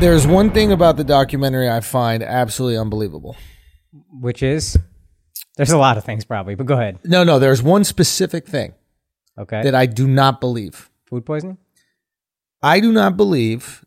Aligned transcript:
There's 0.00 0.28
one 0.28 0.52
thing 0.52 0.70
about 0.70 0.96
the 0.96 1.02
documentary 1.02 1.68
I 1.68 1.80
find 1.80 2.22
absolutely 2.22 2.78
unbelievable. 2.78 3.36
Which 4.12 4.44
is, 4.44 4.78
there's 5.56 5.72
a 5.72 5.78
lot 5.78 5.98
of 5.98 6.04
things 6.04 6.24
probably, 6.24 6.54
but 6.54 6.66
go 6.66 6.74
ahead. 6.74 7.00
No, 7.04 7.24
no, 7.24 7.40
there's 7.40 7.62
one 7.64 7.82
specific 7.82 8.46
thing 8.46 8.74
Okay. 9.36 9.60
that 9.62 9.74
I 9.74 9.86
do 9.86 10.06
not 10.06 10.40
believe. 10.40 10.88
Food 11.06 11.26
poisoning? 11.26 11.58
I 12.62 12.78
do 12.78 12.92
not 12.92 13.16
believe 13.16 13.84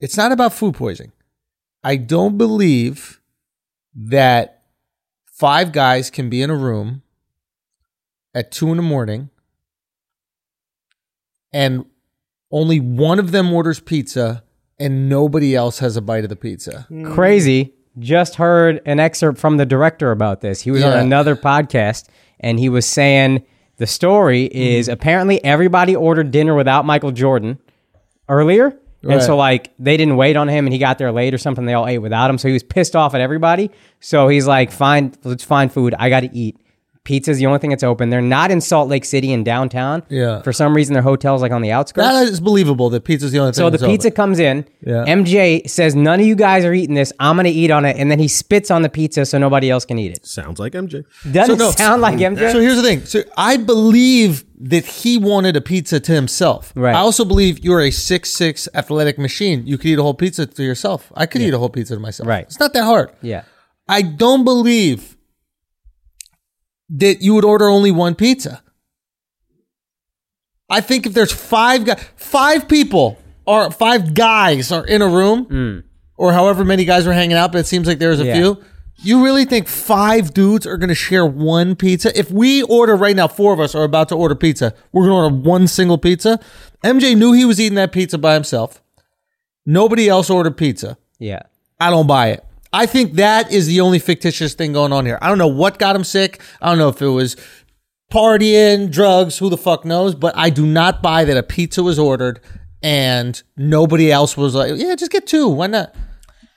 it's 0.00 0.16
not 0.16 0.30
about 0.30 0.52
food 0.52 0.74
poisoning. 0.76 1.10
I 1.82 1.96
don't 1.96 2.38
believe 2.38 3.20
that 3.96 4.62
five 5.26 5.72
guys 5.72 6.08
can 6.08 6.30
be 6.30 6.40
in 6.40 6.50
a 6.50 6.56
room 6.56 7.02
at 8.32 8.52
two 8.52 8.70
in 8.70 8.76
the 8.76 8.82
morning 8.82 9.30
and 11.52 11.84
only 12.52 12.78
one 12.78 13.18
of 13.18 13.32
them 13.32 13.52
orders 13.52 13.80
pizza 13.80 14.44
and 14.78 15.08
nobody 15.08 15.54
else 15.54 15.78
has 15.78 15.96
a 15.96 16.02
bite 16.02 16.24
of 16.24 16.30
the 16.30 16.36
pizza. 16.36 16.86
Crazy. 17.14 17.74
Just 17.98 18.34
heard 18.34 18.82
an 18.84 19.00
excerpt 19.00 19.38
from 19.38 19.56
the 19.56 19.64
director 19.66 20.10
about 20.10 20.40
this. 20.42 20.60
He 20.60 20.70
was 20.70 20.84
on 20.84 20.92
another 20.98 21.34
podcast 21.34 22.08
and 22.40 22.58
he 22.58 22.68
was 22.68 22.84
saying 22.86 23.44
the 23.78 23.86
story 23.86 24.44
Mm-hmm. 24.48 24.58
is 24.58 24.88
apparently 24.88 25.42
everybody 25.44 25.96
ordered 25.96 26.30
dinner 26.30 26.54
without 26.54 26.84
Michael 26.84 27.12
Jordan 27.12 27.58
earlier. 28.28 28.76
And 29.08 29.22
so, 29.22 29.36
like, 29.36 29.72
they 29.78 29.96
didn't 29.96 30.16
wait 30.16 30.36
on 30.36 30.48
him 30.48 30.66
and 30.66 30.72
he 30.72 30.80
got 30.80 30.98
there 30.98 31.12
late 31.12 31.32
or 31.32 31.38
something. 31.38 31.64
They 31.64 31.74
all 31.74 31.86
ate 31.86 31.98
without 31.98 32.28
him. 32.28 32.38
So 32.38 32.48
he 32.48 32.52
was 32.54 32.64
pissed 32.64 32.96
off 32.96 33.14
at 33.14 33.20
everybody. 33.20 33.70
So 34.00 34.26
he's 34.26 34.48
like, 34.48 34.72
fine, 34.72 35.14
let's 35.22 35.44
find 35.44 35.72
food. 35.72 35.94
I 35.96 36.08
got 36.08 36.20
to 36.20 36.36
eat. 36.36 36.58
Pizza's 37.06 37.38
the 37.38 37.46
only 37.46 37.60
thing 37.60 37.70
that's 37.70 37.84
open. 37.84 38.10
They're 38.10 38.20
not 38.20 38.50
in 38.50 38.60
Salt 38.60 38.88
Lake 38.88 39.04
City 39.04 39.32
in 39.32 39.44
downtown. 39.44 40.02
Yeah. 40.08 40.42
For 40.42 40.52
some 40.52 40.74
reason, 40.74 40.92
their 40.92 41.04
hotel's 41.04 41.40
like 41.40 41.52
on 41.52 41.62
the 41.62 41.70
outskirts. 41.70 42.04
That 42.06 42.26
is 42.26 42.40
believable 42.40 42.90
that 42.90 43.04
pizza's 43.04 43.30
the 43.30 43.38
only 43.38 43.52
thing. 43.52 43.58
So 43.58 43.70
the 43.70 43.78
that's 43.78 43.88
pizza 43.88 44.08
open. 44.08 44.16
comes 44.16 44.38
in. 44.40 44.66
Yeah. 44.84 45.04
MJ 45.06 45.66
says, 45.68 45.94
"None 45.94 46.18
of 46.18 46.26
you 46.26 46.34
guys 46.34 46.64
are 46.64 46.74
eating 46.74 46.96
this. 46.96 47.12
I'm 47.20 47.36
gonna 47.36 47.48
eat 47.48 47.70
on 47.70 47.84
it," 47.84 47.96
and 47.96 48.10
then 48.10 48.18
he 48.18 48.26
spits 48.26 48.70
on 48.72 48.82
the 48.82 48.88
pizza 48.88 49.24
so 49.24 49.38
nobody 49.38 49.70
else 49.70 49.84
can 49.84 49.98
eat 50.00 50.10
it. 50.12 50.26
Sounds 50.26 50.58
like 50.58 50.74
MJ. 50.74 51.04
Doesn't 51.30 51.58
no, 51.58 51.70
sound 51.70 52.02
like 52.02 52.18
MJ. 52.18 52.50
So 52.50 52.60
here's 52.60 52.76
the 52.76 52.82
thing. 52.82 53.04
So 53.04 53.22
I 53.36 53.56
believe 53.56 54.44
that 54.58 54.84
he 54.84 55.16
wanted 55.16 55.54
a 55.54 55.60
pizza 55.60 56.00
to 56.00 56.12
himself. 56.12 56.72
Right. 56.74 56.94
I 56.94 56.98
also 56.98 57.24
believe 57.24 57.64
you're 57.64 57.82
a 57.82 57.92
six 57.92 58.30
six 58.30 58.68
athletic 58.74 59.16
machine. 59.16 59.62
You 59.64 59.78
could 59.78 59.86
eat 59.86 59.98
a 59.98 60.02
whole 60.02 60.14
pizza 60.14 60.44
to 60.44 60.62
yourself. 60.64 61.12
I 61.14 61.26
could 61.26 61.40
eat 61.40 61.54
a 61.54 61.58
whole 61.58 61.68
pizza 61.68 61.94
to 61.94 62.00
myself. 62.00 62.28
Right. 62.28 62.44
It's 62.44 62.58
not 62.58 62.72
that 62.72 62.84
hard. 62.84 63.12
yeah. 63.22 63.42
I 63.88 64.02
don't 64.02 64.42
believe 64.42 65.15
that 66.90 67.22
you 67.22 67.34
would 67.34 67.44
order 67.44 67.68
only 67.68 67.90
one 67.90 68.14
pizza. 68.14 68.62
I 70.68 70.80
think 70.80 71.06
if 71.06 71.14
there's 71.14 71.32
five 71.32 71.84
guys, 71.84 72.04
five 72.16 72.68
people 72.68 73.18
or 73.46 73.70
five 73.70 74.14
guys 74.14 74.72
are 74.72 74.84
in 74.84 75.02
a 75.02 75.08
room, 75.08 75.44
hmm. 75.44 75.78
or 76.16 76.32
however 76.32 76.64
many 76.64 76.84
guys 76.84 77.06
were 77.06 77.12
hanging 77.12 77.36
out, 77.36 77.52
but 77.52 77.58
it 77.58 77.66
seems 77.66 77.86
like 77.86 77.98
there's 77.98 78.20
a 78.20 78.24
Yeah. 78.26 78.34
few. 78.34 78.64
You 79.02 79.22
really 79.22 79.44
think 79.44 79.68
five 79.68 80.32
dudes 80.32 80.66
are 80.66 80.78
going 80.78 80.88
to 80.88 80.94
share 80.94 81.26
one 81.26 81.76
pizza? 81.76 82.18
If 82.18 82.30
we 82.30 82.62
order 82.62 82.96
right 82.96 83.14
now, 83.14 83.28
four 83.28 83.52
of 83.52 83.60
us 83.60 83.74
are 83.74 83.84
about 83.84 84.08
to 84.08 84.14
order 84.14 84.34
pizza. 84.34 84.72
We're 84.90 85.06
going 85.06 85.10
to 85.10 85.34
order 85.34 85.48
one 85.50 85.66
single 85.68 85.98
pizza. 85.98 86.40
MJ 86.82 87.14
knew 87.14 87.32
he 87.32 87.44
was 87.44 87.60
eating 87.60 87.74
that 87.76 87.92
pizza 87.92 88.16
by 88.16 88.32
himself. 88.32 88.82
Nobody 89.66 90.08
else 90.08 90.30
ordered 90.30 90.56
pizza. 90.56 90.96
Yeah. 91.18 91.42
I 91.78 91.90
don't 91.90 92.06
buy 92.06 92.28
it. 92.30 92.45
I 92.76 92.86
think 92.86 93.14
that 93.14 93.50
is 93.50 93.66
the 93.66 93.80
only 93.80 93.98
fictitious 93.98 94.54
thing 94.54 94.72
going 94.72 94.92
on 94.92 95.06
here. 95.06 95.18
I 95.22 95.28
don't 95.28 95.38
know 95.38 95.46
what 95.48 95.78
got 95.78 95.96
him 95.96 96.04
sick. 96.04 96.40
I 96.60 96.68
don't 96.68 96.78
know 96.78 96.88
if 96.90 97.00
it 97.00 97.08
was 97.08 97.36
partying, 98.12 98.90
drugs, 98.90 99.38
who 99.38 99.48
the 99.48 99.56
fuck 99.56 99.84
knows, 99.84 100.14
but 100.14 100.36
I 100.36 100.50
do 100.50 100.66
not 100.66 101.02
buy 101.02 101.24
that 101.24 101.36
a 101.36 101.42
pizza 101.42 101.82
was 101.82 101.98
ordered 101.98 102.40
and 102.82 103.42
nobody 103.56 104.12
else 104.12 104.36
was 104.36 104.54
like, 104.54 104.72
yeah, 104.76 104.94
just 104.94 105.10
get 105.10 105.26
two. 105.26 105.48
Why 105.48 105.66
not? 105.66 105.94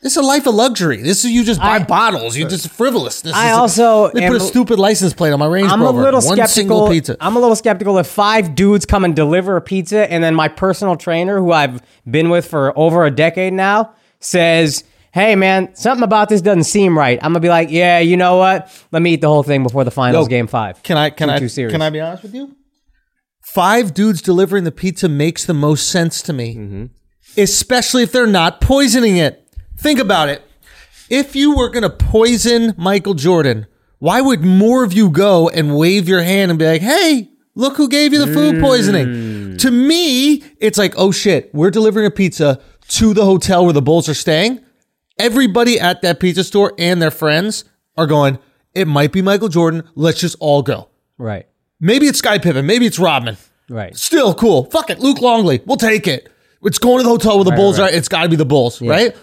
This 0.01 0.13
is 0.13 0.17
a 0.17 0.21
life 0.21 0.47
of 0.47 0.55
luxury. 0.55 1.01
This 1.01 1.25
is 1.25 1.31
you 1.31 1.43
just 1.43 1.59
buy 1.59 1.75
I- 1.75 1.83
bottles. 1.83 2.37
You 2.37 2.47
just 2.47 2.69
frivolous. 2.69 3.21
This 3.21 3.33
I 3.33 3.51
also 3.51 4.09
they 4.11 4.23
am- 4.23 4.31
put 4.31 4.41
a 4.41 4.45
stupid 4.45 4.79
license 4.79 5.13
plate 5.13 5.31
on 5.31 5.39
my 5.39 5.45
Range 5.47 5.69
I'm 5.69 5.81
a 5.81 5.85
Rover. 5.85 6.01
little 6.01 6.21
One 6.21 6.37
skeptical. 6.37 6.47
single 6.47 6.89
pizza. 6.89 7.17
I'm 7.19 7.35
a 7.35 7.39
little 7.39 7.55
skeptical 7.55 7.97
if 7.97 8.07
five 8.07 8.55
dudes 8.55 8.85
come 8.85 9.03
and 9.03 9.13
deliver 9.15 9.57
a 9.57 9.61
pizza, 9.61 10.09
and 10.11 10.23
then 10.23 10.35
my 10.35 10.47
personal 10.47 10.95
trainer, 10.95 11.39
who 11.39 11.51
I've 11.51 11.81
been 12.09 12.29
with 12.29 12.45
for 12.47 12.77
over 12.79 13.05
a 13.05 13.11
decade 13.11 13.51
now, 13.53 13.93
says, 14.21 14.85
"Hey, 15.19 15.35
man, 15.35 15.75
something 15.75 16.03
about 16.03 16.29
this 16.29 16.41
doesn't 16.41 16.63
seem 16.63 16.97
right." 16.97 17.19
I'm 17.21 17.31
gonna 17.31 17.39
be 17.41 17.49
like, 17.49 17.69
"Yeah, 17.71 17.99
you 17.99 18.17
know 18.17 18.37
what? 18.37 18.69
Let 18.91 19.01
me 19.01 19.13
eat 19.13 19.21
the 19.21 19.27
whole 19.27 19.43
thing 19.43 19.63
before 19.63 19.83
the 19.83 19.91
finals, 19.91 20.25
Yo, 20.25 20.29
game 20.29 20.47
five. 20.47 20.81
Can 20.83 20.97
I 20.97 21.09
can 21.09 21.29
I 21.29 21.39
too 21.39 21.49
serious. 21.49 21.71
can 21.71 21.81
I 21.81 21.89
be 21.89 21.99
honest 21.99 22.23
with 22.23 22.33
you? 22.33 22.55
Five 23.41 23.93
dudes 23.93 24.21
delivering 24.21 24.63
the 24.63 24.71
pizza 24.71 25.09
makes 25.09 25.45
the 25.45 25.53
most 25.53 25.89
sense 25.89 26.21
to 26.23 26.33
me. 26.33 26.55
Mm-hmm. 26.55 26.85
Especially 27.37 28.03
if 28.03 28.11
they're 28.11 28.27
not 28.27 28.61
poisoning 28.61 29.17
it. 29.17 29.47
Think 29.77 29.99
about 29.99 30.29
it. 30.29 30.41
If 31.09 31.35
you 31.35 31.55
were 31.55 31.69
to 31.71 31.89
poison 31.89 32.73
Michael 32.77 33.13
Jordan, 33.15 33.65
why 33.97 34.21
would 34.21 34.43
more 34.43 34.83
of 34.83 34.93
you 34.93 35.09
go 35.09 35.49
and 35.49 35.75
wave 35.75 36.07
your 36.07 36.21
hand 36.21 36.51
and 36.51 36.59
be 36.59 36.65
like, 36.67 36.81
"Hey, 36.81 37.29
look 37.55 37.77
who 37.77 37.87
gave 37.89 38.13
you 38.13 38.19
the 38.23 38.31
food 38.31 38.55
Mm. 38.55 38.61
poisoning?" 38.61 39.57
To 39.57 39.71
me, 39.71 40.43
it's 40.59 40.77
like, 40.77 40.93
"Oh 40.97 41.11
shit, 41.11 41.49
we're 41.53 41.71
delivering 41.71 42.05
a 42.05 42.11
pizza 42.11 42.59
to 42.89 43.13
the 43.13 43.25
hotel 43.25 43.63
where 43.63 43.73
the 43.73 43.81
Bulls 43.81 44.07
are 44.07 44.13
staying." 44.13 44.59
Everybody 45.19 45.79
at 45.79 46.01
that 46.01 46.19
pizza 46.19 46.43
store 46.43 46.73
and 46.79 47.01
their 47.01 47.11
friends 47.11 47.65
are 47.97 48.07
going, 48.07 48.39
"It 48.73 48.87
might 48.87 49.11
be 49.11 49.21
Michael 49.21 49.49
Jordan. 49.49 49.83
Let's 49.95 50.19
just 50.19 50.37
all 50.39 50.61
go." 50.61 50.87
Right, 51.17 51.45
Maybe 51.81 52.07
it's 52.07 52.19
Sky 52.19 52.37
Pippen. 52.39 52.65
Maybe 52.65 52.85
it's 52.85 52.97
Rodman. 52.97 53.35
right. 53.69 53.95
Still 53.95 54.33
cool. 54.33 54.65
Fuck 54.71 54.89
it. 54.89 54.99
Luke 54.99 55.19
Longley. 55.21 55.61
We'll 55.65 55.77
take 55.77 56.07
it. 56.07 56.29
It's 56.63 56.79
going 56.79 56.97
to 56.99 57.03
the 57.03 57.09
hotel 57.09 57.35
where 57.35 57.45
the 57.45 57.51
Bulls 57.51 57.77
right. 57.79 57.93
are. 57.93 57.95
It's 57.95 58.07
got 58.07 58.23
to 58.23 58.29
be 58.29 58.35
the 58.37 58.45
Bulls, 58.45 58.81
right? 58.81 59.15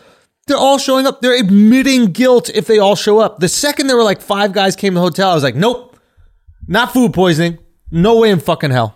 They're 0.46 0.56
all 0.56 0.78
showing 0.78 1.06
up. 1.06 1.20
They're 1.22 1.38
admitting 1.38 2.12
guilt 2.12 2.50
if 2.50 2.66
they 2.66 2.78
all 2.78 2.94
show 2.96 3.18
up. 3.18 3.40
The 3.40 3.48
second 3.48 3.88
there 3.88 3.96
were 3.96 4.04
like 4.04 4.20
five 4.20 4.52
guys 4.52 4.76
came 4.76 4.92
to 4.92 5.00
the 5.00 5.02
hotel, 5.02 5.30
I 5.30 5.34
was 5.34 5.42
like, 5.42 5.56
nope, 5.56 5.98
not 6.68 6.92
food 6.92 7.12
poisoning. 7.12 7.58
No 7.90 8.18
way 8.18 8.30
in 8.30 8.40
fucking 8.40 8.70
hell. 8.70 8.95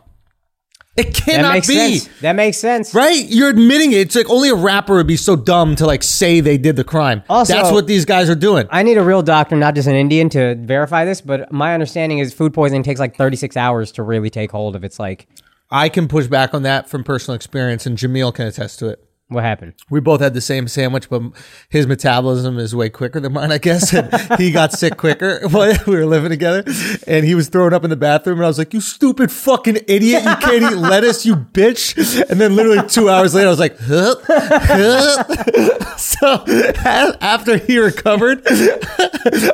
It 1.00 1.14
That 1.14 1.24
cannot 1.24 1.52
makes 1.54 1.66
be. 1.68 1.98
sense. 1.98 2.20
That 2.20 2.32
makes 2.36 2.56
sense. 2.58 2.94
Right? 2.94 3.24
You're 3.26 3.48
admitting 3.50 3.92
it. 3.92 3.98
It's 3.98 4.16
like 4.16 4.28
only 4.30 4.48
a 4.50 4.54
rapper 4.54 4.94
would 4.94 5.06
be 5.06 5.16
so 5.16 5.36
dumb 5.36 5.76
to 5.76 5.86
like 5.86 6.02
say 6.02 6.40
they 6.40 6.58
did 6.58 6.76
the 6.76 6.84
crime. 6.84 7.22
Also- 7.28 7.52
That's 7.54 7.70
what 7.72 7.86
these 7.86 8.04
guys 8.04 8.28
are 8.30 8.34
doing. 8.34 8.66
I 8.70 8.82
need 8.82 8.98
a 8.98 9.02
real 9.02 9.22
doctor, 9.22 9.56
not 9.56 9.74
just 9.74 9.88
an 9.88 9.94
Indian, 9.94 10.28
to 10.30 10.54
verify 10.56 11.04
this. 11.04 11.20
But 11.20 11.50
my 11.52 11.74
understanding 11.74 12.18
is 12.18 12.32
food 12.34 12.52
poisoning 12.54 12.82
takes 12.82 13.00
like 13.00 13.16
36 13.16 13.56
hours 13.56 13.92
to 13.92 14.02
really 14.02 14.30
take 14.30 14.50
hold 14.50 14.76
of. 14.76 14.84
It's 14.84 14.98
like, 14.98 15.28
I 15.70 15.88
can 15.88 16.08
push 16.08 16.26
back 16.26 16.52
on 16.54 16.62
that 16.64 16.88
from 16.88 17.04
personal 17.04 17.36
experience, 17.36 17.86
and 17.86 17.96
Jameel 17.96 18.34
can 18.34 18.46
attest 18.46 18.78
to 18.80 18.88
it. 18.88 19.04
What 19.30 19.44
happened? 19.44 19.74
we 19.88 20.00
both 20.00 20.20
had 20.20 20.34
the 20.34 20.40
same 20.40 20.66
sandwich, 20.68 21.08
but 21.08 21.22
his 21.68 21.86
metabolism 21.86 22.58
is 22.58 22.74
way 22.74 22.90
quicker 22.90 23.20
than 23.20 23.32
mine, 23.32 23.52
I 23.52 23.58
guess. 23.58 23.92
And 23.94 24.12
he 24.40 24.50
got 24.52 24.72
sick 24.72 24.96
quicker 24.96 25.40
while 25.50 25.72
we 25.86 25.94
were 25.96 26.04
living 26.06 26.30
together. 26.30 26.64
And 27.06 27.24
he 27.24 27.34
was 27.36 27.48
throwing 27.48 27.72
up 27.72 27.84
in 27.84 27.90
the 27.90 27.96
bathroom. 27.96 28.38
And 28.38 28.44
I 28.44 28.48
was 28.48 28.58
like, 28.58 28.74
you 28.74 28.80
stupid 28.80 29.30
fucking 29.30 29.78
idiot. 29.86 30.24
You 30.24 30.36
can't 30.36 30.72
eat 30.72 30.76
lettuce, 30.76 31.24
you 31.24 31.36
bitch. 31.36 31.96
And 32.28 32.40
then 32.40 32.56
literally 32.56 32.86
two 32.88 33.08
hours 33.08 33.32
later, 33.34 33.46
I 33.46 33.50
was 33.50 33.60
like, 33.60 33.78
huh? 33.78 34.14
Huh? 34.26 35.96
so 35.96 36.44
after 36.84 37.56
he 37.56 37.78
recovered, 37.78 38.42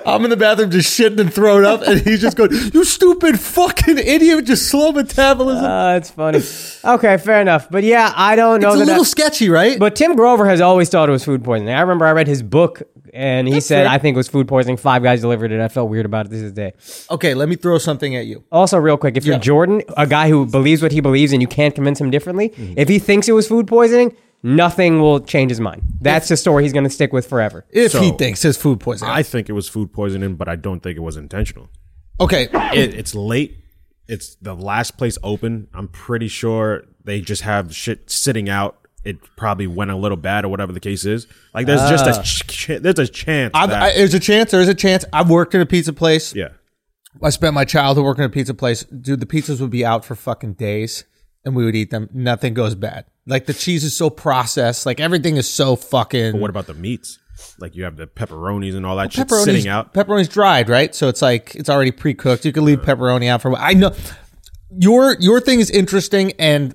I'm 0.07 0.25
in 0.25 0.31
the 0.31 0.37
bathroom 0.39 0.71
just 0.71 0.99
shitting 0.99 1.21
and 1.21 1.33
throwing 1.33 1.65
up. 1.67 1.83
And 1.83 2.01
he's 2.01 2.21
just 2.23 2.37
going, 2.37 2.51
you 2.73 2.85
stupid 2.85 3.39
fucking 3.39 3.99
idiot 3.99 4.37
with 4.37 4.49
your 4.49 4.57
slow 4.57 4.93
metabolism. 4.93 5.65
Uh, 5.65 5.97
it's 5.97 6.11
funny. 6.11 6.41
Okay, 6.85 7.19
fair 7.19 7.41
enough. 7.43 7.69
But 7.71 7.85
yeah, 7.85 8.13
I 8.17 8.37
don't 8.37 8.61
know 8.61 8.69
it's 8.69 8.77
a 8.77 8.79
that. 8.79 8.85
I- 8.85 8.93
little 8.93 9.05
sketchy, 9.05 9.49
right? 9.51 9.66
But 9.79 9.97
Tim 9.97 10.15
Grover 10.17 10.47
has 10.47 10.61
always 10.61 10.89
thought 10.89 11.09
it 11.09 11.13
was 11.13 11.25
food 11.25 11.43
poisoning. 11.45 11.75
I 11.75 11.81
remember 11.81 12.07
I 12.07 12.13
read 12.13 12.27
his 12.27 12.43
book 12.43 12.83
and 13.13 13.49
he 13.49 13.61
said, 13.61 13.85
fair. 13.85 13.93
I 13.93 13.99
think 13.99 14.15
it 14.15 14.19
was 14.19 14.29
food 14.29 14.47
poisoning. 14.49 14.77
Five 14.77 15.03
guys 15.03 15.21
delivered 15.21 15.51
it. 15.53 15.61
I 15.61 15.69
felt 15.69 15.89
weird 15.91 16.07
about 16.07 16.27
it 16.27 16.31
this 16.31 16.43
is 16.43 16.53
day. 16.53 16.73
okay, 17.11 17.35
let 17.35 17.49
me 17.49 17.57
throw 17.57 17.79
something 17.79 18.15
at 18.17 18.27
you. 18.27 18.45
Also, 18.53 18.79
real 18.79 18.97
quick, 18.97 19.17
if 19.17 19.25
Yeah. 19.25 19.33
you're 19.35 19.41
Jordan, 19.41 19.83
a 19.97 20.07
guy 20.07 20.29
who 20.29 20.47
believes 20.47 20.83
what 20.83 20.93
he 20.93 21.01
believes 21.01 21.33
and 21.33 21.41
you 21.43 21.49
can't 21.49 21.75
convince 21.75 22.01
him 22.01 22.11
differently, 22.11 22.51
Mm-hmm. 22.51 22.75
if 22.77 22.89
he 22.89 22.99
thinks 22.99 23.29
it 23.29 23.33
was 23.33 23.47
food 23.49 23.67
poisoning, 23.67 24.15
nothing 24.43 25.01
will 25.01 25.21
change 25.21 25.51
his 25.51 25.61
mind. 25.61 25.83
That's 26.01 26.29
the 26.29 26.37
story 26.37 26.63
he's 26.65 26.73
going 26.73 26.85
to 26.85 26.91
stick 26.91 27.13
with 27.13 27.27
forever. 27.27 27.65
If 27.71 27.93
he 27.93 28.11
So- 28.11 28.17
thinks 28.17 28.45
it's 28.45 28.59
food 28.59 28.81
poisoning. 28.81 29.13
I 29.13 29.23
think 29.23 29.49
it 29.49 29.53
was 29.53 29.69
food 29.69 29.93
poisoning, 29.93 30.35
but 30.37 30.49
I 30.49 30.57
don't 30.57 30.83
think 30.83 30.97
it 30.97 31.03
was 31.03 31.17
intentional. 31.17 31.69
okay. 32.21 32.49
It, 32.75 32.95
it's 32.95 33.15
late. 33.15 33.59
It's 34.09 34.37
the 34.37 34.55
last 34.55 34.97
place 34.99 35.19
open. 35.25 35.67
I'm 35.75 35.89
pretty 35.89 36.29
sure 36.29 36.85
they 37.05 37.21
just 37.21 37.43
have 37.43 37.75
shit 37.75 38.09
sitting 38.11 38.49
out. 38.49 38.79
It 39.07 39.19
probably 39.37 39.67
went 39.67 39.91
a 39.91 39.97
little 39.97 40.17
bad 40.17 40.45
or 40.45 40.49
whatever 40.49 40.73
the 40.73 40.81
case 40.81 41.05
is. 41.05 41.27
Like 41.55 41.67
there's 41.67 41.89
just 41.89 42.07
a 42.07 42.19
ah. 42.19 42.23
ch- 42.23 42.47
ch- 42.47 42.81
there's 42.81 42.99
a 42.99 43.07
chance. 43.07 43.53
I've, 43.55 43.71
that, 43.71 43.83
I, 43.83 43.93
there's 43.95 44.15
a 44.15 44.21
chance. 44.21 44.51
There's 44.51 44.69
a 44.69 44.75
chance. 44.75 45.05
I've 45.13 45.31
worked 45.31 45.55
in 45.55 45.61
a 45.61 45.67
pizza 45.67 45.93
place. 45.93 46.35
yeah. 46.35 46.49
I 47.23 47.31
spent 47.31 47.55
my 47.55 47.65
childhood 47.65 48.05
working 48.05 48.25
in 48.25 48.31
a 48.31 48.33
pizza 48.33 48.53
place. 48.53 48.85
Dude, 48.85 49.21
the 49.21 49.27
pizzas 49.27 49.61
would 49.61 49.71
be 49.71 49.85
out 49.85 50.05
for 50.05 50.15
fucking 50.15 50.55
days 50.55 51.05
and 51.45 51.57
we 51.57 51.65
would 51.65 51.75
eat 51.75 51.91
them. 51.91 52.11
Nothing 52.13 52.53
goes 52.53 52.75
bad. 52.75 53.07
Like 53.27 53.47
the 53.47 53.55
cheese 53.55 53.85
is 53.85 53.97
so 53.97 54.11
processed. 54.11 54.85
Like 54.85 55.01
everything 55.01 55.37
is 55.37 55.49
so 55.49 55.77
fucking. 55.77 56.33
But 56.33 56.41
what 56.41 56.51
about 56.51 56.67
the 56.67 56.75
meats? 56.75 57.19
Like 57.59 57.75
you 57.75 57.85
have 57.85 57.97
the 57.97 58.07
pepperonis 58.07 58.77
and 58.77 58.85
all 58.85 58.97
that 58.97 59.13
shit 59.13 59.29
pepperoni's, 59.29 59.45
sitting 59.45 59.69
out. 59.69 59.95
Pepperoni's 59.95 60.29
dried, 60.29 60.69
right? 60.69 60.95
So 60.95 61.09
it's 61.09 61.23
like 61.23 61.55
it's 61.55 61.71
already 61.71 61.91
pre 61.91 62.15
cooked. 62.15 62.45
You 62.45 62.53
can 62.53 62.65
leave 62.65 62.81
pepperoni 62.81 63.29
out 63.29 63.43
for. 63.43 63.49
a 63.49 63.53
while. 63.53 63.63
I 63.63 63.75
know 63.75 63.95
your 64.79 65.17
your 65.21 65.41
thing 65.41 65.61
is 65.61 65.71
interesting, 65.71 66.33
and 66.39 66.75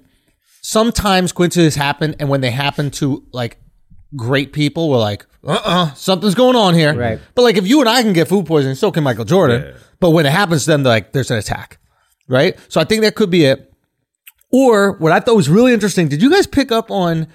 sometimes 0.61 1.31
coincidences 1.31 1.75
happen, 1.75 2.15
and 2.19 2.29
when 2.29 2.41
they 2.41 2.51
happen 2.51 2.91
to 2.91 3.25
like 3.31 3.57
great 4.15 4.53
people 4.53 4.89
we're 4.89 4.97
like, 4.97 5.25
uh-uh, 5.43 5.93
something's 5.93 6.35
going 6.35 6.55
on 6.55 6.73
here. 6.73 6.93
Right. 6.93 7.19
But 7.35 7.41
like 7.41 7.57
if 7.57 7.67
you 7.67 7.79
and 7.79 7.89
I 7.89 8.01
can 8.01 8.13
get 8.13 8.27
food 8.27 8.45
poisoning, 8.45 8.75
so 8.75 8.91
can 8.91 9.03
Michael 9.03 9.25
Jordan. 9.25 9.75
But 9.99 10.11
when 10.11 10.25
it 10.25 10.31
happens 10.31 10.65
to 10.65 10.71
them, 10.71 10.83
they're 10.83 10.93
like, 10.93 11.11
there's 11.11 11.31
an 11.31 11.37
attack. 11.37 11.77
Right? 12.27 12.57
So 12.69 12.79
I 12.79 12.85
think 12.85 13.01
that 13.01 13.15
could 13.15 13.29
be 13.29 13.45
it. 13.45 13.73
Or 14.51 14.93
what 14.97 15.11
I 15.11 15.19
thought 15.19 15.35
was 15.35 15.49
really 15.49 15.73
interesting, 15.73 16.07
did 16.07 16.21
you 16.21 16.29
guys 16.29 16.47
pick 16.47 16.71
up 16.71 16.91
on 16.91 17.27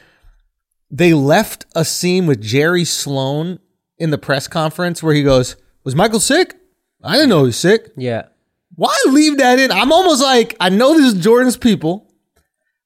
they 0.90 1.14
left 1.14 1.66
a 1.74 1.84
scene 1.84 2.26
with 2.26 2.40
Jerry 2.40 2.84
Sloan 2.84 3.58
in 3.98 4.10
the 4.10 4.18
press 4.18 4.46
conference 4.48 5.02
where 5.02 5.14
he 5.14 5.22
goes, 5.22 5.56
Was 5.84 5.94
Michael 5.94 6.20
sick? 6.20 6.54
I 7.02 7.14
didn't 7.14 7.30
know 7.30 7.40
he 7.40 7.46
was 7.46 7.56
sick. 7.56 7.92
Yeah. 7.96 8.26
Why 8.74 8.96
leave 9.08 9.38
that 9.38 9.58
in? 9.58 9.70
I'm 9.70 9.92
almost 9.92 10.22
like, 10.22 10.54
I 10.60 10.68
know 10.68 10.94
this 10.94 11.14
is 11.14 11.22
Jordan's 11.22 11.56
people. 11.56 12.05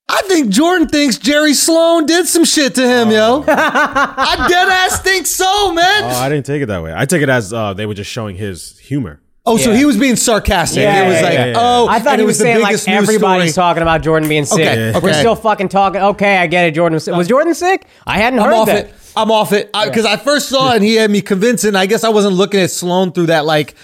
I 0.09 0.23
think 0.23 0.51
Jordan 0.51 0.89
thinks 0.89 1.19
Jerry 1.19 1.55
Sloan 1.55 2.05
did 2.07 2.27
some 2.27 2.45
shit 2.45 2.75
to 2.75 2.83
him, 2.87 3.11
yo. 3.11 3.45
I 3.49 4.47
dead 4.49 4.69
ass 4.69 5.01
think 5.03 5.27
so, 5.27 5.73
man. 5.73 6.05
Oh, 6.05 6.09
I 6.09 6.29
didn't 6.29 6.47
take 6.47 6.63
it 6.63 6.67
that 6.67 6.83
way. 6.83 6.93
I 6.95 7.05
take 7.07 7.23
it 7.23 7.29
as 7.29 7.53
uh, 7.53 7.75
they 7.75 7.87
were 7.87 7.95
just 7.95 8.11
showing 8.11 8.35
his 8.35 8.77
humor. 8.81 9.21
oh, 9.47 9.57
so 9.57 9.71
yeah. 9.71 9.77
he 9.79 9.85
was 9.85 9.97
being 9.97 10.17
sarcastic. 10.17 10.83
Yeah, 10.83 11.05
it 11.05 11.09
was 11.09 11.17
yeah, 11.17 11.23
like, 11.23 11.33
yeah, 11.35 11.47
yeah. 11.47 11.55
oh, 11.57 11.87
I 11.89 12.01
thought 12.01 12.15
and 12.15 12.21
he 12.21 12.25
it 12.25 12.27
was, 12.27 12.39
saying 12.39 12.61
like 12.61 12.71
biggest 12.71 12.89
news 12.89 12.97
everybody's 13.09 13.53
story. 13.53 13.65
talking 13.65 13.83
about 13.83 14.03
Jordan 14.03 14.29
being 14.29 14.45
sick. 14.47 14.59
Okay, 14.61 14.99
We're 15.01 15.15
still 15.15 15.37
fucking 15.37 15.69
talking. 15.69 16.01
Okay, 16.01 16.39
I 16.39 16.49
get 16.49 16.67
it. 16.67 16.75
Jordan 16.75 16.95
was 16.95 17.05
sick. 17.05 17.15
Was 17.15 17.29
Jordan 17.29 17.55
sick? 17.55 17.87
I 18.05 18.19
hadn't 18.19 18.41
I'm 18.41 18.47
heard 18.47 18.55
off 18.55 18.67
that. 18.67 18.87
it. 18.87 18.95
I'm 19.17 19.31
off 19.31 19.53
it 19.53 19.67
because 19.73 20.05
I 20.07 20.17
first 20.17 20.49
saw 20.49 20.73
it 20.73 20.77
and 20.77 20.85
he 20.85 20.97
had 20.97 21.11
me 21.11 21.21
convincing. 21.21 21.77
I 21.77 21.87
guess 21.87 22.03
I 22.05 22.09
wasn't 22.09 22.35
looking 22.35 22.61
at 22.61 22.71
Sloan 22.71 23.13
through 23.13 23.27
that 23.27 23.45
like, 23.45 23.75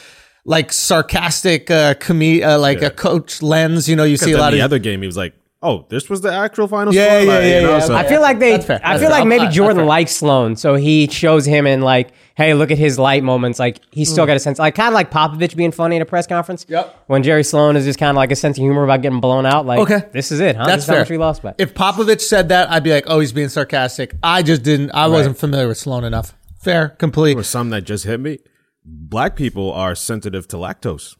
like 0.44 0.72
sarcastic, 0.72 1.70
uh, 1.70 1.94
com- 1.94 2.20
uh 2.42 2.58
like 2.58 2.82
a 2.82 2.90
coach 2.90 3.42
lens. 3.42 3.88
You 3.88 3.94
know, 3.96 4.04
you 4.04 4.16
see 4.16 4.30
a 4.32 4.34
Then 4.34 4.40
lot 4.40 4.50
the 4.50 4.58
of 4.58 4.64
other 4.64 4.78
game, 4.78 5.00
he 5.02 5.06
was 5.06 5.16
like, 5.16 5.34
"Oh, 5.66 5.86
this 5.88 6.08
was 6.08 6.20
the 6.20 6.32
actual 6.32 6.68
final 6.68 6.94
Yeah, 6.94 7.04
score." 7.04 7.20
yeah, 7.20 7.32
Like, 7.38 7.42
yeah, 7.44 7.56
you 7.60 7.62
know, 7.66 7.70
yeah. 7.70 7.78
so- 7.80 7.96
I 7.96 8.04
feel 8.08 8.20
like 8.20 8.38
they. 8.38 8.52
That's 8.52 8.66
fair. 8.66 8.80
I 8.84 8.92
That's 8.92 9.00
feel 9.02 9.10
fair. 9.10 9.18
like 9.20 9.26
maybe 9.28 9.48
Jordan 9.52 9.86
likes 9.86 10.12
Sloan, 10.12 10.56
so 10.56 10.74
he 10.74 11.08
shows 11.08 11.44
him 11.44 11.66
in 11.66 11.80
like, 11.82 12.10
hey, 12.36 12.54
look 12.54 12.70
at 12.70 12.78
his 12.78 12.98
light 12.98 13.24
moments. 13.24 13.58
Like 13.58 13.80
he's 13.90 14.10
still 14.10 14.26
got 14.26 14.36
a 14.36 14.40
sense, 14.40 14.58
like 14.58 14.74
kind 14.74 14.88
of 14.88 14.94
like 14.94 15.10
Popovich 15.10 15.56
being 15.56 15.72
funny 15.72 15.96
in 15.96 16.02
a 16.02 16.06
press 16.06 16.26
conference. 16.26 16.64
Mm. 16.66 16.70
Yep. 16.70 17.04
When 17.08 17.22
Jerry 17.22 17.42
Sloan 17.44 17.76
is 17.76 17.84
just 17.84 17.98
kind 17.98 18.10
of 18.10 18.16
like 18.16 18.30
a 18.32 18.36
sense 18.36 18.58
of 18.58 18.62
humor 18.62 18.84
about 18.84 19.02
getting 19.02 19.20
blown 19.20 19.44
out. 19.46 19.66
Like, 19.66 19.80
Okay. 19.80 20.02
this 20.12 20.30
is 20.32 20.40
it, 20.40 20.56
huh? 20.56 20.66
That's 20.66 20.82
this 20.84 20.86
how 20.86 20.92
fair. 20.94 21.00
much 21.02 21.10
we 21.10 21.18
lost 21.18 21.42
by. 21.42 21.54
If 21.58 21.74
Popovich 21.74 22.20
said 22.20 22.48
that, 22.50 22.70
I'd 22.70 22.84
be 22.84 22.90
like, 22.92 23.04
oh, 23.08 23.20
he's 23.20 23.32
being 23.32 23.48
sarcastic. 23.48 24.14
I 24.22 24.42
just 24.42 24.62
didn't. 24.62 24.90
I 24.92 25.06
wasn't 25.08 25.36
familiar 25.38 25.68
with 25.68 25.78
Sloan 25.78 26.04
enough. 26.04 26.34
Fair, 26.60 26.90
complete. 26.90 27.36
or 27.36 27.42
some 27.42 27.70
that 27.70 27.82
just 27.84 28.04
hit 28.04 28.18
me. 28.20 28.38
Black 28.84 29.34
people 29.36 29.72
are 29.72 29.94
sensitive 29.94 30.46
to 30.48 30.56
lactose, 30.56 31.16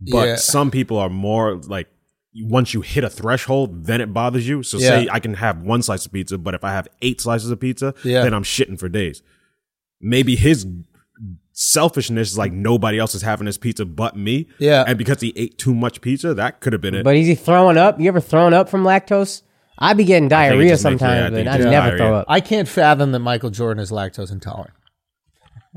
but 0.00 0.26
Yeah. 0.28 0.36
some 0.36 0.70
people 0.70 0.98
are 0.98 1.08
more 1.10 1.56
like 1.66 1.88
once 2.40 2.74
you 2.74 2.80
hit 2.82 3.04
a 3.04 3.10
threshold, 3.10 3.86
then 3.86 4.00
it 4.00 4.12
bothers 4.12 4.46
you. 4.48 4.62
So 4.62 4.78
Yeah. 4.78 4.88
say 4.88 5.08
I 5.10 5.20
can 5.20 5.34
have 5.34 5.62
one 5.62 5.82
slice 5.82 6.06
of 6.06 6.12
pizza, 6.12 6.38
but 6.38 6.54
if 6.54 6.62
I 6.64 6.72
have 6.72 6.88
eight 7.02 7.20
slices 7.20 7.50
of 7.50 7.58
pizza, 7.60 7.94
Yeah. 8.04 8.22
then 8.22 8.34
I'm 8.34 8.42
shitting 8.44 8.78
for 8.78 8.88
days. 8.88 9.22
Maybe 10.00 10.36
his 10.36 10.66
selfishness 11.52 12.30
is 12.32 12.38
like 12.38 12.52
nobody 12.52 12.98
else 12.98 13.14
is 13.14 13.22
having 13.22 13.46
this 13.46 13.58
pizza 13.58 13.84
but 13.84 14.16
me. 14.16 14.48
Yeah. 14.58 14.84
and 14.86 14.96
because 14.98 15.20
he 15.20 15.32
ate 15.36 15.58
too 15.58 15.74
much 15.74 16.00
pizza, 16.00 16.34
that 16.34 16.60
could 16.60 16.72
have 16.72 16.82
been 16.82 16.94
it. 16.94 17.04
But 17.04 17.16
is 17.16 17.26
he 17.26 17.34
throwing 17.34 17.76
up? 17.76 18.00
You 18.00 18.08
ever 18.08 18.20
thrown 18.20 18.54
up 18.54 18.68
from 18.68 18.84
lactose? 18.84 19.42
I 19.80 19.94
be 19.94 20.04
getting 20.04 20.28
diarrhea 20.28 20.70
just 20.70 20.84
makes- 20.84 21.00
yeah, 21.00 21.06
I 21.08 21.10
sometimes, 21.20 21.34
think 21.36 21.46
but 21.46 21.52
I 21.52 21.56
just 21.58 21.68
never 21.68 21.86
diarrhea. 21.88 21.98
throw 21.98 22.14
up. 22.16 22.26
I 22.28 22.40
can't 22.40 22.68
fathom 22.68 23.12
that 23.12 23.18
Michael 23.20 23.50
Jordan 23.50 23.82
is 23.82 23.90
lactose 23.90 24.30
intolerant. 24.32 24.72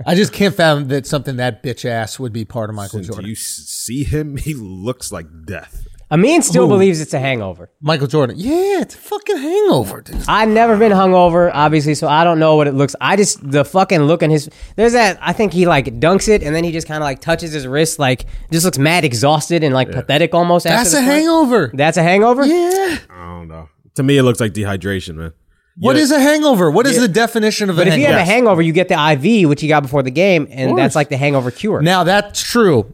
I 0.05 0.15
just 0.15 0.33
can't 0.33 0.55
fathom 0.55 0.87
that 0.87 1.05
something 1.05 1.35
that 1.35 1.61
bitch 1.61 1.85
ass 1.85 2.17
would 2.17 2.33
be 2.33 2.45
part 2.45 2.69
of 2.71 2.75
Michael 2.75 2.99
Until 2.99 3.15
Jordan. 3.15 3.27
you 3.29 3.33
s- 3.35 3.63
see 3.67 4.03
him, 4.03 4.37
he 4.37 4.53
looks 4.55 5.11
like 5.11 5.27
death. 5.45 5.85
Amin 6.11 6.41
still 6.41 6.67
believes 6.67 6.99
it's 6.99 7.13
a 7.13 7.19
hangover. 7.19 7.71
Michael 7.79 8.07
Jordan. 8.07 8.35
Yeah, 8.37 8.81
it's 8.81 8.95
a 8.95 8.97
fucking 8.97 9.37
hangover, 9.37 10.01
dude. 10.01 10.21
I've 10.27 10.49
never 10.49 10.77
been 10.77 10.91
hungover, 10.91 11.49
obviously, 11.53 11.95
so 11.95 12.07
I 12.09 12.25
don't 12.25 12.37
know 12.37 12.57
what 12.57 12.67
it 12.67 12.73
looks. 12.73 12.95
I 12.99 13.15
just 13.15 13.49
the 13.49 13.63
fucking 13.63 14.01
look 14.01 14.21
in 14.21 14.29
his. 14.29 14.49
There's 14.75 14.91
that. 14.91 15.17
I 15.21 15.31
think 15.31 15.53
he 15.53 15.65
like 15.65 15.85
dunks 15.85 16.27
it, 16.27 16.43
and 16.43 16.53
then 16.53 16.65
he 16.65 16.73
just 16.73 16.85
kind 16.85 17.01
of 17.01 17.05
like 17.05 17.21
touches 17.21 17.53
his 17.53 17.65
wrist, 17.65 17.97
like 17.97 18.25
just 18.51 18.65
looks 18.65 18.77
mad, 18.77 19.05
exhausted, 19.05 19.63
and 19.63 19.73
like 19.73 19.89
pathetic 19.89 20.33
almost. 20.33 20.65
That's 20.65 20.91
the 20.91 20.97
a 20.97 21.01
point. 21.01 21.11
hangover. 21.13 21.71
That's 21.73 21.97
a 21.97 22.03
hangover. 22.03 22.45
Yeah. 22.45 22.97
I 23.09 23.37
don't 23.37 23.47
know. 23.47 23.69
To 23.95 24.03
me, 24.03 24.17
it 24.17 24.23
looks 24.23 24.41
like 24.41 24.53
dehydration, 24.53 25.15
man. 25.15 25.33
What 25.77 25.95
is 25.95 26.11
a 26.11 26.19
hangover? 26.19 26.69
What 26.69 26.85
is 26.85 26.99
the 26.99 27.07
definition 27.07 27.69
of 27.69 27.77
But 27.77 27.87
a 27.87 27.91
if 27.91 27.97
you 27.97 28.05
have 28.07 28.15
a 28.19 28.25
hangover, 28.25 28.61
you 28.61 28.73
get 28.73 28.89
the 28.89 28.95
IV, 29.13 29.47
which 29.47 29.63
you 29.63 29.69
got 29.69 29.81
before 29.81 30.03
the 30.03 30.11
game, 30.11 30.47
and 30.51 30.77
that's 30.77 30.95
like 30.95 31.07
the 31.07 31.17
hangover 31.17 31.51
cure. 31.51 31.81
Now 31.81 32.03
that's 32.03 32.41
true. 32.41 32.93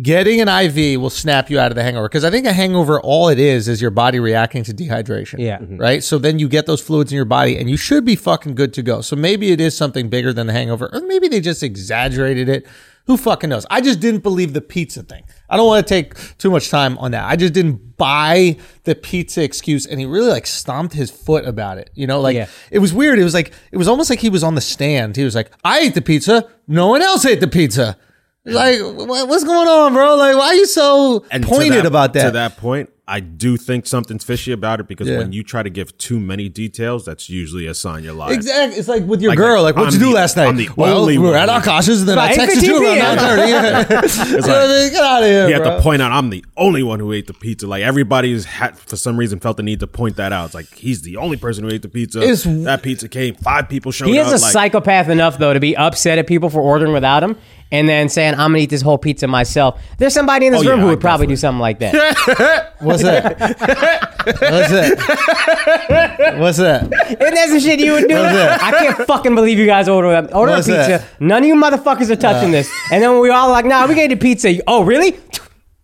Getting 0.00 0.40
an 0.40 0.48
IV 0.48 0.98
will 0.98 1.10
snap 1.10 1.50
you 1.50 1.58
out 1.58 1.70
of 1.70 1.74
the 1.74 1.82
hangover 1.82 2.08
because 2.08 2.24
I 2.24 2.30
think 2.30 2.46
a 2.46 2.52
hangover, 2.54 2.98
all 2.98 3.28
it 3.28 3.38
is, 3.38 3.68
is 3.68 3.82
your 3.82 3.90
body 3.90 4.18
reacting 4.20 4.64
to 4.64 4.72
dehydration. 4.72 5.38
Yeah. 5.38 5.58
Mhm. 5.58 5.78
Right. 5.78 6.02
So 6.02 6.16
then 6.16 6.38
you 6.38 6.48
get 6.48 6.64
those 6.64 6.80
fluids 6.80 7.12
in 7.12 7.16
your 7.16 7.26
body 7.26 7.58
and 7.58 7.68
you 7.68 7.76
should 7.76 8.02
be 8.06 8.16
fucking 8.16 8.54
good 8.54 8.72
to 8.72 8.82
go. 8.82 9.02
So 9.02 9.16
maybe 9.16 9.52
it 9.52 9.60
is 9.60 9.76
something 9.76 10.08
bigger 10.08 10.32
than 10.32 10.46
the 10.46 10.54
hangover, 10.54 10.88
or 10.94 11.02
maybe 11.06 11.28
they 11.28 11.40
just 11.40 11.62
exaggerated 11.62 12.48
it. 12.48 12.66
Who 13.06 13.18
fucking 13.18 13.50
knows? 13.50 13.66
I 13.68 13.82
just 13.82 14.00
didn't 14.00 14.22
believe 14.22 14.54
the 14.54 14.60
pizza 14.62 15.02
thing. 15.02 15.24
I 15.50 15.58
don't 15.58 15.66
want 15.66 15.86
to 15.86 15.94
take 15.94 16.14
too 16.38 16.50
much 16.50 16.70
time 16.70 16.96
on 16.96 17.10
that. 17.10 17.24
I 17.26 17.36
just 17.36 17.52
didn't 17.52 17.98
buy 17.98 18.56
the 18.84 18.94
pizza 18.94 19.42
excuse 19.42 19.84
and 19.84 20.00
he 20.00 20.06
really 20.06 20.30
like 20.30 20.46
stomped 20.46 20.94
his 20.94 21.10
foot 21.10 21.44
about 21.44 21.76
it. 21.76 21.90
You 21.94 22.06
know, 22.06 22.20
like 22.20 22.36
Yeah. 22.36 22.46
it 22.70 22.78
was 22.78 22.94
weird. 22.94 23.18
It 23.18 23.24
was 23.24 23.34
like, 23.34 23.52
it 23.72 23.76
was 23.76 23.88
almost 23.88 24.08
like 24.08 24.20
he 24.20 24.30
was 24.30 24.42
on 24.42 24.54
the 24.54 24.60
stand. 24.62 25.16
He 25.16 25.24
was 25.24 25.34
like, 25.34 25.50
I 25.64 25.80
ate 25.80 25.94
the 25.94 26.00
pizza. 26.00 26.46
No 26.66 26.86
one 26.88 27.02
else 27.02 27.26
ate 27.26 27.40
the 27.40 27.46
pizza. 27.48 27.98
Like, 28.44 28.80
what, 28.80 29.28
what's 29.28 29.44
going 29.44 29.68
on, 29.68 29.92
bro? 29.92 30.16
Like, 30.16 30.36
why 30.36 30.46
are 30.46 30.54
you 30.54 30.66
so 30.66 31.24
And 31.30 31.44
to 31.44 31.48
pointed 31.48 31.86
about 31.86 32.12
that? 32.14 32.24
To 32.24 32.30
that 32.32 32.56
point, 32.56 32.90
I 33.06 33.20
do 33.20 33.56
think 33.56 33.86
something's 33.86 34.24
fishy 34.24 34.50
about 34.50 34.80
it 34.80 34.88
because 34.88 35.06
Yeah. 35.08 35.18
when 35.18 35.32
you 35.32 35.44
try 35.44 35.62
to 35.62 35.70
give 35.70 35.96
too 35.98 36.18
many 36.18 36.48
details, 36.48 37.04
that's 37.04 37.28
usually 37.30 37.66
a 37.68 37.74
sign 37.74 38.02
you're 38.02 38.14
lying. 38.14 38.34
Exactly. 38.34 38.78
It's 38.78 38.88
like 38.88 39.04
with 39.04 39.20
your 39.22 39.30
Like, 39.30 39.38
girl. 39.38 39.62
like, 39.62 39.76
Like, 39.76 39.84
what'd 39.84 39.94
I'm 39.94 40.00
you 40.00 40.06
do 40.06 40.10
the- 40.12 40.16
last 40.16 40.36
night? 40.36 40.46
I'm 40.48 40.56
the 40.56 40.70
well, 40.76 41.02
only 41.02 41.18
we 41.18 41.24
were 41.24 41.32
one. 41.32 41.48
at 41.48 41.62
Akash's 41.62 42.00
and 42.00 42.08
then 42.08 42.18
I 42.18 42.34
texted 42.34 42.62
you 42.64 42.82
around 42.82 43.18
9.30. 43.18 43.48
Yeah. 43.48 44.40
So, 44.40 44.52
I 44.52 44.88
get 44.90 45.02
out 45.04 45.22
of 45.22 45.28
here, 45.28 45.46
You 45.48 45.54
have 45.54 45.64
to 45.64 45.80
point 45.80 46.02
out 46.02 46.10
I'm 46.10 46.30
the 46.30 46.44
only 46.56 46.82
one 46.82 46.98
who 46.98 47.12
ate 47.12 47.28
the 47.28 47.34
pizza. 47.34 47.66
Like 47.68 47.82
everybody's 47.84 48.44
had 48.44 48.76
for 48.76 48.96
some 48.96 49.16
reason 49.16 49.38
felt 49.38 49.56
the 49.56 49.62
need 49.62 49.78
to 49.80 49.86
point 49.86 50.16
that 50.16 50.32
out. 50.32 50.46
It's 50.46 50.54
like 50.54 50.72
he's 50.74 51.02
the 51.02 51.16
only 51.16 51.36
person 51.36 51.62
who 51.64 51.70
ate 51.70 51.82
the 51.82 51.88
pizza. 51.88 52.20
It's- 52.22 52.42
that 52.64 52.82
pizza 52.82 53.08
came. 53.08 53.34
Five 53.36 53.68
people 53.68 53.92
showed 53.92 54.06
up. 54.06 54.12
He 54.12 54.18
up. 54.18 54.26
is 54.34 54.40
a 54.40 54.44
like, 54.44 54.52
psychopath 54.52 55.08
enough 55.08 55.38
though 55.38 55.52
to 55.52 55.60
be 55.60 55.76
upset 55.76 56.18
at 56.18 56.26
people 56.26 56.50
for 56.50 56.60
ordering 56.60 56.92
without 56.92 57.22
him, 57.22 57.36
and 57.72 57.88
then 57.88 58.08
saying, 58.08 58.34
"I'm 58.34 58.50
gonna 58.52 58.58
eat 58.58 58.70
this 58.70 58.82
whole 58.82 58.98
pizza 58.98 59.26
myself." 59.26 59.80
There's 59.98 60.14
somebody 60.14 60.46
in 60.46 60.52
this 60.52 60.62
Oh, 60.64 60.68
room 60.70 60.78
yeah, 60.78 60.82
who 60.84 60.88
I 60.88 60.90
would 60.92 61.00
probably 61.00 61.26
do 61.26 61.34
something 61.36 61.58
like 61.60 61.80
that. 61.80 62.74
What's 62.78 63.02
that? 63.02 63.40
What's 63.40 64.70
that? 64.70 66.34
What's 66.38 66.58
that? 66.58 66.82
Isn't 66.84 67.34
that 67.34 67.48
some 67.48 67.58
shit 67.60 67.80
you 67.80 67.92
would 67.92 68.08
do? 68.08 68.14
What's 68.14 68.32
that? 68.34 68.62
I 68.62 68.70
can't 68.72 69.06
fucking 69.06 69.34
believe 69.34 69.58
you 69.58 69.66
guys 69.66 69.88
order 69.88 70.10
that. 70.12 70.32
Order 70.34 70.52
What's 70.52 70.68
a 70.68 70.72
pizza. 70.72 70.88
that? 71.08 71.20
None 71.20 71.42
of 71.42 71.48
you 71.48 71.54
motherfuckers 71.56 72.10
are 72.10 72.16
touching 72.16 72.50
this. 72.52 72.70
And 72.92 73.02
then 73.02 73.18
we 73.18 73.30
all 73.30 73.48
like, 73.50 73.64
nah, 73.64 73.86
we 73.86 73.94
gave 73.94 74.10
the 74.10 74.16
pizza. 74.16 74.54
Oh, 74.66 74.84
really? 74.84 75.16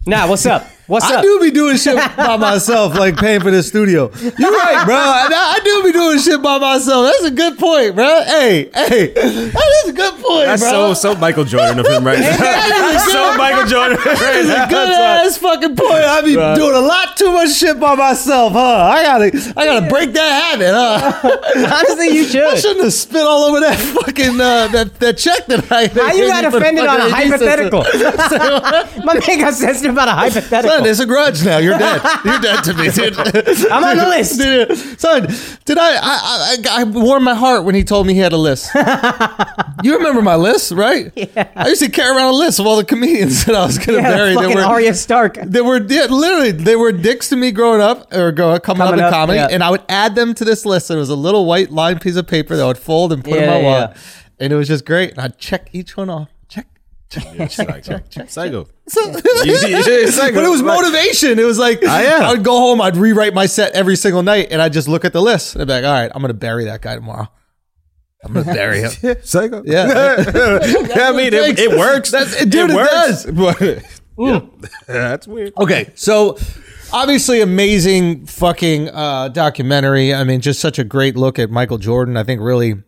Nah, 0.07 0.28
what's 0.28 0.47
up? 0.47 0.64
What's 0.88 1.04
I 1.04 1.16
up? 1.16 1.23
do 1.23 1.38
be 1.40 1.50
doing 1.50 1.76
shit 1.76 1.97
by 2.16 2.37
myself, 2.38 2.95
like 2.99 3.16
paying 3.18 3.40
for 3.40 3.50
the 3.50 3.62
studio. 3.62 4.11
You're 4.38 4.50
right, 4.50 4.83
bro. 4.87 4.97
I, 4.97 5.28
I 5.30 5.61
do 5.62 5.83
be 5.85 5.92
doing 5.92 6.18
shit 6.18 6.40
by 6.40 6.57
myself. 6.57 7.04
That's 7.12 7.25
a 7.25 7.30
good 7.30 7.59
point, 7.59 7.95
bro. 7.95 8.23
Hey, 8.25 8.71
hey, 8.75 9.09
that 9.12 9.73
is 9.85 9.90
a 9.90 9.92
good 9.92 10.14
point, 10.14 10.47
That's 10.47 10.62
bro. 10.62 10.95
so 10.95 11.12
so 11.12 11.14
Michael 11.21 11.45
Jordan 11.45 11.78
of 11.78 11.87
him 11.87 12.04
right 12.04 12.18
now. 12.18 12.37
That's 12.38 13.12
so 13.12 13.37
Michael 13.37 13.66
Jordan 13.66 13.99
right 13.99 14.45
now. 14.47 14.64
Good 14.66 14.88
That's 14.88 15.37
ass 15.37 15.38
fucking 15.38 15.76
point. 15.76 15.92
I 15.92 16.23
be 16.23 16.37
Right. 16.37 16.57
doing 16.57 16.75
a 16.75 16.80
lot 16.80 17.16
too 17.18 17.33
much 17.33 17.50
shit 17.52 17.78
by 17.78 17.95
myself, 17.95 18.54
huh? 18.54 18.59
I 18.88 19.02
gotta, 19.02 19.52
I 19.59 19.64
gotta 19.66 19.88
break 19.90 20.12
that 20.14 20.57
habit, 20.57 20.71
huh? 20.73 21.75
Honestly, 21.76 22.16
you 22.16 22.25
should. 22.25 22.42
I 22.45 22.54
should. 22.54 22.61
shouldn't 22.62 22.85
have 22.85 22.95
spit 22.95 23.23
all 23.26 23.45
over 23.45 23.61
that 23.61 23.76
fucking 23.78 24.40
uh, 24.40 24.68
that 24.68 24.99
that 25.00 25.18
check 25.18 25.45
that 25.47 25.71
I. 25.71 25.88
How 25.88 26.12
you 26.12 26.28
got 26.33 26.45
offended 26.47 26.87
on 26.87 27.00
a 27.00 27.11
hypothetical? 27.11 27.83
My 29.04 29.14
man 29.26 29.38
got 29.40 29.52
sensitive 29.52 29.92
about 29.92 30.09
a 30.09 30.12
hypothetical. 30.12 30.77
Son, 30.78 30.87
oh. 30.87 30.90
it's 30.90 31.00
a 31.00 31.06
grudge 31.06 31.44
now. 31.44 31.58
You're 31.58 31.78
dead. 31.78 32.00
You're 32.25 32.40
dead 32.40 32.62
to 32.64 32.75
me, 32.75 32.90
dude. 32.90 33.16
I'm 33.70 33.85
on 33.85 33.97
the 33.97 34.06
list. 34.08 34.38
Dude, 34.40 35.00
son, 35.00 35.26
did 35.64 35.78
I, 35.78 35.97
I, 35.97 35.99
I, 36.00 36.56
I 36.80 36.85
warmed 36.85 37.25
my 37.25 37.35
heart 37.35 37.64
when 37.64 37.75
he 37.75 37.85
told 37.85 38.06
me 38.06 38.14
he 38.14 38.20
had 38.20 38.32
a 38.32 38.37
list. 38.37 38.70
you 39.82 39.97
remember 39.97 40.23
my 40.23 40.37
list, 40.37 40.73
right? 40.73 41.12
Yeah. 41.16 41.50
I 41.56 41.68
used 41.68 41.82
to 41.82 41.90
carry 41.90 42.16
around 42.16 42.35
a 42.35 42.37
list 42.37 42.58
of 42.61 42.66
all 42.66 42.76
the 42.76 42.85
comedians 42.85 43.44
that 43.47 43.54
I 43.54 43.66
was 43.66 43.78
going 43.78 44.02
to 44.02 44.08
Yeah, 44.08 44.16
bury. 44.16 44.35
They 44.37 44.54
were, 44.54 44.61
Arya 44.62 44.94
Stark. 44.94 45.35
they 45.35 45.61
were 45.61 45.78
yeah, 45.82 46.04
literally 46.06 46.52
they 46.52 46.76
were 46.76 46.92
dicks 46.92 47.28
to 47.30 47.37
me 47.37 47.50
growing 47.50 47.80
up 47.80 48.12
or 48.12 48.32
go, 48.32 48.58
coming, 48.61 48.78
Coming 48.78 48.94
up 48.94 48.99
in 48.99 49.04
up, 49.04 49.12
comedy, 49.12 49.38
yeah. 49.38 49.49
and 49.50 49.62
I 49.62 49.70
would 49.70 49.82
add 49.88 50.14
them 50.14 50.35
to 50.35 50.44
this 50.44 50.64
list. 50.64 50.90
And 50.90 50.97
it 50.97 51.00
was 51.00 51.11
a 51.11 51.16
little 51.16 51.47
white 51.47 51.70
lined 51.70 52.00
piece 52.00 52.16
of 52.16 52.26
paper 52.26 52.56
that 52.56 52.62
I 52.62 52.66
would 52.66 52.78
fold 52.78 53.12
and 53.12 53.25
put 53.25 53.35
in 53.35 53.42
Yeah, 53.42 53.50
my 53.50 53.56
yeah. 53.61 53.62
wallet, 53.62 53.97
and 54.38 54.52
it 54.52 54.56
was 54.56 54.68
just 54.68 54.85
great. 54.85 55.11
And 55.12 55.20
I'd 55.20 55.38
check 55.38 55.68
each 55.73 55.97
one 55.97 56.11
off. 56.11 56.28
Check. 57.11 57.50
Psycho. 57.50 58.00
Psycho. 58.27 58.67
So- 58.88 59.00
Yeah, 59.11 59.21
it's 59.45 60.19
like- 60.19 60.35
but 60.35 60.45
it 60.45 60.49
was 60.49 60.62
motivation. 60.62 61.38
It 61.38 61.45
was 61.45 61.59
like 61.59 61.81
Ah, 61.87 62.00
yeah. 62.03 62.29
I 62.29 62.33
would 62.33 62.45
go 62.45 62.59
home, 62.59 62.81
I'd 62.81 62.97
rewrite 62.97 63.33
my 63.35 63.47
set 63.47 63.73
every 63.73 63.97
single 63.97 64.23
night, 64.23 64.49
and 64.50 64.61
I'd 64.61 64.73
just 64.73 64.88
look 64.88 65.05
at 65.05 65.12
the 65.12 65.23
list. 65.23 65.55
and 65.55 65.62
I'd 65.62 65.67
be 65.67 65.73
like, 65.73 65.85
all 65.85 65.93
right, 65.93 66.11
I'm 66.15 66.21
gonna 66.21 66.35
bury 66.35 66.65
that 66.67 66.83
guy 66.83 66.95
tomorrow. 66.97 67.29
I'm 68.25 68.33
gonna 68.35 68.53
bury 68.53 68.81
him. 68.81 68.91
Psycho. 69.23 69.62
Yeah. 69.65 69.85
I 70.19 71.12
mean, 71.12 71.33
it, 71.33 71.59
it 71.59 71.79
works. 71.79 72.11
That's- 72.11 72.45
dude, 72.45 72.71
it 72.71 72.75
works. 72.77 73.25
But, 73.27 73.85
yeah. 74.19 74.41
That's 74.87 75.27
weird. 75.29 75.53
Okay, 75.57 75.93
so 75.95 76.37
obviously 76.93 77.41
amazing 77.41 78.27
fucking 78.27 78.88
uh, 78.91 79.29
documentary. 79.29 80.12
I 80.12 80.25
mean, 80.25 80.41
just 80.41 80.61
such 80.61 80.79
a 80.79 80.85
great 80.85 81.17
look 81.17 81.38
at 81.38 81.50
Michael 81.50 81.79
Jordan. 81.79 82.17
I 82.17 82.25
think 82.25 82.41
really 82.43 82.83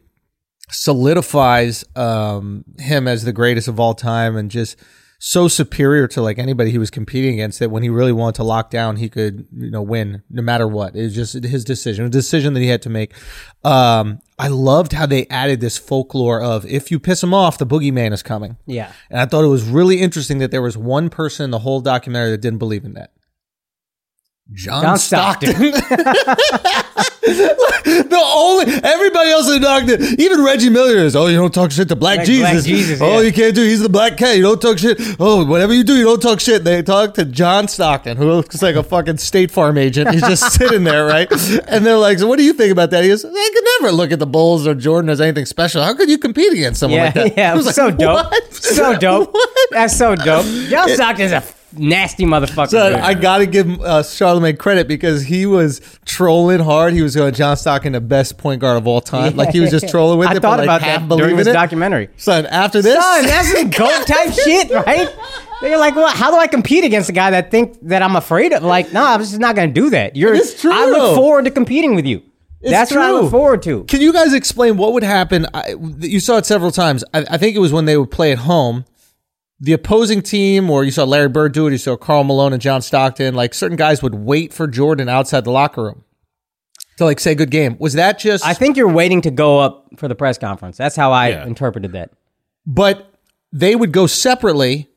solidifies 0.70 1.84
um, 1.96 2.64
him 2.78 3.08
as 3.08 3.24
the 3.24 3.32
greatest 3.32 3.68
of 3.68 3.80
all 3.80 3.94
time 3.94 4.36
and 4.36 4.50
just 4.50 4.76
so 5.22 5.48
superior 5.48 6.08
to 6.08 6.22
like 6.22 6.38
anybody 6.38 6.70
he 6.70 6.78
was 6.78 6.90
competing 6.90 7.34
against 7.34 7.58
that 7.58 7.70
when 7.70 7.82
he 7.82 7.90
really 7.90 8.10
wanted 8.10 8.36
to 8.36 8.42
lock 8.42 8.70
down, 8.70 8.96
he 8.96 9.10
could, 9.10 9.46
you 9.54 9.70
know, 9.70 9.82
win 9.82 10.22
no 10.30 10.40
matter 10.40 10.66
what. 10.66 10.96
It 10.96 11.02
was 11.02 11.14
just 11.14 11.34
his 11.44 11.62
decision, 11.62 12.06
a 12.06 12.08
decision 12.08 12.54
that 12.54 12.60
he 12.60 12.68
had 12.68 12.80
to 12.82 12.88
make. 12.88 13.12
Um, 13.62 14.20
I 14.38 14.48
loved 14.48 14.94
how 14.94 15.04
they 15.04 15.26
added 15.26 15.60
this 15.60 15.76
folklore 15.76 16.40
of 16.40 16.64
if 16.64 16.90
you 16.90 16.98
piss 16.98 17.22
him 17.22 17.34
off, 17.34 17.58
the 17.58 17.66
boogeyman 17.66 18.12
is 18.14 18.22
coming. 18.22 18.56
Yeah. 18.64 18.92
And 19.10 19.20
I 19.20 19.26
thought 19.26 19.44
it 19.44 19.48
was 19.48 19.64
really 19.64 20.00
interesting 20.00 20.38
that 20.38 20.50
there 20.50 20.62
was 20.62 20.78
one 20.78 21.10
person 21.10 21.44
in 21.44 21.50
the 21.50 21.58
whole 21.58 21.82
documentary 21.82 22.30
that 22.30 22.40
didn't 22.40 22.58
believe 22.58 22.86
in 22.86 22.94
that. 22.94 23.12
John, 24.54 24.82
John 24.82 24.98
Stockton. 24.98 25.74
Stockton. 25.74 27.04
the 27.22 28.22
only 28.34 28.72
everybody 28.82 29.30
else 29.30 29.46
in 29.48 29.60
the 29.60 29.66
documentary, 29.66 30.06
even 30.18 30.42
Reggie 30.42 30.70
Miller 30.70 30.96
is. 30.98 31.14
Oh, 31.14 31.26
you 31.26 31.36
don't 31.36 31.52
talk 31.52 31.70
shit 31.70 31.88
to 31.88 31.96
Black 31.96 32.18
Black- 32.18 32.26
Jesus. 32.26 32.50
Black 32.50 32.64
Jesus, 32.64 33.00
oh, 33.00 33.18
yeah. 33.18 33.26
you 33.26 33.32
can't 33.32 33.54
do. 33.54 33.62
He's 33.62 33.80
the 33.82 33.88
black 33.88 34.16
cat. 34.16 34.36
You 34.36 34.42
don't 34.42 34.60
talk 34.60 34.78
shit. 34.78 34.98
Oh, 35.18 35.44
whatever 35.44 35.74
you 35.74 35.84
do, 35.84 35.96
you 35.96 36.04
don't 36.04 36.20
talk 36.22 36.40
shit. 36.40 36.64
They 36.64 36.82
talk 36.82 37.14
to 37.14 37.24
John 37.24 37.68
Stockton, 37.68 38.16
who 38.16 38.24
looks 38.32 38.62
like 38.62 38.74
a 38.74 38.82
fucking 38.82 39.18
State 39.18 39.50
Farm 39.50 39.76
agent. 39.76 40.10
He's 40.12 40.22
just 40.22 40.52
sitting 40.58 40.84
there, 40.84 41.04
right? 41.04 41.30
And 41.68 41.84
they're 41.84 41.98
like, 41.98 42.18
"So, 42.18 42.26
what 42.26 42.38
do 42.38 42.44
you 42.44 42.52
think 42.54 42.72
about 42.72 42.90
that?" 42.90 43.02
He 43.04 43.10
goes, 43.10 43.24
"I 43.24 43.50
could 43.54 43.64
never 43.82 43.92
look 43.94 44.12
at 44.12 44.18
the 44.18 44.26
Bulls 44.26 44.66
or 44.66 44.74
Jordan 44.74 45.10
as 45.10 45.20
anything 45.20 45.44
special. 45.46 45.82
How 45.82 45.94
could 45.94 46.08
you 46.08 46.18
compete 46.18 46.52
against 46.52 46.80
someone 46.80 46.98
Yeah, 46.98 47.04
like 47.04 47.14
that?" 47.14 47.36
yeah, 47.36 47.52
I 47.52 47.54
was 47.54 47.66
like, 47.66 47.74
so 47.74 47.90
dope, 47.90 48.30
"What?" 48.32 48.54
so 48.54 48.96
dope. 48.98 49.32
What? 49.34 49.50
That's 49.72 49.96
so 49.96 50.16
dope. 50.16 50.46
John 50.68 50.88
Stockton's 50.88 51.32
a 51.32 51.42
nasty 51.72 52.24
motherfucker. 52.24 52.70
So. 52.70 52.94
I 52.94 53.14
got 53.14 53.38
to 53.38 53.46
give 53.46 53.80
uh, 53.80 54.02
Charlemagne 54.02 54.56
credit 54.56 54.88
because 54.88 55.22
he 55.22 55.46
was 55.46 55.80
trolling 56.04 56.60
hard. 56.60 56.92
He 56.92 57.02
was 57.02 57.14
going 57.14 57.34
John 57.34 57.56
Stockton, 57.56 57.92
the 57.92 58.00
best 58.00 58.38
point 58.38 58.60
guard 58.60 58.76
of 58.76 58.86
all 58.86 59.00
time. 59.00 59.36
Like 59.36 59.50
he 59.50 59.60
was 59.60 59.70
just 59.70 59.88
trolling 59.88 60.18
with 60.18 60.28
I 60.28 60.32
it, 60.36 60.42
thought 60.42 60.58
but 60.58 60.64
about 60.64 60.80
that 60.82 61.08
during 61.08 61.36
this 61.36 61.46
it. 61.46 61.52
documentary. 61.52 62.08
Son, 62.16 62.46
after 62.46 62.82
this, 62.82 62.94
Son, 63.02 63.24
that's 63.26 63.52
some 63.52 63.70
goat 63.70 64.06
type 64.06 64.32
shit, 64.32 64.70
right? 64.70 65.08
They're 65.60 65.78
like, 65.78 65.94
well, 65.94 66.08
how 66.08 66.30
do 66.30 66.36
I 66.38 66.46
compete 66.46 66.84
against 66.84 67.10
a 67.10 67.12
guy 67.12 67.30
that 67.32 67.50
think 67.50 67.76
that 67.82 68.02
I'm 68.02 68.16
afraid 68.16 68.52
of? 68.52 68.62
Like, 68.62 68.92
no, 68.92 69.04
I'm 69.04 69.20
just 69.20 69.38
not 69.38 69.54
going 69.56 69.72
to 69.72 69.74
do 69.80 69.90
that. 69.90 70.16
You're, 70.16 70.34
It's 70.34 70.60
true, 70.60 70.72
I 70.72 70.86
look 70.86 71.14
forward 71.14 71.44
to 71.44 71.50
competing 71.50 71.94
with 71.94 72.06
you. 72.06 72.22
It's 72.62 72.70
that's 72.70 72.90
what 72.90 73.00
I 73.00 73.08
true. 73.08 73.20
look 73.20 73.30
forward 73.30 73.62
to. 73.62 73.84
Can 73.84 74.00
you 74.00 74.12
guys 74.12 74.34
explain 74.34 74.76
what 74.76 74.92
would 74.92 75.02
happen? 75.02 75.46
I, 75.54 75.76
you 76.00 76.20
saw 76.20 76.36
it 76.36 76.44
several 76.46 76.70
times. 76.70 77.02
I, 77.14 77.24
I 77.30 77.38
think 77.38 77.56
it 77.56 77.58
was 77.58 77.72
when 77.72 77.86
they 77.86 77.96
would 77.96 78.10
play 78.10 78.32
at 78.32 78.38
home. 78.38 78.84
The 79.60 79.72
opposing 79.74 80.22
team, 80.22 80.70
or 80.70 80.84
you 80.84 80.90
saw 80.90 81.04
Larry 81.04 81.28
Bird 81.28 81.52
do 81.52 81.66
it, 81.66 81.72
you 81.72 81.78
saw 81.78 81.96
Karl 81.96 82.24
Malone 82.24 82.52
and 82.54 82.62
John 82.62 82.80
Stockton, 82.80 83.34
like 83.34 83.52
certain 83.52 83.76
guys 83.76 84.02
would 84.02 84.14
wait 84.14 84.54
for 84.54 84.66
Jordan 84.66 85.08
outside 85.08 85.44
the 85.44 85.50
locker 85.50 85.82
room 85.84 86.04
to 86.96 87.04
like 87.04 87.20
say 87.20 87.34
good 87.34 87.50
game. 87.50 87.76
Was 87.78 87.92
that 87.94 88.18
just 88.18 88.44
I 88.46 88.54
think 88.54 88.76
you're 88.78 88.88
waiting 88.92 89.20
to 89.22 89.30
go 89.30 89.58
up 89.58 89.86
for 89.96 90.08
the 90.08 90.14
press 90.14 90.38
conference. 90.38 90.76
That's 90.78 90.96
how 90.96 91.12
I 91.12 91.28
Yeah. 91.28 91.46
interpreted 91.46 91.92
that. 91.92 92.10
but 92.66 93.06
they 93.52 93.74
would 93.74 93.90
go 93.92 94.06
separately, 94.06 94.88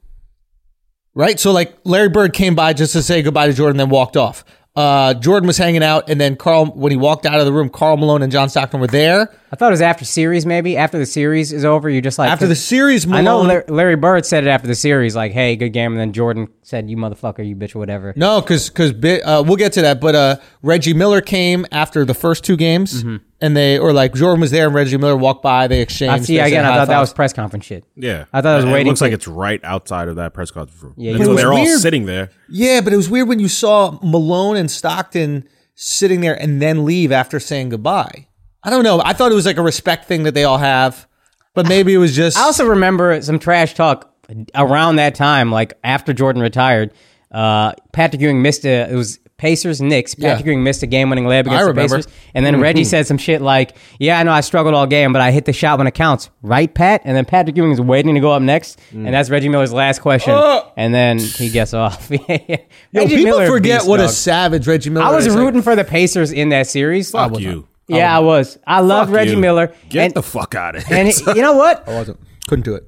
right? 1.16 1.40
So 1.40 1.52
like 1.52 1.74
Larry 1.84 2.10
Bird 2.10 2.34
came 2.34 2.56
by 2.56 2.74
just 2.74 2.94
to 2.94 3.02
say 3.02 3.22
goodbye 3.22 3.48
to 3.48 3.54
Jordan, 3.54 3.78
then 3.78 3.90
walked 3.90 4.16
off. 4.16 4.46
Uh, 4.76 5.14
Jordan 5.14 5.46
was 5.46 5.58
hanging 5.58 5.84
out, 5.84 6.10
and 6.10 6.20
then 6.20 6.36
Karl, 6.36 6.66
when 6.66 6.92
he 6.92 6.98
walked 6.98 7.28
out 7.28 7.40
of 7.40 7.46
the 7.46 7.54
room, 7.54 7.70
Karl 7.70 7.96
Malone 7.96 8.24
and 8.24 8.32
John 8.32 8.50
Stockton 8.50 8.80
were 8.80 8.88
there. 8.88 9.32
I 9.52 9.56
thought 9.56 9.68
it 9.68 9.72
was 9.72 9.82
after 9.82 10.04
series, 10.04 10.48
maybe 10.48 10.76
after 10.78 10.98
the 10.98 11.06
series 11.06 11.54
is 11.54 11.64
over. 11.64 11.88
You 11.92 12.02
just 12.02 12.18
like 12.18 12.32
After 12.32 12.48
the 12.48 12.56
series, 12.56 13.06
Malone, 13.06 13.20
I 13.20 13.24
know 13.24 13.42
Larry, 13.42 13.64
Larry 13.68 13.96
Bird 13.96 14.26
said 14.26 14.44
it 14.46 14.50
after 14.50 14.68
the 14.68 14.74
series, 14.74 15.16
like, 15.16 15.32
"Hey, 15.32 15.56
good 15.56 15.70
game," 15.70 15.92
and 15.92 16.00
then 16.00 16.12
Jordan 16.12 16.48
said, 16.64 16.90
"You 16.90 16.98
motherfucker, 16.98 17.48
you 17.48 17.56
bitch, 17.56 17.76
or 17.76 17.80
whatever." 17.80 18.14
No, 18.16 18.42
because 18.42 18.70
because 18.70 18.92
uh, 19.24 19.44
we'll 19.46 19.58
get 19.58 19.74
to 19.74 19.82
that. 19.84 20.02
But 20.02 20.16
uh, 20.16 20.36
Reggie 20.62 20.94
Miller 20.94 21.22
came 21.22 21.66
after 21.72 22.06
the 22.06 22.14
first 22.14 22.44
two 22.44 22.56
games, 22.58 23.04
and 23.42 23.56
they 23.58 23.78
or 23.78 23.94
like 23.94 24.14
Jordan 24.14 24.42
was 24.42 24.52
there, 24.52 24.66
and 24.68 24.76
Reggie 24.76 24.98
Miller 24.98 25.16
walked 25.18 25.44
by. 25.44 25.68
They 25.68 25.82
exchanged. 25.82 26.14
I 26.14 26.20
see. 26.26 26.38
they 26.38 26.44
Again, 26.44 26.66
I 26.66 26.70
high 26.72 26.76
thought 26.78 26.88
that 26.88 27.00
was 27.00 27.14
press 27.14 27.34
conference 27.34 27.66
shit. 27.66 27.86
Yeah, 27.96 28.26
I 28.34 28.42
thought 28.42 28.54
I 28.54 28.56
was 28.58 28.66
waiting 28.66 28.88
It 28.88 28.90
looks 28.92 29.00
for- 29.00 29.06
like 29.06 29.14
it's 29.14 29.28
right 29.28 29.64
outside 29.64 30.08
of 30.08 30.16
that 30.16 30.34
press 30.34 30.52
conference 30.52 30.82
room. 30.82 30.94
Yeah, 30.98 31.12
And 31.12 31.20
you 31.20 31.26
so 31.26 31.32
were- 31.32 31.38
they're 31.38 31.54
all 31.54 31.66
sitting 31.78 32.06
there. 32.06 32.30
yeah, 32.50 32.82
but 32.82 32.94
it 32.94 32.98
was 32.98 33.10
weird 33.10 33.28
when 33.28 33.40
you 33.40 33.48
saw 33.50 34.00
Malone 34.02 34.56
and 34.58 34.70
Stockton 34.72 35.48
sitting 35.76 36.22
there 36.22 36.40
and 36.40 36.62
then 36.62 36.86
leave 36.86 37.12
after 37.12 37.40
saying 37.40 37.70
goodbye. 37.70 38.28
I 38.64 38.70
don't 38.70 38.84
know. 38.84 39.02
I 39.04 39.14
thought 39.14 39.32
it 39.32 39.36
was 39.36 39.46
like 39.46 39.58
a 39.58 39.62
respect 39.62 40.06
thing 40.06 40.24
that 40.24 40.34
they 40.34 40.44
all 40.46 40.60
have, 40.60 41.08
but 41.54 41.68
maybe 41.68 41.94
it 41.94 41.98
was 41.98 42.16
just. 42.16 42.38
I 42.38 42.44
also 42.44 42.66
remember 42.66 43.22
some 43.22 43.40
trash 43.40 43.74
talk 43.74 44.13
around 44.56 44.98
that 44.98 45.16
time, 45.16 45.52
like 45.52 45.74
after 45.84 46.14
Jordan 46.14 46.42
retired. 46.42 46.92
Uh, 47.32 47.74
Patrick 47.94 48.22
Ewing 48.22 48.42
missed 48.44 48.64
a. 48.66 48.90
It 48.92 48.96
was 48.96 49.20
Pacers 49.38 49.82
Knicks. 49.82 50.14
Patrick 50.14 50.46
Yeah. 50.46 50.52
Ewing 50.52 50.64
missed 50.64 50.84
a 50.84 50.88
game-winning 50.88 51.26
layup 51.26 51.42
against 51.42 51.62
the 51.64 51.66
remember. 51.70 51.96
Pacers, 51.98 52.14
and 52.36 52.46
then 52.46 52.62
Reggie 52.62 52.84
said 52.84 53.08
some 53.08 53.18
shit 53.18 53.42
like, 53.42 53.76
"Yeah, 54.00 54.20
I 54.20 54.24
know 54.24 54.32
I 54.32 54.42
struggled 54.42 54.76
all 54.76 54.86
game, 54.86 55.12
but 55.14 55.22
I 55.24 55.32
hit 55.32 55.46
the 55.46 55.52
shot 55.52 55.80
when 55.80 55.88
it 55.88 55.96
counts, 55.96 56.30
right, 56.44 56.72
Pat?" 56.72 57.02
And 57.06 57.18
then 57.18 57.26
Patrick 57.26 57.58
Ewing 57.58 57.72
is 57.72 57.82
waiting 57.82 58.14
to 58.14 58.22
go 58.22 58.32
up 58.32 58.44
next, 58.44 58.80
and 58.92 59.08
that's 59.08 59.32
Reggie 59.32 59.50
Miller's 59.50 59.74
last 59.74 60.02
question, 60.02 60.34
Oh. 60.38 60.72
and 60.78 60.94
then 60.94 61.18
he 61.18 61.50
gets 61.50 61.74
off. 61.74 62.08
Yo, 62.12 62.18
Reggie 62.28 63.16
people 63.18 63.24
Miller, 63.24 63.48
forget 63.48 63.80
beast, 63.80 63.90
what 63.90 64.00
a 64.00 64.08
savage 64.10 64.68
Reggie 64.68 64.92
Miller. 64.92 65.08
I 65.08 65.10
was 65.16 65.26
is. 65.26 65.34
Like, 65.36 65.44
rooting 65.44 65.64
for 65.64 65.76
the 65.76 65.84
Pacers 65.84 66.32
in 66.32 66.50
that 66.50 66.68
series. 66.68 67.10
Fuck 67.10 67.40
you. 67.40 67.68
Yeah, 67.88 68.16
I 68.16 68.20
was. 68.20 68.60
I 68.68 68.82
loved 68.82 69.10
Fuck 69.10 69.16
Reggie 69.18 69.32
you. 69.32 69.38
Miller. 69.40 69.74
Get 69.90 70.06
and, 70.06 70.14
the 70.14 70.22
fuck 70.24 70.54
out 70.54 70.76
of 70.76 70.84
here. 70.86 70.98
and 70.98 71.08
he- 71.10 71.24
you 71.36 71.42
know 71.42 71.58
what? 71.58 71.84
I 71.90 71.96
wasn't. 71.96 72.20
Couldn't 72.48 72.64
do 72.66 72.76
it. 72.76 72.86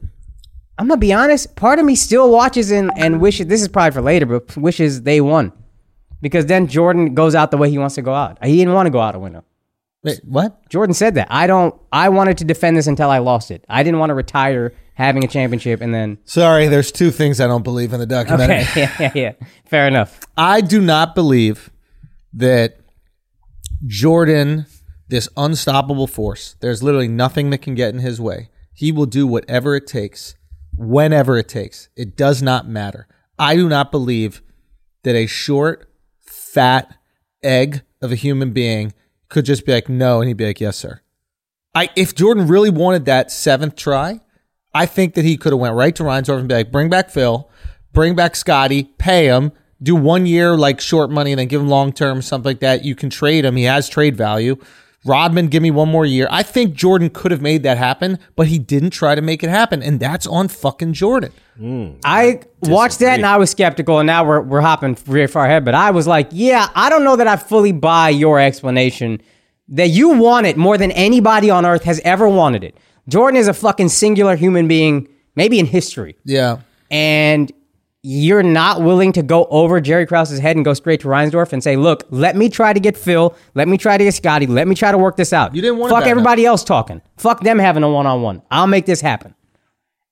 I'm 0.78 0.88
gonna 0.88 1.00
be 1.00 1.14
honest. 1.14 1.56
Part 1.56 1.80
of 1.80 1.86
me 1.86 1.96
still 1.96 2.32
watches 2.32 2.72
and, 2.72 2.92
and 2.98 3.22
wishes. 3.22 3.48
This 3.48 3.62
is 3.62 3.68
probably 3.68 3.92
for 3.92 4.02
later, 4.02 4.26
but 4.26 4.56
wishes 4.58 5.04
they 5.04 5.22
won, 5.22 5.54
because 6.22 6.48
then 6.48 6.68
Jordan 6.68 7.14
goes 7.14 7.36
out 7.36 7.52
the 7.52 7.58
way 7.58 7.70
he 7.70 7.78
wants 7.78 7.96
to 7.96 8.02
go 8.02 8.14
out. 8.14 8.44
He 8.44 8.58
didn't 8.58 8.74
want 8.74 8.88
to 8.88 8.92
go 8.92 9.00
out 9.00 9.16
a 9.16 9.20
winner. 9.20 9.44
Wait, 10.04 10.20
what? 10.24 10.70
Jordan 10.70 10.94
said 10.94 11.16
that. 11.16 11.28
I 11.32 11.48
don't. 11.48 11.74
I 11.92 12.10
wanted 12.10 12.38
to 12.40 12.46
defend 12.46 12.78
this 12.78 12.88
until 12.88 13.10
I 13.10 13.20
lost 13.20 13.52
it. 13.52 13.66
I 13.70 13.84
didn't 13.84 14.00
want 14.00 14.12
to 14.12 14.14
retire 14.14 14.74
having 14.96 15.24
a 15.24 15.28
championship 15.28 15.82
and 15.82 15.94
then. 15.94 16.18
Sorry, 16.26 16.68
there's 16.68 16.92
two 16.92 17.12
things 17.12 17.40
I 17.40 17.48
don't 17.48 17.64
believe 17.64 17.94
in 17.94 18.00
the 18.00 18.06
documentary. 18.06 18.62
Okay, 18.62 18.82
yeah, 18.82 18.98
yeah, 19.00 19.12
yeah. 19.16 19.32
Fair 19.66 19.88
enough. 19.88 20.20
I 20.38 20.62
do 20.62 20.82
not 20.82 21.16
believe 21.16 21.70
that 22.34 22.80
Jordan, 23.86 24.66
this 25.08 25.30
unstoppable 25.38 26.08
force, 26.08 26.56
there's 26.60 26.84
literally 26.84 27.08
nothing 27.08 27.50
that 27.50 27.60
can 27.60 27.76
get 27.76 27.94
in 27.94 28.00
his 28.00 28.20
way. 28.20 28.50
He 28.74 28.92
will 28.92 29.06
do 29.06 29.26
whatever 29.26 29.76
it 29.76 29.88
takes, 29.88 30.36
whenever 30.78 31.38
it 31.38 31.48
takes. 31.48 31.90
It 31.96 32.16
does 32.16 32.42
not 32.42 32.68
matter. 32.68 33.08
I 33.38 33.56
do 33.56 33.68
not 33.68 33.92
believe 33.92 34.42
that 35.04 35.16
a 35.16 35.26
short, 35.26 35.92
fat 36.22 36.98
egg 37.44 37.82
of 38.02 38.12
a 38.12 38.16
human 38.16 38.52
being 38.52 38.94
could 39.30 39.46
just 39.46 39.66
be 39.66 39.74
like, 39.74 39.90
no, 39.90 40.22
and 40.22 40.28
he'd 40.28 40.38
be 40.38 40.46
like, 40.46 40.62
yes, 40.62 40.78
sir. 40.78 41.02
I 41.74 41.90
if 41.96 42.16
Jordan 42.16 42.48
really 42.48 42.70
wanted 42.70 43.06
that 43.06 43.32
seventh 43.32 43.76
try, 43.76 44.22
I 44.74 44.86
think 44.86 45.14
that 45.16 45.26
he 45.26 45.38
could 45.38 45.52
have 45.52 45.60
went 45.60 45.76
right 45.76 45.96
to 45.96 46.04
Reinsdorf 46.04 46.40
and 46.40 46.48
be 46.48 46.56
like, 46.56 46.72
bring 46.72 46.90
back 46.90 47.10
Phil, 47.10 47.50
bring 47.92 48.16
back 48.16 48.36
Scottie, 48.36 48.84
pay 48.98 49.26
him, 49.26 49.52
do 49.82 49.96
one 49.96 50.26
year 50.26 50.56
like 50.56 50.80
short 50.80 51.10
money, 51.10 51.32
and 51.32 51.40
then 51.40 51.48
give 51.48 51.62
him 51.62 51.70
long 51.70 51.92
term, 51.92 52.22
something 52.22 52.50
like 52.50 52.60
that. 52.62 52.86
You 52.86 52.96
can 52.96 53.10
trade 53.10 53.46
him. 53.46 53.56
He 53.56 53.64
has 53.64 53.90
trade 53.90 54.16
value. 54.16 54.58
Rodman, 55.06 55.48
give 55.48 55.62
me 55.62 55.70
one 55.72 55.90
more 55.90 56.06
year. 56.06 56.28
I 56.32 56.42
think 56.44 56.74
Jordan 56.74 57.10
could 57.12 57.32
have 57.32 57.42
made 57.42 57.62
that 57.64 57.78
happen, 57.78 58.18
but 58.36 58.48
he 58.48 58.58
didn't 58.58 58.90
try 58.90 59.14
to 59.16 59.22
make 59.22 59.44
it 59.44 59.50
happen, 59.50 59.84
and 59.84 60.00
that's 60.00 60.26
on 60.26 60.48
fucking 60.48 60.94
Jordan. 60.94 61.32
Mm, 61.60 62.00
I 62.04 62.42
watched 62.64 63.00
that 63.00 63.16
and 63.20 63.26
I 63.26 63.38
was 63.38 63.50
skeptical, 63.52 64.00
and 64.00 64.08
now 64.08 64.26
we're 64.26 64.42
we're 64.42 64.62
hopping 64.62 64.96
very 64.96 65.28
far 65.28 65.46
ahead. 65.46 65.64
But 65.64 65.76
I 65.76 65.92
was 65.92 66.08
like, 66.08 66.28
yeah, 66.32 66.68
I 66.76 66.90
don't 66.90 67.04
know 67.04 67.16
that 67.18 67.28
I 67.28 67.36
fully 67.38 67.72
buy 67.72 68.10
your 68.10 68.40
explanation 68.40 69.22
that 69.70 69.88
you 69.90 70.10
want 70.10 70.48
it 70.48 70.58
more 70.58 70.78
than 70.78 70.92
anybody 70.92 71.50
on 71.50 71.66
earth 71.66 71.84
has 71.84 72.00
ever 72.04 72.28
wanted 72.28 72.64
it. 72.64 72.76
Jordan 73.08 73.40
is 73.40 73.48
a 73.48 73.54
fucking 73.54 73.90
singular 73.90 74.36
human 74.36 74.68
being, 74.68 75.08
maybe 75.36 75.60
in 75.60 75.66
history, 75.68 76.16
Yeah. 76.26 76.58
and 76.92 77.52
you're 78.08 78.44
not 78.44 78.84
willing 78.84 79.12
to 79.14 79.24
go 79.24 79.46
over 79.50 79.82
Jerry 79.82 80.06
Krause's 80.06 80.38
head 80.40 80.56
and 80.56 80.64
go 80.64 80.76
straight 80.76 81.00
to 81.00 81.08
Reinsdorf 81.08 81.54
and 81.54 81.64
say, 81.64 81.76
look, 81.76 82.04
let 82.12 82.36
me 82.36 82.50
try 82.50 82.72
to 82.72 82.80
get 82.80 82.96
Phil, 82.96 83.36
let 83.56 83.68
me 83.68 83.78
try 83.80 83.98
to 83.98 84.04
get 84.04 84.14
Scottie, 84.14 84.46
let 84.46 84.68
me 84.68 84.76
try 84.76 84.92
to 84.92 84.98
work 84.98 85.16
this 85.16 85.34
out. 85.34 85.56
You 85.56 85.62
didn't 85.64 85.80
want 85.80 85.92
fuck 85.92 86.06
everybody 86.06 86.46
else 86.46 86.64
talking, 86.64 87.02
fuck 87.18 87.42
them 87.42 87.58
having 87.58 87.82
a 87.82 87.90
one 87.90 88.06
on 88.06 88.22
one. 88.22 88.44
I'll 88.52 88.68
make 88.68 88.86
this 88.86 89.02
happen. 89.02 89.34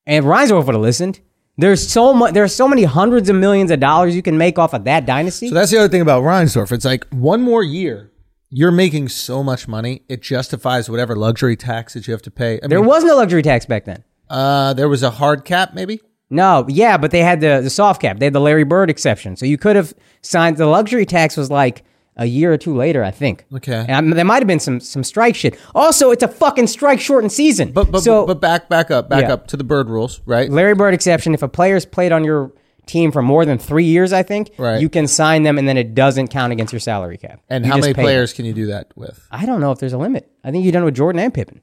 And 0.06 0.24
Reinsdorf 0.24 0.66
would 0.66 0.74
have 0.74 0.82
listened. 0.82 1.20
There's 1.56 1.86
so 1.88 2.12
much. 2.12 2.34
There's 2.34 2.52
so 2.52 2.66
many 2.66 2.82
hundreds 2.82 3.28
of 3.28 3.36
millions 3.36 3.70
of 3.70 3.78
dollars 3.78 4.16
you 4.16 4.22
can 4.22 4.36
make 4.36 4.58
off 4.58 4.74
of 4.74 4.82
that 4.84 5.06
dynasty. 5.06 5.48
So 5.48 5.54
that's 5.54 5.70
the 5.70 5.78
other 5.78 5.88
thing 5.88 6.00
about 6.00 6.24
Reinsdorf. 6.24 6.72
It's 6.72 6.84
like 6.84 7.06
one 7.10 7.42
more 7.42 7.62
year, 7.62 8.10
you're 8.50 8.72
making 8.72 9.08
so 9.08 9.44
much 9.44 9.68
money, 9.68 10.02
it 10.08 10.20
justifies 10.20 10.90
whatever 10.90 11.14
luxury 11.14 11.54
tax 11.56 11.94
that 11.94 12.08
you 12.08 12.12
have 12.12 12.22
to 12.22 12.30
pay. 12.32 12.58
I 12.60 12.66
there 12.66 12.80
mean, 12.80 12.88
was 12.88 13.04
no 13.04 13.14
luxury 13.16 13.42
tax 13.42 13.66
back 13.66 13.84
then. 13.84 14.02
uh, 14.30 14.74
there 14.74 14.88
was 14.88 15.04
a 15.04 15.10
hard 15.10 15.44
cap, 15.44 15.74
maybe. 15.74 16.00
No, 16.30 16.64
yeah, 16.68 16.96
but 16.96 17.10
they 17.10 17.20
had 17.20 17.40
the 17.40 17.60
the 17.62 17.70
soft 17.70 18.00
cap. 18.02 18.18
They 18.18 18.26
had 18.26 18.32
the 18.32 18.40
Larry 18.40 18.64
Bird 18.64 18.90
exception, 18.90 19.36
so 19.36 19.46
you 19.46 19.58
could 19.58 19.76
have 19.76 19.94
signed. 20.22 20.56
The 20.56 20.66
luxury 20.66 21.06
tax 21.06 21.36
was 21.36 21.50
like 21.50 21.84
a 22.16 22.26
year 22.26 22.52
or 22.52 22.56
two 22.56 22.74
later, 22.74 23.02
I 23.04 23.10
think. 23.10 23.44
Okay. 23.54 23.84
and 23.88 24.12
there 24.12 24.24
might 24.24 24.38
have 24.38 24.46
been 24.46 24.60
some 24.60 24.80
some 24.80 25.04
strike 25.04 25.34
shit. 25.36 25.58
Also, 25.74 26.10
it's 26.10 26.22
a 26.22 26.28
fucking 26.28 26.66
strike 26.68 27.00
shortened 27.00 27.32
season. 27.32 27.72
But 27.72 27.90
but 27.90 28.00
so 28.02 28.26
but 28.26 28.40
back 28.40 28.68
back 28.68 28.90
up 28.90 29.08
back 29.08 29.22
Yeah. 29.22 29.34
up 29.34 29.46
to 29.48 29.56
the 29.56 29.64
bird 29.64 29.88
rules, 29.90 30.20
right? 30.24 30.50
Larry 30.50 30.74
Bird 30.74 30.94
exception. 30.94 31.34
If 31.34 31.42
a 31.42 31.48
player's 31.48 31.84
played 31.84 32.10
on 32.12 32.24
your 32.24 32.52
team 32.86 33.10
for 33.12 33.22
more 33.22 33.44
than 33.46 33.56
three 33.58 33.84
years, 33.84 34.12
I 34.12 34.22
think, 34.22 34.50
Right. 34.58 34.78
you 34.80 34.88
can 34.90 35.06
sign 35.06 35.42
them, 35.42 35.56
and 35.58 35.66
then 35.66 35.76
it 35.78 35.94
doesn't 35.94 36.28
count 36.28 36.52
against 36.52 36.70
your 36.72 36.80
salary 36.80 37.16
cap. 37.16 37.40
And 37.48 37.64
You 37.64 37.70
how 37.70 37.78
many 37.78 37.88
pay 37.88 37.92
them. 37.94 38.04
players 38.04 38.32
can 38.34 38.44
you 38.44 38.52
do 38.52 38.66
that 38.66 38.88
with? 38.94 39.26
I 39.30 39.46
don't 39.46 39.60
know 39.60 39.72
if 39.72 39.78
there's 39.78 39.94
a 39.94 39.98
limit. 39.98 40.30
I 40.44 40.50
think 40.50 40.64
you 40.66 40.70
done 40.72 40.82
it 40.82 40.86
with 40.86 40.94
Jordan 40.96 41.20
and 41.20 41.32
Pippen. 41.32 41.60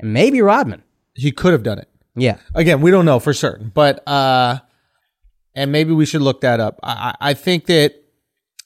and 0.00 0.12
maybe 0.12 0.42
Rodman. 0.42 0.82
He 1.14 1.30
could 1.32 1.52
have 1.52 1.62
done 1.62 1.78
it. 1.78 1.88
Yeah. 2.16 2.38
Again, 2.54 2.80
we 2.80 2.90
don't 2.90 3.04
know 3.04 3.20
for 3.20 3.34
certain, 3.34 3.70
but 3.74 4.06
uh, 4.08 4.58
and 5.54 5.70
maybe 5.70 5.92
we 5.92 6.06
should 6.06 6.22
look 6.22 6.40
that 6.40 6.60
up. 6.60 6.80
I, 6.82 7.14
I 7.20 7.34
think 7.34 7.66
that 7.66 7.94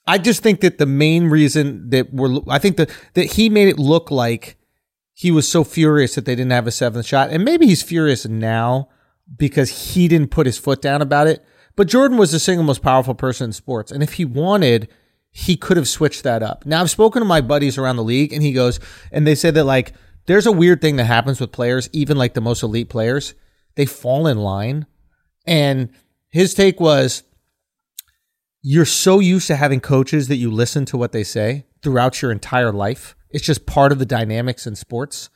I 0.06 0.18
just 0.18 0.42
think 0.42 0.60
that 0.60 0.78
the 0.78 0.86
main 0.86 1.26
reason 1.26 1.90
that 1.90 2.12
we're 2.12 2.40
I 2.48 2.58
think 2.58 2.76
that 2.76 2.90
that 3.14 3.32
he 3.32 3.48
made 3.48 3.68
it 3.68 3.78
look 3.78 4.10
like 4.10 4.56
he 5.12 5.30
was 5.30 5.46
so 5.46 5.64
furious 5.64 6.14
that 6.14 6.24
they 6.24 6.34
didn't 6.34 6.52
have 6.52 6.66
a 6.66 6.72
seventh 6.72 7.06
shot, 7.06 7.30
and 7.30 7.44
maybe 7.44 7.66
he's 7.66 7.82
furious 7.82 8.26
now 8.26 8.88
because 9.36 9.92
he 9.94 10.08
didn't 10.08 10.30
put 10.30 10.46
his 10.46 10.58
foot 10.58 10.80
down 10.80 11.02
about 11.02 11.26
it. 11.26 11.44
But 11.76 11.88
Jordan 11.88 12.18
was 12.18 12.32
the 12.32 12.38
single 12.38 12.64
most 12.64 12.82
powerful 12.82 13.14
person 13.14 13.46
in 13.46 13.52
sports, 13.52 13.92
and 13.92 14.02
if 14.02 14.14
he 14.14 14.24
wanted, 14.24 14.88
he 15.30 15.56
could 15.56 15.76
have 15.76 15.88
switched 15.88 16.22
that 16.24 16.42
up. 16.42 16.66
Now 16.66 16.80
I've 16.80 16.90
spoken 16.90 17.20
to 17.20 17.26
my 17.26 17.40
buddies 17.40 17.78
around 17.78 17.96
the 17.96 18.04
league, 18.04 18.32
and 18.32 18.42
he 18.42 18.52
goes, 18.52 18.80
and 19.12 19.26
they 19.26 19.34
said 19.34 19.54
that 19.54 19.64
like 19.64 19.92
there's 20.26 20.46
a 20.46 20.52
weird 20.52 20.80
thing 20.80 20.96
that 20.96 21.04
happens 21.04 21.40
with 21.40 21.52
players, 21.52 21.88
even 21.92 22.16
like 22.16 22.34
the 22.34 22.40
most 22.40 22.62
elite 22.62 22.88
players, 22.88 23.34
they 23.76 23.86
fall 23.86 24.26
in 24.26 24.38
line, 24.38 24.86
and 25.46 25.90
his 26.28 26.54
take 26.54 26.80
was 26.80 27.22
you're 28.62 28.84
so 28.84 29.20
used 29.20 29.46
to 29.46 29.56
having 29.56 29.80
coaches 29.80 30.28
that 30.28 30.36
you 30.36 30.50
listen 30.50 30.84
to 30.86 30.96
what 30.96 31.12
they 31.12 31.24
say 31.24 31.64
throughout 31.82 32.20
your 32.20 32.30
entire 32.30 32.72
life. 32.72 33.16
It's 33.30 33.44
just 33.44 33.66
part 33.66 33.92
of 33.92 33.98
the 33.98 34.06
dynamics 34.06 34.66
in 34.66 34.76
sports 34.76 35.30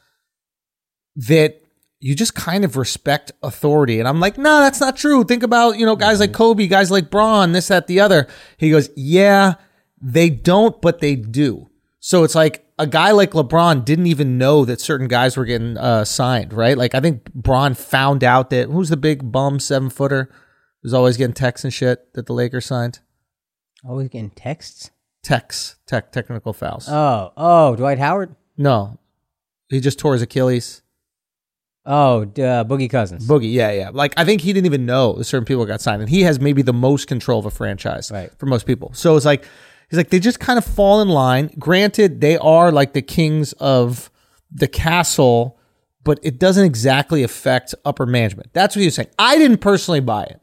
that 1.17 1.63
you 2.01 2.15
just 2.15 2.35
kind 2.35 2.65
of 2.65 2.77
respect 2.77 3.33
authority. 3.43 3.99
And 3.99 4.07
I'm 4.07 4.21
like, 4.21 4.37
no, 4.37 4.61
that's 4.61 4.81
not 4.81 4.97
true. 4.97 5.25
Think 5.25 5.43
about, 5.43 5.79
you 5.79 5.87
know, 5.87 5.97
guys 5.97 6.21
like 6.21 6.31
mm-hmm. 6.31 6.37
Kobe, 6.37 6.67
guys 6.67 6.91
like 6.91 7.11
Bron, 7.11 7.53
this, 7.53 7.69
that, 7.69 7.87
the 7.87 8.01
other. 8.01 8.27
He 8.59 8.71
goes, 8.71 8.91
yeah, 8.95 9.55
they 10.03 10.29
don't, 10.29 10.81
but 10.83 11.01
they 11.01 11.17
do. 11.17 11.71
So 12.01 12.25
it's 12.25 12.35
like 12.35 12.64
a 12.79 12.87
guy 12.87 13.13
like 13.13 13.31
LeBron 13.33 13.85
didn't 13.85 14.07
even 14.09 14.37
know 14.39 14.65
that 14.65 14.81
certain 14.81 15.07
guys 15.09 15.37
were 15.37 15.45
getting 15.45 15.77
uh, 15.79 16.05
signed, 16.05 16.53
right? 16.53 16.77
Like 16.77 16.95
I 16.95 17.01
think 17.01 17.33
Bron 17.33 17.75
found 17.75 18.25
out 18.25 18.51
that 18.51 18.69
who's 18.69 18.89
the 18.89 18.97
big 18.97 19.31
bum 19.31 19.61
seven 19.61 19.91
footer 19.91 20.31
who's 20.83 20.93
always 20.95 21.17
getting 21.17 21.35
texts 21.35 21.65
and 21.65 21.73
shit 21.73 22.13
that 22.15 22.27
the 22.27 22.33
Lakers 22.33 22.67
signed? 22.67 22.99
Always 23.85 24.09
getting 24.09 24.31
texts. 24.31 24.91
Texts, 25.23 25.77
tech, 25.87 26.13
technical 26.13 26.53
fouls. 26.53 26.87
Oh, 26.89 27.33
oh, 27.37 27.77
Dwight 27.77 27.99
Howard. 27.99 28.35
no, 28.59 28.99
he 29.69 29.81
just 29.81 29.99
tore 29.99 30.13
his 30.13 30.21
Achilles. 30.23 30.83
Oh, 31.87 32.23
uh, 32.23 32.65
Boogie 32.65 32.89
Cousins. 32.91 33.27
Boogie, 33.29 33.53
yeah, 33.53 33.71
yeah. 33.71 33.91
Like 33.93 34.15
I 34.17 34.25
think 34.25 34.41
he 34.41 34.53
didn't 34.53 34.67
even 34.67 34.87
know 34.87 35.21
certain 35.23 35.45
people 35.45 35.65
got 35.67 35.81
signed, 35.81 36.01
and 36.03 36.11
he 36.11 36.23
has 36.23 36.41
maybe 36.41 36.63
the 36.63 36.73
most 36.73 37.07
control 37.09 37.39
of 37.39 37.47
a 37.47 37.51
franchise 37.51 38.11
Right. 38.11 38.31
for 38.39 38.47
most 38.47 38.67
people. 38.67 38.93
So 38.95 39.17
it's 39.17 39.27
like 39.27 39.45
he's 39.91 39.97
like 39.97 40.11
they 40.11 40.19
just 40.21 40.41
kind 40.41 40.59
of 40.59 40.65
fall 40.65 41.01
in 41.01 41.09
line. 41.09 41.51
Granted, 41.59 42.21
they 42.21 42.37
are 42.39 42.71
like 42.73 42.93
the 42.93 43.03
kings 43.03 43.53
of 43.55 44.11
the 44.51 44.69
castle, 44.69 45.59
but 46.05 46.19
it 46.23 46.39
doesn't 46.39 46.65
exactly 46.65 47.23
affect 47.23 47.75
upper 47.85 48.07
management. 48.07 48.53
That's 48.53 48.77
what 48.77 48.81
he 48.81 48.87
was 48.87 48.95
saying. 48.95 49.09
I 49.19 49.39
didn't 49.39 49.59
personally 49.59 50.01
buy 50.01 50.25
it. 50.25 50.41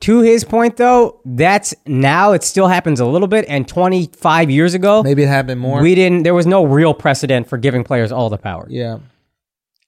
To 0.00 0.20
his 0.20 0.44
point, 0.44 0.76
though, 0.76 1.20
that's 1.24 1.72
now 1.86 2.32
it 2.32 2.42
still 2.42 2.66
happens 2.66 3.00
a 3.00 3.06
little 3.06 3.28
bit. 3.28 3.46
And 3.48 3.66
25 3.66 4.50
years 4.50 4.74
ago, 4.74 5.02
Maybe 5.02 5.22
it 5.22 5.28
happened 5.28 5.60
more. 5.60 5.80
we 5.80 5.94
didn't. 5.94 6.24
There 6.24 6.34
was 6.34 6.46
no 6.46 6.64
real 6.64 6.92
precedent 6.92 7.48
for 7.48 7.56
giving 7.56 7.84
players 7.84 8.12
all 8.12 8.28
the 8.28 8.36
power. 8.38 8.66
yeah. 8.68 8.98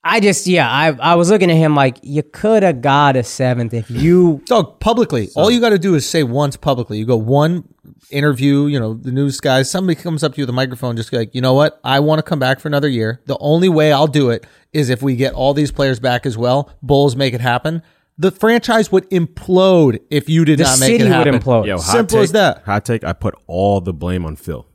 I 0.06 0.20
just, 0.20 0.46
yeah, 0.46 0.70
I, 0.70 0.96
I 1.00 1.14
was 1.16 1.30
looking 1.30 1.50
at 1.50 1.56
him 1.56 1.75
like 1.75 1.98
you 2.02 2.22
could 2.22 2.62
have 2.62 2.80
got 2.80 3.16
a 3.16 3.22
seventh 3.22 3.75
if 3.75 3.90
you. 3.90 4.42
So 4.46 4.62
publicly, 4.62 5.28
all 5.34 5.50
you 5.50 5.60
got 5.60 5.70
to 5.70 5.78
do 5.78 5.94
is 5.96 6.08
say 6.08 6.22
once 6.22 6.56
publicly. 6.56 6.98
You 6.98 7.04
go 7.04 7.16
one 7.16 7.68
interview, 8.10 8.66
you 8.66 8.78
know, 8.78 8.94
the 8.94 9.10
news 9.10 9.40
guys, 9.40 9.68
somebody 9.70 10.00
comes 10.00 10.22
up 10.22 10.34
to 10.34 10.38
you 10.38 10.42
with 10.42 10.50
a 10.50 10.52
microphone, 10.52 10.96
just 10.96 11.12
like, 11.12 11.34
you 11.34 11.40
know 11.40 11.52
what? 11.52 11.80
I 11.82 12.00
want 12.00 12.20
to 12.20 12.22
come 12.22 12.38
back 12.38 12.60
for 12.60 12.68
another 12.68 12.88
year. 12.88 13.20
The 13.26 13.36
only 13.40 13.68
way 13.68 13.92
I'll 13.92 14.06
do 14.06 14.30
it 14.30 14.46
is 14.72 14.88
if 14.88 15.02
we 15.02 15.16
get 15.16 15.34
all 15.34 15.52
these 15.52 15.73
players 15.73 15.99
back 15.99 16.26
as 16.26 16.38
well. 16.38 16.73
Bulls 16.80 17.16
make 17.16 17.34
it 17.34 17.40
happen. 17.40 17.82
The 18.19 18.30
franchise 18.30 18.90
would 18.92 19.08
implode 19.10 20.00
if 20.10 20.28
you 20.28 20.45
did 20.45 20.58
The 20.58 20.64
not 20.64 20.80
make 20.80 21.00
city 21.00 21.04
it 21.10 21.19
would 21.19 21.26
implode. 21.26 21.66
Yo, 21.66 21.78
Simple 21.78 22.19
take, 22.19 22.25
as 22.25 22.32
that. 22.32 22.62
Hot 22.64 22.84
take. 22.84 23.04
I 23.04 23.12
put 23.12 23.34
all 23.47 23.80
the 23.80 23.92
blame 23.92 24.25
on 24.25 24.36
Phil. 24.36 24.66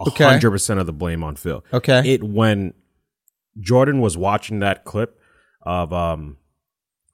Okay. 0.00 0.24
hundred 0.24 0.50
percent 0.50 0.78
of 0.80 0.86
the 0.86 0.92
blame 0.92 1.22
on 1.22 1.36
Phil. 1.36 1.64
Okay. 1.72 2.14
It 2.14 2.22
when 2.22 2.72
Jordan 3.60 4.00
was 4.00 4.16
watching 4.16 4.58
that 4.60 4.84
clip 4.84 5.18
of 5.62 5.92
um 5.92 6.36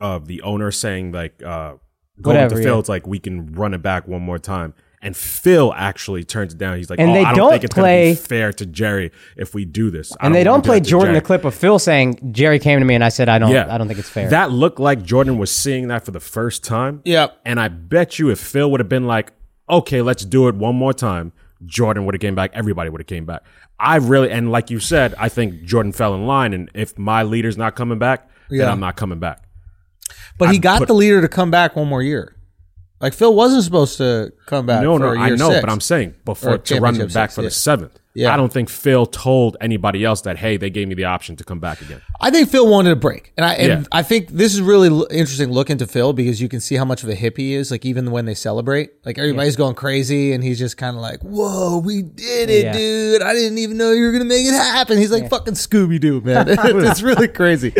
of 0.00 0.26
the 0.26 0.42
owner 0.42 0.70
saying 0.70 1.12
like 1.12 1.42
uh 1.42 1.74
going 2.20 2.36
Whatever, 2.36 2.56
to 2.56 2.62
Phil, 2.62 2.74
yeah. 2.74 2.78
it's 2.80 2.88
like 2.88 3.06
we 3.06 3.18
can 3.18 3.52
run 3.54 3.74
it 3.74 3.82
back 3.82 4.06
one 4.06 4.22
more 4.22 4.38
time. 4.38 4.74
And 5.04 5.16
Phil 5.16 5.72
actually 5.76 6.22
turns 6.22 6.54
it 6.54 6.58
down. 6.58 6.76
He's 6.76 6.88
like, 6.88 7.00
And 7.00 7.10
"Oh, 7.10 7.14
they 7.14 7.20
I 7.24 7.30
don't, 7.30 7.36
don't 7.38 7.50
think 7.50 7.64
it's 7.64 7.74
play- 7.74 8.10
gonna 8.10 8.20
be 8.20 8.20
fair 8.26 8.52
to 8.52 8.66
Jerry 8.66 9.10
if 9.36 9.52
we 9.52 9.64
do 9.64 9.90
this." 9.90 10.12
I 10.20 10.26
And 10.26 10.34
they 10.34 10.40
wanna 10.40 10.44
don't 10.44 10.64
play 10.64 10.78
that 10.78 10.86
Jordan 10.88 11.14
the 11.14 11.20
clip 11.20 11.44
of 11.44 11.54
Phil 11.54 11.80
saying 11.80 12.30
Jerry 12.32 12.60
came 12.60 12.78
to 12.78 12.84
me 12.84 12.94
and 12.94 13.02
I 13.02 13.08
said 13.08 13.28
I 13.28 13.38
don't 13.40 13.50
Yeah, 13.50 13.66
I 13.72 13.78
don't 13.78 13.88
think 13.88 13.98
it's 13.98 14.08
fair. 14.08 14.28
That 14.30 14.52
looked 14.52 14.78
like 14.78 15.02
Jordan 15.02 15.38
was 15.38 15.50
seeing 15.50 15.88
that 15.88 16.04
for 16.04 16.12
the 16.12 16.20
first 16.20 16.62
time. 16.62 17.00
Yep. 17.04 17.36
And 17.44 17.58
I 17.58 17.66
bet 17.68 18.20
you 18.20 18.30
if 18.30 18.38
Phil 18.38 18.70
would 18.70 18.78
have 18.78 18.88
been 18.88 19.06
like, 19.08 19.32
okay, 19.68 20.02
let's 20.02 20.24
do 20.24 20.46
it 20.46 20.54
one 20.54 20.76
more 20.76 20.92
time, 20.92 21.32
Jordan 21.66 22.04
would 22.04 22.14
have 22.14 22.20
came 22.20 22.36
back. 22.36 22.52
Everybody 22.54 22.88
would 22.90 23.00
have 23.00 23.06
came 23.08 23.24
back. 23.24 23.42
I 23.82 23.96
really, 23.96 24.30
and 24.30 24.50
like 24.52 24.70
you 24.70 24.78
said, 24.78 25.14
I 25.18 25.28
think 25.28 25.64
Jordan 25.64 25.92
fell 25.92 26.14
in 26.14 26.26
line. 26.26 26.52
And 26.54 26.70
if 26.74 26.96
my 26.96 27.22
leader's 27.24 27.56
not 27.58 27.74
coming 27.74 27.98
back, 27.98 28.28
Yeah. 28.48 28.64
then 28.64 28.72
I'm 28.72 28.80
not 28.80 28.96
coming 28.96 29.18
back. 29.18 29.42
But 30.38 30.50
he 30.52 30.58
got 30.58 30.78
put- 30.78 30.88
the 30.88 30.94
leader 30.94 31.20
to 31.20 31.28
come 31.28 31.50
back 31.50 31.74
one 31.76 31.88
more 31.88 32.02
year. 32.02 32.36
Like 33.00 33.12
Phil 33.14 33.34
wasn't 33.34 33.64
supposed 33.64 33.98
to 33.98 34.32
come 34.46 34.64
back. 34.66 34.82
no, 34.84 34.96
no, 34.96 35.08
I 35.16 35.30
know, 35.30 35.50
six. 35.50 35.60
but 35.60 35.68
I'm 35.70 35.80
saying 35.80 36.10
Or 36.10 36.14
before 36.24 36.58
to 36.58 36.80
run 36.80 36.96
back 37.08 37.30
six, 37.30 37.34
for 37.34 37.42
yeah. 37.42 37.48
the 37.48 37.54
seventh. 37.54 37.98
Yeah. 38.14 38.32
I 38.32 38.36
don't 38.36 38.52
think 38.52 38.68
Phil 38.68 39.06
told 39.06 39.56
anybody 39.60 40.04
else 40.04 40.20
that, 40.22 40.36
hey, 40.36 40.56
they 40.58 40.68
gave 40.70 40.86
me 40.86 40.94
the 40.94 41.04
option 41.04 41.34
to 41.36 41.44
come 41.44 41.60
back 41.60 41.80
again. 41.80 42.02
I 42.20 42.30
think 42.30 42.50
Phil 42.50 42.68
wanted 42.68 42.92
a 42.92 42.96
break, 42.96 43.32
and 43.36 43.44
I 43.46 43.54
and 43.54 43.68
Yeah. 43.68 43.84
I 43.90 44.02
think 44.02 44.28
this 44.28 44.52
is 44.54 44.60
really 44.60 44.88
interesting 45.10 45.50
look 45.50 45.70
into 45.70 45.86
Phil 45.86 46.12
because 46.12 46.40
you 46.40 46.48
can 46.48 46.60
see 46.60 46.76
how 46.76 46.84
much 46.84 47.02
of 47.02 47.08
a 47.08 47.14
hippie 47.16 47.38
he 47.38 47.54
is. 47.54 47.70
Like 47.70 47.84
even 47.86 48.10
when 48.10 48.26
they 48.26 48.34
celebrate, 48.34 48.90
like 49.04 49.18
everybody's 49.18 49.56
going 49.56 49.74
crazy, 49.74 50.32
and 50.32 50.44
he's 50.44 50.58
just 50.58 50.76
kind 50.76 50.94
of 50.94 51.02
like, 51.02 51.20
"Whoa, 51.22 51.78
we 51.78 52.02
did 52.02 52.50
it, 52.50 52.64
Yeah. 52.64 52.72
dude! 52.74 53.22
I 53.22 53.32
didn't 53.34 53.58
even 53.58 53.76
know 53.76 53.92
you 53.92 54.04
were 54.06 54.12
gonna 54.12 54.24
make 54.26 54.46
it 54.46 54.52
happen." 54.52 54.98
He's 54.98 55.10
like 55.10 55.28
fucking 55.30 55.54
Scooby 55.54 55.98
Doo, 56.00 56.20
man. 56.20 56.46
it's 56.48 57.02
really 57.02 57.28
crazy. 57.28 57.70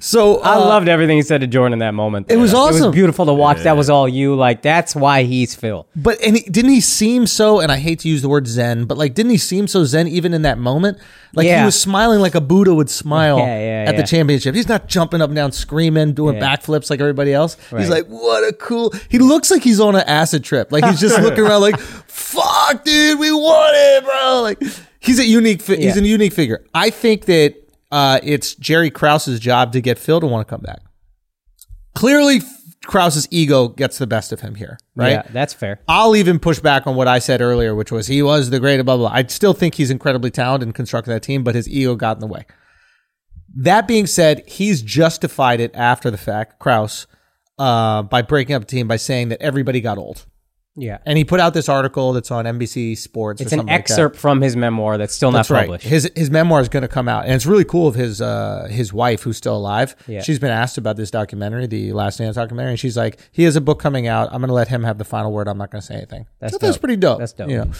So 0.00 0.40
I 0.40 0.54
uh, 0.56 0.60
loved 0.60 0.88
everything 0.88 1.16
he 1.16 1.22
said 1.22 1.40
to 1.42 1.46
Jordan 1.46 1.74
in 1.74 1.78
that 1.80 1.94
moment. 1.94 2.30
It 2.30 2.36
was 2.36 2.52
It 2.52 2.56
awesome. 2.56 2.86
was 2.86 2.94
beautiful 2.94 3.26
to 3.26 3.32
watch. 3.34 3.62
That 3.62 3.76
was 3.76 3.88
all 3.88 4.08
you. 4.08 4.34
Like 4.34 4.62
that's 4.62 4.94
why 4.94 5.22
he's 5.22 5.54
Phil. 5.54 5.86
But 5.96 6.20
and 6.22 6.36
he, 6.36 6.42
didn't 6.50 6.72
he 6.72 6.80
seem 6.80 7.26
so? 7.26 7.60
And 7.60 7.70
I 7.72 7.78
hate 7.78 8.00
to 8.00 8.08
use 8.08 8.20
the 8.22 8.28
word 8.28 8.46
zen, 8.46 8.84
but 8.84 8.98
like, 8.98 9.14
didn't 9.14 9.30
he 9.30 9.38
seem 9.38 9.66
so 9.66 9.75
zen 9.84 10.08
even 10.08 10.32
in 10.34 10.42
that 10.42 10.58
moment? 10.58 10.98
Like 11.34 11.46
he 11.46 11.64
was 11.64 11.78
smiling 11.78 12.20
like 12.20 12.34
a 12.34 12.40
Buddha 12.40 12.74
would 12.74 12.88
smile 12.88 13.38
Yeah, 13.40 13.84
yeah, 13.84 13.90
at 13.90 13.96
the 13.96 14.02
championship. 14.02 14.54
He's 14.54 14.68
not 14.68 14.86
jumping 14.88 15.20
up 15.20 15.28
and 15.28 15.36
down, 15.36 15.52
screaming, 15.52 16.14
doing 16.14 16.36
Yeah. 16.36 16.56
backflips 16.56 16.88
like 16.88 17.00
everybody 17.00 17.32
else. 17.34 17.56
He's 17.76 17.90
like, 17.90 18.06
what 18.06 18.42
a 18.48 18.52
cool. 18.54 18.92
He 19.10 19.18
looks 19.18 19.50
like 19.50 19.62
he's 19.62 19.80
on 19.80 19.94
an 19.96 20.04
acid 20.06 20.44
trip. 20.44 20.72
Like 20.72 20.84
he's 20.86 21.00
just 21.00 21.20
looking 21.22 21.44
around, 21.44 21.60
like, 21.60 21.78
fuck, 21.78 22.84
dude, 22.84 23.18
we 23.18 23.30
won 23.32 23.70
it, 23.74 24.04
bro. 24.04 24.40
Like 24.42 24.62
he's 25.00 25.18
a 25.18 25.26
unique. 25.26 25.60
Fi- 25.60 25.76
He's 25.76 25.96
Yeah. 25.96 26.02
a 26.02 26.06
unique 26.06 26.32
figure. 26.32 26.64
I 26.74 26.88
think 26.90 27.26
that 27.26 27.54
uh, 27.92 28.18
it's 28.22 28.54
Jerry 28.54 28.90
Krause's 28.90 29.38
job 29.38 29.72
to 29.74 29.80
get 29.82 29.98
Phil 29.98 30.20
to 30.20 30.26
want 30.26 30.46
to 30.46 30.50
come 30.50 30.62
back. 30.62 30.80
Clearly, 31.94 32.40
Krause's 32.86 33.26
ego 33.30 33.68
gets 33.68 33.98
the 33.98 34.06
best 34.06 34.32
of 34.32 34.40
him 34.40 34.54
here, 34.54 34.78
right? 34.94 35.10
Yeah, 35.10 35.22
that's 35.30 35.52
fair. 35.52 35.80
I'll 35.88 36.16
even 36.16 36.38
push 36.38 36.60
back 36.60 36.86
on 36.86 36.94
what 36.96 37.08
I 37.08 37.18
said 37.18 37.40
earlier, 37.40 37.74
which 37.74 37.90
was 37.90 38.06
he 38.06 38.22
was 38.22 38.50
the 38.50 38.60
great 38.60 38.80
blah 38.82 38.96
blah. 38.96 39.10
I 39.12 39.24
still 39.26 39.52
think 39.52 39.74
he's 39.74 39.90
incredibly 39.90 40.30
talented 40.30 40.68
in 40.68 40.72
constructing 40.72 41.12
that 41.12 41.22
team, 41.22 41.44
but 41.44 41.54
his 41.54 41.68
ego 41.68 41.94
got 41.94 42.16
in 42.16 42.20
the 42.20 42.26
way. 42.26 42.46
That 43.54 43.88
being 43.88 44.06
said, 44.06 44.46
he's 44.46 44.82
justified 44.82 45.60
it 45.60 45.74
after 45.74 46.10
the 46.10 46.18
fact, 46.18 46.58
Krause, 46.58 47.06
uh, 47.58 48.02
by 48.02 48.22
breaking 48.22 48.54
up 48.54 48.62
the 48.62 48.66
team 48.66 48.86
by 48.86 48.96
saying 48.96 49.30
that 49.30 49.40
everybody 49.40 49.80
got 49.80 49.98
old. 49.98 50.26
Yeah. 50.76 50.98
And 51.06 51.16
he 51.16 51.24
put 51.24 51.40
out 51.40 51.54
this 51.54 51.68
article 51.68 52.12
that's 52.12 52.30
on 52.30 52.44
NBC 52.44 52.98
Sports. 52.98 53.40
It's 53.40 53.50
or 53.52 53.54
an 53.54 53.58
something 53.60 53.72
like 53.72 53.86
that. 53.86 53.92
excerpt 53.92 54.16
from 54.16 54.42
his 54.42 54.56
memoir 54.56 54.98
that's 54.98 55.14
still 55.14 55.30
That's 55.30 55.48
not 55.48 55.56
right. 55.56 55.62
published. 55.64 55.86
His 55.86 56.10
his 56.14 56.30
memoir 56.30 56.60
is 56.60 56.68
going 56.68 56.82
to 56.82 56.88
come 56.88 57.08
out, 57.08 57.24
and 57.24 57.32
it's 57.34 57.46
really 57.46 57.64
cool 57.64 57.88
of 57.88 57.94
his 57.94 58.20
uh 58.20 58.68
his 58.70 58.92
wife 58.92 59.22
who's 59.22 59.36
still 59.38 59.56
alive. 59.56 59.96
Yeah. 60.06 60.20
She's 60.22 60.38
been 60.38 60.50
asked 60.50 60.76
about 60.76 60.96
this 60.96 61.10
documentary, 61.10 61.66
the 61.66 61.92
Last 61.92 62.18
Dance 62.18 62.36
documentary, 62.36 62.72
and 62.72 62.80
she's 62.80 62.96
like, 62.96 63.18
he 63.32 63.44
has 63.44 63.56
a 63.56 63.60
book 63.60 63.80
coming 63.80 64.06
out. 64.06 64.28
I'm 64.32 64.40
going 64.40 64.48
to 64.48 64.54
let 64.54 64.68
him 64.68 64.84
have 64.84 64.98
the 64.98 65.04
final 65.04 65.32
word. 65.32 65.48
I'm 65.48 65.58
not 65.58 65.70
going 65.70 65.80
to 65.80 65.86
say 65.86 65.94
anything. 65.94 66.26
That's 66.40 66.58
that's 66.58 66.76
pretty 66.78 66.96
dope. 66.96 67.18
That's 67.20 67.32
dope. 67.32 67.48
you 67.48 67.56
know? 67.56 67.70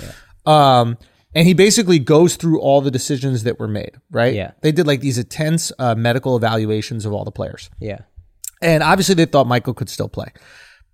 Yeah. 0.47 0.81
Um, 0.81 0.99
and 1.35 1.47
he 1.47 1.53
basically 1.53 1.99
goes 1.99 2.37
through 2.37 2.61
all 2.61 2.81
the 2.81 2.91
decisions 2.91 3.43
that 3.43 3.61
were 3.61 3.69
made. 3.69 3.97
Right. 4.11 4.33
Yeah. 4.35 4.53
They 4.63 4.73
did 4.73 4.87
like 4.87 5.01
these 5.01 5.19
intense 5.19 5.71
uh, 5.79 5.95
medical 5.95 6.35
evaluations 6.35 7.05
of 7.05 7.13
all 7.13 7.25
the 7.25 7.31
players. 7.33 7.69
Yeah. 7.79 7.99
And 8.63 8.83
obviously, 8.83 9.17
they 9.17 9.27
thought 9.27 9.47
Michael 9.47 9.75
could 9.75 9.91
still 9.91 10.09
play. 10.09 10.29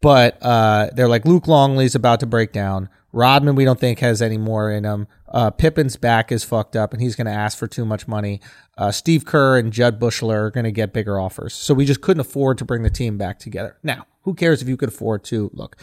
But 0.03 0.43
uh, 0.43 0.91
they're 0.95 1.09
like, 1.09 1.25
Luke 1.25 1.47
Longley's 1.47 1.95
about 1.95 2.21
to 2.21 2.27
break 2.27 2.53
down. 2.53 2.91
Rodman, 3.13 3.55
we 3.55 3.65
don't 3.65 3.79
think 3.79 4.01
has 4.01 4.21
any 4.21 4.39
more 4.39 4.71
in 4.71 4.85
him. 4.85 5.07
Uh, 5.29 5.51
Pippen's 5.51 5.97
back 5.97 6.33
is 6.33 6.45
fucked 6.45 6.77
up, 6.77 6.93
and 6.93 7.01
he's 7.01 7.15
going 7.15 7.27
to 7.27 7.33
ask 7.33 7.57
for 7.57 7.67
too 7.67 7.85
much 7.85 8.09
money. 8.09 8.41
Uh, 8.77 8.91
Steve 8.91 9.25
Kerr 9.25 9.59
and 9.59 9.73
Jud 9.73 10.01
Buechler 10.01 10.35
are 10.35 10.51
going 10.51 10.65
to 10.65 10.73
get 10.73 10.93
bigger 10.93 11.21
offers. 11.21 11.55
So 11.55 11.73
we 11.73 11.85
just 11.85 12.01
couldn't 12.01 12.21
afford 12.21 12.59
to 12.59 12.65
bring 12.65 12.83
the 12.83 12.91
team 12.91 13.17
back 13.17 13.39
together. 13.39 13.77
Now, 13.83 14.07
who 14.23 14.35
cares 14.35 14.61
if 14.61 14.69
you 14.69 14.77
could 14.77 14.89
afford 14.89 15.25
to? 15.25 15.51
Look, 15.53 15.77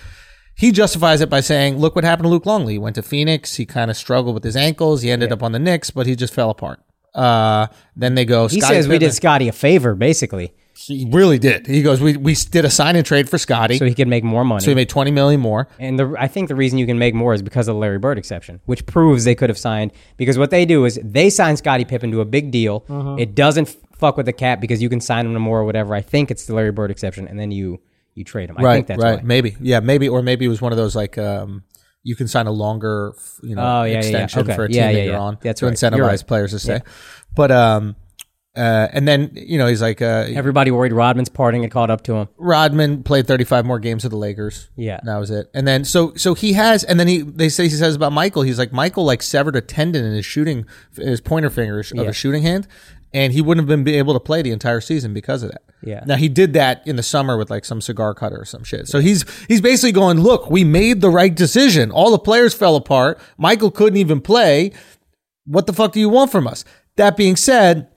he 0.55 0.71
justifies 0.71 1.21
it 1.21 1.29
by 1.29 1.39
saying, 1.39 1.77
look 1.77 1.95
what 1.95 2.03
happened 2.03 2.25
to 2.25 2.29
Luke 2.29 2.45
Longley. 2.45 2.73
He 2.73 2.79
went 2.79 2.95
to 2.95 3.03
Phoenix. 3.03 3.55
He 3.55 3.65
kind 3.65 3.89
of 3.89 3.95
struggled 3.95 4.33
with 4.33 4.43
his 4.43 4.57
ankles. 4.57 5.03
He 5.03 5.11
ended 5.11 5.31
up 5.31 5.43
on 5.43 5.51
the 5.51 5.59
Knicks, 5.59 5.91
but 5.91 6.07
he 6.07 6.15
just 6.15 6.33
fell 6.33 6.49
apart. 6.49 6.81
Uh, 7.13 7.67
then 7.95 8.15
they 8.15 8.25
go. 8.25 8.47
He 8.47 8.59
says 8.59 8.87
we 8.87 8.97
did 8.97 9.13
Scottie 9.13 9.47
a 9.47 9.51
favor, 9.51 9.95
basically, 9.95 10.53
He 10.87 11.07
really 11.11 11.37
did. 11.39 11.67
He 11.67 11.81
goes, 11.81 11.99
we 11.99 12.15
we 12.15 12.35
did 12.35 12.63
a 12.63 12.69
sign 12.69 12.95
and 12.95 13.05
trade 13.05 13.29
for 13.29 13.37
Scottie, 13.37 13.75
so 13.75 13.79
so 13.79 13.85
he 13.85 13.93
could 13.93 14.07
make 14.07 14.23
more 14.23 14.45
money. 14.45 14.63
So 14.63 14.71
he 14.71 14.75
made 14.75 14.87
twenty 14.87 15.11
million 15.11 15.41
more. 15.41 15.67
And 15.77 15.99
the, 15.99 16.15
I 16.17 16.27
think 16.27 16.47
the 16.47 16.55
reason 16.55 16.77
you 16.79 16.85
can 16.85 16.97
make 16.97 17.13
more 17.13 17.33
is 17.33 17.41
because 17.41 17.67
of 17.67 17.75
the 17.75 17.79
Larry 17.79 17.99
Bird 17.99 18.17
exception, 18.17 18.61
which 18.65 18.85
proves 18.85 19.25
they 19.25 19.35
could 19.35 19.49
have 19.49 19.57
signed. 19.57 19.91
Because 20.15 20.37
what 20.37 20.51
they 20.51 20.65
do 20.65 20.85
is 20.85 20.97
they 21.03 21.29
sign 21.29 21.57
Scottie 21.57 21.83
Pippen 21.85 22.11
to 22.11 22.21
a 22.21 22.25
big 22.25 22.51
deal. 22.51 22.81
Mm-hmm. 22.81 23.19
It 23.19 23.35
doesn't 23.35 23.75
fuck 23.97 24.15
with 24.15 24.25
the 24.25 24.33
cap 24.33 24.61
because 24.61 24.81
you 24.81 24.87
can 24.89 25.01
sign 25.01 25.25
him 25.25 25.33
to 25.33 25.39
more 25.39 25.59
or 25.59 25.65
whatever. 25.65 25.93
I 25.93 26.01
think 26.01 26.31
it's 26.31 26.45
the 26.45 26.53
Larry 26.55 26.71
Bird 26.71 26.91
exception, 26.91 27.27
and 27.27 27.37
then 27.37 27.51
you 27.51 27.81
you 28.15 28.23
trade 28.23 28.49
him. 28.49 28.55
I 28.57 28.61
right, 28.63 28.75
think 28.75 28.87
that's 28.87 29.03
right. 29.03 29.17
why. 29.17 29.23
Maybe, 29.23 29.57
yeah, 29.59 29.81
maybe, 29.81 30.07
or 30.07 30.21
maybe 30.21 30.45
it 30.45 30.49
was 30.49 30.61
one 30.61 30.71
of 30.71 30.77
those 30.77 30.95
like 30.95 31.17
um, 31.17 31.63
you 32.03 32.15
can 32.15 32.27
sign 32.27 32.47
a 32.47 32.51
longer, 32.51 33.13
you 33.43 33.55
know, 33.55 33.61
Oh, 33.61 33.83
yeah, 33.83 33.87
yeah, 33.87 33.93
yeah. 33.93 33.99
extension 33.99 34.39
Okay. 34.41 34.55
for 34.55 34.63
a 34.63 34.67
team 34.67 34.77
Yeah, 34.77 34.87
that 34.87 34.97
yeah, 34.97 35.03
you're 35.03 35.13
yeah. 35.13 35.19
on 35.19 35.37
That's 35.41 35.59
to 35.59 35.65
right. 35.65 35.75
incentivize 35.75 35.97
You're 35.97 36.07
right. 36.07 36.27
players 36.27 36.51
to 36.51 36.59
stay. 36.59 36.81
But 37.35 37.51
um, 37.51 37.95
uh, 38.55 38.87
and 38.91 39.07
then 39.07 39.31
you 39.33 39.57
know 39.57 39.67
he's 39.67 39.81
like 39.81 40.01
uh, 40.01 40.25
Everybody 40.29 40.71
worried 40.71 40.91
Rodman's 40.91 41.29
parting 41.29 41.61
had 41.61 41.71
caught 41.71 41.89
up 41.89 42.03
to 42.03 42.13
him. 42.15 42.29
Rodman 42.37 43.03
played 43.03 43.27
35 43.27 43.65
more 43.65 43.79
games 43.79 44.03
with 44.03 44.11
the 44.11 44.17
Lakers. 44.17 44.69
Yeah. 44.75 44.97
And 44.99 45.07
that 45.07 45.17
was 45.17 45.29
it. 45.29 45.49
And 45.53 45.67
then 45.67 45.85
so 45.85 46.13
so 46.15 46.33
he 46.33 46.53
has, 46.53 46.83
and 46.83 46.99
then 46.99 47.07
he 47.07 47.21
they 47.21 47.49
say 47.49 47.65
he 47.65 47.69
says 47.69 47.95
about 47.95 48.11
Michael, 48.11 48.41
he's 48.41 48.57
like 48.57 48.73
Michael 48.73 49.05
like 49.05 49.21
severed 49.21 49.55
a 49.55 49.61
tendon 49.61 50.03
in 50.03 50.13
his 50.13 50.25
shooting, 50.25 50.65
his 50.95 51.21
pointer 51.21 51.49
finger 51.49 51.79
of 51.79 52.07
his 52.07 52.15
shooting 52.15 52.41
hand, 52.41 52.67
and 53.13 53.33
he 53.33 53.41
wouldn't 53.41 53.69
have 53.69 53.83
been 53.83 53.93
able 53.95 54.13
to 54.13 54.19
play 54.19 54.41
the 54.41 54.51
entire 54.51 54.81
season 54.81 55.13
because 55.13 55.43
of 55.43 55.51
that. 55.51 55.61
Yeah. 55.83 56.03
Now 56.05 56.15
he 56.15 56.27
did 56.27 56.53
that 56.53 56.85
in 56.87 56.95
the 56.95 57.03
summer 57.03 57.37
with 57.37 57.49
like 57.49 57.65
some 57.65 57.81
cigar 57.81 58.13
cutter 58.13 58.41
or 58.41 58.45
some 58.45 58.63
shit. 58.63 58.87
So 58.87 58.99
he's 58.99 59.25
he's 59.47 59.61
basically 59.61 59.91
going, 59.91 60.19
look, 60.19 60.49
we 60.49 60.63
made 60.63 61.01
the 61.01 61.09
right 61.09 61.33
decision. 61.33 61.91
All 61.91 62.11
the 62.11 62.19
players 62.19 62.53
fell 62.55 62.75
apart. 62.75 63.19
Michael 63.37 63.71
couldn't 63.71 63.97
even 63.97 64.21
play. 64.21 64.71
What 65.45 65.67
the 65.67 65.73
fuck 65.73 65.93
do 65.93 65.99
you 65.99 66.09
want 66.09 66.31
from 66.31 66.47
us? 66.47 66.65
That 66.95 67.15
being 67.15 67.35
said, 67.35 67.87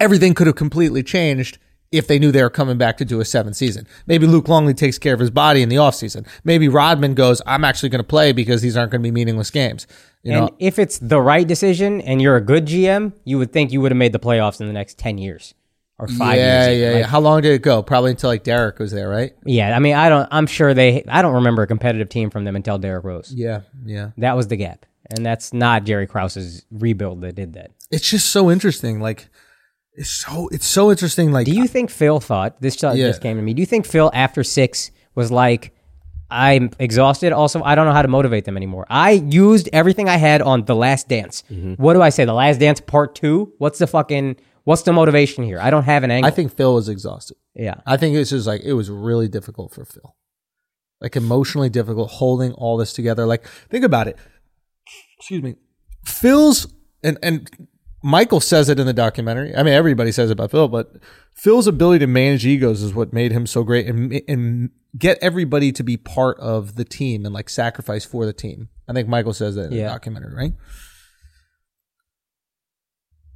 everything 0.00 0.34
could 0.34 0.46
have 0.46 0.56
completely 0.56 1.02
changed 1.02 1.58
if 1.92 2.08
they 2.08 2.18
knew 2.18 2.32
they 2.32 2.42
were 2.42 2.50
coming 2.50 2.76
back 2.76 2.96
to 2.96 3.04
do 3.04 3.20
a 3.20 3.24
seventh 3.24 3.54
season. 3.56 3.86
Maybe 4.06 4.26
Luke 4.26 4.48
Longley 4.48 4.74
takes 4.74 4.98
care 4.98 5.14
of 5.14 5.20
his 5.20 5.30
body 5.30 5.62
in 5.62 5.68
the 5.68 5.76
offseason. 5.76 6.26
Maybe 6.42 6.66
Rodman 6.68 7.14
goes, 7.14 7.40
I'm 7.46 7.64
actually 7.64 7.90
going 7.90 8.00
to 8.00 8.06
play 8.06 8.32
because 8.32 8.62
these 8.62 8.76
aren't 8.76 8.90
going 8.90 9.00
to 9.02 9.06
be 9.06 9.12
meaningless 9.12 9.50
games. 9.50 9.86
You 10.24 10.32
And 10.32 10.40
know, 10.46 10.56
if 10.58 10.78
it's 10.80 10.98
the 10.98 11.20
right 11.20 11.46
decision 11.46 12.00
and 12.00 12.20
you're 12.20 12.34
a 12.36 12.40
good 12.40 12.66
GM, 12.66 13.12
you 13.24 13.38
would 13.38 13.52
think 13.52 13.70
you 13.70 13.80
would 13.80 13.92
have 13.92 13.96
made 13.96 14.12
the 14.12 14.18
playoffs 14.18 14.60
in 14.60 14.66
the 14.66 14.72
next 14.72 14.98
ten 14.98 15.18
years 15.18 15.54
or 15.98 16.08
five 16.08 16.36
yeah, 16.38 16.66
years. 16.68 16.80
yeah, 16.80 16.88
Like, 16.88 16.98
yeah. 17.02 17.06
How 17.06 17.20
long 17.20 17.42
did 17.42 17.52
it 17.52 17.62
go? 17.62 17.80
Probably 17.82 18.10
until 18.10 18.30
like 18.30 18.42
Derrick 18.42 18.80
was 18.80 18.90
there, 18.90 19.08
right? 19.08 19.32
yeah. 19.44 19.76
I 19.76 19.78
mean, 19.78 19.94
I 19.94 20.08
don't. 20.08 20.26
I'm 20.32 20.46
sure 20.48 20.74
they. 20.74 21.04
I 21.06 21.22
don't 21.22 21.34
remember 21.34 21.62
a 21.62 21.66
competitive 21.68 22.08
team 22.08 22.30
from 22.30 22.42
them 22.44 22.56
until 22.56 22.78
Derrick 22.78 23.04
Rose. 23.04 23.32
Yeah, 23.32 23.60
yeah. 23.84 24.10
That 24.16 24.34
was 24.34 24.48
the 24.48 24.56
gap, 24.56 24.86
and 25.14 25.24
that's 25.24 25.52
not 25.52 25.84
Jerry 25.84 26.08
Krause's 26.08 26.64
rebuild 26.72 27.20
that 27.20 27.36
did 27.36 27.52
that. 27.52 27.70
It's 27.92 28.08
just 28.10 28.30
so 28.30 28.50
interesting. 28.50 28.98
Like, 29.00 29.28
it's 29.96 30.10
so 30.10 30.48
it's 30.48 30.66
so 30.66 30.90
interesting. 30.90 31.32
Like, 31.32 31.46
Do 31.46 31.52
you 31.54 31.66
think 31.68 31.90
Phil 31.90 32.20
thought 32.20 32.60
this 32.60 32.76
just 32.76 32.96
Yeah. 32.98 33.08
just 33.08 33.20
came 33.22 33.36
to 33.36 33.42
me? 33.42 33.54
Do 33.54 33.60
you 33.60 33.66
think 33.66 33.86
Phil 33.86 34.10
after 34.14 34.42
six 34.44 34.90
was 35.14 35.30
like, 35.30 35.72
I'm 36.30 36.70
exhausted. 36.80 37.32
Also, 37.32 37.62
I 37.62 37.74
don't 37.76 37.86
know 37.86 37.92
how 37.92 38.02
to 38.02 38.08
motivate 38.08 38.44
them 38.44 38.56
anymore. 38.56 38.86
I 38.90 39.12
used 39.12 39.68
everything 39.72 40.08
I 40.08 40.16
had 40.16 40.42
on 40.42 40.64
The 40.64 40.74
Last 40.74 41.08
Dance. 41.08 41.44
Mm-hmm. 41.50 41.74
What 41.74 41.94
do 41.94 42.02
I 42.02 42.08
say? 42.08 42.24
The 42.24 42.32
Last 42.32 42.58
Dance 42.58 42.80
Part 42.80 43.14
Two. 43.14 43.52
What's 43.58 43.78
the 43.78 43.86
fucking? 43.86 44.36
What's 44.64 44.82
the 44.82 44.92
motivation 44.92 45.44
here? 45.44 45.60
I 45.60 45.70
don't 45.70 45.84
have 45.84 46.02
an 46.02 46.10
angle. 46.10 46.26
I 46.26 46.30
think 46.34 46.52
Phil 46.56 46.74
was 46.74 46.88
exhausted. 46.88 47.36
yeah. 47.54 47.74
I 47.86 47.96
think 47.98 48.16
it's 48.16 48.30
just 48.30 48.46
like 48.46 48.62
it 48.62 48.72
was 48.72 48.90
really 48.90 49.28
difficult 49.28 49.72
for 49.72 49.84
Phil. 49.84 50.16
Like 51.00 51.14
emotionally 51.16 51.68
difficult 51.68 52.10
holding 52.12 52.52
all 52.52 52.78
this 52.78 52.92
together. 52.94 53.26
Like 53.26 53.46
think 53.68 53.84
about 53.84 54.08
it. 54.08 54.16
Excuse 55.18 55.42
me. 55.42 55.54
Phil's 56.04 56.66
and 57.02 57.18
and 57.22 57.48
Michael 58.06 58.40
says 58.40 58.68
it 58.68 58.78
in 58.78 58.86
the 58.86 58.92
documentary. 58.92 59.56
I 59.56 59.62
mean 59.62 59.72
everybody 59.74 60.12
says 60.12 60.28
it 60.28 60.34
about 60.34 60.50
Phil, 60.50 60.68
but 60.68 60.92
Phil's 61.32 61.66
ability 61.66 62.00
to 62.00 62.06
manage 62.06 62.44
egos 62.44 62.82
is 62.82 62.92
what 62.94 63.12
made 63.14 63.32
him 63.32 63.46
so 63.46 63.62
great 63.64 63.86
and 63.86 64.20
and 64.28 64.70
get 64.96 65.18
everybody 65.22 65.72
to 65.72 65.82
be 65.82 65.96
part 65.96 66.38
of 66.38 66.76
the 66.76 66.84
team 66.84 67.24
and 67.24 67.34
like 67.34 67.48
sacrifice 67.48 68.04
for 68.04 68.26
the 68.26 68.32
team. 68.34 68.68
I 68.86 68.92
think 68.92 69.08
Michael 69.08 69.32
says 69.32 69.54
that 69.54 69.66
in 69.66 69.72
Yeah. 69.72 69.84
the 69.84 69.90
documentary, 69.94 70.34
right? 70.34 70.52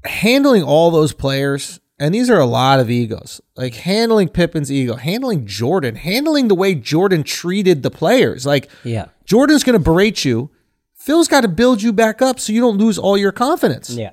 handling 0.04 0.62
all 0.62 0.90
those 0.90 1.12
players, 1.12 1.80
and 1.98 2.14
these 2.14 2.30
are 2.30 2.38
a 2.38 2.46
lot 2.46 2.78
of 2.80 2.88
egos, 2.90 3.40
like 3.56 3.74
handling 3.74 4.28
Pippen's 4.28 4.70
ego, 4.70 4.94
handling 4.94 5.44
Jordan, 5.46 5.96
handling 5.96 6.48
the 6.48 6.54
way 6.54 6.74
Jordan 6.74 7.24
treated 7.24 7.82
the 7.82 7.90
players. 7.90 8.46
Like, 8.46 8.70
Yeah. 8.84 9.06
Jordan's 9.24 9.64
going 9.64 9.74
to 9.78 9.82
berate 9.84 10.24
you. 10.24 10.50
Phil's 10.94 11.28
got 11.28 11.40
to 11.40 11.48
build 11.48 11.82
you 11.82 11.92
back 11.92 12.22
up 12.22 12.38
so 12.38 12.52
you 12.52 12.60
don't 12.60 12.78
lose 12.78 12.96
all 12.98 13.18
your 13.18 13.32
confidence. 13.32 13.90
Yeah. 13.90 14.10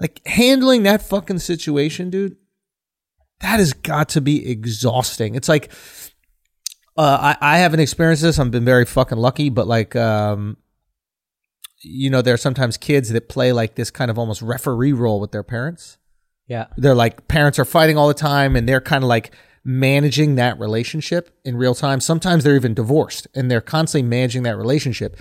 Like, 0.00 0.26
handling 0.26 0.82
that 0.84 1.02
fucking 1.02 1.40
situation, 1.40 2.10
dude, 2.10 2.36
that 3.40 3.58
has 3.58 3.72
got 3.72 4.08
to 4.10 4.20
be 4.20 4.50
exhausting. 4.50 5.34
It's 5.34 5.48
like, 5.48 5.70
uh, 6.96 7.34
I, 7.40 7.54
I 7.54 7.58
haven't 7.58 7.80
experienced 7.80 8.22
this. 8.22 8.38
I've 8.38 8.50
been 8.50 8.64
very 8.64 8.84
fucking 8.84 9.18
lucky, 9.18 9.48
but 9.48 9.66
like, 9.66 9.94
um, 9.96 10.56
you 11.82 12.10
know, 12.10 12.22
there 12.22 12.34
are 12.34 12.38
sometimes 12.38 12.76
kids 12.76 13.10
that 13.10 13.28
play 13.28 13.52
like 13.52 13.74
this 13.74 13.90
kind 13.90 14.10
of 14.10 14.18
almost 14.18 14.42
referee 14.42 14.92
role 14.92 15.20
with 15.20 15.32
their 15.32 15.42
parents. 15.42 15.98
Yeah. 16.46 16.66
They're 16.76 16.94
like 16.94 17.28
parents 17.28 17.58
are 17.58 17.64
fighting 17.64 17.96
all 17.96 18.08
the 18.08 18.14
time 18.14 18.56
and 18.56 18.68
they're 18.68 18.80
kind 18.80 19.04
of 19.04 19.08
like 19.08 19.32
managing 19.64 20.34
that 20.34 20.58
relationship 20.58 21.38
in 21.44 21.56
real 21.56 21.74
time. 21.74 22.00
Sometimes 22.00 22.44
they're 22.44 22.56
even 22.56 22.74
divorced 22.74 23.28
and 23.34 23.50
they're 23.50 23.60
constantly 23.60 24.08
managing 24.08 24.42
that 24.42 24.56
relationship. 24.56 25.16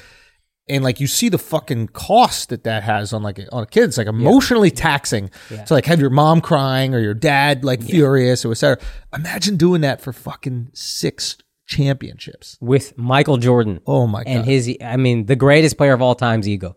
And 0.70 0.84
like 0.84 1.00
you 1.00 1.08
see 1.08 1.30
the 1.30 1.38
fucking 1.40 1.88
cost 1.90 2.50
that 2.50 2.64
that 2.64 2.84
has 2.84 3.12
on 3.14 3.24
like 3.24 3.40
on 3.52 3.64
a 3.64 3.66
kid. 3.66 3.86
It's 3.86 3.98
like 3.98 4.08
emotionally 4.08 4.72
taxing 4.72 5.30
to 5.50 5.74
like 5.74 5.86
have 5.86 6.00
your 6.00 6.10
mom 6.12 6.42
crying 6.42 6.94
or 6.94 7.00
your 7.00 7.14
dad 7.14 7.64
like 7.64 7.82
furious 7.82 8.46
or 8.46 8.50
whatever. 8.50 8.80
Imagine 9.14 9.58
doing 9.58 9.82
that 9.82 10.02
for 10.02 10.14
fucking 10.14 10.70
six 10.74 11.38
championships. 11.66 12.58
With 12.62 12.98
Michael 12.98 13.38
Jordan. 13.38 13.80
Oh 13.88 14.08
my 14.08 14.24
god! 14.24 14.32
And 14.32 14.46
his, 14.46 14.76
I 14.84 14.98
mean, 14.98 15.26
the 15.26 15.36
greatest 15.36 15.78
player 15.78 15.94
of 15.94 16.02
all 16.02 16.16
time's 16.16 16.48
ego. 16.48 16.76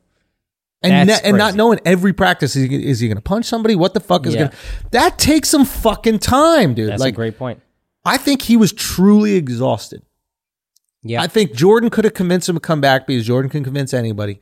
and 0.83 1.09
ne- 1.09 1.19
and 1.25 1.37
not 1.37 1.55
knowing 1.55 1.79
every 1.85 2.13
practice 2.13 2.57
is 2.57 2.69
he, 2.69 2.87
is 2.89 3.01
he 3.01 3.09
going 3.09 3.17
to 3.17 3.23
punch 3.23 3.45
somebody? 3.47 3.75
What 3.77 3.95
the 3.95 4.01
fuck 4.01 4.27
is 4.27 4.35
Yeah. 4.35 4.41
going? 4.41 4.51
to 4.51 4.57
That 4.91 5.19
takes 5.19 5.49
some 5.49 5.65
fucking 5.65 6.19
time, 6.19 6.75
dude. 6.75 6.91
That's 6.91 7.01
like 7.01 7.15
a 7.15 7.17
great 7.17 7.39
point. 7.39 7.61
I 8.05 8.17
think 8.17 8.43
he 8.43 8.57
was 8.57 8.73
truly 8.73 9.35
exhausted. 9.37 10.03
Yeah. 11.03 11.23
I 11.23 11.27
think 11.27 11.55
Jordan 11.55 11.91
could 11.91 12.05
have 12.05 12.15
convinced 12.15 12.49
him 12.49 12.57
to 12.57 12.61
come 12.61 12.81
back 12.81 13.07
because 13.07 13.27
Jordan 13.27 13.51
can 13.51 13.65
convince 13.65 13.93
anybody, 13.93 14.39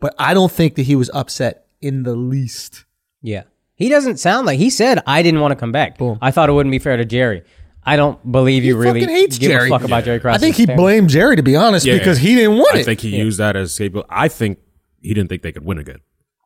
but 0.00 0.14
I 0.18 0.32
don't 0.34 0.52
think 0.52 0.76
that 0.76 0.82
he 0.82 0.94
was 0.96 1.10
upset 1.12 1.66
in 1.80 2.02
the 2.04 2.14
least. 2.14 2.84
Yeah. 3.22 3.44
He 3.74 3.88
doesn't 3.88 4.18
sound 4.18 4.46
like 4.46 4.58
he 4.58 4.70
said 4.70 5.00
I 5.06 5.22
didn't 5.22 5.40
want 5.40 5.52
to 5.52 5.56
come 5.56 5.72
back. 5.72 5.98
Boom. 5.98 6.18
I 6.22 6.30
thought 6.30 6.48
it 6.48 6.52
wouldn't 6.52 6.70
be 6.70 6.78
fair 6.78 6.96
to 6.96 7.04
Jerry. 7.04 7.42
I 7.86 7.96
don't 7.96 8.30
believe 8.30 8.64
you 8.64 8.76
He 8.80 8.80
really 8.80 9.04
hates 9.04 9.36
give 9.38 9.50
Jerry. 9.50 9.68
a 9.68 9.70
fuck 9.70 9.82
about 9.84 10.04
Jerry 10.04 10.20
Krause. 10.20 10.36
I 10.36 10.38
think 10.38 10.56
he 10.56 10.64
blamed 10.66 11.10
Jerry 11.10 11.36
to 11.36 11.42
be 11.42 11.56
honest 11.56 11.84
Yeah. 11.84 11.98
because 11.98 12.18
he 12.18 12.34
didn't 12.36 12.56
want 12.56 12.74
I 12.76 12.78
it. 12.78 12.84
think 12.84 13.00
he 13.00 13.16
used 13.16 13.38
that 13.38 13.56
as 13.56 13.74
scapegoat. 13.74 14.06
I 14.08 14.28
think 14.28 14.58
he 15.02 15.12
didn't 15.12 15.28
think 15.28 15.42
they 15.42 15.52
could 15.52 15.64
win 15.64 15.78
again. 15.78 15.98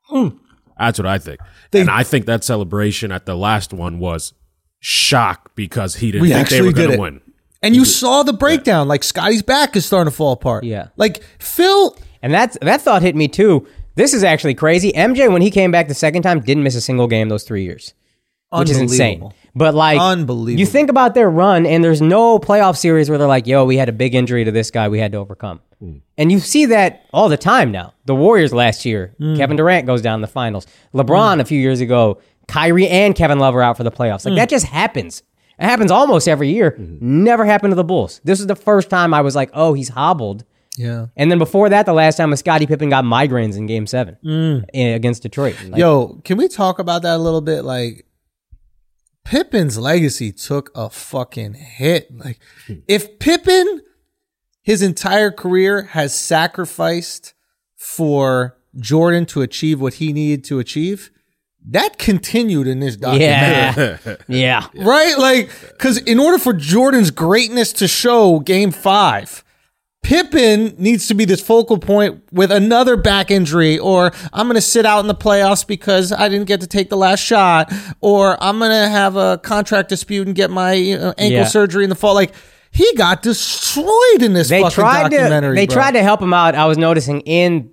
Hmm. 0.05 0.29
That's 0.79 0.99
what 0.99 1.07
I 1.07 1.19
think. 1.19 1.41
and 1.73 1.91
I 1.91 2.03
think 2.05 2.25
that 2.27 2.43
celebration 2.45 3.13
at 3.13 3.27
the 3.27 3.37
last 3.37 3.73
one 3.75 3.99
was 3.99 4.33
shock 4.81 5.51
because 5.55 5.97
he 5.97 6.11
didn't 6.13 6.23
We 6.23 6.33
think 6.33 6.49
they 6.49 6.63
were 6.63 6.73
going 6.73 6.93
to 6.93 6.99
win. 6.99 7.21
And 7.62 7.75
you 7.75 7.85
saw 7.85 8.23
the 8.23 8.33
breakdown. 8.33 8.88
Like 8.88 9.03
Scottie's 9.03 9.42
back 9.42 9.77
is 9.77 9.85
starting 9.85 10.11
to 10.11 10.16
fall 10.16 10.33
apart. 10.33 10.64
Yeah. 10.64 10.88
Like 10.97 11.23
Phil. 11.38 11.97
And 12.23 12.33
that's 12.33 12.57
that 12.62 12.81
thought 12.83 13.03
hit 13.03 13.16
me 13.16 13.29
too. 13.29 13.66
This 13.99 14.14
is 14.14 14.23
actually 14.23 14.55
crazy. 14.55 14.92
MJ, 14.92 15.31
when 15.31 15.42
he 15.42 15.51
came 15.51 15.73
back 15.73 15.88
the 15.88 15.94
second 15.94 16.23
time, 16.23 16.40
didn't 16.40 16.62
miss 16.62 16.77
a 16.77 16.81
single 16.81 17.09
game 17.09 17.29
those 17.29 17.42
three 17.42 17.64
years, 17.64 17.94
which 18.51 18.71
is 18.71 18.79
insane. 18.79 19.14
Unbelievable. 19.14 19.35
But 19.57 19.75
like, 19.75 20.01
Unbelievable. 20.01 20.61
You 20.61 20.66
think 20.66 20.88
about 20.88 21.14
their 21.14 21.29
run, 21.29 21.66
and 21.66 21.83
there's 21.83 22.01
no 22.01 22.38
playoff 22.38 22.77
series 22.77 23.09
where 23.09 23.18
they're 23.18 23.27
like, 23.27 23.49
"Yo, 23.49 23.64
we 23.64 23.77
had 23.77 23.88
a 23.88 23.92
big 23.92 24.14
injury 24.14 24.44
to 24.44 24.53
this 24.53 24.71
guy, 24.71 24.88
we 24.88 25.01
had 25.01 25.11
to 25.12 25.18
overcome." 25.18 25.61
Hmm. 25.81 25.97
And 26.16 26.31
you 26.31 26.38
see 26.38 26.66
that 26.66 27.07
all 27.12 27.29
the 27.29 27.37
time 27.37 27.73
now. 27.73 27.92
The 28.05 28.14
Warriors 28.14 28.53
last 28.53 28.85
year, 28.85 29.16
hmm. 29.18 29.37
Kevin 29.37 29.57
Durant 29.57 29.87
goes 29.87 30.01
down 30.01 30.14
in 30.16 30.21
the 30.21 30.29
finals. 30.29 30.68
LeBron 30.94 31.35
hmm. 31.35 31.40
a 31.40 31.44
few 31.44 31.59
years 31.61 31.81
ago, 31.81 32.21
Kyrie 32.47 32.88
and 32.88 33.16
Kevin 33.16 33.40
Love 33.40 33.57
are 33.57 33.62
out 33.62 33.77
for 33.77 33.85
the 33.85 33.90
playoffs. 33.90 34.25
Like 34.25 34.37
that 34.37 34.49
just 34.49 34.66
happens. 34.66 35.25
It 35.59 35.64
happens 35.64 35.90
almost 35.90 36.29
every 36.29 36.51
year. 36.51 36.77
Never 36.79 37.44
happened 37.44 37.73
to 37.73 37.77
the 37.77 37.85
Bulls. 37.85 38.21
This 38.25 38.40
is 38.40 38.47
the 38.47 38.57
first 38.57 38.90
time 38.90 39.12
I 39.12 39.21
was 39.23 39.35
like, 39.35 39.51
"Oh, 39.53 39.73
he's 39.75 39.88
hobbled." 39.88 40.44
Yeah. 40.77 41.07
And 41.16 41.31
then 41.31 41.38
before 41.38 41.68
that, 41.71 41.87
the 41.87 41.92
last 41.92 42.16
time 42.16 42.31
was 42.31 42.38
Scottie 42.38 42.66
Pippen 42.66 42.88
got 42.88 43.05
migraines 43.05 43.57
in 43.57 43.66
Game 43.66 43.87
Seven 43.87 44.16
eh, 44.73 44.94
against 44.94 45.23
Detroit. 45.23 45.57
Like, 45.64 45.79
Yo, 45.79 46.21
can 46.25 46.38
we 46.38 46.47
talk 46.47 46.79
about 46.79 47.03
that 47.03 47.16
a 47.16 47.18
little 47.18 47.40
bit? 47.40 47.62
Like, 47.62 48.07
Pippen's 49.25 49.77
legacy 49.77 50.31
took 50.31 50.71
a 50.77 50.88
fucking 50.88 51.55
hit. 51.55 52.16
Like, 52.16 52.38
if 52.87 53.18
Pippen, 53.18 53.83
his 54.62 54.81
entire 54.81 55.33
career, 55.33 55.83
has 55.83 56.18
sacrificed 56.18 57.35
for 57.77 58.57
Jordan 58.77 59.27
to 59.27 59.42
achieve 59.42 59.81
what 59.81 59.94
he 59.94 60.12
needed 60.12 60.44
to 60.44 60.61
achieve, 60.61 61.11
that 61.71 61.99
continued 61.99 62.67
in 62.67 62.81
this 62.81 62.97
documentary. 62.97 63.99
yeah, 64.29 64.67
yeah, 64.75 64.85
Right? 64.85 65.17
Like, 65.19 65.51
because 65.73 65.99
in 65.99 66.19
order 66.19 66.39
for 66.39 66.53
Jordan's 66.53 67.11
greatness 67.11 67.73
to 67.75 67.89
show 67.89 68.41
game 68.41 68.71
five, 68.71 69.45
Pippen 70.03 70.75
needs 70.79 71.09
to 71.09 71.15
be 71.15 71.25
this 71.25 71.43
focal 71.43 71.77
point 71.77 72.23
with 72.33 72.51
another 72.53 72.97
back 72.97 73.31
injury, 73.31 73.79
or 73.79 74.13
I'm 74.33 74.47
going 74.47 74.55
to 74.55 74.61
sit 74.63 74.87
out 74.87 75.01
in 75.01 75.07
the 75.09 75.15
playoffs 75.15 75.67
because 75.67 76.13
I 76.13 76.29
didn't 76.29 76.47
get 76.47 76.61
to 76.63 76.67
take 76.67 76.89
the 76.89 76.97
last 76.97 77.21
shot, 77.21 77.71
or 78.01 78.43
I'm 78.43 78.59
going 78.59 78.71
to 78.71 78.89
have 78.89 79.17
a 79.17 79.39
contract 79.39 79.89
dispute 79.91 80.27
and 80.27 80.35
get 80.37 80.51
my 80.51 80.73
you 80.75 80.97
know, 80.99 81.09
ankle 81.19 81.39
Yeah. 81.39 81.45
surgery 81.47 81.85
in 81.85 81.91
the 81.91 81.97
fall. 81.97 82.15
Like 82.15 82.33
he 82.71 82.91
got 82.95 83.23
destroyed 83.23 84.23
in 84.23 84.33
this 84.35 84.49
they 84.49 84.63
fucking 84.63 84.75
tried 84.75 85.09
to 85.11 85.17
documentary. 85.17 85.57
they 85.57 85.67
bro. 85.67 85.75
tried 85.75 85.93
to 85.93 86.03
help 86.03 86.23
him 86.23 86.33
out. 86.33 86.55
I 86.55 86.65
was 86.67 86.79
noticing 86.79 87.21
in 87.23 87.71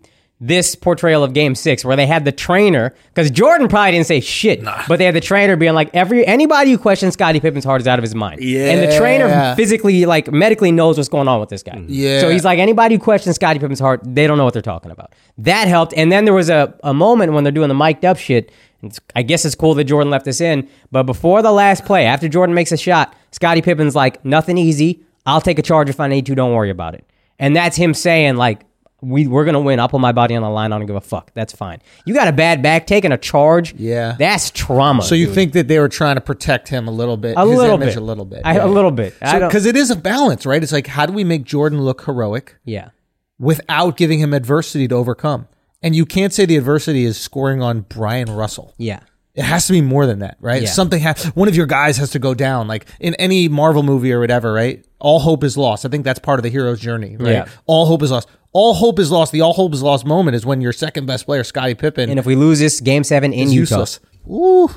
this 0.48 0.76
portrayal 0.76 1.24
of 1.24 1.34
Game 1.34 1.56
Six 1.56 1.84
where 1.86 1.96
they 1.96 2.06
had 2.06 2.26
the 2.26 2.32
trainer 2.32 2.94
because 3.14 3.32
Jordan 3.32 3.68
probably 3.68 3.92
didn't 3.94 4.08
say 4.08 4.20
shit, 4.20 4.64
but 4.88 4.98
they 4.98 5.06
had 5.06 5.16
the 5.16 5.22
trainer 5.22 5.56
being 5.56 5.74
like 5.74 5.90
every 5.94 6.26
anybody 6.26 6.72
who 6.72 6.78
questions 6.78 7.14
Scottie 7.14 7.40
Pippen's 7.40 7.64
heart 7.66 7.82
is 7.82 7.88
out 7.88 7.98
of 8.00 8.04
his 8.04 8.14
mind. 8.14 8.42
yeah 8.42 8.70
and 8.72 8.82
the 8.92 8.98
trainer 8.98 9.54
physically 9.56 10.06
like 10.06 10.32
medically 10.32 10.72
knows 10.72 10.98
what's 10.98 11.10
going 11.10 11.28
on 11.28 11.40
with 11.40 11.50
this 11.50 11.64
guy. 11.64 11.84
Yeah. 11.88 12.20
so 12.20 12.30
he's 12.30 12.44
like 12.46 12.60
anybody 12.60 12.96
who 12.96 13.00
questions 13.02 13.36
Scottie 13.36 13.60
Pippen's 13.60 13.80
heart, 13.80 14.02
they 14.04 14.28
don't 14.28 14.38
know 14.38 14.44
what 14.46 14.54
they're 14.54 14.62
talking 14.62 14.92
about. 14.92 15.14
That 15.40 15.68
helped, 15.68 15.94
and 15.96 16.12
then 16.12 16.26
there 16.26 16.34
was 16.34 16.50
a 16.50 16.74
a 16.84 16.94
moment 16.94 17.34
when 17.34 17.44
they're 17.44 17.52
doing 17.52 17.70
the 17.70 17.76
mic'd 17.76 18.06
up 18.06 18.18
shit. 18.18 18.52
and 18.82 18.92
it's- 18.92 19.00
I 19.16 19.24
guess 19.24 19.46
it's 19.46 19.56
cool 19.56 19.74
that 19.76 19.86
Jordan 19.86 20.12
left 20.12 20.26
this 20.26 20.42
in, 20.42 20.68
but 20.92 21.04
before 21.04 21.42
the 21.42 21.52
last 21.52 21.86
play, 21.86 22.06
after 22.06 22.28
Jordan 22.28 22.54
makes 22.54 22.72
a 22.72 22.78
shot, 22.78 23.16
Scottie 23.32 23.62
Pippen's 23.62 23.96
like, 23.96 24.24
nothing 24.24 24.58
easy. 24.58 25.02
I'll 25.26 25.42
take 25.42 25.58
a 25.58 25.64
charge 25.64 25.90
if 25.90 26.00
I 26.00 26.08
need 26.08 26.26
to. 26.28 26.36
Don't 26.36 26.54
worry 26.54 26.70
about 26.70 26.94
it. 26.94 27.04
And 27.40 27.56
that's 27.56 27.76
him 27.76 27.94
saying, 27.96 28.36
like, 28.36 28.62
we, 29.06 29.28
we're 29.28 29.46
going 29.46 29.54
to 29.54 29.60
win. 29.60 29.80
I'll 29.80 29.88
put 29.88 30.02
my 30.02 30.12
body 30.12 30.36
on 30.36 30.42
the 30.42 30.50
line. 30.50 30.74
I 30.74 30.78
don't 30.78 30.88
give 30.88 30.96
a 30.96 31.02
fuck. 31.02 31.32
That's 31.34 31.54
fine. 31.54 31.82
You 32.06 32.14
got 32.14 32.28
a 32.28 32.34
bad 32.34 32.62
back, 32.62 32.88
taking 32.88 33.12
a 33.12 33.18
charge. 33.18 33.74
Yeah. 33.76 34.16
That's 34.18 34.50
trauma. 34.52 35.04
So 35.04 35.16
you 35.16 35.28
dude. 35.28 35.36
think 35.36 35.54
that 35.54 35.68
they 35.68 35.80
were 35.80 35.90
trying 35.90 36.16
to 36.16 36.22
protect 36.22 36.68
him 36.68 36.88
a 36.88 36.92
little 36.92 37.18
bit, 37.18 37.36
a 37.38 37.42
his 37.42 37.58
little 37.58 37.76
image 37.76 37.90
bit. 37.90 37.98
a 37.98 38.02
little 38.02 38.26
bit, 38.26 38.42
I, 38.44 38.56
A 38.56 38.68
little 38.68 38.92
bit. 38.92 39.18
Because 39.20 39.66
it 39.66 39.76
is 39.76 39.92
a 39.92 39.96
balance, 39.96 40.46
right? 40.46 40.62
It's 40.62 40.72
like 40.72 40.88
how 40.88 41.06
do 41.06 41.14
we 41.14 41.24
make 41.24 41.44
Jordan 41.44 41.82
look 41.82 42.06
heroic 42.06 42.58
yeah. 42.66 42.90
without 43.38 43.98
giving 43.98 44.20
him 44.20 44.34
adversity 44.34 44.88
to 44.88 44.96
overcome? 44.96 45.48
And 45.82 45.96
you 45.96 46.06
can't 46.06 46.34
say 46.34 46.46
the 46.46 46.58
adversity 46.58 47.06
is 47.06 47.18
scoring 47.18 47.62
on 47.62 47.82
Brian 47.82 48.32
Russell. 48.32 48.74
Yeah. 48.78 49.02
It 49.36 49.44
has 49.44 49.68
to 49.68 49.74
be 49.74 49.82
more 49.82 50.06
than 50.06 50.20
that, 50.20 50.38
right? 50.40 50.62
Yeah. 50.64 50.70
Something 50.70 51.02
has 51.02 51.26
one 51.36 51.48
of 51.50 51.56
your 51.56 51.66
guys 51.66 51.98
has 51.98 52.12
to 52.12 52.20
go 52.20 52.34
down. 52.34 52.68
Like 52.68 52.86
in 53.00 53.16
any 53.16 53.50
Marvel 53.50 53.84
movie 53.84 54.12
or 54.14 54.20
whatever, 54.20 54.54
right? 54.54 54.86
All 55.00 55.20
hope 55.20 55.44
is 55.44 55.58
lost. 55.58 55.86
I 55.86 55.90
think 55.90 56.06
that's 56.06 56.20
part 56.20 56.40
of 56.40 56.44
the 56.44 56.50
hero's 56.50 56.80
journey, 56.80 57.18
right? 57.18 57.32
Yeah. 57.32 57.48
All 57.66 57.86
hope 57.86 58.02
is 58.02 58.12
lost. 58.12 58.30
All 58.54 58.74
hope 58.74 58.98
is 58.98 59.12
lost. 59.12 59.34
The 59.34 59.42
all 59.42 59.52
hope 59.54 59.74
is 59.74 59.84
lost 59.84 60.06
moment 60.06 60.36
is 60.36 60.46
when 60.46 60.62
your 60.62 60.72
second 60.72 61.06
best 61.06 61.26
player, 61.26 61.44
Scottie 61.44 61.76
Pippen, 61.76 62.10
And 62.10 62.18
if 62.18 62.26
we 62.26 62.36
lose 62.38 62.60
this 62.60 62.80
game 62.80 63.04
seven 63.04 63.34
in 63.34 63.50
Utah, 63.50 63.80
useless. 63.80 64.00
Ooh. 64.30 64.70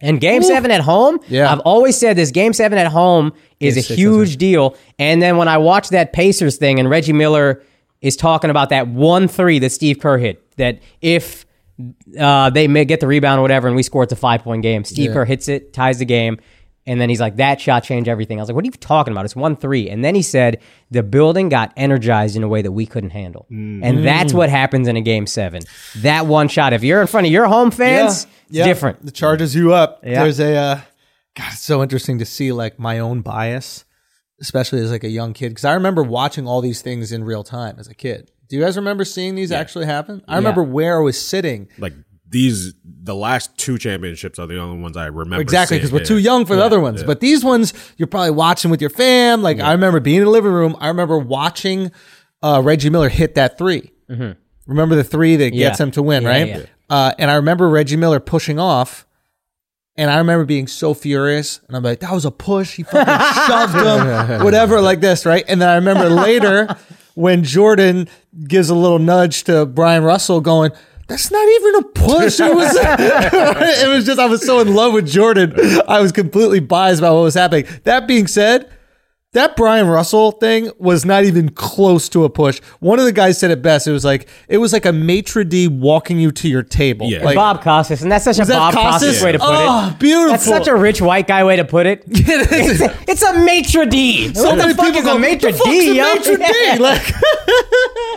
And 0.00 0.20
game 0.20 0.44
seven 0.44 0.70
at 0.70 0.80
home, 0.82 1.18
Yeah. 1.26 1.50
I've 1.52 1.58
always 1.60 1.98
said 1.98 2.16
this 2.16 2.30
game 2.30 2.52
seven 2.52 2.78
at 2.78 2.86
home 2.86 3.32
is 3.58 3.74
Game 3.74 3.80
a 3.80 3.82
six, 3.82 3.98
huge 3.98 4.36
deal. 4.36 4.76
And 5.00 5.20
then 5.20 5.36
when 5.38 5.48
I 5.48 5.58
watched 5.58 5.90
that 5.90 6.12
Pacers 6.12 6.56
thing 6.56 6.78
and 6.78 6.88
Reggie 6.88 7.12
Miller 7.12 7.60
is 8.00 8.16
talking 8.16 8.48
about 8.50 8.68
that 8.68 8.86
one 8.86 9.26
three 9.26 9.58
that 9.58 9.70
Steve 9.70 9.98
Kerr 9.98 10.18
hit, 10.18 10.56
that 10.56 10.78
if 11.00 11.44
uh, 12.18 12.50
they 12.50 12.68
may 12.68 12.84
get 12.84 13.00
the 13.00 13.06
rebound 13.06 13.38
or 13.38 13.42
whatever 13.42 13.68
and 13.68 13.76
we 13.76 13.82
score 13.82 14.02
it's 14.02 14.12
a 14.12 14.16
five 14.16 14.42
point 14.42 14.62
game, 14.62 14.84
Steve 14.84 15.12
Kerr 15.12 15.24
hits 15.24 15.48
it, 15.48 15.72
ties 15.72 15.98
the 15.98 16.04
game. 16.04 16.38
And 16.86 16.98
then 16.98 17.10
he's 17.10 17.20
like, 17.20 17.36
that 17.36 17.60
shot 17.60 17.84
changed 17.84 18.08
everything. 18.08 18.38
I 18.38 18.42
was 18.42 18.48
like, 18.48 18.54
what 18.54 18.64
are 18.64 18.66
you 18.66 18.72
talking 18.72 19.12
about? 19.12 19.26
It's 19.26 19.36
1 19.36 19.56
3. 19.56 19.90
And 19.90 20.02
then 20.02 20.14
he 20.14 20.22
said, 20.22 20.62
the 20.90 21.02
building 21.02 21.50
got 21.50 21.70
energized 21.76 22.34
in 22.34 22.42
a 22.42 22.48
way 22.48 22.62
that 22.62 22.72
we 22.72 22.86
couldn't 22.86 23.10
handle. 23.10 23.46
And 23.50 24.06
that's 24.06 24.32
what 24.32 24.48
happens 24.48 24.88
in 24.88 24.96
a 24.96 25.02
game 25.02 25.26
seven. 25.26 25.62
That 25.96 26.26
one 26.26 26.48
shot. 26.48 26.72
If 26.72 26.82
you're 26.82 27.02
in 27.02 27.06
front 27.06 27.26
of 27.26 27.32
your 27.32 27.46
home 27.46 27.70
fans, 27.70 28.26
it's 28.48 28.56
different. 28.64 29.04
The 29.04 29.12
charges 29.12 29.54
you 29.54 29.74
up. 29.74 30.00
Yeah. 30.02 30.22
There's 30.22 30.40
a 30.40 30.56
uh, 30.56 30.80
God. 31.36 31.52
It's 31.52 31.60
so 31.60 31.82
interesting 31.82 32.20
to 32.20 32.24
see 32.24 32.52
like 32.52 32.78
my 32.78 33.00
own 33.00 33.20
bias, 33.20 33.84
especially 34.40 34.80
as 34.80 34.90
like 34.90 35.04
a 35.04 35.10
young 35.10 35.34
kid, 35.34 35.50
because 35.50 35.66
I 35.66 35.74
remember 35.74 36.02
watching 36.02 36.48
all 36.48 36.62
these 36.62 36.80
things 36.80 37.12
in 37.12 37.22
real 37.22 37.44
time 37.44 37.76
as 37.78 37.88
a 37.88 37.94
kid. 37.94 38.30
Do 38.48 38.56
you 38.56 38.62
guys 38.62 38.76
remember 38.76 39.04
seeing 39.04 39.34
these 39.34 39.52
actually 39.52 39.86
happen? 39.86 40.22
I 40.26 40.36
remember 40.36 40.62
where 40.62 40.98
I 40.98 41.02
was 41.02 41.20
sitting. 41.20 41.68
Like 41.78 41.92
these, 42.30 42.74
the 42.84 43.14
last 43.14 43.56
two 43.58 43.78
championships 43.78 44.38
are 44.38 44.46
the 44.46 44.58
only 44.58 44.80
ones 44.82 44.96
I 44.96 45.06
remember. 45.06 45.40
Exactly, 45.40 45.76
because 45.78 45.92
we're 45.92 46.00
Yeah. 46.00 46.04
too 46.06 46.18
young 46.18 46.44
for 46.46 46.56
the 46.56 46.64
other 46.64 46.80
ones. 46.80 47.02
But 47.02 47.20
these 47.20 47.44
ones, 47.44 47.72
you're 47.96 48.06
probably 48.06 48.30
watching 48.32 48.70
with 48.70 48.80
your 48.80 48.90
fam. 48.90 49.42
Like 49.42 49.60
I 49.60 49.72
remember 49.72 50.00
being 50.00 50.18
in 50.18 50.24
the 50.24 50.30
living 50.30 50.52
room. 50.52 50.76
I 50.80 50.88
remember 50.88 51.18
watching 51.18 51.90
uh, 52.42 52.60
Reggie 52.64 52.90
Miller 52.90 53.08
hit 53.08 53.34
that 53.34 53.58
3 53.58 53.90
Remember 54.66 54.94
the 54.96 55.04
three 55.04 55.36
that 55.36 55.50
gets 55.50 55.80
him 55.80 55.90
to 55.92 56.02
win, 56.02 56.22
Yeah, 56.24 56.28
right? 56.28 56.46
yeah. 56.48 56.62
Uh, 56.90 57.12
and 57.18 57.30
I 57.30 57.34
remember 57.36 57.68
Reggie 57.68 57.96
Miller 57.96 58.20
pushing 58.20 58.58
off. 58.58 59.06
And 59.96 60.10
I 60.10 60.18
remember 60.18 60.44
being 60.44 60.68
so 60.68 60.94
furious, 60.94 61.60
and 61.66 61.76
I'm 61.76 61.82
like, 61.82 61.98
"That 62.00 62.12
was 62.12 62.24
a 62.24 62.30
push. 62.30 62.76
He 62.76 62.84
fucking 62.84 63.04
shoved 63.48 63.74
him, 63.74 64.44
whatever, 64.44 64.80
like 64.80 65.00
this, 65.00 65.26
right?" 65.26 65.44
And 65.48 65.60
then 65.60 65.68
I 65.68 65.74
remember 65.74 66.08
later 66.08 66.68
when 67.18 67.42
Jordan 67.42 68.08
gives 68.46 68.70
a 68.70 68.76
little 68.76 69.00
nudge 69.00 69.42
to 69.44 69.66
Brian 69.66 70.04
Russell, 70.04 70.40
going, 70.40 70.70
"That's 71.08 71.32
not 71.32 71.48
even 71.48 71.74
a 71.74 71.82
push. 71.82 72.38
It 72.38 72.54
was, 72.54 72.70
it 72.80 73.88
was 73.88 74.06
just 74.06 74.20
I 74.20 74.26
was 74.26 74.46
so 74.46 74.60
in 74.60 74.72
love 74.72 74.92
with 74.92 75.08
Jordan, 75.08 75.52
I 75.88 76.00
was 76.00 76.12
completely 76.12 76.60
biased 76.60 77.00
about 77.00 77.16
what 77.16 77.22
was 77.22 77.34
happening." 77.34 77.66
That 77.82 78.06
being 78.06 78.28
said, 78.28 78.70
that 79.32 79.56
Brian 79.56 79.86
Russell 79.88 80.32
thing 80.32 80.70
was 80.78 81.04
not 81.04 81.24
even 81.24 81.50
close 81.50 82.08
to 82.08 82.24
a 82.24 82.30
push. 82.30 82.60
One 82.80 82.98
of 82.98 83.04
the 83.04 83.12
guys 83.12 83.38
said 83.38 83.50
it 83.50 83.60
best. 83.60 83.86
It 83.86 83.92
was 83.92 84.04
like 84.04 84.26
it 84.48 84.56
was 84.58 84.72
like 84.72 84.86
a 84.86 84.92
maitre 84.92 85.44
d 85.44 85.68
walking 85.68 86.18
you 86.18 86.30
to 86.32 86.48
your 86.48 86.62
table. 86.62 87.06
Yeah. 87.08 87.22
like, 87.24 87.34
Bob 87.36 87.62
Costas, 87.62 88.00
and 88.02 88.10
that's 88.10 88.24
such 88.24 88.38
a 88.38 88.44
that 88.46 88.56
Bob 88.58 88.74
Costas 88.74 89.08
Costas? 89.08 89.22
way 89.22 89.32
to 89.32 89.38
put 89.38 89.48
Oh, 89.48 89.52
it. 89.52 89.66
Ah, 89.68 89.96
beautiful. 89.98 90.30
That's 90.30 90.44
such 90.44 90.66
a 90.66 90.74
rich 90.74 91.02
white 91.02 91.26
guy 91.26 91.44
way 91.44 91.56
to 91.56 91.64
put 91.64 91.84
it. 91.86 92.04
it's, 92.08 92.80
a, 92.80 92.96
it's 93.06 93.22
a 93.22 93.38
maitre 93.44 93.84
d. 93.86 94.32
So 94.32 94.44
what 94.48 94.56
many 94.58 94.72
the 94.72 94.76
fuck 94.76 94.86
people 94.86 95.00
is 95.00 95.04
go, 95.06 95.16
a 95.16 95.18
maitre 95.18 95.52
the 95.52 95.58
d? 95.64 95.90
a 95.90 95.94
yo?" 95.94 96.02
maitre 96.14 96.36
d? 96.36 96.42
Yeah. 96.42 96.78
Like, 96.88 97.12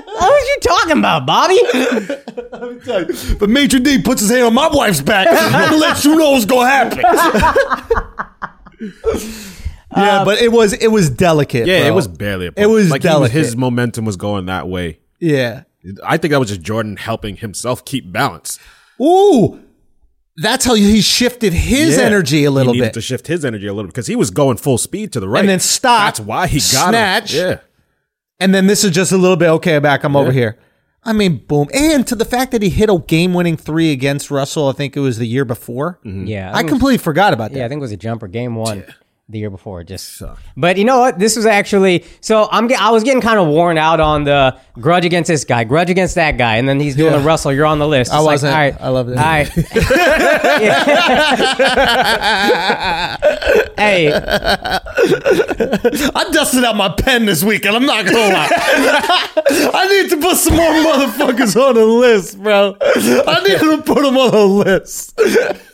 what 0.06 0.30
was 0.30 0.48
you 0.48 0.58
talking 0.62 0.98
about, 1.00 1.26
Bobby? 1.26 1.60
but 3.40 3.50
maitre 3.50 3.80
d 3.80 4.02
puts 4.02 4.22
his 4.22 4.30
hand 4.30 4.44
on 4.44 4.54
my 4.54 4.70
wife's 4.72 5.02
back 5.02 5.28
and 5.28 5.78
lets 5.80 6.06
you 6.06 6.16
know 6.16 6.32
what's 6.32 6.46
gonna 6.46 6.70
happen. 6.70 7.04
Yeah, 9.96 10.20
um, 10.20 10.26
but 10.26 10.40
it 10.42 10.52
was 10.52 10.74
it 10.74 10.88
was 10.88 11.10
delicate. 11.10 11.68
Yeah, 11.68 11.80
bro. 11.82 11.88
it 11.90 11.96
was 11.96 12.08
barely. 12.08 12.48
A 12.48 12.52
push. 12.52 12.64
It 12.64 12.68
was 12.68 12.90
like 12.92 13.02
he 13.04 13.08
was- 13.08 13.14
delicate. 13.14 13.38
his 13.38 13.56
momentum 13.58 14.06
was 14.06 14.18
going 14.18 14.46
that 14.48 14.68
way. 14.68 15.00
Yeah. 15.20 15.64
I 16.06 16.18
think 16.18 16.32
that 16.32 16.40
was 16.40 16.50
just 16.50 16.62
Jordan 16.62 16.96
helping 16.98 17.38
himself 17.38 17.84
keep 17.86 18.12
balance. 18.12 18.60
Ooh, 19.02 19.60
that's 20.38 20.64
how 20.66 20.76
he 20.76 21.02
shifted 21.02 21.54
his 21.54 21.98
Yeah. 21.98 22.04
energy 22.04 22.44
a 22.46 22.52
little 22.52 22.74
he 22.74 22.80
needed 22.80 22.90
bit. 22.90 22.94
to 22.96 23.02
shift 23.02 23.28
his 23.28 23.44
energy 23.44 23.66
a 23.68 23.74
little 23.74 23.90
because 23.90 24.08
he 24.08 24.16
was 24.16 24.30
going 24.30 24.58
full 24.58 24.78
speed 24.78 25.12
to 25.14 25.20
the 25.20 25.28
right 25.28 25.40
And 25.40 25.50
then 25.50 25.60
stop, 25.60 26.06
That's 26.16 26.20
why 26.20 26.48
he 26.48 26.60
got 26.60 26.90
snatch. 26.90 27.34
him. 27.34 27.50
Yeah, 27.50 27.58
And 28.40 28.54
then 28.54 28.68
this 28.68 28.84
is 28.84 28.92
just 28.92 29.12
a 29.12 29.18
little 29.18 29.38
bit 29.38 29.50
okay. 29.50 29.80
Back, 29.80 30.04
I'm 30.04 30.16
over 30.16 30.32
here. 30.32 30.58
I 31.04 31.14
mean, 31.14 31.38
boom, 31.48 31.68
and 31.74 32.06
to 32.06 32.16
the 32.16 32.26
fact 32.26 32.52
that 32.52 32.62
he 32.62 32.70
hit 32.70 32.88
a 32.88 33.00
game-winning 33.00 33.58
three 33.58 33.92
against 33.92 34.30
Russell. 34.30 34.68
I 34.70 34.74
think 34.74 34.96
it 34.96 35.00
was 35.00 35.18
the 35.18 35.26
year 35.26 35.46
before. 35.46 36.00
Mm-hmm. 36.06 36.28
Yeah, 36.28 36.52
I 36.54 36.58
think- 36.58 36.70
completely 36.70 37.00
forgot 37.00 37.34
about 37.34 37.52
that. 37.54 37.58
Yeah, 37.58 37.66
I 37.66 37.70
think 37.70 37.80
it 37.80 37.82
was 37.82 37.92
a 37.92 37.98
jumper 37.98 38.28
game 38.28 38.54
one 38.54 38.84
the 39.32 39.40
year 39.40 39.50
before. 39.50 39.84
Just, 39.84 40.22
but 40.58 40.78
you 40.78 40.84
know 40.86 41.00
what? 41.00 41.20
This 41.20 41.36
was 41.36 41.46
actually 41.46 42.06
so. 42.22 42.48
I'm. 42.52 42.68
get- 42.68 42.82
I 42.82 42.92
was 42.92 43.04
getting 43.04 43.22
kind 43.22 43.40
of 43.40 43.48
worn 43.48 43.78
out 43.78 44.00
on 44.00 44.24
the 44.26 44.58
grudge 44.80 45.06
against 45.06 45.28
this 45.28 45.44
guy, 45.46 45.64
grudge 45.64 45.90
against 45.90 46.16
that 46.16 46.38
guy, 46.38 46.58
and 46.58 46.68
then 46.68 46.80
he's 46.80 46.96
doing 46.96 47.12
Yeah. 47.14 47.20
the 47.20 47.26
Russell. 47.26 47.54
You're 47.54 47.66
on 47.66 47.80
the 47.80 47.88
list. 47.88 48.12
I 48.12 48.18
It's 48.18 48.26
like, 48.26 48.34
wasn't. 48.34 48.54
all 48.54 48.60
right, 48.60 48.76
I 48.82 48.88
loved 48.90 49.10
it. 49.12 49.18
All 49.18 49.24
right. 49.24 49.48
hey, 53.78 54.12
I 54.14 54.80
dusted 56.32 56.64
out 56.64 56.76
my 56.76 56.90
pen 56.90 57.26
this 57.26 57.44
weekend. 57.44 57.76
I'm 57.76 57.86
not 57.86 58.06
gonna 58.06 58.34
lie. 58.34 58.50
I 59.74 59.88
need 59.90 60.10
to 60.12 60.18
put 60.18 60.38
some 60.38 60.56
more 60.56 60.72
motherfuckers 60.72 61.56
on 61.62 61.76
the 61.76 61.86
list, 61.86 62.42
bro. 62.42 62.76
I 62.82 63.44
need 63.48 63.60
to 63.60 63.82
put 63.84 64.02
them 64.04 64.18
on 64.18 64.32
the 64.32 64.46
list. 64.46 65.20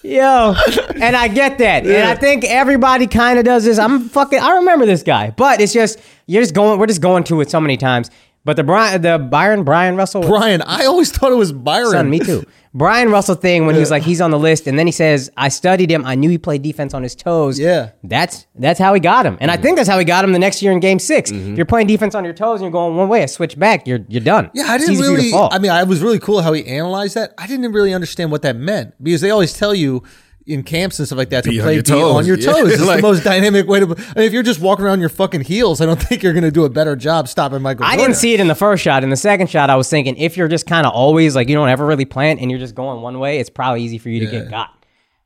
yo, 0.03 0.55
and 1.01 1.15
I 1.15 1.27
get 1.27 1.57
that, 1.59 1.85
and 1.85 2.07
I 2.07 2.15
think 2.15 2.43
everybody 2.45 3.07
kind 3.07 3.39
of 3.39 3.45
does 3.47 3.63
this. 3.63 3.79
I'm 3.79 4.09
fucking. 4.09 4.39
I 4.39 4.57
remember 4.57 4.85
this 4.85 5.03
guy, 5.03 5.31
but 5.31 5.61
it's 5.61 5.73
just 5.73 5.99
you're 6.25 6.43
just 6.43 6.53
going. 6.53 6.79
We're 6.79 6.87
just 6.87 7.01
going 7.01 7.23
to 7.25 7.41
it 7.41 7.49
so 7.49 7.61
many 7.61 7.77
times. 7.77 8.11
But 8.43 8.55
the 8.55 8.63
Brian, 8.63 9.01
the 9.01 9.17
Byron 9.17 9.63
Brian 9.63 9.97
Russell, 9.97 10.21
Brian, 10.21 10.61
I 10.61 10.85
always 10.85 11.11
thought 11.11 11.33
it 11.33 11.35
was 11.35 11.51
Byron. 11.51 11.91
Son, 11.91 12.09
me 12.09 12.19
too. 12.19 12.45
Brian 12.73 13.09
Russell 13.09 13.35
thing 13.35 13.65
when 13.65 13.75
he 13.75 13.79
was 13.81 13.89
like 13.89 14.03
he's 14.03 14.21
on 14.21 14.31
the 14.31 14.39
list, 14.39 14.67
and 14.67 14.77
then 14.77 14.85
he 14.85 14.91
says, 14.91 15.29
"I 15.35 15.49
studied 15.49 15.91
him. 15.91 16.05
I 16.05 16.15
knew 16.15 16.29
he 16.29 16.37
played 16.37 16.61
defense 16.61 16.93
on 16.93 17.03
his 17.03 17.15
toes." 17.15 17.59
Yeah. 17.59 17.91
that's 18.03 18.45
that's 18.55 18.79
how 18.79 18.93
he 18.93 18.99
got 18.99 19.25
him, 19.25 19.37
and 19.41 19.49
I 19.49 19.55
mm-hmm. 19.55 19.63
think 19.63 19.77
that's 19.77 19.89
how 19.89 19.97
he 19.99 20.05
got 20.05 20.23
him 20.23 20.31
the 20.31 20.39
next 20.39 20.61
year 20.61 20.71
in 20.71 20.79
Game 20.79 20.99
6 20.99 21.31
If 21.31 21.35
mm-hmm. 21.35 21.55
you're 21.55 21.65
playing 21.65 21.87
defense 21.87 22.15
on 22.15 22.23
your 22.23 22.33
toes 22.33 22.61
and 22.61 22.65
you're 22.65 22.71
going 22.71 22.95
one 22.95 23.09
way, 23.09 23.23
a 23.23 23.27
switch 23.27 23.57
back, 23.57 23.87
you're 23.87 24.05
you're 24.07 24.23
done. 24.23 24.51
Yeah, 24.53 24.65
I 24.67 24.75
It's 24.75 24.85
didn't 24.85 24.93
easy 24.93 25.03
for 25.03 25.09
you 25.09 25.15
to 25.15 25.21
really. 25.23 25.31
fall. 25.31 25.49
I 25.51 25.59
mean, 25.59 25.71
I 25.71 25.83
was 25.83 26.01
really 26.01 26.19
cool 26.19 26.41
how 26.41 26.53
he 26.53 26.65
analyzed 26.67 27.15
that. 27.15 27.33
I 27.37 27.47
didn't 27.47 27.71
really 27.71 27.93
understand 27.93 28.31
what 28.31 28.43
that 28.43 28.55
meant 28.55 28.93
because 29.01 29.21
they 29.21 29.31
always 29.31 29.53
tell 29.53 29.73
you 29.73 30.03
in 30.47 30.63
camps 30.63 30.97
and 30.99 31.07
stuff 31.07 31.17
like 31.17 31.29
that 31.29 31.43
to 31.43 31.49
Be 31.49 31.59
on 31.59 31.65
play 31.65 31.73
your 31.75 31.83
be 31.83 31.91
on 31.91 31.99
toes. 32.23 32.27
your 32.27 32.37
Yeah, 32.39 32.51
toes. 32.53 32.71
It's 32.73 32.85
the 32.85 33.01
most 33.01 33.23
dynamic 33.23 33.67
way 33.67 33.79
to. 33.81 33.85
I 33.85 33.89
mean, 33.89 34.25
if 34.27 34.33
you're 34.33 34.43
just 34.43 34.59
walking 34.61 34.85
around 34.85 34.99
your 35.01 35.09
fucking 35.09 35.41
heels, 35.41 35.81
I 35.81 35.85
don't 35.85 36.01
think 36.01 36.23
you're 36.23 36.33
going 36.33 36.43
to 36.43 36.51
do 36.51 36.65
a 36.65 36.69
better 36.69 36.95
job 36.95 37.27
stopping 37.27 37.61
Michael. 37.61 37.85
I 37.85 37.89
Jordan. 37.91 38.05
didn't 38.05 38.17
see 38.17 38.33
it 38.33 38.39
in 38.39 38.47
the 38.47 38.55
first 38.55 38.81
shot. 38.83 39.03
In 39.03 39.09
the 39.09 39.15
second 39.15 39.49
shot, 39.49 39.69
I 39.69 39.75
was 39.75 39.89
thinking 39.89 40.15
if 40.17 40.37
you're 40.37 40.47
just 40.47 40.65
kind 40.65 40.87
of 40.87 40.93
always 40.93 41.35
like 41.35 41.49
you 41.49 41.55
don't 41.55 41.69
ever 41.69 41.85
really 41.85 42.05
plant 42.05 42.39
and 42.41 42.49
you're 42.49 42.59
just 42.59 42.75
going 42.75 43.01
one 43.01 43.19
way, 43.19 43.39
it's 43.39 43.49
probably 43.49 43.83
easy 43.83 43.97
for 43.97 44.09
you 44.09 44.19
to 44.25 44.31
get 44.31 44.49
got. 44.49 44.69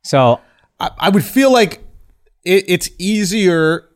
So 0.02 0.40
I, 0.80 0.90
I 0.98 1.08
would 1.08 1.24
feel 1.24 1.52
like 1.52 1.84
it, 2.44 2.64
it's 2.68 2.90
easier. 2.98 3.88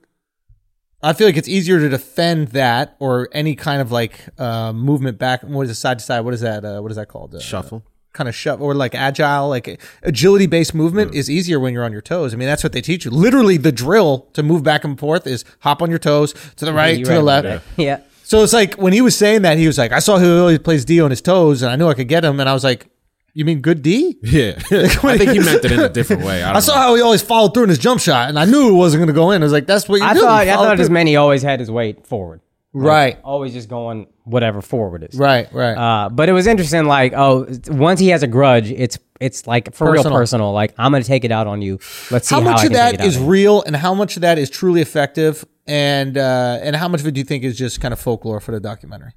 I 1.03 1.13
feel 1.13 1.27
like 1.29 1.37
it's 1.37 1.49
easier 1.49 1.79
to 1.79 1.89
defend 1.89 2.49
that 2.49 2.97
or 3.01 3.29
any 3.33 3.55
kind 3.55 3.81
of 3.83 3.93
like 3.93 4.21
uh, 4.39 4.73
movement 4.73 5.19
back. 5.19 5.43
What 5.43 5.63
is 5.65 5.71
it, 5.71 5.75
side 5.75 5.99
to 5.99 6.05
side? 6.05 6.21
What 6.21 6.35
is 6.35 6.41
that? 6.41 6.65
Uh, 6.65 6.81
what 6.81 6.91
is 6.91 6.97
that 6.97 7.09
called? 7.09 7.35
Uh, 7.35 7.41
Shuffle. 7.41 7.85
Kind 8.17 8.29
of 8.31 8.35
shove 8.35 8.63
or 8.63 8.75
like 8.75 8.95
agile, 8.95 9.51
like 9.51 9.79
agility 10.03 10.47
based 10.47 10.75
movement 10.75 11.13
mm. 11.13 11.17
is 11.17 11.29
easier 11.29 11.61
when 11.61 11.75
you're 11.75 11.85
on 11.85 11.93
your 11.93 12.01
toes. 12.01 12.33
I 12.33 12.39
mean, 12.39 12.49
that's 12.49 12.63
what 12.65 12.73
they 12.73 12.81
teach 12.81 13.05
you. 13.05 13.11
Literally, 13.11 13.59
the 13.59 13.71
drill 13.73 14.21
to 14.33 14.43
move 14.43 14.63
back 14.63 14.85
and 14.85 14.99
forth 14.99 15.27
is 15.27 15.45
hop 15.61 15.83
on 15.83 15.91
your 15.91 15.99
toes 15.99 16.35
to 16.57 16.65
the 16.65 16.73
right, 16.73 16.99
You 16.99 17.05
to 17.05 17.13
the 17.13 17.23
left. 17.23 17.45
about. 17.47 17.63
Yeah. 17.77 18.01
So 18.23 18.43
it's 18.43 18.55
like 18.55 18.75
when 18.77 18.95
he 18.95 19.03
was 19.03 19.15
saying 19.15 19.43
that, 19.43 19.59
he 19.59 19.67
was 19.67 19.77
like, 19.77 19.93
I 19.93 19.99
saw 19.99 20.17
he 20.17 20.27
always 20.27 20.59
plays 20.61 20.87
D 20.87 20.99
on 21.01 21.11
his 21.11 21.21
toes, 21.21 21.61
and 21.61 21.71
I 21.71 21.77
knew 21.77 21.89
I 21.89 21.95
could 21.95 22.09
get 22.09 22.25
him. 22.25 22.41
And 22.41 22.49
I 22.49 22.55
was 22.55 22.65
like, 22.65 22.87
You 23.35 23.45
mean 23.45 23.61
good 23.61 23.83
D? 23.83 24.17
Yeah, 24.23 24.53
I 24.71 25.19
think 25.19 25.33
he 25.33 25.39
meant 25.49 25.63
it 25.63 25.73
in 25.73 25.81
a 25.81 25.91
different 25.91 26.25
way. 26.25 26.43
I, 26.43 26.55
I 26.55 26.61
saw 26.61 26.75
know. 26.75 26.81
how 26.81 26.95
he 26.95 27.03
always 27.03 27.21
followed 27.21 27.53
through 27.53 27.65
in 27.65 27.69
his 27.69 27.79
jump 27.79 28.01
shot, 28.01 28.31
and 28.31 28.39
I 28.39 28.47
knew 28.47 28.71
it 28.71 28.73
wasn't 28.73 29.01
going 29.01 29.09
to 29.09 29.13
go 29.13 29.31
in. 29.33 29.43
I 29.43 29.45
was 29.45 29.53
like, 29.53 29.67
That's 29.67 29.89
what 29.91 30.01
you 30.01 30.07
I 30.07 30.15
do. 30.15 30.21
thought 30.21 30.47
You 30.47 30.53
I 30.53 30.55
follow 30.55 30.69
thought 30.69 30.79
his 30.79 30.89
through. 30.89 30.95
man 30.95 31.07
he 31.07 31.17
always 31.17 31.43
had 31.43 31.61
his 31.61 31.71
weight 31.71 32.07
forward. 32.07 32.41
Right, 32.85 33.19
Always 33.25 33.53
just 33.53 33.69
going 33.69 34.07
whatever 34.25 34.61
forward 34.61 35.07
is. 35.11 35.19
right, 35.19 35.51
right. 35.53 35.75
Uh, 35.77 36.09
but 36.11 36.29
it 36.29 36.33
was 36.33 36.47
interesting. 36.47 36.85
Like, 36.85 37.13
oh, 37.17 37.47
once 37.69 38.01
he 38.01 38.09
has 38.09 38.23
a 38.23 38.27
grudge, 38.27 38.71
it's 38.71 38.99
it's 39.19 39.47
like 39.47 39.73
for 39.75 39.87
Personal. 39.87 40.13
real 40.13 40.21
personal. 40.21 40.53
Like, 40.53 40.75
I'm 40.77 40.93
gonna 40.93 41.05
take 41.05 41.25
it 41.25 41.33
out 41.33 41.47
on 41.47 41.63
you. 41.63 41.79
Let's 42.11 42.29
see 42.29 42.35
how 42.35 42.43
how, 42.43 42.51
much 42.51 42.65
of 42.65 42.73
can 42.73 42.91
take 42.91 42.95
it 42.95 43.01
out 43.01 43.07
is 43.07 43.19
real, 43.19 43.63
and 43.63 43.75
how 43.75 43.95
much 43.95 44.17
of 44.17 44.23
that 44.23 44.39
is 44.39 44.51
truly 44.51 44.83
effective, 44.83 45.45
and 45.67 46.19
uh, 46.19 46.59
and 46.63 46.77
how 46.77 46.89
much 46.89 47.01
of 47.01 47.07
it 47.07 47.13
do 47.13 47.19
you 47.21 47.25
think 47.25 47.45
is 47.45 47.57
just 47.57 47.81
kind 47.81 47.93
of 47.95 47.99
folklore 48.01 48.41
for 48.41 48.53
the 48.53 48.61
documentary? 48.61 49.13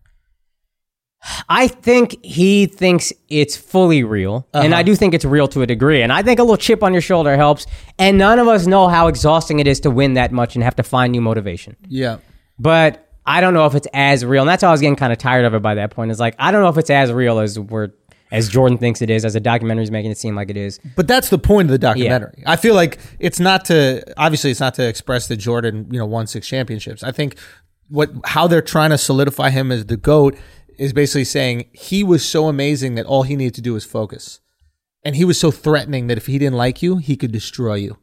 I 1.49 1.67
think 1.67 2.23
he 2.23 2.65
thinks 2.65 3.11
it's 3.27 3.57
fully 3.57 4.03
real, 4.05 4.47
and 4.53 4.71
Uh-huh. 4.73 4.79
I 4.79 4.83
do 4.83 4.95
think 4.95 5.13
it's 5.13 5.25
real 5.25 5.49
to 5.49 5.61
a 5.61 5.65
degree. 5.67 6.01
And 6.01 6.13
I 6.13 6.23
think 6.23 6.39
a 6.39 6.43
little 6.43 6.55
chip 6.55 6.81
on 6.81 6.93
your 6.93 7.01
shoulder 7.01 7.35
helps. 7.35 7.65
And 7.97 8.17
none 8.17 8.39
of 8.39 8.47
us 8.47 8.65
know 8.67 8.87
how 8.87 9.07
exhausting 9.07 9.59
it 9.59 9.67
is 9.67 9.81
to 9.81 9.91
win 9.91 10.13
that 10.13 10.31
much 10.31 10.55
and 10.55 10.63
have 10.63 10.77
to 10.77 10.83
find 10.83 11.11
new 11.11 11.19
motivation. 11.19 11.75
Yeah, 11.89 12.19
But 12.57 13.08
I 13.29 13.41
don't 13.41 13.53
know 13.53 13.67
if 13.67 13.75
it's 13.75 13.87
as 13.93 14.25
real, 14.25 14.41
and 14.41 14.49
that's 14.49 14.63
how 14.63 14.69
I 14.69 14.71
was 14.71 14.81
getting 14.81 14.95
kind 14.95 15.13
of 15.13 15.19
tired 15.19 15.45
of 15.45 15.53
it 15.53 15.61
by 15.61 15.75
that 15.75 15.91
point. 15.91 16.09
Is 16.09 16.19
like 16.19 16.33
I 16.39 16.49
don't 16.49 16.63
know 16.63 16.69
if 16.69 16.77
it's 16.79 16.89
as 16.89 17.13
real 17.13 17.37
as 17.37 17.59
we're 17.59 17.89
as 18.31 18.49
Jordan 18.49 18.79
thinks 18.79 19.03
it 19.03 19.09
is, 19.11 19.23
as 19.23 19.35
a 19.35 19.39
documentary's 19.39 19.91
making 19.91 20.09
it 20.09 20.17
seem 20.17 20.35
like 20.35 20.49
it 20.49 20.57
is. 20.57 20.79
but 20.95 21.07
that's 21.07 21.29
the 21.29 21.37
point 21.37 21.67
of 21.67 21.71
the 21.71 21.77
documentary. 21.77 22.43
I 22.47 22.55
feel 22.55 22.73
like 22.73 22.97
it's 23.19 23.39
not 23.39 23.65
to 23.65 24.03
obviously 24.17 24.49
it's 24.49 24.59
not 24.59 24.73
to 24.75 24.87
express 24.87 25.27
that 25.27 25.37
Jordan 25.37 25.87
you 25.91 25.99
know 25.99 26.07
won 26.07 26.25
six 26.25 26.47
championships. 26.47 27.03
I 27.03 27.11
think 27.11 27.37
what 27.87 28.09
how 28.25 28.47
they're 28.47 28.63
trying 28.63 28.89
to 28.89 28.97
solidify 28.97 29.51
him 29.51 29.71
as 29.71 29.85
the 29.85 29.97
goat 29.97 30.35
is 30.79 30.91
basically 30.91 31.25
saying 31.25 31.69
he 31.73 32.03
was 32.03 32.27
so 32.27 32.47
amazing 32.47 32.95
that 32.95 33.05
all 33.05 33.23
he 33.23 33.35
needed 33.35 33.53
to 33.55 33.61
do 33.61 33.73
was 33.73 33.85
focus, 33.85 34.39
and 35.03 35.15
he 35.15 35.23
was 35.23 35.39
so 35.39 35.51
threatening 35.51 36.07
that 36.07 36.17
if 36.17 36.25
he 36.25 36.39
didn't 36.39 36.57
like 36.57 36.81
you, 36.81 36.97
he 36.97 37.15
could 37.15 37.31
destroy 37.31 37.75
you. 37.75 37.97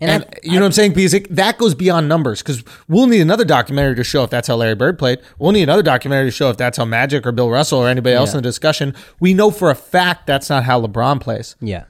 And, 0.00 0.10
And 0.10 0.24
I, 0.24 0.38
you 0.42 0.52
know 0.52 0.60
what 0.60 0.66
I'm 0.66 0.72
saying? 0.72 0.92
Because 0.92 1.14
it, 1.14 1.34
that 1.34 1.56
goes 1.58 1.74
beyond 1.74 2.08
numbers. 2.08 2.42
Because 2.42 2.62
we'll 2.86 3.06
need 3.06 3.20
another 3.22 3.44
documentary 3.44 3.94
to 3.96 4.04
show 4.04 4.24
if 4.24 4.30
that's 4.30 4.46
how 4.48 4.56
Larry 4.56 4.74
Bird 4.74 4.98
played. 4.98 5.20
We'll 5.38 5.52
need 5.52 5.62
another 5.62 5.82
documentary 5.82 6.26
to 6.26 6.30
show 6.30 6.50
if 6.50 6.56
that's 6.58 6.76
how 6.76 6.84
Magic 6.84 7.26
or 7.26 7.32
Bill 7.32 7.48
Russell 7.50 7.78
or 7.78 7.88
anybody 7.88 8.14
else 8.14 8.32
in 8.32 8.38
the 8.38 8.42
discussion. 8.42 8.94
We 9.20 9.32
know 9.32 9.50
for 9.50 9.70
a 9.70 9.74
fact 9.74 10.26
that's 10.26 10.50
not 10.50 10.64
how 10.64 10.80
LeBron 10.84 11.20
plays. 11.20 11.56
yeah, 11.60 11.84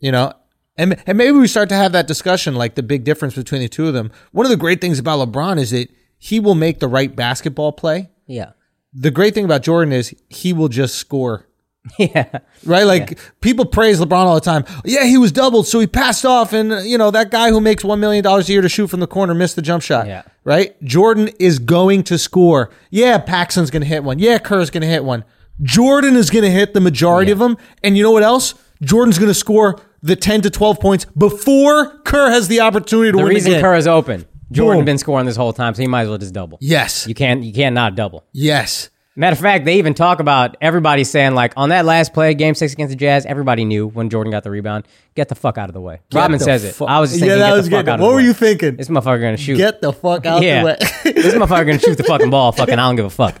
You 0.00 0.12
know, 0.12 0.32
and 0.76 1.02
and 1.06 1.18
maybe 1.18 1.32
we 1.32 1.46
start 1.46 1.68
to 1.70 1.74
have 1.74 1.92
that 1.92 2.06
discussion, 2.06 2.54
like 2.54 2.74
the 2.74 2.82
big 2.82 3.04
difference 3.04 3.34
between 3.34 3.60
the 3.60 3.68
two 3.68 3.86
of 3.86 3.92
them. 3.92 4.10
One 4.32 4.46
of 4.46 4.50
the 4.50 4.56
great 4.56 4.80
things 4.80 4.98
about 4.98 5.18
LeBron 5.28 5.58
is 5.58 5.72
that 5.72 5.90
he 6.18 6.40
will 6.40 6.54
make 6.54 6.80
the 6.80 6.88
right 6.88 7.14
basketball 7.14 7.72
play. 7.72 8.08
yeah, 8.26 8.52
The 8.94 9.10
great 9.10 9.34
thing 9.34 9.44
about 9.44 9.62
Jordan 9.62 9.92
is 9.92 10.14
he 10.30 10.52
will 10.54 10.68
just 10.68 10.94
score. 10.96 11.46
yeah. 11.98 12.38
Right? 12.64 12.84
Like 12.84 13.18
people 13.40 13.64
praise 13.64 14.00
LeBron 14.00 14.12
all 14.26 14.34
the 14.34 14.40
time. 14.40 14.64
Yeah, 14.84 15.04
he 15.04 15.16
was 15.18 15.32
doubled, 15.32 15.66
so 15.66 15.80
he 15.80 15.86
passed 15.86 16.24
off. 16.26 16.52
And, 16.52 16.84
you 16.88 16.98
know, 16.98 17.10
that 17.10 17.30
guy 17.30 17.50
who 17.50 17.60
makes 17.60 17.82
$1 17.82 17.98
million 17.98 18.24
a 18.26 18.40
year 18.42 18.60
to 18.60 18.68
shoot 18.68 18.88
from 18.88 19.00
the 19.00 19.06
corner 19.06 19.34
missed 19.34 19.56
the 19.56 19.62
jump 19.62 19.82
shot. 19.82 20.06
Yeah. 20.06 20.22
Right? 20.44 20.80
Jordan 20.82 21.28
is 21.38 21.58
going 21.58 22.02
to 22.04 22.18
score. 22.18 22.70
Yeah, 22.90 23.18
Paxson's 23.18 23.70
going 23.70 23.82
to 23.82 23.88
hit 23.88 24.04
one. 24.04 24.18
Yeah, 24.18 24.38
Kerr's 24.38 24.70
going 24.70 24.82
to 24.82 24.86
hit 24.88 25.04
one. 25.04 25.24
Jordan 25.62 26.16
is 26.16 26.30
going 26.30 26.44
to 26.44 26.50
hit 26.50 26.74
the 26.74 26.80
majority 26.80 27.30
of 27.30 27.38
them. 27.38 27.56
And 27.82 27.96
you 27.96 28.02
know 28.02 28.10
what 28.12 28.22
else? 28.22 28.54
Jordan's 28.82 29.18
going 29.18 29.28
to 29.30 29.34
score 29.34 29.78
the 30.02 30.16
10 30.16 30.42
to 30.42 30.50
12 30.50 30.80
points 30.80 31.04
before 31.04 31.98
Kerr 32.00 32.30
has 32.30 32.48
the 32.48 32.60
opportunity 32.60 33.10
to 33.12 33.18
The 33.18 33.24
win 33.24 33.34
reason 33.34 33.50
the 33.52 33.56
game. 33.56 33.62
Kerr 33.62 33.76
is 33.76 33.86
open, 33.86 34.24
Jordan 34.50 34.80
Boom. 34.80 34.84
been 34.86 34.98
scoring 34.98 35.26
this 35.26 35.36
whole 35.36 35.52
time, 35.52 35.74
so 35.74 35.82
he 35.82 35.88
might 35.88 36.02
as 36.02 36.08
well 36.08 36.16
just 36.18 36.32
double. 36.32 36.56
yes. 36.62 37.06
You 37.06 37.14
can't 37.14 37.42
you 37.42 37.52
can't 37.52 37.74
not 37.74 37.94
double. 37.94 38.24
yes. 38.32 38.88
Matter 39.20 39.34
of 39.34 39.40
fact, 39.40 39.66
they 39.66 39.76
even 39.76 39.92
talk 39.92 40.18
about 40.18 40.56
everybody 40.62 41.04
saying 41.04 41.34
like 41.34 41.52
on 41.54 41.68
that 41.68 41.84
last 41.84 42.14
play, 42.14 42.32
game 42.32 42.54
six 42.54 42.72
against 42.72 42.88
the 42.88 42.96
Jazz, 42.96 43.26
everybody 43.26 43.66
knew 43.66 43.86
when 43.86 44.08
Jordan 44.08 44.30
got 44.30 44.44
the 44.44 44.50
rebound, 44.50 44.86
get 45.14 45.28
the 45.28 45.34
fuck 45.34 45.58
out 45.58 45.68
of 45.68 45.74
the 45.74 45.80
way. 45.82 46.00
Rodman 46.10 46.38
the 46.38 46.44
says 46.46 46.64
it. 46.64 46.80
I 46.80 47.00
was 47.00 47.10
just 47.10 47.20
Yeah, 47.20 47.32
thinking, 47.32 47.38
that 47.40 47.48
get 47.50 47.56
was 47.58 47.68
good. 47.68 47.86
What 47.86 48.00
were 48.00 48.16
way. 48.16 48.22
you 48.24 48.32
thinking? 48.32 48.76
This 48.76 48.88
motherfucker 48.88 49.20
gonna 49.20 49.36
shoot. 49.36 49.58
Get 49.58 49.82
the 49.82 49.92
fuck 49.92 50.24
out 50.24 50.40
yeah, 50.40 50.60
the 50.60 50.64
way. 50.64 50.76
this 51.12 51.34
motherfucker 51.34 51.66
gonna 51.66 51.78
shoot 51.78 51.98
the 51.98 52.04
fucking 52.04 52.30
ball. 52.30 52.52
Fucking, 52.52 52.78
I 52.78 52.88
don't 52.88 52.96
give 52.96 53.04
a 53.04 53.10
fuck. 53.10 53.36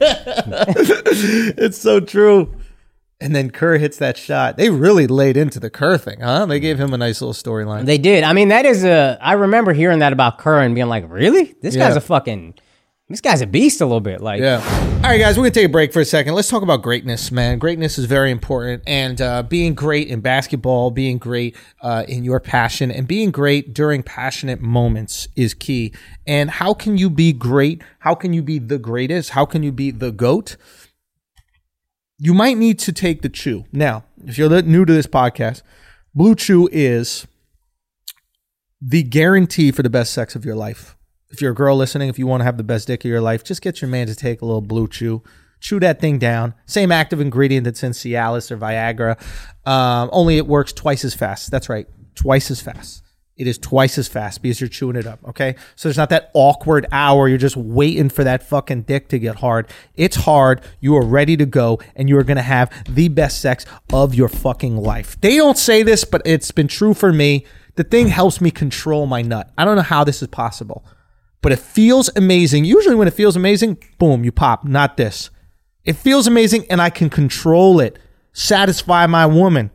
It's 1.62 1.78
so 1.78 1.98
true. 1.98 2.54
And 3.18 3.34
then 3.34 3.48
Kerr 3.48 3.78
hits 3.78 3.96
that 3.96 4.18
shot. 4.18 4.58
They 4.58 4.68
really 4.68 5.06
laid 5.06 5.38
into 5.38 5.58
the 5.60 5.70
Kerr 5.70 5.96
thing, 5.96 6.20
huh? 6.20 6.44
They 6.44 6.60
gave 6.60 6.78
him 6.78 6.92
a 6.92 6.98
nice 6.98 7.22
little 7.22 7.32
storyline. 7.32 7.86
They 7.86 7.96
did. 7.96 8.22
I 8.22 8.34
mean, 8.34 8.48
that 8.48 8.66
is 8.66 8.84
a. 8.84 9.16
I 9.22 9.32
remember 9.32 9.72
hearing 9.72 10.00
that 10.00 10.12
about 10.12 10.36
Kerr 10.36 10.60
and 10.60 10.74
being 10.74 10.88
like, 10.88 11.04
really? 11.08 11.54
This 11.62 11.74
guy's 11.74 11.96
a 11.96 12.02
fucking. 12.02 12.54
This 13.10 13.20
guy's 13.20 13.40
a 13.40 13.46
beast 13.46 13.80
a 13.80 13.84
little 13.84 14.00
bit. 14.00 14.20
Like, 14.20 14.40
Yeah. 14.40 14.62
All 15.02 15.10
right, 15.10 15.18
guys, 15.18 15.36
we're 15.36 15.46
to 15.46 15.50
take 15.50 15.66
a 15.66 15.68
break 15.68 15.92
for 15.92 15.98
a 15.98 16.04
second. 16.04 16.34
Let's 16.34 16.48
talk 16.48 16.62
about 16.62 16.80
greatness, 16.80 17.32
man. 17.32 17.58
Greatness 17.58 17.98
is 17.98 18.04
very 18.04 18.30
important. 18.30 18.84
And 18.86 19.20
uh, 19.20 19.42
being 19.42 19.74
great 19.74 20.06
in 20.06 20.20
basketball, 20.20 20.92
being 20.92 21.18
great 21.18 21.56
uh, 21.82 22.04
in 22.06 22.22
your 22.22 22.38
passion, 22.38 22.92
and 22.92 23.08
being 23.08 23.32
great 23.32 23.74
during 23.74 24.04
passionate 24.04 24.60
moments 24.60 25.26
is 25.34 25.54
key. 25.54 25.92
And 26.24 26.50
how 26.50 26.72
can 26.72 26.98
you 26.98 27.10
be 27.10 27.32
great? 27.32 27.82
How 27.98 28.14
can 28.14 28.32
you 28.32 28.44
be 28.44 28.60
the 28.60 28.78
greatest? 28.78 29.30
How 29.30 29.44
can 29.44 29.64
you 29.64 29.72
be 29.72 29.90
the 29.90 30.12
GOAT? 30.12 30.56
You 32.16 32.32
might 32.32 32.58
need 32.58 32.78
to 32.80 32.92
take 32.92 33.22
the 33.22 33.28
chew. 33.28 33.64
Now, 33.72 34.04
if 34.24 34.38
you're 34.38 34.62
new 34.62 34.84
to 34.84 34.92
this 34.92 35.08
podcast, 35.08 35.62
Blue 36.14 36.36
Chew 36.36 36.68
is 36.70 37.26
the 38.80 39.02
guarantee 39.02 39.72
for 39.72 39.82
the 39.82 39.90
best 39.90 40.12
sex 40.12 40.36
of 40.36 40.44
your 40.44 40.54
life. 40.54 40.96
If 41.30 41.40
you're 41.40 41.52
a 41.52 41.54
girl 41.54 41.76
listening, 41.76 42.08
if 42.08 42.18
you 42.18 42.26
want 42.26 42.40
to 42.40 42.44
have 42.44 42.56
the 42.56 42.64
best 42.64 42.88
dick 42.88 43.04
of 43.04 43.08
your 43.08 43.20
life, 43.20 43.44
just 43.44 43.62
get 43.62 43.80
your 43.80 43.88
man 43.88 44.08
to 44.08 44.14
take 44.14 44.42
a 44.42 44.44
little 44.44 44.60
blue 44.60 44.88
chew. 44.88 45.22
Chew 45.60 45.78
that 45.80 46.00
thing 46.00 46.18
down. 46.18 46.54
Same 46.66 46.90
active 46.90 47.20
ingredient 47.20 47.64
that's 47.64 47.82
in 47.82 47.92
Cialis 47.92 48.50
or 48.50 48.56
Viagra. 48.56 49.20
Um, 49.68 50.08
only 50.12 50.38
it 50.38 50.46
works 50.46 50.72
twice 50.72 51.04
as 51.04 51.14
fast. 51.14 51.50
That's 51.50 51.68
right. 51.68 51.86
Twice 52.14 52.50
as 52.50 52.60
fast. 52.60 53.04
It 53.36 53.46
is 53.46 53.58
twice 53.58 53.96
as 53.96 54.08
fast 54.08 54.42
because 54.42 54.60
you're 54.60 54.68
chewing 54.68 54.96
it 54.96 55.06
up. 55.06 55.20
Okay. 55.28 55.54
So 55.76 55.88
there's 55.88 55.96
not 55.96 56.10
that 56.10 56.30
awkward 56.34 56.86
hour. 56.92 57.28
You're 57.28 57.38
just 57.38 57.56
waiting 57.56 58.08
for 58.08 58.24
that 58.24 58.42
fucking 58.42 58.82
dick 58.82 59.08
to 59.08 59.18
get 59.18 59.36
hard. 59.36 59.68
It's 59.94 60.16
hard. 60.16 60.62
You 60.80 60.96
are 60.96 61.04
ready 61.04 61.36
to 61.36 61.46
go 61.46 61.78
and 61.94 62.08
you 62.08 62.18
are 62.18 62.24
going 62.24 62.36
to 62.36 62.42
have 62.42 62.70
the 62.86 63.08
best 63.08 63.40
sex 63.40 63.64
of 63.92 64.14
your 64.14 64.28
fucking 64.28 64.76
life. 64.76 65.18
They 65.20 65.36
don't 65.36 65.56
say 65.56 65.82
this, 65.82 66.04
but 66.04 66.22
it's 66.24 66.50
been 66.50 66.68
true 66.68 66.92
for 66.92 67.12
me. 67.12 67.46
The 67.76 67.84
thing 67.84 68.08
helps 68.08 68.40
me 68.40 68.50
control 68.50 69.06
my 69.06 69.22
nut. 69.22 69.50
I 69.56 69.64
don't 69.64 69.76
know 69.76 69.82
how 69.82 70.04
this 70.04 70.20
is 70.20 70.28
possible 70.28 70.84
but 71.42 71.52
it 71.52 71.58
feels 71.58 72.10
amazing. 72.16 72.64
Usually, 72.64 72.94
when 72.94 73.08
it 73.08 73.14
feels 73.14 73.36
amazing, 73.36 73.78
boom, 73.98 74.24
you 74.24 74.32
pop. 74.32 74.64
Not 74.64 74.96
this. 74.96 75.30
It 75.84 75.94
feels 75.94 76.26
amazing, 76.26 76.66
and 76.70 76.80
I 76.80 76.90
can 76.90 77.08
control 77.08 77.80
it, 77.80 77.98
satisfy 78.32 79.06
my 79.06 79.26
woman, 79.26 79.70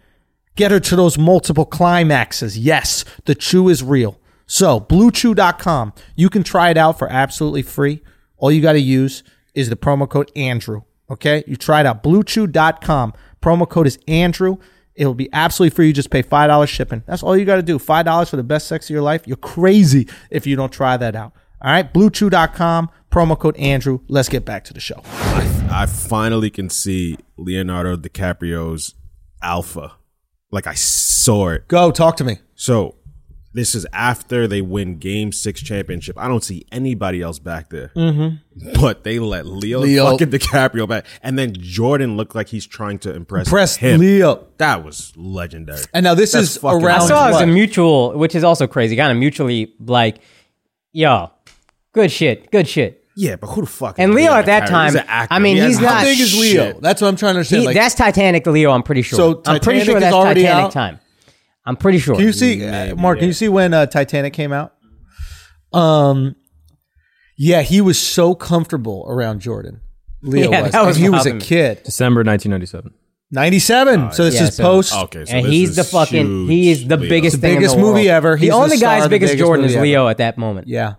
get 0.55 0.71
her 0.71 0.79
to 0.79 0.95
those 0.95 1.17
multiple 1.17 1.65
climaxes. 1.65 2.57
Yes, 2.57 3.03
the 3.25 3.35
chew 3.35 3.69
is 3.69 3.83
real. 3.83 4.19
So, 4.47 4.79
bluechew.com. 4.79 5.93
You 6.15 6.29
can 6.29 6.43
try 6.43 6.69
it 6.69 6.77
out 6.77 6.99
for 6.99 7.09
absolutely 7.11 7.63
free. 7.63 8.01
All 8.37 8.51
you 8.51 8.61
got 8.61 8.73
to 8.73 8.79
use 8.79 9.23
is 9.55 9.69
the 9.69 9.75
promo 9.75 10.07
code 10.07 10.31
Andrew. 10.35 10.83
Okay? 11.09 11.43
You 11.47 11.55
try 11.55 11.79
it 11.79 11.85
out. 11.85 12.03
Bluechew.com. 12.03 13.13
Promo 13.41 13.67
code 13.67 13.87
is 13.87 13.97
Andrew. 14.07 14.57
It'll 14.93 15.13
be 15.13 15.29
absolutely 15.33 15.75
free. 15.75 15.87
You 15.87 15.93
just 15.93 16.09
pay 16.09 16.23
$5 16.23 16.67
shipping. 16.67 17.03
That's 17.05 17.23
all 17.23 17.35
you 17.35 17.45
got 17.45 17.57
to 17.57 17.63
do. 17.63 17.79
$5 17.79 18.29
for 18.29 18.37
the 18.37 18.43
best 18.43 18.67
sex 18.67 18.85
of 18.85 18.93
your 18.93 19.01
life. 19.01 19.23
You're 19.25 19.37
crazy 19.37 20.07
if 20.29 20.45
you 20.47 20.55
don't 20.55 20.71
try 20.71 20.95
that 20.97 21.15
out. 21.15 21.33
All 21.61 21.71
right? 21.71 21.93
Bluechew.com. 21.93 22.89
Promo 23.11 23.39
code 23.39 23.55
Andrew. 23.57 23.99
Let's 24.07 24.27
get 24.29 24.43
back 24.43 24.65
to 24.65 24.73
the 24.73 24.79
show. 24.79 25.01
I 25.05 25.85
finally 25.87 26.49
can 26.49 26.69
see 26.69 27.17
Leonardo 27.37 27.95
DiCaprio's 27.95 28.93
alpha. 29.41 29.93
Like 30.51 30.67
I 30.67 30.73
saw 30.73 31.49
it. 31.49 31.67
Go. 31.67 31.91
Talk 31.91 32.17
to 32.17 32.23
me. 32.23 32.39
So 32.55 32.95
this 33.55 33.73
is 33.73 33.87
after 33.93 34.47
they 34.47 34.61
win 34.61 34.97
Game 34.97 35.31
Six 35.31 35.61
championship. 35.61 36.17
I 36.19 36.27
don't 36.27 36.43
see 36.43 36.65
anybody 36.73 37.21
else 37.21 37.39
back 37.39 37.69
there, 37.69 37.93
mm-hmm. 37.95 38.81
but 38.81 39.05
they 39.05 39.17
let 39.17 39.45
Leo, 39.45 39.79
Leo. 39.79 40.11
fucking 40.11 40.29
DiCaprio 40.29 40.87
back, 40.87 41.05
and 41.23 41.39
then 41.39 41.53
Jordan 41.53 42.17
looked 42.17 42.35
like 42.35 42.49
he's 42.49 42.65
trying 42.65 42.99
to 42.99 43.15
impress 43.15 43.49
Press 43.49 43.77
him. 43.77 44.01
Leo. 44.01 44.45
That 44.57 44.83
was 44.83 45.13
legendary. 45.15 45.79
And 45.93 46.03
now 46.03 46.15
this 46.15 46.33
That's 46.33 46.57
is 46.57 46.63
around. 46.63 46.85
I 46.85 46.99
saw 47.07 47.29
it 47.29 47.35
as 47.35 47.41
a 47.41 47.47
mutual, 47.47 48.17
which 48.17 48.35
is 48.35 48.43
also 48.43 48.67
crazy. 48.67 48.97
Kind 48.97 49.13
of 49.13 49.17
mutually 49.17 49.73
like, 49.79 50.17
yo, 50.91 51.31
good 51.95 52.11
shit, 52.11 52.51
good 52.51 52.67
shit. 52.67 53.03
yeah, 53.15 53.35
but 53.37 53.47
who 53.47 53.61
the 53.61 53.67
fuck? 53.67 53.97
And 53.97 54.11
is 54.11 54.15
Leo 54.15 54.25
Leo 54.31 54.33
at 54.39 54.45
that 54.45 54.67
time, 54.67 54.91
He's 54.91 55.01
an 55.01 55.07
actor. 55.07 55.33
I 55.33 55.39
mean, 55.39 55.55
He 55.55 55.61
has 55.61 55.71
he's 55.73 55.79
not- 55.81 55.93
How 55.99 56.03
big 56.03 56.19
is 56.19 56.37
Leo? 56.37 56.65
shit. 56.73 56.81
That's 56.81 57.01
what 57.01 57.07
I'm 57.07 57.15
trying 57.15 57.33
to 57.33 57.37
understand. 57.39 57.61
He, 57.61 57.67
like, 57.67 57.75
that's 57.75 57.95
Titanic 57.95 58.45
Leo. 58.45 58.71
I'm 58.71 58.83
pretty 58.83 59.01
sure. 59.01 59.17
So 59.17 59.29
I'm 59.47 59.59
pretty 59.59 59.79
Titanic 59.79 59.85
sure 59.85 59.97
is 59.97 60.01
that's 60.03 60.13
already 60.13 60.41
Titanic 60.43 60.65
out? 60.65 60.71
time. 60.71 60.99
I'm 61.65 61.77
pretty 61.77 61.97
sure. 61.97 62.15
Can 62.15 62.25
you 62.25 62.31
see, 62.33 62.63
uh, 62.63 62.95
Mark? 62.95 63.17
Can 63.19 63.27
you 63.27 63.33
see 63.33 63.49
when 63.49 63.73
uh, 63.73 63.85
Titanic 63.87 64.33
came 64.33 64.51
out? 64.53 64.73
Um, 65.73 66.35
Yeah, 67.37 67.61
he 67.63 67.81
was 67.81 67.99
so 67.99 68.35
comfortable 68.35 69.05
around 69.09 69.39
Jordan. 69.41 69.81
Leo 70.21 70.49
Yeah, 70.51 70.61
was. 70.63 70.71
that 70.71 70.77
And 70.79 70.87
was 70.87 70.97
he 70.97 71.09
was 71.09 71.25
a 71.25 71.31
wild. 71.31 71.41
kid. 71.41 71.83
December 71.83 72.23
1997. 72.23 72.93
97. 73.31 74.11
so 74.13 74.23
this 74.25 74.35
yeah, 74.35 74.43
is 74.43 74.55
so- 74.55 74.63
post. 74.63 74.93
Okay, 74.95 75.25
so 75.25 75.33
and 75.35 75.45
this 75.45 75.51
he's 75.51 75.69
is 75.71 75.75
the 75.75 75.83
fucking 75.83 76.25
huge, 76.27 76.49
he 76.49 76.71
is 76.71 76.87
the 76.87 76.97
Leo. 76.97 77.09
biggest 77.09 77.33
It's 77.35 77.41
the 77.41 77.47
thing 77.47 77.53
in 77.55 77.59
biggest 77.59 77.75
the 77.75 77.81
world. 77.81 77.95
movie 77.95 78.09
ever. 78.09 78.37
He's 78.37 78.49
the 78.49 78.55
the 78.55 78.61
only 78.63 78.77
star 78.77 78.89
guy 78.91 78.97
of 78.97 79.03
the 79.03 79.09
big 79.09 79.23
as 79.23 79.29
biggest 79.31 79.39
Jordan 79.45 79.61
movie 79.63 79.73
is 79.73 79.75
ever. 79.77 79.85
Leo 79.85 80.07
at 80.07 80.17
that 80.17 80.37
moment. 80.37 80.67
Yeah. 80.67 80.93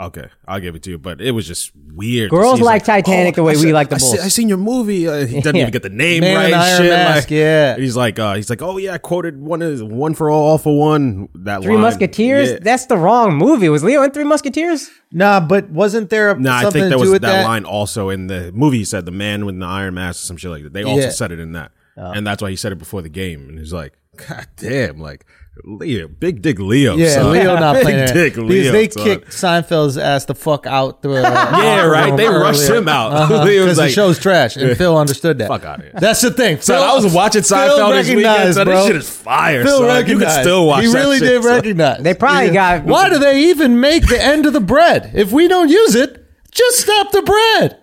Okay, 0.00 0.28
I'll 0.46 0.60
give 0.60 0.76
it 0.76 0.84
to 0.84 0.90
you, 0.90 0.98
but 0.98 1.20
it 1.20 1.32
was 1.32 1.44
just 1.44 1.72
weird. 1.74 2.30
Girls 2.30 2.58
he's 2.58 2.64
like 2.64 2.84
Titanic 2.84 3.34
the 3.34 3.42
way 3.42 3.54
I 3.54 3.56
we 3.56 3.62
se- 3.62 3.72
like 3.72 3.88
the 3.88 3.96
I 3.96 3.98
se- 3.98 4.16
Bulls. 4.18 4.26
I 4.26 4.28
seen 4.28 4.48
your 4.48 4.56
movie. 4.58 5.08
Uh, 5.08 5.26
he 5.26 5.40
doesn't 5.40 5.56
Yeah. 5.56 5.62
even 5.62 5.72
get 5.72 5.82
the 5.82 5.88
name 6.04 6.20
Man 6.20 6.30
in 6.30 6.36
right. 6.36 6.50
the 6.50 6.56
Iron 6.56 6.76
shit. 6.82 6.90
Mask, 6.90 7.16
like, 7.24 7.30
yeah. 7.32 7.72
And 7.74 7.82
he's 7.82 7.96
like, 7.96 8.18
uh, 8.20 8.34
he's 8.34 8.48
like, 8.48 8.62
oh 8.62 8.76
yeah, 8.76 8.94
I 8.94 8.98
quoted 8.98 9.40
one 9.40 9.60
is 9.60 9.82
one 9.82 10.14
for 10.14 10.30
all, 10.30 10.50
all 10.50 10.58
for 10.58 10.78
one. 10.78 11.28
That 11.34 11.62
Three 11.62 11.72
line. 11.74 11.82
Musketeers. 11.82 12.50
Yeah. 12.52 12.58
That's 12.62 12.86
the 12.86 12.96
wrong 12.96 13.36
movie. 13.36 13.68
Was 13.68 13.82
Leo 13.82 14.02
in 14.04 14.12
Three 14.12 14.22
Musketeers? 14.22 14.88
Nah, 15.10 15.40
but 15.40 15.68
wasn't 15.70 16.10
there 16.10 16.36
Nah, 16.36 16.58
I 16.58 16.62
think 16.70 16.74
to 16.74 16.88
there 16.90 16.98
was 16.98 17.10
that, 17.12 17.22
that? 17.22 17.44
line 17.44 17.64
also 17.64 18.08
in 18.10 18.28
the 18.28 18.52
movie. 18.52 18.78
He 18.78 18.84
said 18.84 19.04
the 19.04 19.10
man 19.10 19.46
with 19.46 19.58
the 19.58 19.66
iron 19.66 19.94
mask 19.94 20.20
or 20.20 20.26
some 20.26 20.36
shit 20.36 20.52
like 20.52 20.62
that. 20.62 20.72
They 20.74 20.84
also 20.84 21.06
Yeah. 21.06 21.10
said 21.10 21.32
it 21.32 21.40
in 21.40 21.52
that, 21.52 21.72
and 21.96 22.24
that's 22.24 22.40
why 22.40 22.50
he 22.50 22.56
said 22.56 22.70
it 22.70 22.78
before 22.78 23.02
the 23.02 23.08
game. 23.08 23.48
And 23.48 23.58
he's 23.58 23.72
like, 23.72 23.94
God 24.28 24.46
damn, 24.56 24.98
like 24.98 25.24
Leo, 25.64 26.06
big 26.06 26.40
dick 26.40 26.58
Leo. 26.60 26.96
Yeah, 26.96 27.14
son. 27.14 27.32
Leo 27.32 27.56
not 27.58 27.74
big 27.74 27.82
playing 27.82 27.98
it. 28.08 28.12
dick 28.12 28.34
because 28.34 28.72
they 28.72 28.88
son. 28.88 29.02
kicked 29.04 29.28
Seinfeld's 29.30 29.98
ass 29.98 30.24
the 30.26 30.34
fuck 30.34 30.66
out. 30.66 31.02
The, 31.02 31.08
Yeah, 31.10 31.84
right. 31.86 32.16
They 32.16 32.28
rushed 32.28 32.68
him 32.70 32.88
out. 32.88 33.12
Uh-huh. 33.12 33.42
Leo 33.44 33.64
was 33.64 33.70
because 33.72 33.78
like, 33.78 33.88
the 33.88 33.92
show's 33.94 34.18
trash, 34.20 34.56
and 34.56 34.76
Phil 34.76 34.96
understood 34.96 35.38
that. 35.38 35.48
Fuck 35.48 35.64
outta 35.64 35.82
here. 35.82 35.92
That's 35.94 36.20
the 36.20 36.30
thing. 36.30 36.60
So 36.60 36.74
Phil, 36.74 36.82
I 36.84 36.94
was 36.94 37.12
watching 37.12 37.42
Phil 37.42 37.56
Seinfeld 37.58 37.92
this 37.92 38.08
weekend. 38.08 38.24
recognized, 38.24 38.54
So 38.56 38.64
bro. 38.64 38.74
this 38.76 38.86
shit 38.86 38.96
is 38.96 39.10
fire. 39.10 39.64
Phil 39.64 39.78
son. 39.78 40.06
You 40.08 40.18
can 40.18 40.30
still 40.42 40.66
watch. 40.66 40.84
He 40.84 40.92
really 40.92 41.18
shit, 41.18 41.28
did 41.28 41.42
son. 41.42 41.52
recognize. 41.56 42.02
They 42.02 42.14
probably 42.14 42.50
got- 42.50 42.84
Why 42.84 43.08
do 43.10 43.18
they 43.18 43.44
even 43.50 43.80
make 43.80 44.06
the 44.06 44.22
end 44.22 44.46
of 44.46 44.52
the 44.52 44.60
bread? 44.60 45.10
If 45.14 45.32
we 45.32 45.48
don't 45.48 45.68
use 45.70 45.94
it, 45.96 46.24
just 46.52 46.78
stop 46.80 47.10
the 47.10 47.22
bread. 47.22 47.77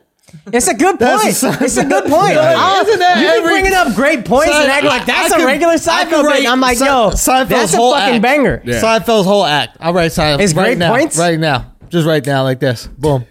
It's 0.54 0.68
a 0.68 0.74
good 0.74 1.00
point. 1.00 1.24
a 1.44 1.64
it's 1.64 1.78
a 1.78 1.86
good 1.86 2.06
point. 2.06 2.34
Yeah. 2.36 2.54
I'll- 2.58 2.86
Isn't 2.86 3.00
that 3.00 3.18
you 3.18 3.24
be 3.24 3.28
every- 3.28 3.50
bringing 3.52 3.74
up 3.74 3.94
great 3.96 4.26
points 4.26 4.52
Son, 4.52 4.62
and 4.64 4.72
act 4.72 4.86
like 4.86 5.06
that's 5.06 5.32
I 5.32 5.36
a 5.36 5.40
could- 5.40 5.46
regular 5.46 5.74
I 5.74 5.76
could 5.78 6.14
Seinfeld 6.26 6.34
bit. 6.34 6.50
I'm 6.50 6.62
like, 6.62 6.78
Se- 6.78 6.86
yo, 6.86 7.10
Seinfeld's 7.12 7.50
that's 7.50 7.74
a 7.74 7.78
whole 7.78 7.94
fucking 7.94 8.16
act. 8.16 8.22
banger. 8.22 8.62
Yeah. 8.66 8.82
Seinfeld's 8.82 9.26
whole 9.26 9.46
act. 9.46 9.78
I'll 9.80 9.94
write 9.94 10.12
Seinfeld. 10.12 10.40
It's 10.42 10.54
right 10.54 10.64
great 10.66 10.78
now, 10.78 10.92
points? 10.92 11.18
Right 11.18 11.40
now. 11.40 11.74
Just 11.90 12.08
right 12.08 12.26
now, 12.26 12.44
like 12.44 12.60
this. 12.60 12.88
Boom. 12.88 13.26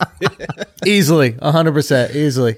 easily. 0.86 1.32
100%. 1.32 2.14
Easily. 2.14 2.56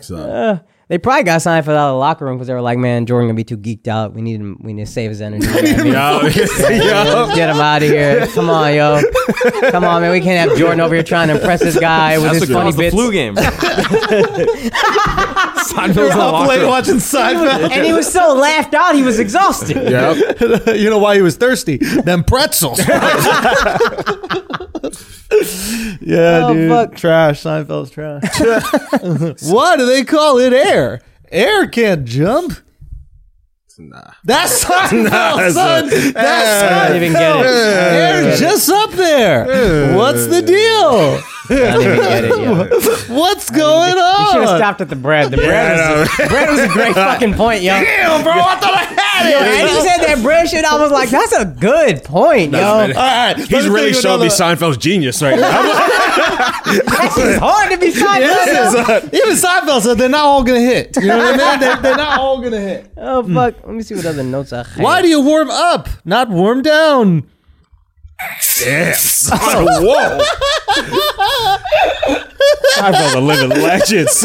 So, 0.00 0.60
They 0.88 0.98
probably 0.98 1.24
got 1.24 1.40
Seinfeld 1.40 1.70
out 1.70 1.88
of 1.88 1.94
the 1.94 1.98
locker 1.98 2.24
room 2.24 2.36
because 2.36 2.46
they 2.46 2.54
were 2.54 2.60
like, 2.60 2.78
man, 2.78 3.06
Jordan 3.06 3.26
gonna 3.26 3.34
be 3.36 3.42
too 3.42 3.58
geeked 3.58 3.88
out. 3.88 4.14
We 4.14 4.22
need 4.22 4.38
him. 4.40 4.56
We 4.60 4.72
need 4.72 4.86
to 4.86 4.92
save 4.92 5.10
his 5.10 5.20
energy. 5.20 5.44
man. 5.48 5.84
yo, 5.84 6.20
yo, 6.28 7.34
get 7.34 7.50
him 7.50 7.56
out 7.56 7.82
of 7.82 7.88
here. 7.88 8.24
Come 8.28 8.48
on, 8.50 8.72
yo. 8.72 9.02
Come 9.72 9.82
on, 9.82 10.02
man. 10.02 10.12
We 10.12 10.20
can't 10.20 10.48
have 10.48 10.56
Jordan 10.56 10.80
over 10.80 10.94
here 10.94 11.02
trying 11.02 11.26
to 11.26 11.34
impress 11.34 11.58
this 11.58 11.76
guy 11.78 12.18
with 12.18 12.30
That's 12.32 12.38
his 12.46 12.50
funny 12.50 12.60
that 12.60 12.66
was 12.66 12.76
the 12.76 12.82
bits. 12.82 12.94
flu 12.94 13.10
game. 13.10 13.34
Seinfeld's 15.72 15.98
in 15.98 16.08
the 16.10 16.16
locker 16.16 16.58
room. 16.60 16.68
watching 16.68 16.94
Seinfeld. 16.96 17.70
And 17.70 17.84
he 17.86 17.92
was 17.92 18.10
so 18.10 18.34
laughed 18.34 18.74
out, 18.74 18.94
he 18.94 19.02
was 19.02 19.18
exhausted. 19.18 19.76
Yep. 19.96 20.66
you 20.76 20.90
know 20.90 20.98
why 20.98 21.14
he 21.16 21.22
was 21.22 21.36
thirsty? 21.36 21.76
Them 21.78 22.24
pretzels. 22.24 22.78
yeah, 26.00 26.42
Oh, 26.44 26.54
dude. 26.54 26.70
fuck. 26.70 26.94
Trash. 26.96 27.42
Seinfeld's 27.42 27.90
trash. 27.90 28.22
why 29.42 29.76
do 29.76 29.86
they 29.86 30.04
call 30.04 30.38
it 30.38 30.52
air? 30.52 31.00
Air 31.30 31.66
can't 31.68 32.04
jump. 32.04 32.52
Nah. 33.78 34.00
That's 34.24 34.64
Seinfeld, 34.64 35.10
Nah, 35.10 35.36
son. 35.50 35.90
son. 35.90 36.12
That's 36.14 36.62
I 36.72 36.88
don't 36.88 36.96
even 36.96 37.12
get 37.12 37.36
it. 37.36 37.46
Air's 37.46 38.40
just 38.40 38.70
up 38.70 38.90
there. 38.92 39.94
What's 39.96 40.26
the 40.28 40.40
deal? 40.42 41.20
I 41.50 41.54
don't 41.72 41.96
get 41.96 42.24
it, 42.24 42.30
yo. 43.08 43.14
What's 43.16 43.50
going 43.50 43.94
on? 43.96 44.20
You 44.20 44.26
should 44.32 44.40
have 44.42 44.48
on? 44.50 44.58
stopped 44.58 44.80
at 44.80 44.88
the 44.88 44.96
bread. 44.96 45.30
The 45.30 45.36
bread, 45.36 45.78
I 45.78 46.00
was, 46.00 46.16
the 46.16 46.26
bread 46.28 46.50
was 46.50 46.60
a 46.60 46.68
great 46.68 46.94
fucking 46.94 47.34
point, 47.34 47.62
yo. 47.62 47.72
Damn, 47.72 48.22
bro, 48.22 48.32
I 48.32 48.56
thought 48.56 48.74
I 48.74 48.84
had 48.84 49.30
Yo, 49.30 49.38
it. 49.38 49.46
and 49.60 49.68
you 49.70 49.80
said 49.88 49.98
that 50.06 50.22
bread 50.22 50.48
shit. 50.48 50.64
I 50.64 50.80
was 50.80 50.90
like, 50.90 51.08
that's 51.10 51.32
a 51.32 51.44
good 51.44 52.04
point, 52.04 52.52
yo. 52.52 52.58
All 52.60 52.88
right, 52.88 53.36
let 53.36 53.48
He's 53.48 53.50
me 53.64 53.70
really 53.70 53.92
think 53.92 53.96
of 53.96 54.02
showing 54.02 54.20
me 54.20 54.26
another- 54.26 54.56
Seinfeld's 54.56 54.76
genius 54.78 55.22
right 55.22 55.38
now. 55.38 55.62
That's 56.66 57.16
just 57.16 57.38
hard 57.40 57.70
to 57.72 57.78
be 57.78 57.92
Seinfeld. 57.92 59.12
yo. 59.12 59.18
Even 59.18 59.36
Seinfeld 59.36 59.80
said 59.82 59.98
they're 59.98 60.08
not 60.08 60.24
all 60.24 60.42
gonna 60.42 60.60
hit. 60.60 60.96
You 60.96 61.06
know 61.08 61.18
what 61.18 61.40
I 61.40 61.50
mean? 61.50 61.60
They're, 61.60 61.76
they're 61.76 61.96
not 61.96 62.18
all 62.18 62.40
gonna 62.40 62.60
hit. 62.60 62.90
Oh 62.96 63.22
fuck! 63.22 63.54
Let 63.64 63.74
me 63.74 63.82
see 63.82 63.94
what 63.94 64.06
other 64.06 64.22
notes 64.22 64.52
I 64.52 64.58
have. 64.64 64.78
Why 64.78 65.02
do 65.02 65.08
you 65.08 65.20
warm 65.20 65.50
up, 65.50 65.88
not 66.04 66.28
warm 66.28 66.62
down? 66.62 67.28
Damn. 68.18 68.94
son. 68.94 69.38
Whoa. 69.38 70.18
Seinfeld's 72.76 73.14
a 73.14 73.20
living 73.20 73.50
legend. 73.50 74.08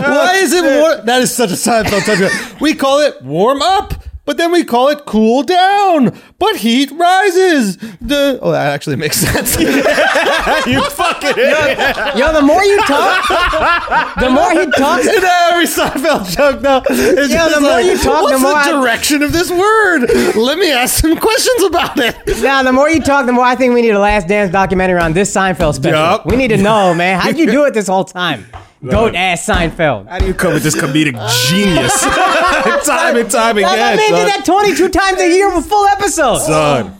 Why 0.00 0.32
is 0.36 0.52
it 0.52 0.62
warm? 0.80 1.06
That 1.06 1.22
is 1.22 1.34
such 1.34 1.50
a 1.50 1.54
Seinfeld 1.54 2.04
touch. 2.04 2.60
We 2.60 2.74
call 2.74 3.00
it 3.00 3.20
warm 3.22 3.62
up, 3.62 3.94
but 4.30 4.36
then 4.36 4.52
we 4.52 4.62
call 4.62 4.86
it 4.90 5.06
cool 5.06 5.42
down. 5.42 6.16
But 6.38 6.54
heat 6.54 6.88
rises. 6.92 7.76
The 8.00 8.38
oh, 8.40 8.52
that 8.52 8.72
actually 8.72 8.94
makes 8.94 9.16
sense. 9.26 9.58
you 9.58 10.80
fucking 10.90 11.30
idiot. 11.30 12.16
Yo, 12.16 12.32
the 12.32 12.40
more 12.40 12.62
you 12.62 12.78
talk, 12.82 14.14
the 14.20 14.30
more 14.30 14.52
he 14.52 14.70
talks. 14.78 15.04
In 15.08 15.24
every 15.24 15.64
Seinfeld 15.66 16.30
joke, 16.36 16.60
though, 16.60 16.80
it's 16.88 17.32
Yeah, 17.32 17.38
just 17.48 17.54
the 17.56 17.60
more 17.60 17.70
like, 17.72 17.86
you 17.86 17.98
talk, 17.98 18.28
the 18.28 18.38
what's 18.38 18.40
more 18.42 18.54
I- 18.54 18.70
direction 18.80 19.22
of 19.24 19.32
this 19.32 19.50
word? 19.50 20.02
Let 20.36 20.58
me 20.58 20.70
ask 20.70 21.00
some 21.00 21.16
questions 21.16 21.62
about 21.64 21.98
it. 21.98 22.16
Now, 22.40 22.62
the 22.62 22.72
more 22.72 22.88
you 22.88 23.00
talk, 23.02 23.26
the 23.26 23.32
more 23.32 23.44
I 23.44 23.56
think 23.56 23.74
we 23.74 23.82
need 23.82 23.90
a 23.90 23.98
Last 23.98 24.28
Dance 24.28 24.52
documentary 24.52 25.00
on 25.00 25.12
this 25.12 25.34
Seinfeld 25.34 25.74
special. 25.74 25.98
Yup. 25.98 26.24
We 26.26 26.36
need 26.36 26.48
to 26.48 26.56
know, 26.56 26.94
man. 26.94 27.18
How'd 27.18 27.36
you 27.36 27.50
do 27.50 27.64
it 27.64 27.74
this 27.74 27.88
whole 27.88 28.04
time? 28.04 28.46
Goat 28.88 29.14
ass 29.14 29.44
Seinfeld. 29.46 30.08
How 30.08 30.18
do 30.18 30.26
you 30.26 30.34
come 30.34 30.54
with 30.54 30.62
this 30.62 30.74
comedic 30.74 31.12
genius? 31.48 32.00
time 32.86 33.16
and 33.16 33.30
time 33.30 33.56
Well, 33.56 33.72
again, 33.72 33.76
that 33.76 33.96
man 33.96 34.08
son. 34.08 34.18
did 34.18 34.28
that 34.28 34.44
22 34.46 34.88
times 34.88 35.20
a 35.20 35.28
year 35.28 35.54
with 35.54 35.66
full 35.66 35.86
episodes. 35.86 36.46
Son. 36.46 36.96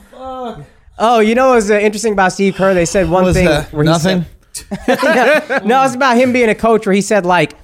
Oh, 1.02 1.20
you 1.20 1.34
know 1.34 1.48
what 1.48 1.54
was 1.56 1.70
uh, 1.70 1.74
interesting 1.78 2.12
about 2.12 2.32
Steve 2.32 2.54
Kerr? 2.56 2.74
They 2.74 2.84
said 2.84 3.08
one 3.08 3.24
Was 3.24 3.34
thing. 3.36 3.46
that 3.46 3.72
where 3.72 3.84
he 3.84 3.88
nothing? 3.88 4.26
said- 4.52 5.64
no, 5.64 5.82
it's 5.84 5.94
about 5.94 6.16
him 6.18 6.32
being 6.32 6.50
a 6.50 6.54
coach 6.54 6.84
where 6.84 6.94
he 6.94 7.00
said, 7.00 7.24
like, 7.24 7.54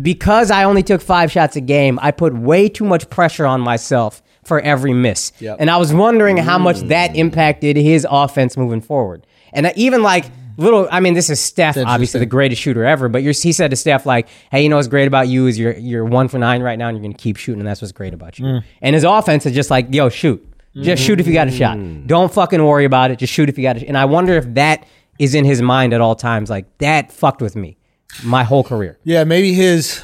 because 0.00 0.50
I 0.50 0.64
only 0.64 0.82
took 0.82 1.02
five 1.02 1.30
shots 1.30 1.56
a 1.56 1.60
game, 1.60 1.98
I 2.00 2.10
put 2.12 2.32
way 2.34 2.68
too 2.70 2.84
much 2.84 3.10
pressure 3.10 3.44
on 3.44 3.60
myself 3.60 4.22
for 4.44 4.60
every 4.60 4.94
miss. 4.94 5.32
Yep. 5.40 5.58
And 5.60 5.68
I 5.70 5.76
was 5.76 5.92
wondering 5.92 6.38
how 6.38 6.56
much 6.56 6.78
that 6.82 7.14
impacted 7.16 7.76
his 7.76 8.06
offense 8.08 8.56
moving 8.56 8.80
forward. 8.80 9.26
And 9.52 9.66
I- 9.66 9.74
even 9.76 10.02
like 10.02 10.24
little, 10.56 10.88
I 10.90 11.00
mean, 11.00 11.14
this 11.14 11.30
is 11.30 11.40
Steph, 11.40 11.76
obviously 11.76 12.20
the 12.20 12.26
greatest 12.26 12.60
shooter 12.60 12.84
ever, 12.84 13.08
but 13.08 13.22
you're, 13.22 13.32
he 13.32 13.52
said 13.52 13.70
to 13.70 13.76
Steph, 13.76 14.06
like, 14.06 14.28
hey, 14.50 14.62
you 14.62 14.68
know 14.68 14.76
what's 14.76 14.88
great 14.88 15.06
about 15.06 15.28
you 15.28 15.46
is 15.46 15.58
you're, 15.58 15.76
you're 15.76 16.04
one 16.04 16.28
for 16.28 16.38
nine 16.38 16.62
right 16.62 16.78
now 16.78 16.88
and 16.88 16.96
you're 16.96 17.02
going 17.02 17.12
to 17.12 17.22
keep 17.22 17.36
shooting, 17.36 17.60
and 17.60 17.68
that's 17.68 17.80
what's 17.82 17.92
great 17.92 18.14
about 18.14 18.38
you. 18.38 18.44
Mm. 18.44 18.64
And 18.82 18.94
his 18.94 19.04
offense 19.04 19.46
is 19.46 19.54
just 19.54 19.70
like, 19.70 19.92
yo, 19.92 20.08
shoot. 20.08 20.46
Just 20.74 21.02
shoot 21.02 21.18
if 21.18 21.26
you 21.26 21.32
got 21.32 21.48
a 21.48 21.50
shot. 21.50 21.76
Mm. 21.76 22.06
Don't 22.06 22.32
fucking 22.32 22.64
worry 22.64 22.84
about 22.84 23.10
it. 23.10 23.18
Just 23.18 23.32
shoot 23.32 23.48
if 23.48 23.58
you 23.58 23.62
got 23.62 23.76
it. 23.76 23.88
And 23.88 23.98
I 23.98 24.04
wonder 24.04 24.34
if 24.34 24.54
that 24.54 24.86
is 25.18 25.34
in 25.34 25.44
his 25.44 25.60
mind 25.60 25.92
at 25.92 26.00
all 26.00 26.14
times. 26.14 26.48
Like, 26.48 26.78
that 26.78 27.10
fucked 27.10 27.42
with 27.42 27.56
me 27.56 27.76
my 28.24 28.44
whole 28.44 28.62
career. 28.62 28.98
Yeah, 29.02 29.24
maybe 29.24 29.52
his 29.52 30.00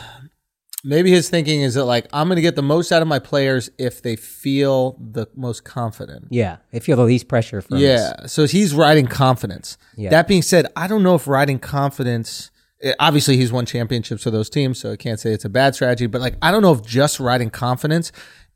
maybe 0.86 1.10
his 1.10 1.28
thinking 1.28 1.60
is 1.62 1.74
that 1.74 1.84
like 1.84 2.06
I'm 2.12 2.28
going 2.28 2.36
to 2.36 2.42
get 2.42 2.56
the 2.56 2.62
most 2.62 2.92
out 2.92 3.02
of 3.02 3.08
my 3.08 3.18
players 3.18 3.68
if 3.78 4.00
they 4.02 4.16
feel 4.16 4.96
the 5.00 5.26
most 5.34 5.64
confident. 5.64 6.28
Yeah. 6.30 6.58
They 6.70 6.80
feel 6.80 6.96
the 6.96 7.02
least 7.04 7.28
pressure 7.28 7.60
from. 7.60 7.78
Yeah, 7.78 8.26
so 8.26 8.46
he's 8.46 8.74
riding 8.74 9.06
confidence. 9.06 9.76
Yeah. 9.96 10.10
That 10.10 10.28
being 10.28 10.42
said, 10.42 10.66
I 10.76 10.86
don't 10.86 11.02
know 11.02 11.14
if 11.16 11.26
riding 11.26 11.58
confidence. 11.58 12.50
eh, 12.82 12.94
Obviously, 13.00 13.36
he's 13.36 13.52
won 13.52 13.66
championships 13.66 14.22
for 14.22 14.30
those 14.30 14.48
teams, 14.48 14.78
so 14.78 14.92
I 14.92 14.96
can't 14.96 15.18
say 15.20 15.32
it's 15.32 15.44
a 15.44 15.48
bad 15.50 15.74
strategy. 15.74 16.06
But 16.06 16.20
like, 16.20 16.36
I 16.40 16.50
don't 16.52 16.62
know 16.62 16.72
if 16.72 16.82
just 16.82 17.18
riding 17.20 17.50
confidence 17.50 18.12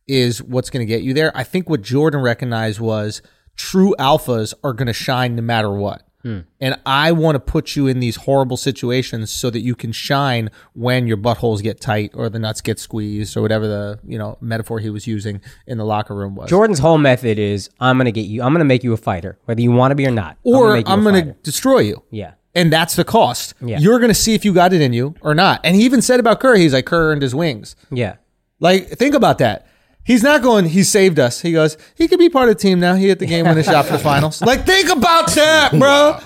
is 0.06 0.42
what's 0.42 0.70
going 0.70 0.84
to 0.86 0.88
get 0.88 1.02
you 1.02 1.12
there. 1.14 1.30
I 1.36 1.44
think 1.44 1.68
what 1.68 1.82
Jordan 1.82 2.20
recognized 2.20 2.80
was 2.80 3.22
true 3.56 3.94
alphas 3.98 4.54
are 4.64 4.72
going 4.72 4.86
to 4.86 4.92
shine 4.92 5.36
no 5.36 5.42
matter 5.42 5.70
what. 5.70 6.02
Hmm. 6.22 6.40
And 6.60 6.78
I 6.84 7.12
want 7.12 7.36
to 7.36 7.40
put 7.40 7.76
you 7.76 7.86
in 7.86 8.00
these 8.00 8.16
horrible 8.16 8.56
situations 8.56 9.30
so 9.30 9.48
that 9.50 9.60
you 9.60 9.74
can 9.74 9.92
shine 9.92 10.50
when 10.74 11.06
your 11.06 11.16
buttholes 11.16 11.62
get 11.62 11.80
tight 11.80 12.10
or 12.14 12.28
the 12.28 12.38
nuts 12.38 12.60
get 12.60 12.78
squeezed 12.78 13.36
or 13.36 13.42
whatever 13.42 13.66
the 13.66 13.98
you 14.06 14.18
know 14.18 14.36
metaphor 14.40 14.80
he 14.80 14.90
was 14.90 15.06
using 15.06 15.40
in 15.66 15.78
the 15.78 15.84
locker 15.84 16.14
room 16.14 16.34
was. 16.34 16.50
Jordan's 16.50 16.78
whole 16.78 16.98
method 16.98 17.38
is 17.38 17.70
I'm 17.80 17.96
going 17.96 18.04
to 18.04 18.12
get 18.12 18.26
you, 18.26 18.42
I'm 18.42 18.52
going 18.52 18.60
to 18.60 18.64
make 18.66 18.84
you 18.84 18.92
a 18.92 18.98
fighter, 18.98 19.38
whether 19.46 19.60
you 19.60 19.72
want 19.72 19.92
to 19.92 19.94
be 19.94 20.06
or 20.06 20.10
not. 20.10 20.36
or 20.42 20.76
I'm 20.86 21.02
going 21.02 21.24
to 21.24 21.32
destroy 21.42 21.80
you. 21.80 22.02
Yeah. 22.10 22.34
And 22.54 22.72
that's 22.72 22.96
the 22.96 23.04
cost. 23.04 23.54
Yeah. 23.60 23.78
You're 23.78 23.98
going 23.98 24.10
to 24.10 24.14
see 24.14 24.34
if 24.34 24.44
you 24.44 24.52
got 24.52 24.72
it 24.72 24.80
in 24.80 24.92
you 24.92 25.14
or 25.20 25.34
not. 25.34 25.60
And 25.64 25.76
he 25.76 25.84
even 25.84 26.02
said 26.02 26.18
about 26.20 26.40
Kerr, 26.40 26.56
he's 26.56 26.74
like, 26.74 26.84
Kerr 26.84 27.12
earned 27.12 27.22
his 27.22 27.34
wings. 27.34 27.76
Yeah. 27.90 28.16
Like, 28.58 28.88
think 28.88 29.14
about 29.14 29.38
that. 29.38 29.68
He's 30.02 30.22
not 30.22 30.42
going, 30.42 30.64
he 30.66 30.82
saved 30.82 31.18
us. 31.18 31.40
He 31.40 31.52
goes, 31.52 31.76
he 31.94 32.08
could 32.08 32.18
be 32.18 32.28
part 32.28 32.48
of 32.48 32.56
the 32.56 32.60
team 32.60 32.80
now. 32.80 32.94
He 32.94 33.08
hit 33.08 33.18
the 33.18 33.26
game 33.26 33.46
winning 33.46 33.62
shot 33.64 33.86
for 33.86 33.92
the 33.92 33.98
finals. 33.98 34.40
Like, 34.50 34.66
think 34.66 34.88
about 34.90 35.30
that, 35.32 35.72
bro. 35.78 36.18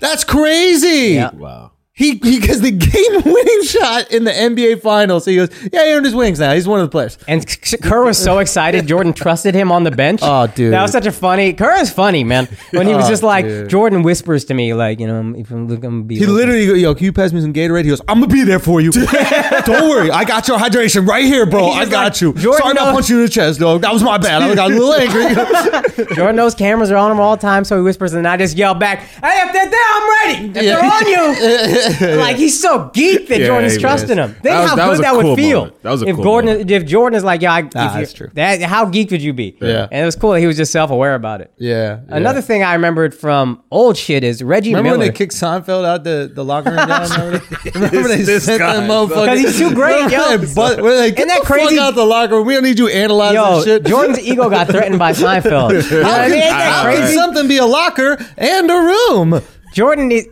That's 0.00 0.24
crazy. 0.24 1.14
Yeah. 1.14 1.30
Wow. 1.32 1.72
He 1.96 2.14
gets 2.16 2.58
the 2.58 2.70
game 2.72 3.22
winning 3.24 3.62
shot 3.62 4.10
in 4.10 4.24
the 4.24 4.32
NBA 4.32 4.80
Finals. 4.82 5.24
He 5.26 5.36
goes, 5.36 5.48
yeah, 5.72 5.84
he 5.84 5.92
earned 5.92 6.04
his 6.04 6.14
wings 6.14 6.40
now. 6.40 6.52
He's 6.52 6.66
one 6.66 6.80
of 6.80 6.86
the 6.86 6.90
players. 6.90 7.16
And 7.28 7.46
Kerr 7.82 8.02
was 8.04 8.18
so 8.18 8.38
excited. 8.40 8.88
Jordan 8.88 9.12
trusted 9.12 9.54
him 9.54 9.70
on 9.70 9.84
the 9.84 9.92
bench. 9.92 10.18
Oh, 10.20 10.48
dude. 10.48 10.72
that 10.72 10.82
was 10.82 10.90
such 10.90 11.06
a 11.06 11.12
funny. 11.12 11.52
Kerr 11.52 11.76
is 11.80 11.92
funny, 11.92 12.24
man. 12.24 12.48
When 12.72 12.88
he 12.88 12.94
was 12.94 13.06
Oh, 13.06 13.10
just 13.10 13.22
like, 13.22 13.44
dude. 13.44 13.68
Jordan 13.70 14.02
whispers 14.02 14.44
to 14.46 14.54
me, 14.54 14.74
like, 14.74 14.98
you 14.98 15.06
know, 15.06 15.34
if 15.38 15.52
I'm 15.52 15.68
gonna 15.68 16.02
be. 16.02 16.18
He 16.18 16.26
literally, 16.26 16.66
goes, 16.66 16.80
yo, 16.82 16.96
can 16.96 17.04
you 17.04 17.12
pass 17.12 17.32
me 17.32 17.40
some 17.40 17.52
Gatorade? 17.52 17.84
He 17.84 17.90
goes, 17.90 18.00
I'm 18.08 18.18
gonna 18.20 18.26
be 18.32 18.42
there 18.42 18.58
for 18.58 18.80
you. 18.80 18.90
Don't 19.64 19.88
worry, 19.88 20.10
I 20.10 20.24
got 20.24 20.48
your 20.48 20.58
hydration 20.58 21.06
right 21.06 21.24
here, 21.24 21.46
bro. 21.46 21.68
I 21.68 21.84
got 21.88 22.14
like, 22.14 22.20
you. 22.20 22.32
Jordan 22.32 22.60
Sorry 22.60 22.72
about 22.72 22.84
knows- 22.86 22.94
punching 22.94 23.14
you 23.16 23.20
in 23.22 23.26
the 23.26 23.30
chest, 23.32 23.60
dog. 23.60 23.82
That 23.82 23.92
was 23.92 24.02
my 24.02 24.18
bad. 24.18 24.42
I 24.42 24.52
got 24.56 24.72
a 24.72 24.74
little 24.74 24.94
angry. 24.94 26.06
Jordan 26.16 26.34
knows 26.34 26.56
cameras 26.56 26.90
are 26.90 26.96
on 26.96 27.12
him 27.12 27.20
all 27.20 27.36
the 27.36 27.40
time, 27.42 27.62
so 27.62 27.76
he 27.76 27.82
whispers, 27.84 28.14
and 28.14 28.26
I 28.26 28.36
just 28.36 28.56
yell 28.56 28.74
back, 28.74 28.98
"Hey, 28.98 29.42
if 29.46 29.52
they're 29.52 29.70
there, 29.70 29.80
I'm 29.90 30.08
ready. 30.26 30.58
If 30.58 30.64
Yeah. 30.64 30.80
they're 30.80 30.92
on 30.92 31.06
you." 31.06 31.83
like 32.18 32.36
he's 32.36 32.60
so 32.60 32.90
geeked 32.94 33.28
that 33.28 33.40
Yeah, 33.40 33.46
Jordan's 33.46 33.78
trusting 33.78 34.16
was. 34.18 34.26
him. 34.30 34.30
Think 34.32 34.42
That 34.44 34.60
was- 34.60 34.70
how 34.70 34.76
that 34.76 34.86
good 34.90 34.98
a 34.98 35.02
that 35.02 35.16
would 35.16 35.36
feel. 35.36 35.58
moment. 35.60 35.82
That 35.82 35.90
was 35.90 36.02
a 36.02 36.06
if 36.08 36.14
cool 36.16 36.24
Gordon, 36.24 36.50
moment. 36.52 36.70
if 36.70 36.84
Jordan 36.86 37.16
is 37.16 37.24
like, 37.24 37.42
"Yeah, 37.42 37.52
I, 37.52 37.58
if 37.60 37.66
Ah, 37.76 37.92
that's 37.96 38.12
true. 38.12 38.28
That 38.34 38.62
how 38.62 38.86
geeked 38.86 39.10
would 39.10 39.22
you 39.22 39.32
be?" 39.32 39.56
Yeah. 39.60 39.86
and 39.90 40.02
it 40.02 40.04
was 40.06 40.16
cool. 40.16 40.32
that 40.32 40.40
He 40.40 40.46
was 40.46 40.56
just 40.56 40.72
self 40.72 40.90
aware 40.90 41.14
about 41.14 41.40
it. 41.40 41.52
yeah. 41.58 41.98
Another 42.08 42.40
thing 42.40 42.62
I 42.62 42.74
remembered 42.74 43.14
from 43.14 43.62
old 43.70 43.96
shit 43.96 44.24
is 44.24 44.42
Reggie 44.42 44.70
Remember 44.70 44.90
Miller. 44.90 44.98
when 44.98 45.08
they 45.08 45.12
kicked 45.12 45.34
Seinfeld 45.34 45.84
out 45.84 46.04
the, 46.04 46.30
the 46.34 46.44
locker 46.44 46.70
room 46.70 46.86
down? 46.86 47.08
Remember, 47.20 47.40
Remember 47.74 48.08
they 48.08 48.22
This 48.22 48.44
sent 48.44 48.58
guy, 48.60 48.76
that 48.76 48.88
motherfucker? 48.90 49.26
'Cause 49.26 49.38
he's 49.40 49.58
too 49.58 49.74
great, 49.74 50.10
yo. 50.10 50.38
But 50.54 50.80
we're 50.82 50.96
like, 50.98 51.16
get 51.16 51.26
Isn't 51.26 51.28
that 51.28 51.40
the 51.40 51.46
crazy? 51.46 51.76
fuck 51.76 51.84
out 51.86 51.94
the 51.94 52.04
locker 52.04 52.36
room. 52.36 52.46
We 52.46 52.54
don't 52.54 52.62
need 52.64 52.78
you 52.78 52.88
analyzing 52.88 53.36
Yo, 53.36 53.62
shit. 53.62 53.84
Jordan's 53.84 54.20
ego 54.20 54.48
got 54.50 54.68
threatened 54.68 54.98
by 54.98 55.12
Seinfeld. 55.12 55.90
You 55.90 56.00
know 56.02 56.08
I 56.10 56.28
mean? 56.28 56.34
Ain't 56.38 56.50
that 56.50 56.72
How 56.72 56.82
can 56.90 56.96
crazy? 57.00 57.14
something 57.14 57.48
be 57.48 57.58
a 57.58 57.66
locker 57.66 58.16
and 58.36 58.70
a 58.70 58.74
room? 58.74 59.40
Jordan 59.74 60.10
is. 60.12 60.28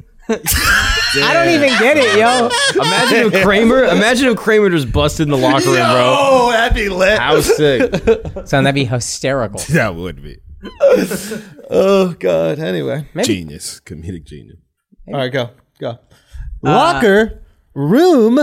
I 1.17 1.35
don't 1.35 1.49
even 1.51 1.69
get 1.79 1.97
it, 1.97 2.19
yo. 2.19 2.49
Imagine 2.81 3.33
if 3.33 3.43
Kramer. 3.45 3.85
Imagine 3.85 4.29
if 4.29 4.37
Kramer 4.37 4.71
just 4.71 4.93
busted 4.93 5.27
in 5.27 5.31
the 5.31 5.37
locker 5.37 5.67
room, 5.67 5.75
bro. 5.75 6.17
Oh, 6.19 6.51
that'd 6.53 6.75
be 6.75 6.89
lit. 6.89 7.19
How 7.19 7.41
sick. 7.41 7.93
Son, 8.47 8.65
that'd 8.65 8.75
be 8.75 8.85
hysterical. 8.85 9.61
That 9.73 9.95
would 9.95 10.23
be 10.23 10.39
Oh 11.71 12.15
God. 12.19 12.59
Anyway, 12.59 13.09
genius, 13.25 13.81
comedic 13.81 14.25
genius. 14.25 14.59
all 15.09 15.15
right, 15.15 15.33
go 15.33 15.51
go. 15.81 15.91
Uh, 15.91 15.97
locker 16.63 17.43
room. 17.75 18.39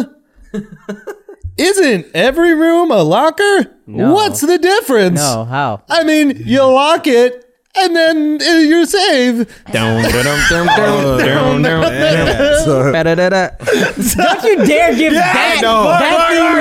Isn't 1.58 2.08
every 2.14 2.54
room 2.54 2.90
a 2.92 3.04
locker? 3.04 3.76
No. 3.86 4.14
What's 4.14 4.42
the 4.42 4.58
difference? 4.58 5.20
No, 5.20 5.44
how? 5.46 5.84
I 5.90 6.04
mean, 6.04 6.42
you 6.46 6.64
lock 6.64 7.06
it 7.06 7.49
and 7.82 7.96
then 7.96 8.42
uh, 8.42 8.46
you're 8.60 8.86
safe. 8.86 9.48
Down, 9.72 10.04
down, 10.04 10.14
down, 10.14 10.38
down, 10.50 11.18
down, 11.20 11.62
down, 11.62 11.62
down. 11.62 13.52
Don't 13.60 14.44
you 14.44 14.56
dare 14.66 14.96
give 14.96 15.14
that 15.14 15.60
that 15.62 16.28
theme 16.30 16.56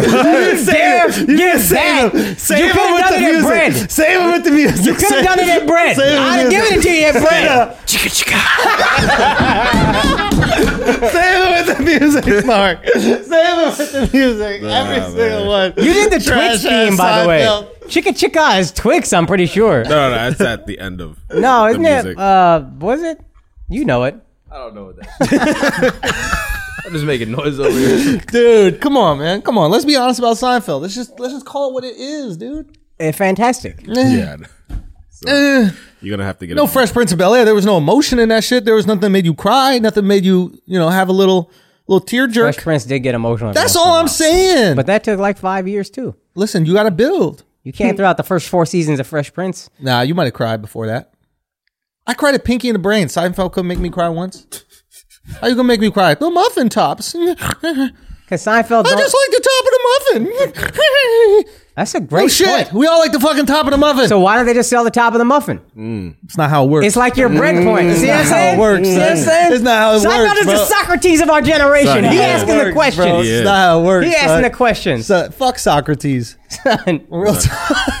music. 0.00 0.66
You 0.66 0.72
dare 0.72 1.08
give 1.08 1.68
that. 1.70 2.36
Save 2.38 2.58
you 2.58 2.64
it 2.66 2.72
could 2.72 2.80
have 2.80 2.94
with 2.94 3.02
done 3.02 3.12
the 3.12 3.18
it 3.18 3.22
at 3.22 3.30
music. 3.30 3.46
bread. 3.48 3.90
Save 3.90 4.20
it 4.20 4.26
with 4.32 4.44
the 4.44 4.50
music. 4.50 4.84
You 4.86 4.94
could 4.94 5.12
have 5.14 5.24
done 5.24 5.38
it 5.38 5.48
at 5.48 5.66
bread. 5.66 5.96
Save 5.96 6.06
it 6.06 6.10
with 6.10 6.20
I'd 6.20 6.38
have 6.38 6.48
music. 6.48 6.68
given 6.68 6.78
it 6.78 6.82
to 6.82 6.90
you 6.90 7.04
at 7.06 7.14
bread. 7.14 7.76
Save 10.10 11.38
it 11.44 11.66
with 11.66 11.76
the 11.76 11.82
music, 11.84 12.46
Mark. 12.46 12.78
Save 12.86 13.22
it 13.22 13.78
with 13.78 13.92
the 13.92 14.08
music. 14.16 14.62
Every 14.62 15.00
single 15.12 15.46
one. 15.48 15.72
You 15.76 15.92
did 15.92 16.12
the 16.12 16.20
Trash 16.20 16.60
Twix 16.62 16.62
theme, 16.62 16.96
by 16.96 17.22
the 17.22 17.28
way. 17.28 17.40
Seinfeld. 17.42 17.66
Chicka 17.90 18.12
Chicka 18.16 18.58
is 18.60 18.72
Twix, 18.72 19.12
I'm 19.12 19.26
pretty 19.26 19.46
sure. 19.46 19.82
No, 19.84 19.90
no, 19.90 20.10
that's 20.10 20.40
at 20.40 20.66
the 20.66 20.78
end 20.78 21.00
of. 21.00 21.18
No, 21.34 21.66
isn't 21.66 21.82
the 21.82 21.88
it? 21.88 21.92
music. 22.04 22.18
Uh, 22.18 22.64
was 22.78 23.02
it? 23.02 23.20
You 23.68 23.84
know 23.84 24.04
it. 24.04 24.16
I 24.50 24.56
don't 24.58 24.74
know 24.74 24.84
what 24.86 24.96
that. 24.96 26.60
I'm 26.86 26.92
just 26.92 27.04
making 27.04 27.30
noise 27.30 27.60
over 27.60 27.70
here. 27.70 28.18
Dude, 28.28 28.80
come 28.80 28.96
on, 28.96 29.18
man. 29.18 29.42
Come 29.42 29.58
on. 29.58 29.70
Let's 29.70 29.84
be 29.84 29.96
honest 29.96 30.18
about 30.18 30.36
Seinfeld. 30.36 30.80
Let's 30.80 30.94
just 30.94 31.18
let's 31.20 31.32
just 31.34 31.46
call 31.46 31.70
it 31.70 31.74
what 31.74 31.84
it 31.84 31.96
is, 31.96 32.36
dude. 32.36 32.76
Eh, 32.98 33.12
fantastic. 33.12 33.80
Yeah, 33.86 34.36
Eh, 35.26 35.70
you're 36.00 36.16
gonna 36.16 36.24
have 36.24 36.38
to 36.38 36.46
get 36.46 36.56
no 36.56 36.64
a- 36.64 36.68
Fresh 36.68 36.92
Prince 36.92 37.12
of 37.12 37.18
Bel 37.18 37.34
Air. 37.34 37.44
There 37.44 37.54
was 37.54 37.66
no 37.66 37.76
emotion 37.76 38.18
in 38.18 38.30
that 38.30 38.42
shit. 38.42 38.64
There 38.64 38.74
was 38.74 38.86
nothing 38.86 39.02
that 39.02 39.10
made 39.10 39.26
you 39.26 39.34
cry. 39.34 39.78
Nothing 39.78 40.06
made 40.06 40.24
you, 40.24 40.58
you 40.64 40.78
know, 40.78 40.88
have 40.88 41.08
a 41.08 41.12
little 41.12 41.50
little 41.86 42.04
tear 42.04 42.26
jerk. 42.26 42.54
Fresh 42.54 42.64
Prince 42.64 42.84
did 42.86 43.00
get 43.00 43.14
emotional. 43.14 43.52
That's 43.52 43.74
once 43.74 43.76
in 43.76 43.80
a 43.80 43.84
all 43.84 43.92
I'm 43.98 44.04
while. 44.04 44.08
saying. 44.08 44.76
But 44.76 44.86
that 44.86 45.04
took 45.04 45.20
like 45.20 45.36
five 45.38 45.68
years 45.68 45.90
too. 45.90 46.14
listen, 46.34 46.64
you 46.64 46.72
got 46.72 46.84
to 46.84 46.90
build. 46.90 47.44
You 47.62 47.72
can't 47.72 47.96
throw 47.96 48.06
out 48.06 48.16
the 48.16 48.22
first 48.22 48.48
four 48.48 48.64
seasons 48.64 49.00
of 49.00 49.06
Fresh 49.06 49.32
Prince. 49.34 49.68
Nah, 49.78 50.00
you 50.00 50.14
might 50.14 50.24
have 50.24 50.34
cried 50.34 50.62
before 50.62 50.86
that. 50.86 51.12
I 52.06 52.14
cried 52.14 52.34
at 52.34 52.44
Pinky 52.44 52.68
in 52.68 52.72
the 52.72 52.78
Brain. 52.78 53.08
Seinfeld 53.08 53.52
couldn't 53.52 53.68
make 53.68 53.78
me 53.78 53.90
cry 53.90 54.08
once. 54.08 54.46
How 55.40 55.46
you 55.46 55.54
gonna 55.54 55.64
make 55.68 55.80
me 55.80 55.90
cry? 55.90 56.14
The 56.14 56.30
muffin 56.30 56.68
tops. 56.68 57.14
I 57.18 57.34
Because 58.24 58.44
Seinfeld, 58.44 58.84
don't, 58.84 58.98
just 58.98 59.14
like 59.14 59.30
the 59.30 59.48
top 59.48 59.64
of 59.66 59.72
the 59.72 60.24
muffin. 60.24 61.44
that's 61.76 61.94
a 61.94 62.00
No 62.00 62.06
great 62.06 62.24
oh, 62.24 62.28
shit. 62.28 62.48
point. 62.48 62.72
We 62.72 62.86
all 62.86 62.98
like 62.98 63.12
the 63.12 63.20
fucking 63.20 63.46
top 63.46 63.66
of 63.66 63.70
the 63.70 63.78
muffin. 63.78 64.08
So 64.08 64.20
why 64.20 64.36
don't 64.36 64.46
they 64.46 64.54
just 64.54 64.68
sell 64.68 64.84
the 64.84 64.90
top 64.90 65.14
of 65.14 65.18
the 65.18 65.24
muffin? 65.24 65.60
Mm. 65.76 66.14
it's 66.24 66.36
not 66.36 66.50
how 66.50 66.64
it 66.64 66.68
works. 66.68 66.86
It's 66.86 66.96
like 66.96 67.16
your 67.16 67.28
mm. 67.28 67.36
bread 67.38 67.64
point. 67.64 67.96
See 67.96 68.06
what 68.08 68.12
I'm 68.12 68.18
not 68.18 68.24
how 68.24 68.30
saying? 68.30 68.58
it 68.58 68.60
works, 68.60 68.88
See 68.88 68.94
what 68.94 69.10
I'm 69.10 69.16
son. 69.16 69.26
saying? 69.26 69.52
It's 69.52 69.62
not 69.62 69.78
how 69.78 69.92
it 69.94 69.98
Seinfeld 70.00 70.28
works, 70.28 70.40
is 70.40 70.46
the 70.46 70.52
bro. 70.52 70.64
Socrates 70.64 71.20
of 71.20 71.30
our 71.30 71.42
generation. 71.42 71.86
Son, 71.86 72.04
he 72.04 72.16
how 72.16 72.22
asking 72.22 72.48
the 72.56 72.64
Works, 72.64 72.74
questions. 72.74 73.28
It's 73.28 73.44
not 73.44 73.56
how 73.56 73.80
it 73.80 73.84
works. 73.84 74.06
He 74.06 74.14
asking 74.14 74.28
son. 74.28 74.42
the 74.42 74.50
questions. 74.50 75.06
So, 75.06 75.30
fuck 75.30 75.58
Socrates. 75.58 76.36
Son. 76.48 77.06
Real 77.08 77.34
talk. 77.34 77.70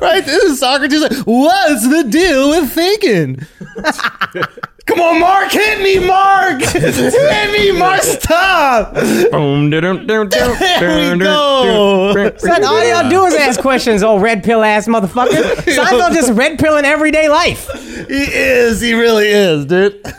right? 0.00 0.22
This 0.24 0.44
is 0.44 0.60
Socrates. 0.60 1.00
Like, 1.02 1.12
what's 1.26 1.88
the 1.88 2.04
deal 2.04 2.50
with 2.50 2.70
thinking? 2.70 3.46
Come 4.88 5.00
on, 5.00 5.20
Mark, 5.20 5.52
hit 5.52 5.82
me, 5.82 5.98
Mark. 5.98 6.62
hit 6.62 7.52
me, 7.52 7.78
Mark. 7.78 8.00
Stop. 8.02 8.94
Boom, 9.30 9.68
da-dum, 9.68 10.06
dum, 10.06 10.28
dum, 10.30 10.56
There 10.58 11.12
we 11.12 11.18
go. 11.18 12.14
dum, 12.14 12.24
dum. 12.30 12.38
Son, 12.38 12.64
all 12.64 12.82
y'all 12.88 13.10
do 13.10 13.26
is 13.26 13.34
ask 13.34 13.60
questions, 13.60 14.02
old 14.02 14.22
red 14.22 14.42
pill 14.42 14.62
ass 14.64 14.88
motherfucker. 14.88 15.28
Seinfeld 15.66 16.14
just 16.14 16.32
red 16.32 16.58
pill 16.58 16.78
in 16.78 16.86
everyday 16.86 17.28
life. 17.28 17.68
He 18.08 18.24
is. 18.24 18.80
He 18.80 18.94
really 18.94 19.28
is, 19.28 19.66
dude. 19.66 20.02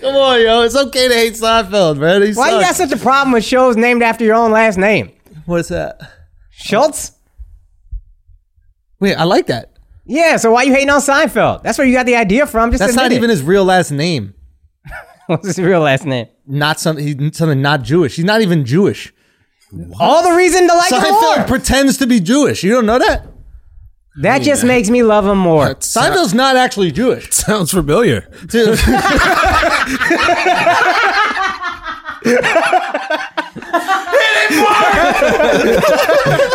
Come 0.00 0.14
on, 0.14 0.40
yo. 0.42 0.62
It's 0.62 0.76
okay 0.76 1.08
to 1.08 1.14
hate 1.14 1.32
Seinfeld, 1.34 1.98
man. 1.98 2.22
He 2.22 2.32
Why 2.34 2.50
you 2.52 2.60
got 2.60 2.76
sucks. 2.76 2.90
such 2.90 2.98
a 2.98 3.02
problem 3.02 3.32
with 3.32 3.44
shows 3.44 3.76
named 3.76 4.02
after 4.04 4.24
your 4.24 4.36
own 4.36 4.52
last 4.52 4.78
name? 4.78 5.10
What's 5.46 5.70
that? 5.70 6.00
Schultz? 6.50 7.12
Wait, 9.00 9.16
I 9.16 9.24
like 9.24 9.46
that. 9.48 9.75
Yeah, 10.08 10.36
so 10.36 10.52
why 10.52 10.62
you 10.62 10.72
hating 10.72 10.90
on 10.90 11.00
Seinfeld? 11.00 11.62
That's 11.62 11.78
where 11.78 11.86
you 11.86 11.92
got 11.92 12.06
the 12.06 12.14
idea 12.16 12.46
from. 12.46 12.70
Just 12.70 12.80
That's 12.80 12.94
not 12.94 13.10
it. 13.12 13.16
even 13.16 13.28
his 13.28 13.42
real 13.42 13.64
last 13.64 13.90
name. 13.90 14.34
What's 15.26 15.46
his 15.48 15.58
real 15.58 15.80
last 15.80 16.04
name? 16.04 16.28
Not 16.46 16.78
something. 16.78 17.04
He's 17.20 17.36
something 17.36 17.60
not 17.60 17.82
Jewish. 17.82 18.14
He's 18.16 18.24
not 18.24 18.40
even 18.40 18.64
Jewish. 18.64 19.12
All 19.98 20.22
the 20.22 20.30
reason 20.36 20.68
to 20.68 20.74
like 20.74 20.92
him 20.92 21.00
Seinfeld 21.00 21.36
more. 21.38 21.44
pretends 21.46 21.98
to 21.98 22.06
be 22.06 22.20
Jewish. 22.20 22.62
You 22.62 22.70
don't 22.70 22.86
know 22.86 23.00
that? 23.00 23.26
That 24.20 24.42
just 24.42 24.64
makes 24.64 24.88
me 24.88 25.02
love 25.02 25.26
him 25.26 25.36
more. 25.38 25.74
Seinfeld's 25.74 26.32
not 26.32 26.56
actually 26.56 26.90
Jewish. 26.92 27.30
Sounds 27.34 27.70
familiar. 27.72 28.28
Dude. 28.46 28.78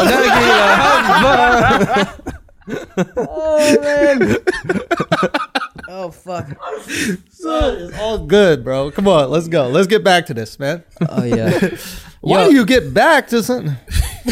Oh, 2.97 3.77
Nagila, 3.81 4.39
Hava. 5.11 5.51
Oh 5.89 6.11
fuck. 6.11 6.47
it's 6.87 7.45
all 7.99 8.25
good, 8.27 8.63
bro. 8.63 8.91
Come 8.91 9.09
on, 9.09 9.31
let's 9.31 9.49
go. 9.49 9.69
Let's 9.69 9.87
get 9.87 10.05
back 10.05 10.27
to 10.27 10.35
this, 10.35 10.59
man. 10.59 10.85
Oh 11.09 11.25
yeah. 11.25 11.77
Why 12.21 12.49
do 12.49 12.55
you 12.55 12.65
get 12.65 12.95
back 12.95 13.29
to 13.29 13.43
something? 13.43 13.75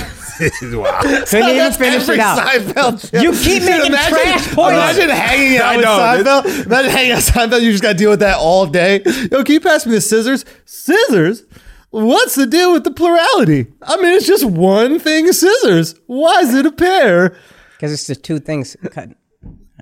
wow. 0.79 1.01
Couldn't 1.01 1.49
even 1.51 1.73
finish 1.73 2.09
it 2.09 2.21
out. 2.21 2.39
Seinfeld. 2.39 3.23
You 3.23 3.33
keep 3.33 3.65
making 3.65 3.93
trash 3.93 4.47
points. 4.55 4.99
Imagine 4.99 5.09
hanging 5.11 5.59
out 5.59 5.65
I 5.65 5.77
with 5.77 5.85
know, 5.85 6.43
Seinfeld. 6.45 6.67
Imagine 6.67 6.91
hanging 6.91 7.13
out 7.13 7.17
with 7.17 7.27
Seinfeld. 7.27 7.63
You 7.63 7.71
just 7.73 7.83
got 7.83 7.93
to 7.93 7.99
deal 7.99 8.11
with 8.11 8.21
that 8.21 8.37
all 8.39 8.67
day. 8.67 9.03
Yo, 9.33 9.43
can 9.43 9.55
you 9.55 9.61
pass 9.61 9.87
me 9.87 9.93
the 9.93 10.01
scissors? 10.01 10.45
Scissors? 10.65 11.45
What's 11.91 12.35
the 12.35 12.47
deal 12.47 12.73
with 12.73 12.85
the 12.85 12.91
plurality? 12.91 13.67
I 13.83 13.97
mean, 13.97 14.13
it's 14.15 14.27
just 14.27 14.45
one 14.45 14.99
thing, 14.99 15.33
scissors. 15.33 15.95
Why 16.07 16.41
is 16.41 16.55
it 16.55 16.67
a 16.67 16.73
pair? 16.73 17.35
Because 17.79 17.93
it's 17.93 18.09
the 18.09 18.17
two 18.17 18.41
things 18.41 18.77
cut. 18.91 19.11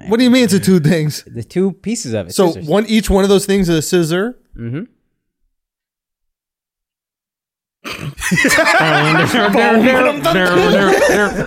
What 0.08 0.18
do 0.18 0.24
you 0.24 0.30
mean 0.30 0.44
it's 0.44 0.52
the 0.52 0.60
two 0.60 0.78
things? 0.80 1.24
The 1.26 1.42
two 1.42 1.72
pieces 1.72 2.12
of 2.12 2.28
it. 2.28 2.34
So 2.34 2.48
scissors. 2.48 2.68
one 2.68 2.84
each 2.86 3.08
one 3.08 3.24
of 3.24 3.30
those 3.30 3.46
things 3.46 3.70
is 3.70 3.78
a 3.78 3.82
scissor. 3.82 4.38
Mm-hmm. 4.54 4.84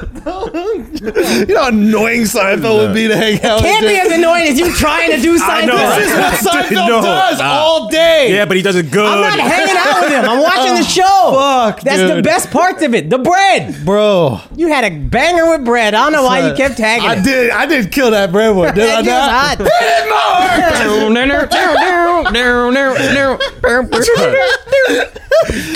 You 0.10 1.46
know 1.48 1.62
how 1.62 1.68
annoying 1.70 2.22
Seinfeld 2.24 2.78
would 2.88 2.94
be 2.94 3.08
to 3.08 3.16
hang 3.16 3.36
out 3.44 3.60
can't 3.62 3.84
with. 3.84 3.92
be 3.92 4.00
as 4.00 4.12
annoying 4.12 4.48
as 4.50 4.60
you 4.60 4.74
trying 4.74 5.12
to 5.12 5.18
do 5.22 5.38
Seinfeld. 5.40 5.68
know, 5.68 5.96
This 5.96 6.12
is 6.12 6.18
what? 6.18 6.34
Seinfeld 6.66 6.88
No. 6.88 7.02
does 7.02 7.40
Ah. 7.42 7.60
all 7.60 7.90
day. 7.90 8.34
Yeah, 8.34 8.46
but 8.46 8.58
he 8.58 8.64
does 8.64 8.76
it 8.76 8.92
good. 8.92 9.06
I'm 9.06 9.22
not 9.22 9.40
hanging 9.40 9.76
out 9.78 10.02
with 10.02 10.12
him. 10.12 10.26
I'm 10.30 10.42
watching 10.42 10.76
the 10.76 10.84
show. 10.90 11.04
Oh, 11.06 11.68
fuck, 11.72 11.82
That's 11.82 12.14
the 12.14 12.22
best 12.22 12.52
parts 12.52 12.82
of 12.84 12.94
it. 12.94 13.10
The 13.10 13.18
bread. 13.20 13.76
bro. 13.86 14.40
You 14.56 14.68
had 14.70 14.84
a 14.86 14.92
banger 14.98 15.50
with 15.52 15.64
bread. 15.66 15.94
I 15.94 16.04
don't 16.04 16.14
know 16.14 16.24
why 16.24 16.48
you 16.48 16.54
kept 16.56 16.78
tagging 16.78 17.08
I 17.08 17.16
it. 17.16 17.24
did. 17.24 17.52
I 17.52 17.66
did 17.66 17.92
kill 17.92 18.12
that 18.12 18.32
bread 18.32 18.56
one. 18.56 18.74
Did 18.76 18.84
I 18.90 19.02
That 19.02 19.04
dude's 19.04 19.10
not? 19.10 19.30
hot. 19.32 19.60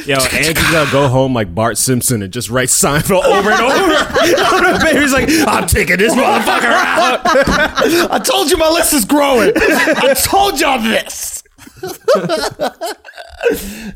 Yo, 0.06 0.18
Angie's 0.56 0.72
gonna 0.72 0.92
go 0.92 1.08
home 1.08 1.34
like 1.34 1.54
Bart 1.54 1.78
Simpson 1.78 2.22
and 2.22 2.32
just 2.32 2.50
write 2.50 2.70
Seinfeld 2.70 3.24
over 3.26 3.52
and 3.52 3.62
over. 3.62 4.80
Baby's 4.84 5.14
like, 5.14 5.30
I'm 5.48 5.68
taking 5.68 5.98
this 5.98 6.14
motherfucker 6.14 6.66
out. 6.66 7.22
I 8.12 8.20
told 8.20 8.52
you 8.52 8.58
my 8.58 8.70
list 8.70 8.94
is 8.94 9.06
growing. 9.06 9.52
I 9.56 10.14
told 10.14 10.60
y'all 10.60 10.80
this. 10.80 11.44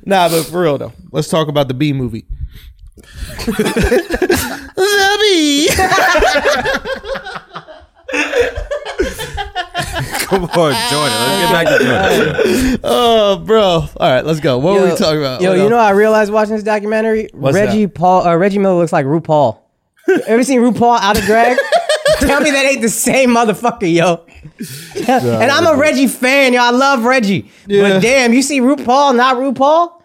nah, 0.06 0.30
but 0.30 0.44
for 0.44 0.62
real 0.62 0.78
though, 0.78 0.94
let's 1.12 1.30
talk 1.30 1.48
about 1.48 1.68
the 1.68 1.74
Bee 1.74 1.94
Movie. 1.94 2.26
the 3.46 5.18
B. 5.22 5.70
Come 10.20 10.44
on, 10.44 10.74
Jordan. 10.90 11.18
Let's 11.20 11.42
get 11.42 11.52
back 11.52 11.68
to 11.68 12.44
Jordan. 12.44 12.80
Oh, 12.84 13.38
bro. 13.46 13.62
All 13.64 13.90
right, 14.00 14.26
let's 14.26 14.40
go. 14.40 14.58
What 14.58 14.80
were 14.80 14.90
we 14.90 14.96
talking 14.96 15.20
about? 15.20 15.42
Yo, 15.42 15.50
What 15.50 15.56
you 15.56 15.62
else? 15.64 15.70
know, 15.72 15.78
I 15.78 15.92
realized 15.92 16.32
watching 16.32 16.56
this 16.56 16.64
documentary, 16.64 17.30
What's 17.34 17.56
Reggie 17.56 17.86
that? 17.86 17.96
Paul, 17.96 18.26
uh, 18.28 18.36
Reggie 18.36 18.60
Miller 18.60 18.76
looks 18.80 18.94
like 18.94 19.06
RuPaul. 19.06 19.60
Ever 20.28 20.44
seen 20.44 20.62
RuPaul 20.62 21.00
out 21.00 21.18
of 21.18 21.24
drag? 21.26 21.58
Tell 22.20 22.42
me 22.42 22.52
that 22.52 22.66
ain't 22.66 22.82
the 22.82 22.90
same 22.90 23.30
motherfucker, 23.32 23.92
yo. 23.94 24.26
and 25.08 25.52
I'm 25.52 25.68
a 25.68 25.78
Reggie 25.78 26.08
fan, 26.08 26.54
yo. 26.54 26.62
I 26.62 26.72
love 26.72 27.04
Reggie. 27.04 27.50
Yeah. 27.68 27.82
But 27.96 28.02
damn, 28.02 28.34
you 28.34 28.42
see 28.42 28.60
RuPaul, 28.62 29.16
not 29.16 29.38
RuPaul? 29.38 30.02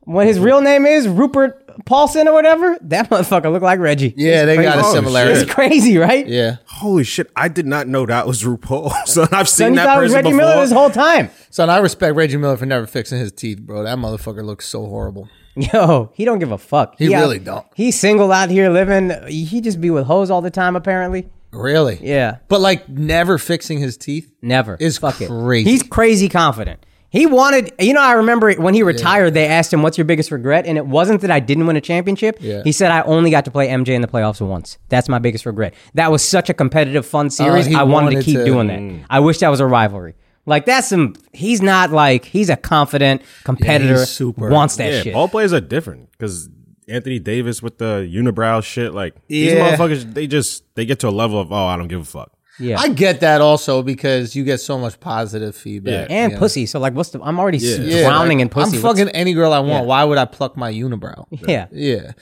When 0.00 0.26
his 0.26 0.38
real 0.38 0.60
name 0.60 0.86
is 0.86 1.08
Rupert 1.08 1.65
Paulson 1.84 2.26
or 2.28 2.32
whatever, 2.32 2.78
that 2.82 3.10
motherfucker 3.10 3.52
look 3.52 3.62
like 3.62 3.78
Reggie. 3.78 4.14
Yeah, 4.16 4.42
It's 4.42 4.46
they 4.46 4.62
got 4.62 4.78
a 4.78 4.82
Oh, 4.84 4.94
similarity. 4.94 5.40
It's 5.40 5.52
crazy, 5.52 5.98
right? 5.98 6.26
Yeah. 6.26 6.56
Holy 6.66 7.04
shit, 7.04 7.30
I 7.36 7.48
did 7.48 7.66
not 7.66 7.86
know 7.88 8.06
that 8.06 8.26
was 8.26 8.42
RuPaul. 8.42 8.92
So 9.06 9.22
I've 9.32 9.48
Son, 9.48 9.66
seen 9.66 9.68
you 9.70 9.74
that 9.76 9.86
thought 9.86 9.98
it 9.98 10.02
was 10.02 10.12
person 10.12 10.24
Reggie 10.26 10.36
before. 10.36 10.50
Miller 10.50 10.60
this 10.62 10.72
whole 10.72 10.90
time. 10.90 11.30
Son, 11.50 11.70
I 11.70 11.78
respect 11.78 12.16
Reggie 12.16 12.36
Miller 12.36 12.56
for 12.56 12.66
never 12.66 12.86
fixing 12.86 13.18
his 13.18 13.32
teeth, 13.32 13.60
bro. 13.60 13.82
That 13.82 13.98
motherfucker 13.98 14.44
looks 14.44 14.66
so 14.68 14.86
horrible. 14.86 15.28
Yo, 15.54 16.10
he 16.14 16.24
don't 16.26 16.38
give 16.38 16.52
a 16.52 16.58
fuck. 16.58 16.96
He 16.98 17.14
out- 17.14 17.20
really 17.20 17.38
don't. 17.38 17.64
He's 17.74 17.98
single 17.98 18.30
out 18.32 18.50
here 18.50 18.68
living. 18.68 19.10
He 19.28 19.60
just 19.62 19.80
be 19.80 19.88
with 19.90 20.04
hoes 20.04 20.30
all 20.30 20.42
the 20.42 20.50
time, 20.50 20.76
apparently. 20.76 21.30
Really? 21.52 21.98
Yeah. 22.02 22.38
But 22.48 22.60
like 22.60 22.86
never 22.90 23.38
fixing 23.38 23.78
his 23.78 23.96
teeth. 23.96 24.30
Never. 24.42 24.76
Is 24.78 24.98
Fuck 24.98 25.22
it. 25.22 25.28
crazy. 25.28 25.70
He's 25.70 25.82
crazy 25.82 26.28
confident. 26.28 26.84
He 27.10 27.24
wanted, 27.26 27.72
you 27.78 27.92
know, 27.94 28.00
I 28.02 28.12
remember 28.12 28.52
when 28.54 28.74
he 28.74 28.82
retired, 28.82 29.32
they 29.34 29.46
asked 29.46 29.72
him, 29.72 29.82
What's 29.82 29.96
your 29.96 30.04
biggest 30.04 30.30
regret? 30.30 30.66
And 30.66 30.76
it 30.76 30.86
wasn't 30.86 31.20
that 31.22 31.30
I 31.30 31.40
didn't 31.40 31.66
win 31.66 31.76
a 31.76 31.80
championship. 31.80 32.38
Yeah. 32.40 32.62
He 32.64 32.72
said, 32.72 32.90
I 32.90 33.02
only 33.02 33.30
got 33.30 33.44
to 33.46 33.50
play 33.50 33.68
MJ 33.68 33.88
in 33.90 34.02
the 34.02 34.08
playoffs 34.08 34.46
once. 34.46 34.76
That's 34.88 35.08
my 35.08 35.18
biggest 35.18 35.46
regret. 35.46 35.74
That 35.94 36.10
was 36.10 36.22
such 36.22 36.50
a 36.50 36.54
competitive, 36.54 37.06
fun 37.06 37.26
uh, 37.26 37.30
series. 37.30 37.66
Oh, 37.66 37.70
he 37.70 37.76
I 37.76 37.84
wanted, 37.84 38.06
wanted 38.06 38.18
to 38.20 38.24
keep 38.24 38.36
to- 38.38 38.44
doing 38.44 38.66
that. 38.68 38.78
Mm. 38.80 39.04
I 39.08 39.20
wish 39.20 39.38
that 39.38 39.48
was 39.48 39.60
a 39.60 39.66
rivalry. 39.66 40.14
Like, 40.48 40.64
that's 40.66 40.88
some, 40.88 41.14
he's 41.32 41.60
not 41.62 41.90
like, 41.90 42.24
he's 42.24 42.50
a 42.50 42.56
confident 42.56 43.22
competitor, 43.44 44.04
super. 44.06 44.48
wants 44.48 44.76
that 44.76 44.92
Yeah, 44.92 45.02
shit. 45.02 45.14
ball 45.14 45.28
players 45.28 45.52
are 45.52 45.60
different 45.60 46.10
because 46.12 46.48
Anthony 46.88 47.18
Davis 47.18 47.62
with 47.62 47.78
the 47.78 48.08
unibrow 48.12 48.62
shit, 48.62 48.94
like 48.94 49.14
these 49.26 49.52
motherfuckers, 49.54 50.14
they 50.14 50.28
just 50.28 50.62
they 50.76 50.86
get 50.86 51.00
to 51.00 51.08
a 51.08 51.10
level 51.10 51.40
of 51.40 51.50
oh, 51.50 51.66
I 51.66 51.76
don't 51.76 51.88
give 51.88 52.00
a 52.00 52.04
fuck. 52.04 52.32
Yeah. 52.58 52.78
I 52.78 52.88
get 52.88 53.20
that 53.20 53.40
also 53.40 53.82
because 53.82 54.34
you 54.36 54.44
get 54.44 54.58
so 54.60 54.78
much 54.78 54.98
positive 55.00 55.54
feedback. 55.56 56.10
and 56.10 56.32
you 56.32 56.36
know? 56.36 56.40
pussy. 56.40 56.66
So, 56.66 56.78
like, 56.78 56.94
what's 56.94 57.10
the, 57.10 57.20
I'm 57.22 57.38
already 57.38 57.58
s- 57.58 57.78
Yeah, 57.78 58.02
drowning 58.08 58.38
like, 58.38 58.42
in 58.42 58.48
pussy. 58.48 58.76
I'm 58.78 58.82
What's- 58.82 58.98
fucking 59.00 59.14
any 59.14 59.32
girl 59.34 59.52
I 59.52 59.58
want. 59.60 59.82
Yeah. 59.84 59.88
Why 59.88 60.04
would 60.04 60.18
I 60.18 60.24
pluck 60.24 60.56
my 60.56 60.72
unibrow? 60.72 61.26
Yeah. 61.30 61.66
Yeah. 61.70 62.12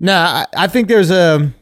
Nah, 0.00 0.44
I, 0.54 0.64
I 0.64 0.66
think 0.68 0.88
there's 0.88 1.10
a. 1.10 1.52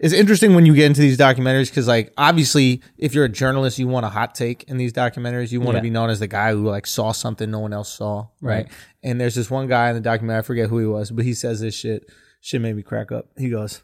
It's 0.00 0.14
interesting 0.14 0.54
when 0.54 0.64
you 0.64 0.74
get 0.76 0.86
into 0.86 1.00
these 1.00 1.18
documentaries 1.18 1.70
because, 1.70 1.88
like, 1.88 2.12
obviously, 2.16 2.82
if 2.98 3.14
you're 3.14 3.24
a 3.24 3.28
journalist, 3.28 3.80
you 3.80 3.88
want 3.88 4.06
a 4.06 4.08
hot 4.08 4.32
take 4.34 4.62
in 4.64 4.76
these 4.76 4.92
documentaries. 4.92 5.50
You 5.50 5.60
want 5.60 5.72
to 5.74 5.78
Yeah. 5.78 5.82
be 5.82 5.90
known 5.90 6.08
as 6.08 6.20
the 6.20 6.28
guy 6.28 6.52
who 6.52 6.68
like 6.68 6.86
saw 6.86 7.10
something 7.10 7.50
no 7.50 7.58
one 7.58 7.72
else 7.72 7.92
saw, 7.92 8.28
right? 8.40 8.66
Right. 8.66 8.68
And 9.02 9.20
there's 9.20 9.34
this 9.34 9.50
one 9.50 9.66
guy 9.66 9.88
in 9.88 9.96
the 9.96 10.00
documentary. 10.00 10.38
I 10.38 10.42
forget 10.42 10.68
who 10.68 10.78
he 10.78 10.86
was, 10.86 11.10
but 11.10 11.24
he 11.24 11.34
says 11.34 11.60
this 11.60 11.74
shit. 11.74 12.08
Shit 12.40 12.60
made 12.60 12.76
me 12.76 12.82
crack 12.82 13.10
up. 13.10 13.26
He 13.36 13.50
goes, 13.50 13.82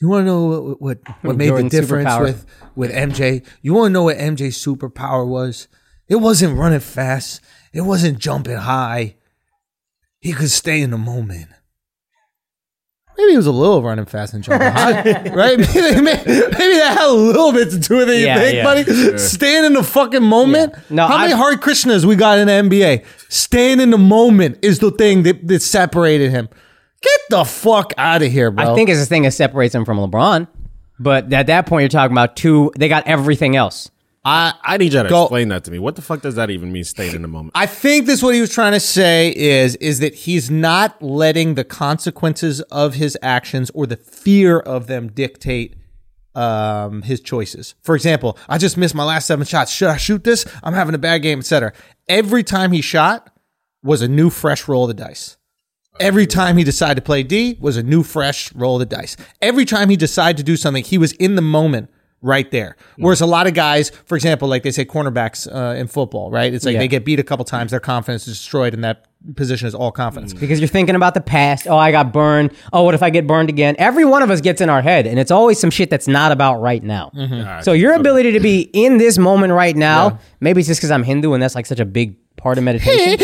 "You 0.00 0.08
want 0.08 0.22
to 0.22 0.26
know 0.26 0.44
what 0.46 0.80
what, 0.82 0.98
what 1.22 1.36
made 1.42 1.54
the 1.54 1.68
difference 1.68 2.08
superpower. 2.10 2.22
with 2.22 2.46
with 2.74 2.92
MJ? 2.92 3.44
You 3.62 3.74
want 3.74 3.86
to 3.90 3.92
know 3.92 4.02
what 4.04 4.16
MJ's 4.18 4.62
superpower 4.62 5.26
was? 5.26 5.68
It 6.08 6.16
wasn't 6.16 6.58
running 6.58 6.80
fast. 6.80 7.40
It 7.72 7.80
wasn't 7.82 8.18
jumping 8.18 8.56
high. 8.56 9.16
He 10.20 10.32
could 10.32 10.50
stay 10.50 10.80
in 10.80 10.90
the 10.90 10.98
moment." 10.98 11.48
Maybe 13.16 13.30
he 13.30 13.36
was 13.36 13.46
a 13.46 13.52
little 13.52 13.80
running 13.80 14.06
fast 14.06 14.34
and 14.34 14.42
jumping 14.42 14.66
high, 14.72 15.02
right? 15.32 15.56
Maybe, 15.56 16.00
maybe, 16.00 16.24
that 16.24 16.96
had 16.98 17.08
a 17.08 17.12
little 17.12 17.52
bit 17.52 17.70
to 17.70 17.78
do 17.78 17.98
with 17.98 18.10
it. 18.10 18.18
You 18.18 18.26
Yeah, 18.26 18.38
think, 18.40 18.54
yeah. 18.56 18.64
buddy? 18.64 19.18
Staying 19.18 19.64
in 19.66 19.72
the 19.74 19.84
fucking 19.84 20.24
moment. 20.24 20.72
Yeah. 20.74 20.80
No, 20.90 21.06
How 21.06 21.18
many 21.18 21.32
I- 21.32 21.36
Hare 21.36 21.54
Krishnas 21.56 22.04
we 22.04 22.16
got 22.16 22.38
in 22.40 22.48
the 22.48 22.52
NBA? 22.76 23.04
Staying 23.28 23.78
in 23.78 23.90
the 23.90 23.98
moment 23.98 24.58
is 24.62 24.80
the 24.80 24.90
thing 24.90 25.22
that, 25.22 25.46
that 25.46 25.62
separated 25.62 26.32
him. 26.32 26.48
Get 27.04 27.20
the 27.28 27.44
fuck 27.44 27.92
out 27.98 28.22
of 28.22 28.32
here, 28.32 28.50
bro. 28.50 28.72
I 28.72 28.74
think 28.74 28.88
it's 28.88 29.00
the 29.00 29.06
thing 29.06 29.22
that 29.22 29.32
separates 29.32 29.74
him 29.74 29.84
from 29.84 29.98
LeBron. 29.98 30.48
But 30.98 31.32
at 31.32 31.48
that 31.48 31.66
point, 31.66 31.82
you're 31.82 31.88
talking 31.88 32.14
about 32.14 32.36
two. 32.36 32.72
They 32.78 32.88
got 32.88 33.06
everything 33.06 33.56
else. 33.56 33.90
I, 34.24 34.54
I 34.62 34.78
need 34.78 34.94
you 34.94 35.02
to 35.02 35.08
Go- 35.08 35.24
explain 35.24 35.48
that 35.48 35.64
to 35.64 35.70
me. 35.70 35.78
What 35.78 35.96
the 35.96 36.02
fuck 36.02 36.22
does 36.22 36.36
that 36.36 36.48
even 36.48 36.72
mean? 36.72 36.84
Staying 36.84 37.14
in 37.14 37.20
the 37.20 37.28
moment. 37.28 37.52
I 37.54 37.66
think 37.66 38.06
this 38.06 38.22
what 38.22 38.34
he 38.34 38.40
was 38.40 38.50
trying 38.50 38.72
to 38.72 38.80
say 38.80 39.34
is 39.36 39.76
is 39.76 39.98
that 39.98 40.14
he's 40.14 40.50
not 40.50 41.00
letting 41.02 41.54
the 41.54 41.64
consequences 41.64 42.62
of 42.62 42.94
his 42.94 43.18
actions 43.20 43.70
or 43.74 43.86
the 43.86 43.96
fear 43.96 44.58
of 44.58 44.86
them 44.86 45.08
dictate 45.08 45.74
um, 46.34 47.02
his 47.02 47.20
choices. 47.20 47.74
For 47.82 47.94
example, 47.94 48.38
I 48.48 48.56
just 48.56 48.78
missed 48.78 48.94
my 48.94 49.04
last 49.04 49.26
seven 49.26 49.44
shots. 49.44 49.70
Should 49.70 49.88
I 49.88 49.98
shoot 49.98 50.24
this? 50.24 50.46
I'm 50.62 50.72
having 50.72 50.94
a 50.94 50.98
bad 50.98 51.18
game, 51.18 51.40
etc. 51.40 51.74
Every 52.08 52.42
time 52.42 52.72
he 52.72 52.80
shot 52.80 53.30
was 53.82 54.00
a 54.00 54.08
new 54.08 54.30
fresh 54.30 54.66
roll 54.66 54.84
of 54.84 54.88
the 54.88 54.94
dice. 54.94 55.36
Every 56.00 56.26
time 56.26 56.56
he 56.56 56.64
decided 56.64 56.96
to 56.96 57.02
play 57.02 57.22
D 57.22 57.56
was 57.60 57.76
a 57.76 57.82
new 57.82 58.02
fresh 58.02 58.52
roll 58.54 58.80
of 58.80 58.88
the 58.88 58.96
dice. 58.96 59.16
Every 59.40 59.64
time 59.64 59.88
he 59.90 59.96
decided 59.96 60.36
to 60.38 60.42
do 60.42 60.56
something, 60.56 60.82
he 60.84 60.98
was 60.98 61.12
in 61.12 61.36
the 61.36 61.42
moment 61.42 61.88
right 62.20 62.50
there. 62.50 62.74
Whereas 62.96 63.20
a 63.20 63.26
lot 63.26 63.46
of 63.46 63.52
guys, 63.54 63.90
for 64.06 64.16
example, 64.16 64.48
like 64.48 64.62
they 64.62 64.70
say 64.70 64.84
cornerbacks 64.86 65.46
uh, 65.46 65.76
in 65.76 65.86
football, 65.88 66.30
right? 66.30 66.52
It's 66.54 66.64
like 66.64 66.72
Yeah. 66.72 66.78
they 66.80 66.88
get 66.88 67.04
beat 67.04 67.20
a 67.20 67.22
couple 67.22 67.44
times, 67.44 67.70
their 67.70 67.80
confidence 67.80 68.26
is 68.26 68.38
destroyed, 68.38 68.72
and 68.72 68.82
that 68.82 69.04
position 69.36 69.68
is 69.68 69.74
all 69.74 69.92
confidence. 69.92 70.32
because 70.32 70.58
you're 70.58 70.66
thinking 70.68 70.94
about 70.96 71.12
the 71.14 71.20
past. 71.20 71.66
Oh, 71.68 71.76
I 71.76 71.92
got 71.92 72.12
burned. 72.14 72.52
Oh, 72.72 72.82
what 72.82 72.94
if 72.94 73.02
I 73.02 73.10
get 73.10 73.26
burned 73.26 73.50
again? 73.50 73.76
Every 73.78 74.06
one 74.06 74.22
of 74.22 74.30
us 74.30 74.40
gets 74.40 74.62
in 74.62 74.70
our 74.70 74.80
head, 74.82 75.06
and 75.06 75.18
it's 75.20 75.30
always 75.30 75.58
some 75.60 75.70
shit 75.70 75.90
that's 75.90 76.08
not 76.08 76.32
about 76.32 76.62
right 76.62 76.82
now. 76.82 77.12
So 77.62 77.72
your 77.72 77.92
ability 77.92 78.32
to 78.32 78.40
be 78.40 78.62
in 78.72 78.96
this 78.96 79.18
moment 79.18 79.52
right 79.52 79.76
now, 79.76 80.18
maybe 80.40 80.60
it's 80.60 80.68
just 80.68 80.80
because 80.80 80.90
I'm 80.90 81.02
Hindu 81.04 81.34
and 81.34 81.42
that's 81.42 81.54
like 81.54 81.66
such 81.66 81.80
a 81.80 81.84
big 81.86 82.16
part 82.44 82.58
of 82.58 82.64
meditation. 82.64 83.16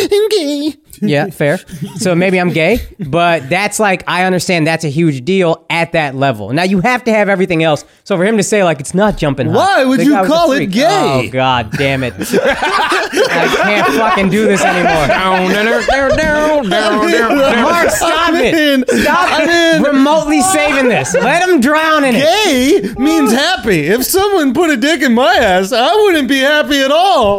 yeah, 1.03 1.27
fair. 1.29 1.59
So 1.97 2.15
maybe 2.15 2.41
I'm 2.41 2.49
gay, 2.51 2.79
but 2.99 3.49
that's 3.51 3.79
like 3.79 4.03
I 4.09 4.25
understand 4.25 4.67
that's 4.67 4.83
a 4.85 4.89
huge 4.89 5.25
deal 5.27 5.65
at 5.69 5.93
that 5.93 6.15
level. 6.15 6.51
Now 6.55 6.63
you 6.65 6.81
have 6.81 7.05
to 7.05 7.13
have 7.13 7.29
everything 7.29 7.63
else. 7.63 7.85
So 8.05 8.17
for 8.17 8.25
him 8.25 8.39
to 8.39 8.43
say 8.43 8.65
like 8.65 8.81
it's 8.81 8.95
not 8.95 9.19
jumping 9.19 9.49
high. 9.49 9.55
Why 9.55 9.85
would 9.85 10.01
the 10.01 10.05
you 10.05 10.11
guy 10.13 10.23
was 10.23 10.31
a 10.31 10.33
call 10.33 10.53
it 10.53 10.57
freak. 10.57 10.71
gay? 10.73 11.29
Oh 11.29 11.31
god 11.31 11.71
damn 11.73 12.03
it! 12.03 12.15
I 12.19 13.47
can't 13.63 13.87
fucking 13.95 14.31
do 14.31 14.47
this 14.47 14.63
anymore. 14.63 15.07
Mark, 17.63 17.91
stop 17.91 18.29
I'm 18.31 18.35
it! 18.37 18.55
in. 18.55 18.85
Stop 19.03 19.29
I'm 19.33 19.49
in. 19.49 19.83
remotely 19.83 20.41
saving 20.41 20.89
this. 20.89 21.13
Let 21.15 21.47
him 21.47 21.61
drown 21.61 22.05
in 22.05 22.15
it. 22.17 22.23
Gay 22.23 22.95
means 22.99 23.33
happy. 23.33 23.81
If 23.87 24.05
someone 24.05 24.55
put 24.55 24.71
a 24.71 24.79
dick 24.79 25.03
in 25.03 25.13
my 25.13 25.35
ass, 25.35 25.73
I 25.73 25.95
wouldn't 26.05 26.29
be 26.29 26.39
happy 26.39 26.81
at 26.81 26.91
all. 26.91 27.39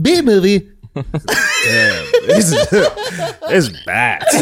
Bee 0.00 0.22
Movie. 0.22 0.68
This 2.26 2.52
is 2.52 2.66
it's 2.72 3.68
bad. 3.84 4.24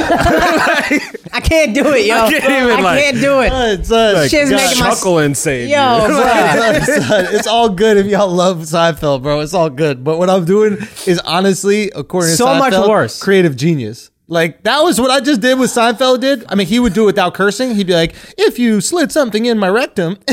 I 1.33 1.41
can't 1.43 1.75
do 1.75 1.93
it, 1.93 2.07
yo. 2.07 2.17
I 2.17 2.31
can't 2.31 2.45
even, 2.71 2.83
like- 2.83 3.01
can't 3.03 3.21
do 3.21 3.41
it. 3.43 3.53
It's, 3.81 3.91
uh, 3.93 4.27
Shit's 4.29 4.51
making 4.51 4.79
my 4.81 4.91
Chuckle 4.91 5.19
and 5.19 5.37
say, 5.37 5.67
yo, 5.69 5.77
bruh. 5.77 6.85
Son, 7.07 7.27
it's 7.35 7.47
all 7.47 7.69
good 7.69 7.97
if 7.99 8.07
y'all 8.07 8.29
love 8.31 8.59
Seinfeld, 8.59 9.23
bro. 9.23 9.41
It's 9.41 9.53
all 9.55 9.69
good. 9.71 10.03
But 10.03 10.17
what 10.19 10.31
I'm 10.31 10.45
doing 10.47 10.79
is 11.07 11.19
honestly, 11.21 11.91
according 11.91 12.31
to 12.31 12.37
So 12.37 12.47
much 12.55 12.73
Seinfeld, 12.73 12.89
worse. 12.89 13.23
Creative 13.23 13.55
genius. 13.55 14.11
Like 14.27 14.63
that 14.65 14.81
was 14.81 15.01
what 15.01 15.11
I 15.11 15.21
just 15.21 15.41
did. 15.41 15.59
What 15.59 15.69
Seinfeld 15.71 16.21
did. 16.21 16.45
I 16.49 16.55
mean, 16.55 16.67
he 16.67 16.79
would 16.79 16.93
do 16.93 17.03
it 17.05 17.07
without 17.07 17.33
cursing. 17.35 17.75
He'd 17.75 17.87
be 17.87 17.95
like, 17.95 18.15
"If 18.37 18.59
you 18.59 18.83
slid 18.83 19.11
something 19.11 19.47
in 19.47 19.59
my 19.59 19.69
rectum." 19.71 20.19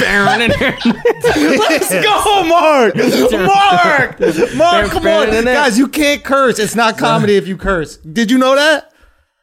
Let's 1.58 1.90
go, 1.90 2.44
Mark. 2.44 2.94
Mark. 2.96 4.20
Mark, 4.54 4.90
come 4.90 5.06
on, 5.06 5.44
guys. 5.44 5.78
You 5.78 5.88
can't 5.88 6.24
curse. 6.24 6.58
It's 6.58 6.74
not 6.74 6.98
comedy 6.98 7.36
if 7.36 7.46
you 7.46 7.56
curse. 7.56 7.96
Did 7.98 8.30
you 8.30 8.38
know 8.38 8.54
that? 8.54 8.92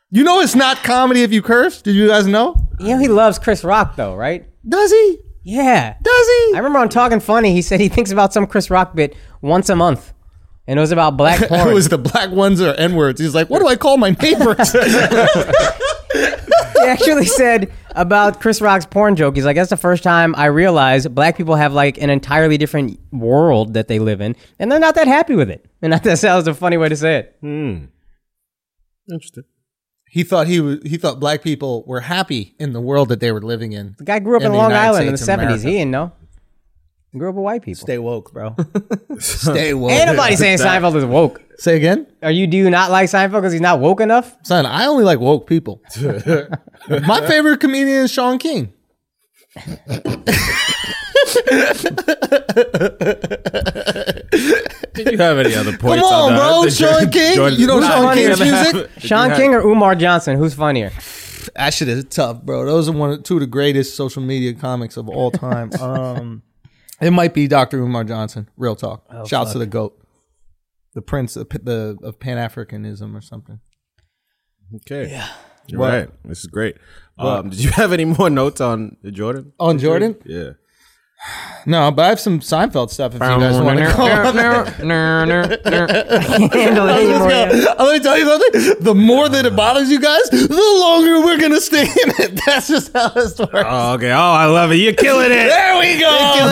You 0.09 0.23
know 0.23 0.39
it's 0.39 0.55
not 0.55 0.77
comedy 0.83 1.23
if 1.23 1.33
you 1.33 1.41
curse. 1.41 1.81
Did 1.81 1.95
you 1.95 2.07
guys 2.07 2.27
know? 2.27 2.55
You 2.79 2.89
know 2.89 2.99
he 2.99 3.07
loves 3.09 3.39
Chris 3.39 3.63
Rock 3.63 3.95
though, 3.97 4.15
right? 4.15 4.45
Does 4.67 4.91
he? 4.91 5.19
Yeah. 5.43 5.95
Does 6.01 6.27
he? 6.27 6.51
I 6.55 6.57
remember 6.57 6.79
on 6.79 6.89
Talking 6.89 7.19
Funny, 7.19 7.53
he 7.53 7.61
said 7.61 7.79
he 7.79 7.89
thinks 7.89 8.11
about 8.11 8.33
some 8.33 8.47
Chris 8.47 8.69
Rock 8.69 8.95
bit 8.95 9.15
once 9.41 9.69
a 9.69 9.75
month. 9.75 10.13
And 10.67 10.77
it 10.77 10.81
was 10.81 10.91
about 10.91 11.15
black 11.15 11.47
porn. 11.47 11.67
it 11.69 11.73
was 11.73 11.87
the 11.87 11.97
black 11.97 12.31
ones 12.31 12.61
or 12.61 12.73
N 12.73 12.95
words. 12.95 13.21
He's 13.21 13.33
like, 13.33 13.49
what 13.49 13.59
do 13.59 13.67
I 13.67 13.77
call 13.77 13.97
my 13.97 14.11
neighbors? 14.11 14.75
he 16.81 16.87
actually 16.87 17.25
said 17.25 17.71
about 17.91 18.39
Chris 18.41 18.61
Rock's 18.61 18.85
porn 18.85 19.15
joke. 19.15 19.35
He's 19.35 19.45
like, 19.45 19.55
that's 19.55 19.69
the 19.69 19.77
first 19.77 20.03
time 20.03 20.33
I 20.35 20.45
realized 20.45 21.13
black 21.13 21.37
people 21.37 21.55
have 21.55 21.73
like 21.73 21.97
an 22.01 22.09
entirely 22.09 22.57
different 22.57 22.99
world 23.11 23.73
that 23.73 23.87
they 23.87 23.99
live 23.99 24.21
in, 24.21 24.35
and 24.59 24.71
they're 24.71 24.79
not 24.79 24.95
that 24.95 25.07
happy 25.07 25.35
with 25.35 25.49
it. 25.49 25.65
And 25.81 25.93
that 25.93 26.03
that 26.03 26.19
sounds 26.19 26.47
a 26.47 26.53
funny 26.53 26.77
way 26.77 26.89
to 26.89 26.95
say 26.95 27.17
it. 27.17 27.37
Hmm. 27.41 27.85
Interesting. 29.11 29.43
he 30.09 30.23
thought 30.23 30.47
he 30.47 30.59
was. 30.59 30.79
He 30.83 30.97
thought 30.97 31.19
black 31.19 31.41
people 31.41 31.83
were 31.87 32.01
happy 32.01 32.55
in 32.59 32.73
the 32.73 32.81
world 32.81 33.09
that 33.09 33.19
they 33.19 33.31
were 33.31 33.41
living 33.41 33.71
in. 33.73 33.95
The 33.97 34.03
guy 34.03 34.19
grew 34.19 34.35
up 34.35 34.41
In 34.41 34.47
in, 34.47 34.53
Long 34.53 34.69
United 34.71 34.85
Island 34.87 35.07
in 35.07 35.13
the 35.13 35.19
70s. 35.19 35.63
He 35.63 35.71
didn't 35.71 35.91
know. 35.91 36.11
He 37.17 37.19
grew 37.19 37.29
up 37.29 37.35
with 37.35 37.43
white 37.45 37.63
people. 37.63 37.81
Stay 37.81 37.97
woke, 37.97 38.31
bro. 38.31 38.55
Stay 39.17 39.73
woke. 39.73 39.89
Ain't 39.91 40.05
nobody 40.05 40.35
saying 40.35 40.59
Seinfeld 40.59 40.95
is 40.97 41.03
woke. 41.03 41.41
Say 41.57 41.75
again, 41.75 42.05
Are 42.21 42.29
you? 42.29 42.45
Do 42.45 42.55
you 42.57 42.69
not 42.69 42.91
like 42.91 43.09
Seinfeld 43.09 43.31
because 43.41 43.51
he's 43.53 43.59
not 43.61 43.79
woke 43.79 44.01
enough? 44.01 44.37
son. 44.43 44.67
I 44.67 44.85
only 44.85 45.03
like 45.03 45.19
woke 45.19 45.47
people. 45.47 45.81
my 47.07 47.25
favorite 47.27 47.59
comedian 47.59 48.03
is 48.03 48.11
Shaun 48.11 48.37
King. 48.37 48.71
Did 54.93 55.11
you 55.11 55.17
have 55.17 55.37
any 55.37 55.55
other 55.55 55.77
points 55.77 56.03
Come 56.03 56.13
on, 56.13 56.33
on, 56.33 56.37
bro. 56.37 56.63
that? 56.63 56.71
Shaun 56.71 57.09
King. 57.11 57.35
Jordan- 57.35 57.59
You 57.59 57.67
know 57.67 57.81
Shaun 57.81 58.03
funnier 58.03 58.25
King's 58.27 58.37
to 58.39 58.45
have- 58.45 58.73
music? 58.73 58.91
Shaun 58.99 59.31
King 59.35 59.53
or 59.53 59.59
Umar 59.61 59.95
Johnson? 59.95 60.37
Who's 60.37 60.53
funnier? 60.53 60.91
That 61.55 61.73
shit 61.73 61.87
is 61.87 62.03
tough, 62.05 62.41
bro. 62.43 62.65
Those 62.65 62.89
are 62.89 62.91
one, 62.93 63.11
of- 63.11 63.23
two 63.23 63.35
of 63.35 63.39
the 63.41 63.47
greatest 63.47 63.95
social 63.95 64.21
media 64.21 64.53
comics 64.53 64.97
of 64.97 65.07
all 65.09 65.31
time. 65.31 65.71
Um, 65.79 66.43
it 67.01 67.11
might 67.11 67.33
be 67.33 67.47
Dr. 67.47 67.79
Umar 67.81 68.03
Johnson. 68.03 68.49
Real 68.57 68.75
talk. 68.75 69.05
Shouts 69.27 69.53
to 69.53 69.59
the 69.59 69.65
goat, 69.65 69.99
the 70.93 71.01
prince 71.01 71.35
of, 71.35 71.49
the 71.49 71.97
of 72.03 72.19
Pan 72.19 72.37
Africanism 72.37 73.15
or 73.15 73.21
something. 73.21 73.59
Okay. 74.75 75.09
Yeah. 75.11 75.29
You're 75.67 75.79
What? 75.81 75.91
right. 75.93 76.09
This 76.25 76.39
is 76.39 76.45
great. 76.47 76.77
Um, 77.17 77.49
did 77.49 77.63
you 77.63 77.71
have 77.71 77.91
any 77.91 78.05
more 78.05 78.29
notes 78.41 78.61
on 78.61 78.97
Jordan? 79.11 79.53
On 79.59 79.77
Jordan? 79.77 80.15
Yeah. 80.25 80.51
No, 81.65 81.91
but 81.91 82.05
I 82.05 82.09
have 82.09 82.19
some 82.19 82.39
Seinfeld 82.39 82.91
stuff 82.91 83.15
if 83.15 83.21
you 83.21 83.27
guys 83.27 83.59
want 83.59 83.79
to 83.79 83.91
call. 83.91 84.07
Handle 84.07 84.67
it 86.87 86.97
anymore. 86.97 87.31
Uh, 87.31 87.75
Let 87.83 87.93
me 87.93 87.99
tell 87.99 88.17
you 88.17 88.25
something. 88.25 88.83
The 88.83 88.95
more 88.95 89.27
that 89.27 89.45
it 89.45 89.55
bothers 89.55 89.89
you 89.89 89.99
guys, 89.99 90.29
the 90.29 90.77
longer 90.79 91.19
we're 91.25 91.39
gonna 91.39 91.59
stay 91.59 91.81
in 91.83 91.89
it. 92.19 92.39
That's 92.45 92.67
just 92.67 92.93
how 92.93 93.09
this 93.09 93.37
works. 93.37 93.51
Oh, 93.53 93.93
okay. 93.95 94.11
Oh, 94.11 94.15
I 94.17 94.45
love 94.45 94.71
it. 94.71 94.75
You're 94.75 94.93
killing 94.93 95.31
it. 95.31 95.47
there 95.47 95.77
we 95.79 95.99
go. 95.99 96.07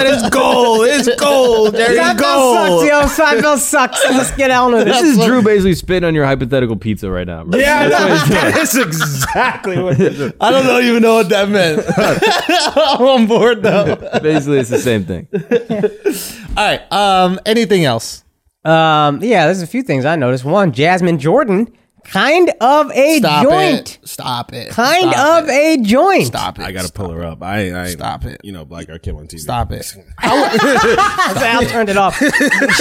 It's 0.07 0.29
gold. 0.29 0.85
It's 0.87 1.15
gold. 1.21 1.73
There 1.75 1.89
Seinfeld 1.97 2.17
sucks, 2.17 2.83
yo. 3.19 3.25
Seinfeld 3.25 3.57
sucks. 3.59 4.03
Let's 4.09 4.31
get 4.35 4.51
on 4.51 4.73
with 4.73 4.81
it. 4.81 4.85
This 4.91 5.01
is 5.03 5.25
Drew 5.25 5.41
basically 5.41 5.75
spitting 5.75 6.07
on 6.07 6.15
your 6.15 6.25
hypothetical 6.25 6.75
pizza 6.75 7.09
right 7.09 7.27
now, 7.27 7.43
bro. 7.43 7.59
Yeah, 7.59 7.87
That's 7.89 8.75
exactly 8.75 9.81
what 9.81 9.99
it 9.99 10.13
is. 10.13 10.33
I 10.41 10.51
don't 10.51 10.65
know- 10.65 10.79
even 10.79 11.01
know 11.03 11.15
what 11.15 11.29
that 11.29 11.49
meant. 11.49 11.83
I'm 11.97 13.01
on 13.05 13.27
board 13.27 13.61
though. 13.63 13.95
Basically, 14.21 14.54
it's 14.57 14.69
the 14.69 14.79
same 14.79 15.05
thing. 15.05 15.27
All 16.57 16.63
right. 16.65 16.91
Um. 16.91 17.39
Anything 17.45 17.85
else? 17.85 18.23
Um, 18.63 19.21
yeah, 19.23 19.45
there's 19.45 19.61
a 19.61 19.67
few 19.67 19.83
things 19.83 20.05
I 20.05 20.15
noticed. 20.15 20.43
One, 20.43 20.71
Jasmine 20.71 21.19
Jordan, 21.19 21.71
kind 22.03 22.51
of 22.61 22.89
a 22.91 23.19
Stop 23.19 23.43
joint. 23.43 23.99
it. 24.01 24.07
Stop 24.09 24.53
it. 24.53 24.69
Kind 24.71 25.11
Stop 25.11 25.43
of 25.43 25.49
it. 25.49 25.79
a 25.79 25.83
joint. 25.83 26.25
Stop 26.25 26.57
it. 26.57 26.63
I 26.63 26.71
gotta 26.71 26.91
pull 26.91 27.11
her 27.11 27.23
up. 27.23 27.43
I, 27.43 27.83
I 27.83 27.87
Stop 27.89 28.25
it. 28.25 28.41
You 28.43 28.53
know, 28.53 28.65
black 28.65 28.87
guy 28.87 28.97
kill 28.97 29.17
on 29.17 29.27
TV. 29.27 29.39
Stop 29.39 29.71
it. 29.71 29.95
Al 30.23 31.65
turned 31.67 31.89
it 31.89 31.97
off. 31.97 32.17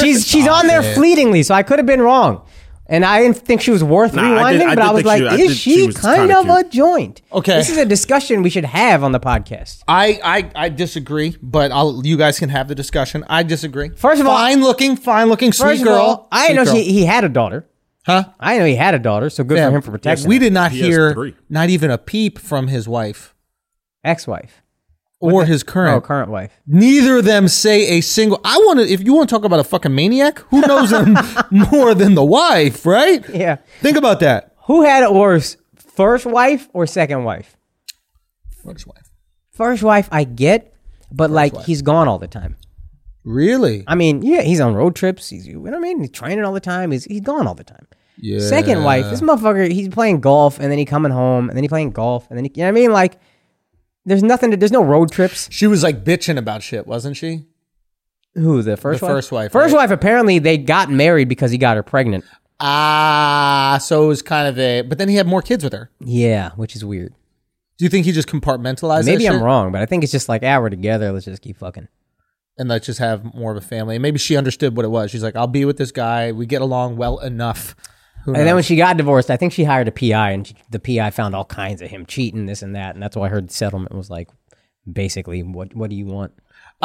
She's 0.00 0.26
she's 0.26 0.48
on 0.48 0.66
there 0.68 0.80
it. 0.82 0.94
fleetingly, 0.94 1.42
so 1.42 1.54
I 1.54 1.62
could 1.62 1.78
have 1.78 1.86
been 1.86 2.00
wrong. 2.00 2.46
And 2.86 3.02
I 3.04 3.22
didn't 3.22 3.38
think 3.38 3.62
she 3.62 3.70
was 3.70 3.82
worth 3.82 4.12
Nah, 4.12 4.22
I 4.22 4.52
rewinding, 4.54 4.58
did- 4.58 4.68
I 4.68 4.74
but 4.74 4.84
I 4.84 4.92
was 4.92 5.04
like, 5.04 5.18
she- 5.22 5.26
is 5.42 5.48
did- 5.48 5.56
she, 5.56 5.74
she 5.74 5.86
was 5.86 5.96
kind 5.96 6.30
kinda 6.30 6.38
of 6.40 6.48
a 6.66 6.68
joint? 6.68 7.22
Okay. 7.32 7.56
This 7.56 7.70
is 7.70 7.78
a 7.78 7.86
discussion 7.86 8.42
we 8.42 8.50
should 8.50 8.66
have 8.66 9.02
on 9.02 9.12
the 9.12 9.20
podcast. 9.20 9.82
I, 9.88 10.20
I 10.22 10.50
I 10.54 10.68
disagree, 10.68 11.36
but 11.42 11.72
I'll 11.72 12.04
you 12.04 12.18
guys 12.18 12.38
can 12.38 12.50
have 12.50 12.68
the 12.68 12.74
discussion. 12.74 13.24
I 13.28 13.42
disagree. 13.42 13.88
First 13.90 14.20
of 14.20 14.26
all- 14.26 14.36
fine 14.36 14.60
looking, 14.62 14.96
fine 14.96 15.28
looking, 15.28 15.52
sweet 15.52 15.66
First 15.68 15.84
girl. 15.84 15.94
of 15.94 16.00
all, 16.00 16.28
I 16.30 16.46
Sweet 16.46 16.48
didn't 16.54 16.66
know 16.66 16.72
girl. 16.74 16.82
she, 16.82 16.92
he 16.92 17.04
had 17.06 17.24
a 17.24 17.28
daughter. 17.30 17.66
huh? 18.06 18.24
I 18.38 18.58
know 18.58 18.66
he 18.66 18.74
had 18.76 18.94
a 18.94 18.98
daughter, 18.98 19.30
so 19.30 19.44
good 19.44 19.56
Yeah. 19.56 19.70
for 19.70 19.76
him 19.76 19.82
for 19.82 19.90
protecting 19.92 20.28
We 20.28 20.38
did 20.38 20.52
not 20.52 20.70
He 20.72 20.82
hear 20.82 21.32
not 21.48 21.70
even 21.70 21.90
a 21.90 21.96
peep 21.96 22.38
from 22.38 22.66
his 22.68 22.86
wife 22.86 23.34
ex-wife. 24.04 24.60
Or 25.32 25.44
his 25.44 25.62
current. 25.62 25.94
Oh, 25.96 26.00
current 26.00 26.30
wife. 26.30 26.52
Neither 26.66 27.18
of 27.18 27.24
them 27.24 27.48
say 27.48 27.98
a 27.98 28.00
single. 28.00 28.40
I 28.44 28.56
want 28.58 28.80
to. 28.80 28.86
If 28.86 29.02
you 29.02 29.14
want 29.14 29.28
to 29.28 29.34
talk 29.34 29.44
about 29.44 29.60
a 29.60 29.64
fucking 29.64 29.94
maniac, 29.94 30.38
who 30.50 30.60
knows 30.60 30.90
them 30.90 31.16
more 31.50 31.94
than 31.94 32.14
the 32.14 32.24
wife, 32.24 32.84
right? 32.86 33.26
Yeah. 33.28 33.56
Think 33.80 33.96
about 33.96 34.20
that. 34.20 34.54
Who 34.66 34.82
had 34.82 35.02
it 35.02 35.12
worse, 35.12 35.56
first 35.76 36.26
wife 36.26 36.68
or 36.72 36.86
second 36.86 37.24
wife? 37.24 37.56
First 38.62 38.86
wife. 38.86 39.10
First 39.50 39.82
wife, 39.82 40.08
I 40.10 40.24
get, 40.24 40.74
but 41.12 41.30
like 41.30 41.52
wife. 41.52 41.66
he's 41.66 41.82
gone 41.82 42.08
all 42.08 42.18
the 42.18 42.26
time. 42.26 42.56
Really? 43.24 43.84
I 43.86 43.94
mean, 43.94 44.22
yeah, 44.22 44.42
he's 44.42 44.60
on 44.60 44.74
road 44.74 44.94
trips. 44.94 45.28
He's, 45.30 45.46
you 45.46 45.54
know 45.54 45.60
what 45.60 45.74
I 45.74 45.78
mean? 45.78 46.00
He's 46.00 46.10
training 46.10 46.44
all 46.44 46.52
the 46.52 46.60
time. 46.60 46.90
He's 46.90 47.04
he's 47.04 47.20
gone 47.20 47.46
all 47.46 47.54
the 47.54 47.64
time. 47.64 47.86
Yeah. 48.18 48.38
Second 48.38 48.84
wife, 48.84 49.10
this 49.10 49.20
motherfucker, 49.20 49.70
he's 49.70 49.88
playing 49.88 50.20
golf 50.20 50.58
and 50.60 50.70
then 50.70 50.78
he 50.78 50.84
coming 50.84 51.10
home 51.10 51.48
and 51.48 51.56
then 51.56 51.64
he 51.64 51.68
playing 51.68 51.90
golf 51.90 52.26
and 52.30 52.36
then 52.38 52.44
he, 52.44 52.52
you 52.54 52.62
know 52.62 52.66
what 52.66 52.78
I 52.78 52.80
mean? 52.80 52.92
Like, 52.92 53.18
there's 54.04 54.22
nothing. 54.22 54.50
To, 54.50 54.56
there's 54.56 54.72
no 54.72 54.82
road 54.84 55.10
trips. 55.10 55.48
She 55.50 55.66
was 55.66 55.82
like 55.82 56.04
bitching 56.04 56.36
about 56.38 56.62
shit, 56.62 56.86
wasn't 56.86 57.16
she? 57.16 57.44
Who 58.34 58.62
the 58.62 58.76
first 58.76 59.00
The 59.00 59.06
wife? 59.06 59.14
first 59.14 59.32
wife, 59.32 59.52
First 59.52 59.72
right? 59.74 59.82
wife. 59.82 59.90
Apparently, 59.90 60.38
they 60.38 60.58
got 60.58 60.90
married 60.90 61.28
because 61.28 61.50
he 61.50 61.58
got 61.58 61.76
her 61.76 61.82
pregnant. 61.82 62.24
Ah, 62.60 63.78
so 63.80 64.04
it 64.04 64.08
was 64.08 64.22
kind 64.22 64.48
of 64.48 64.58
a. 64.58 64.82
But 64.82 64.98
then 64.98 65.08
he 65.08 65.16
had 65.16 65.26
more 65.26 65.42
kids 65.42 65.62
with 65.64 65.72
her. 65.72 65.90
Yeah, 66.00 66.50
which 66.56 66.74
is 66.74 66.84
weird. 66.84 67.14
Do 67.78 67.84
you 67.84 67.88
think 67.88 68.06
he 68.06 68.12
just 68.12 68.28
compartmentalized? 68.28 69.06
Maybe 69.06 69.24
that 69.24 69.30
I'm 69.32 69.38
shit? 69.38 69.42
wrong, 69.44 69.72
but 69.72 69.82
I 69.82 69.86
think 69.86 70.02
it's 70.04 70.12
just 70.12 70.28
like, 70.28 70.42
ah, 70.44 70.60
we're 70.60 70.70
together. 70.70 71.10
Let's 71.12 71.24
just 71.24 71.42
keep 71.42 71.56
fucking. 71.58 71.88
and 72.56 72.68
let's 72.68 72.86
just 72.86 73.00
have 73.00 73.34
more 73.34 73.50
of 73.50 73.56
a 73.56 73.60
family. 73.66 73.96
And 73.96 74.02
maybe 74.02 74.18
she 74.18 74.36
understood 74.36 74.76
what 74.76 74.84
it 74.84 74.88
was. 74.88 75.10
She's 75.10 75.22
like, 75.24 75.34
I'll 75.34 75.48
be 75.48 75.64
with 75.64 75.76
this 75.76 75.90
guy. 75.90 76.30
We 76.32 76.46
get 76.46 76.62
along 76.62 76.96
well 76.96 77.18
enough. 77.18 77.74
And 78.26 78.36
then 78.36 78.54
when 78.54 78.64
she 78.64 78.76
got 78.76 78.96
divorced, 78.96 79.30
I 79.30 79.36
think 79.36 79.52
she 79.52 79.64
hired 79.64 79.88
a 79.88 79.92
PI, 79.92 80.30
and 80.30 80.46
she, 80.46 80.54
the 80.70 80.78
PI 80.78 81.10
found 81.10 81.34
all 81.34 81.44
kinds 81.44 81.82
of 81.82 81.90
him 81.90 82.06
cheating, 82.06 82.46
this 82.46 82.62
and 82.62 82.74
that, 82.74 82.94
and 82.94 83.02
that's 83.02 83.16
why 83.16 83.26
I 83.26 83.28
heard 83.28 83.48
the 83.48 83.54
settlement 83.54 83.94
was 83.94 84.10
like, 84.10 84.28
basically, 84.90 85.42
what 85.42 85.74
what 85.74 85.90
do 85.90 85.96
you 85.96 86.06
want? 86.06 86.32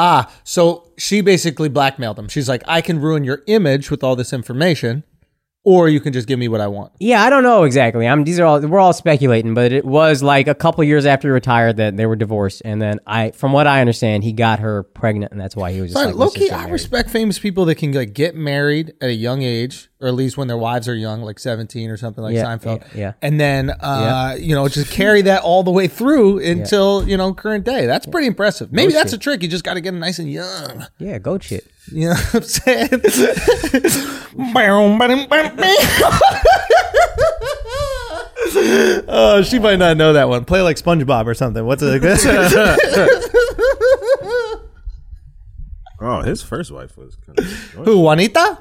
ah, 0.00 0.32
so 0.44 0.90
she 0.96 1.20
basically 1.20 1.68
blackmailed 1.68 2.18
him. 2.18 2.28
She's 2.28 2.48
like, 2.48 2.62
I 2.66 2.80
can 2.80 3.00
ruin 3.00 3.22
your 3.22 3.42
image 3.46 3.90
with 3.90 4.02
all 4.02 4.16
this 4.16 4.32
information, 4.32 5.04
or 5.62 5.88
you 5.90 6.00
can 6.00 6.12
just 6.12 6.26
give 6.26 6.38
me 6.38 6.48
what 6.48 6.60
I 6.60 6.66
want. 6.68 6.92
Yeah, 7.00 7.22
I 7.22 7.28
don't 7.28 7.42
know 7.42 7.64
exactly. 7.64 8.08
I'm 8.08 8.24
these 8.24 8.38
are 8.40 8.46
all 8.46 8.60
we're 8.60 8.78
all 8.78 8.92
speculating, 8.94 9.52
but 9.52 9.72
it 9.72 9.84
was 9.84 10.22
like 10.22 10.48
a 10.48 10.54
couple 10.54 10.82
years 10.84 11.04
after 11.04 11.28
he 11.28 11.32
retired 11.32 11.76
that 11.76 11.96
they 11.96 12.06
were 12.06 12.16
divorced, 12.16 12.62
and 12.64 12.80
then 12.80 12.98
I, 13.06 13.32
from 13.32 13.52
what 13.52 13.66
I 13.66 13.80
understand, 13.80 14.24
he 14.24 14.32
got 14.32 14.60
her 14.60 14.82
pregnant, 14.84 15.32
and 15.32 15.40
that's 15.40 15.54
why 15.54 15.72
he 15.72 15.80
was 15.80 15.92
just 15.92 16.02
But 16.02 16.14
like, 16.14 16.16
let's 16.16 16.36
Loki, 16.36 16.50
I 16.50 16.68
respect 16.68 17.10
famous 17.10 17.38
people 17.38 17.66
that 17.66 17.74
can 17.74 17.92
like 17.92 18.14
get 18.14 18.34
married 18.34 18.94
at 19.02 19.10
a 19.10 19.14
young 19.14 19.42
age, 19.42 19.90
or 20.00 20.08
at 20.08 20.14
least 20.14 20.38
when 20.38 20.48
their 20.48 20.56
wives 20.56 20.88
are 20.88 20.94
young, 20.94 21.22
like 21.22 21.38
seventeen 21.38 21.90
or 21.90 21.96
something 21.98 22.24
like 22.24 22.34
Yeah, 22.34 22.44
Seinfeld. 22.44 22.80
yeah, 22.94 22.98
yeah. 23.00 23.12
And 23.20 23.38
then, 23.38 23.70
uh, 23.70 24.36
you 24.38 24.54
know, 24.54 24.66
just 24.68 24.90
carry 24.90 25.20
that 25.22 25.42
all 25.42 25.62
the 25.62 25.70
way 25.70 25.88
through 25.88 26.38
until 26.44 27.06
you 27.06 27.16
know 27.18 27.34
current 27.34 27.64
day. 27.64 27.84
That's 27.86 28.06
pretty 28.06 28.28
impressive. 28.28 28.72
Maybe 28.72 28.92
that's 28.92 29.12
a 29.12 29.18
trick. 29.18 29.42
You 29.42 29.48
just 29.48 29.64
got 29.64 29.74
to 29.74 29.80
get 29.82 29.90
them 29.90 30.00
nice 30.00 30.18
and 30.18 30.30
young. 30.30 30.86
Yeah, 30.98 31.18
goat 31.18 31.42
shit. 31.42 31.66
You 31.92 32.10
know 32.10 32.14
what 32.14 32.34
I'm 32.34 32.42
saying? 32.42 32.88
oh, 39.08 39.42
she 39.42 39.58
might 39.58 39.78
not 39.78 39.96
know 39.96 40.12
that 40.12 40.28
one. 40.28 40.44
Play 40.44 40.62
like 40.62 40.76
SpongeBob 40.76 41.26
or 41.26 41.34
something. 41.34 41.64
What's 41.64 41.82
it? 41.82 42.02
Oh, 46.02 46.22
his 46.22 46.42
first 46.42 46.72
wife 46.72 46.96
was 46.96 47.14
kind 47.16 47.38
of. 47.38 47.44
Who? 47.84 48.00
Juanita? 48.00 48.58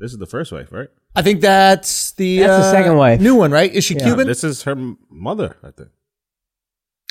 This 0.00 0.12
is 0.12 0.18
the 0.18 0.26
first 0.26 0.52
wife, 0.52 0.72
right? 0.72 0.88
I 1.14 1.20
think 1.20 1.42
that's 1.42 2.12
the 2.12 2.38
That's 2.38 2.62
the 2.64 2.68
uh, 2.68 2.70
second 2.70 2.96
wife. 2.96 3.20
New 3.20 3.34
one, 3.34 3.50
right? 3.50 3.70
Is 3.70 3.84
she 3.84 3.94
Cuban? 3.94 4.26
This 4.26 4.42
is 4.42 4.62
her 4.62 4.70
m- 4.72 4.98
mother, 5.10 5.56
I 5.62 5.70
think. 5.70 5.90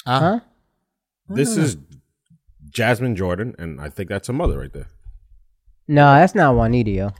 Uh-huh. 0.05 0.39
This 1.29 1.57
is 1.57 1.77
Jasmine 2.69 3.15
Jordan, 3.15 3.55
and 3.59 3.79
I 3.79 3.89
think 3.89 4.09
that's 4.09 4.27
her 4.27 4.33
mother 4.33 4.57
right 4.59 4.73
there. 4.73 4.87
No, 5.87 6.05
that's 6.15 6.35
not 6.35 6.55
Juanita, 6.55 6.91
yo. 6.91 7.11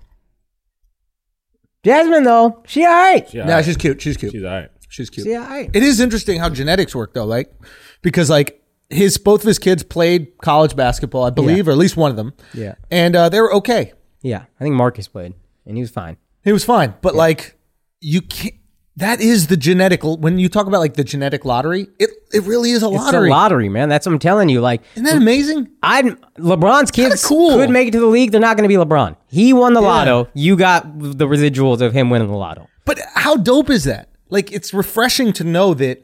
Jasmine 1.84 2.24
though, 2.24 2.64
she 2.66 2.84
alright. 2.84 3.32
Yeah, 3.34 3.46
No, 3.46 3.62
she's 3.62 3.78
cute. 3.78 4.02
She's 4.02 4.18
cute. 4.18 4.32
she's 4.32 4.44
all 4.44 4.50
right. 4.52 4.70
She's 4.90 5.10
cute. 5.10 5.28
She 5.28 5.36
alright. 5.36 5.70
It 5.74 5.84
is 5.84 6.00
interesting 6.00 6.40
how 6.40 6.50
genetics 6.50 6.96
work 6.96 7.14
though, 7.14 7.26
like 7.26 7.54
because 8.02 8.30
like 8.30 8.62
his 8.90 9.18
both 9.18 9.42
of 9.42 9.48
his 9.48 9.60
kids 9.60 9.84
played 9.84 10.38
college 10.42 10.76
basketball, 10.76 11.24
I 11.24 11.30
believe, 11.30 11.68
or 11.68 11.72
at 11.72 11.78
least 11.78 11.96
one 11.98 12.10
of 12.12 12.18
them. 12.18 12.34
Yeah. 12.54 12.76
And 12.90 13.16
uh, 13.16 13.30
they 13.30 13.40
were 13.40 13.54
okay. 13.56 13.94
Yeah, 14.22 14.46
I 14.60 14.64
think 14.64 14.74
Marcus 14.76 15.08
played, 15.08 15.34
and 15.68 15.78
he 15.78 15.82
was 15.82 15.92
fine. 15.92 16.18
He 16.44 16.52
was 16.52 16.66
fine, 16.66 16.96
but 17.02 17.14
like 17.14 17.60
you 18.02 18.22
can't. 18.22 18.56
That 18.98 19.20
is 19.22 19.48
the 19.48 19.58
genetic. 19.58 20.04
When 20.04 20.40
you 20.40 20.50
talk 20.50 20.66
about 20.68 20.80
like 20.80 20.94
the 20.96 21.04
genetic 21.04 21.46
lottery, 21.46 21.88
it 22.00 22.10
it 22.34 22.44
really 22.44 22.72
is 22.72 22.82
a 22.84 22.90
lottery. 22.90 23.28
It's 23.28 23.32
a 23.32 23.36
lottery, 23.36 23.70
man. 23.70 23.90
That's 23.90 24.06
what 24.06 24.14
I'm 24.14 24.20
telling 24.20 24.50
you. 24.50 24.62
Like, 24.62 24.82
Isn't 24.96 25.06
that 25.06 25.18
amazing? 25.18 25.70
I 25.84 26.02
LeBron's 26.38 26.92
kids 26.92 27.26
cool. 27.26 27.58
could 27.58 27.70
make 27.70 27.88
it 27.90 27.92
to 27.92 28.00
the 28.00 28.06
league. 28.08 28.32
They're 28.32 28.42
not 28.42 28.58
going 28.58 28.70
to 28.70 28.76
be 28.78 28.84
LeBron. 28.84 29.16
He 29.28 29.54
won 29.54 29.74
the 29.74 29.82
lotto. 29.82 30.28
You 30.34 30.56
got 30.56 31.00
the 31.00 31.28
residuals 31.28 31.82
of 31.82 31.94
him 31.94 32.10
winning 32.10 32.28
the 32.28 32.36
lotto. 32.36 32.68
But 32.86 33.00
how 33.14 33.36
dope 33.36 33.70
is 33.70 33.84
that? 33.86 34.10
Like, 34.30 34.52
it's 34.52 34.74
refreshing 34.74 35.34
to 35.34 35.44
know 35.44 35.74
that, 35.76 36.04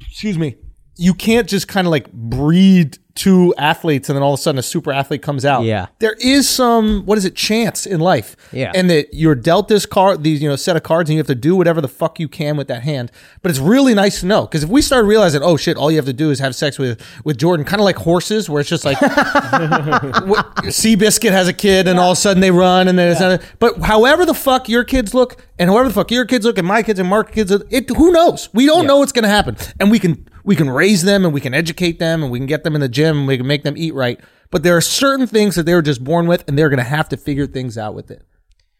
excuse 0.00 0.38
me, 0.38 0.56
you 0.98 1.14
can't 1.14 1.48
just 1.48 1.68
kind 1.68 1.86
of 1.86 1.90
like 1.90 2.12
breed 2.12 2.98
two 3.14 3.52
athletes 3.58 4.08
and 4.08 4.14
then 4.14 4.22
all 4.22 4.32
of 4.34 4.38
a 4.38 4.42
sudden 4.42 4.60
a 4.60 4.62
super 4.62 4.92
athlete 4.92 5.22
comes 5.22 5.44
out. 5.44 5.64
Yeah. 5.64 5.86
There 5.98 6.14
is 6.20 6.48
some, 6.48 7.04
what 7.04 7.18
is 7.18 7.24
it, 7.24 7.34
chance 7.34 7.84
in 7.84 7.98
life. 7.98 8.36
Yeah. 8.52 8.70
And 8.76 8.88
that 8.90 9.12
you're 9.12 9.34
dealt 9.34 9.66
this 9.66 9.86
card, 9.86 10.22
these, 10.22 10.40
you 10.40 10.48
know, 10.48 10.54
set 10.54 10.76
of 10.76 10.84
cards 10.84 11.10
and 11.10 11.14
you 11.14 11.18
have 11.18 11.26
to 11.26 11.34
do 11.34 11.56
whatever 11.56 11.80
the 11.80 11.88
fuck 11.88 12.20
you 12.20 12.28
can 12.28 12.56
with 12.56 12.68
that 12.68 12.82
hand. 12.84 13.10
But 13.42 13.50
it's 13.50 13.58
really 13.58 13.92
nice 13.92 14.20
to 14.20 14.26
know. 14.26 14.46
Cause 14.46 14.62
if 14.62 14.70
we 14.70 14.80
start 14.82 15.04
realizing, 15.04 15.42
oh 15.42 15.56
shit, 15.56 15.76
all 15.76 15.90
you 15.90 15.96
have 15.96 16.06
to 16.06 16.12
do 16.12 16.30
is 16.30 16.38
have 16.38 16.54
sex 16.54 16.78
with, 16.78 17.02
with 17.24 17.38
Jordan, 17.38 17.66
kind 17.66 17.80
of 17.80 17.84
like 17.84 17.96
horses 17.96 18.48
where 18.48 18.60
it's 18.60 18.70
just 18.70 18.84
like, 18.84 19.00
what- 19.02 20.54
Seabiscuit 20.66 21.32
has 21.32 21.48
a 21.48 21.52
kid 21.52 21.88
and 21.88 21.98
all 21.98 22.12
of 22.12 22.18
a 22.18 22.20
sudden 22.20 22.40
they 22.40 22.52
run 22.52 22.86
and 22.86 22.96
then 22.96 23.10
it's 23.10 23.20
not, 23.20 23.40
but 23.58 23.78
however 23.82 24.26
the 24.26 24.34
fuck 24.34 24.68
your 24.68 24.84
kids 24.84 25.12
look 25.12 25.44
and 25.58 25.68
however 25.70 25.88
the 25.88 25.94
fuck 25.94 26.10
your 26.12 26.24
kids 26.24 26.44
look 26.44 26.56
and 26.56 26.68
my 26.68 26.84
kids 26.84 27.00
and 27.00 27.08
Mark's 27.08 27.32
kids, 27.34 27.50
it, 27.50 27.90
who 27.90 28.12
knows? 28.12 28.48
We 28.54 28.64
don't 28.66 28.86
know 28.86 28.98
what's 28.98 29.12
going 29.12 29.24
to 29.24 29.28
happen. 29.28 29.56
And 29.80 29.90
we 29.90 29.98
can, 29.98 30.28
we 30.48 30.56
can 30.56 30.70
raise 30.70 31.02
them 31.02 31.26
and 31.26 31.34
we 31.34 31.42
can 31.42 31.52
educate 31.52 31.98
them 31.98 32.22
and 32.22 32.32
we 32.32 32.38
can 32.38 32.46
get 32.46 32.64
them 32.64 32.74
in 32.74 32.80
the 32.80 32.88
gym 32.88 33.18
and 33.18 33.26
we 33.28 33.36
can 33.36 33.46
make 33.46 33.64
them 33.64 33.74
eat 33.76 33.92
right. 33.92 34.18
But 34.50 34.62
there 34.62 34.74
are 34.78 34.80
certain 34.80 35.26
things 35.26 35.56
that 35.56 35.66
they 35.66 35.74
were 35.74 35.82
just 35.82 36.02
born 36.02 36.26
with 36.26 36.42
and 36.48 36.58
they're 36.58 36.70
going 36.70 36.78
to 36.78 36.84
have 36.84 37.06
to 37.10 37.18
figure 37.18 37.46
things 37.46 37.76
out 37.76 37.94
with 37.94 38.10
it. 38.10 38.22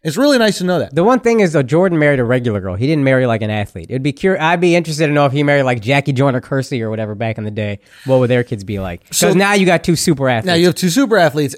It's 0.02 0.16
really 0.16 0.38
nice 0.38 0.56
to 0.58 0.64
know 0.64 0.78
that. 0.78 0.94
The 0.94 1.04
one 1.04 1.20
thing 1.20 1.40
is, 1.40 1.52
though, 1.52 1.62
Jordan 1.62 1.98
married 1.98 2.20
a 2.20 2.24
regular 2.24 2.62
girl. 2.62 2.74
He 2.74 2.86
didn't 2.86 3.04
marry 3.04 3.26
like 3.26 3.42
an 3.42 3.50
athlete. 3.50 3.90
It'd 3.90 4.02
be 4.02 4.14
cur- 4.14 4.38
I'd 4.40 4.62
be 4.62 4.76
interested 4.76 5.08
to 5.08 5.12
know 5.12 5.26
if 5.26 5.32
he 5.32 5.42
married 5.42 5.64
like 5.64 5.82
Jackie 5.82 6.12
Joyner 6.12 6.40
Kersee 6.40 6.80
or 6.80 6.88
whatever 6.88 7.14
back 7.14 7.36
in 7.36 7.44
the 7.44 7.50
day. 7.50 7.80
What 8.06 8.20
would 8.20 8.30
their 8.30 8.44
kids 8.44 8.64
be 8.64 8.78
like? 8.78 9.00
Because 9.02 9.18
So- 9.18 9.32
now 9.34 9.52
you 9.52 9.66
got 9.66 9.84
two 9.84 9.96
super 9.96 10.26
athletes. 10.28 10.46
Now 10.46 10.54
you 10.54 10.66
have 10.66 10.74
two 10.74 10.88
super 10.88 11.18
athletes. 11.18 11.54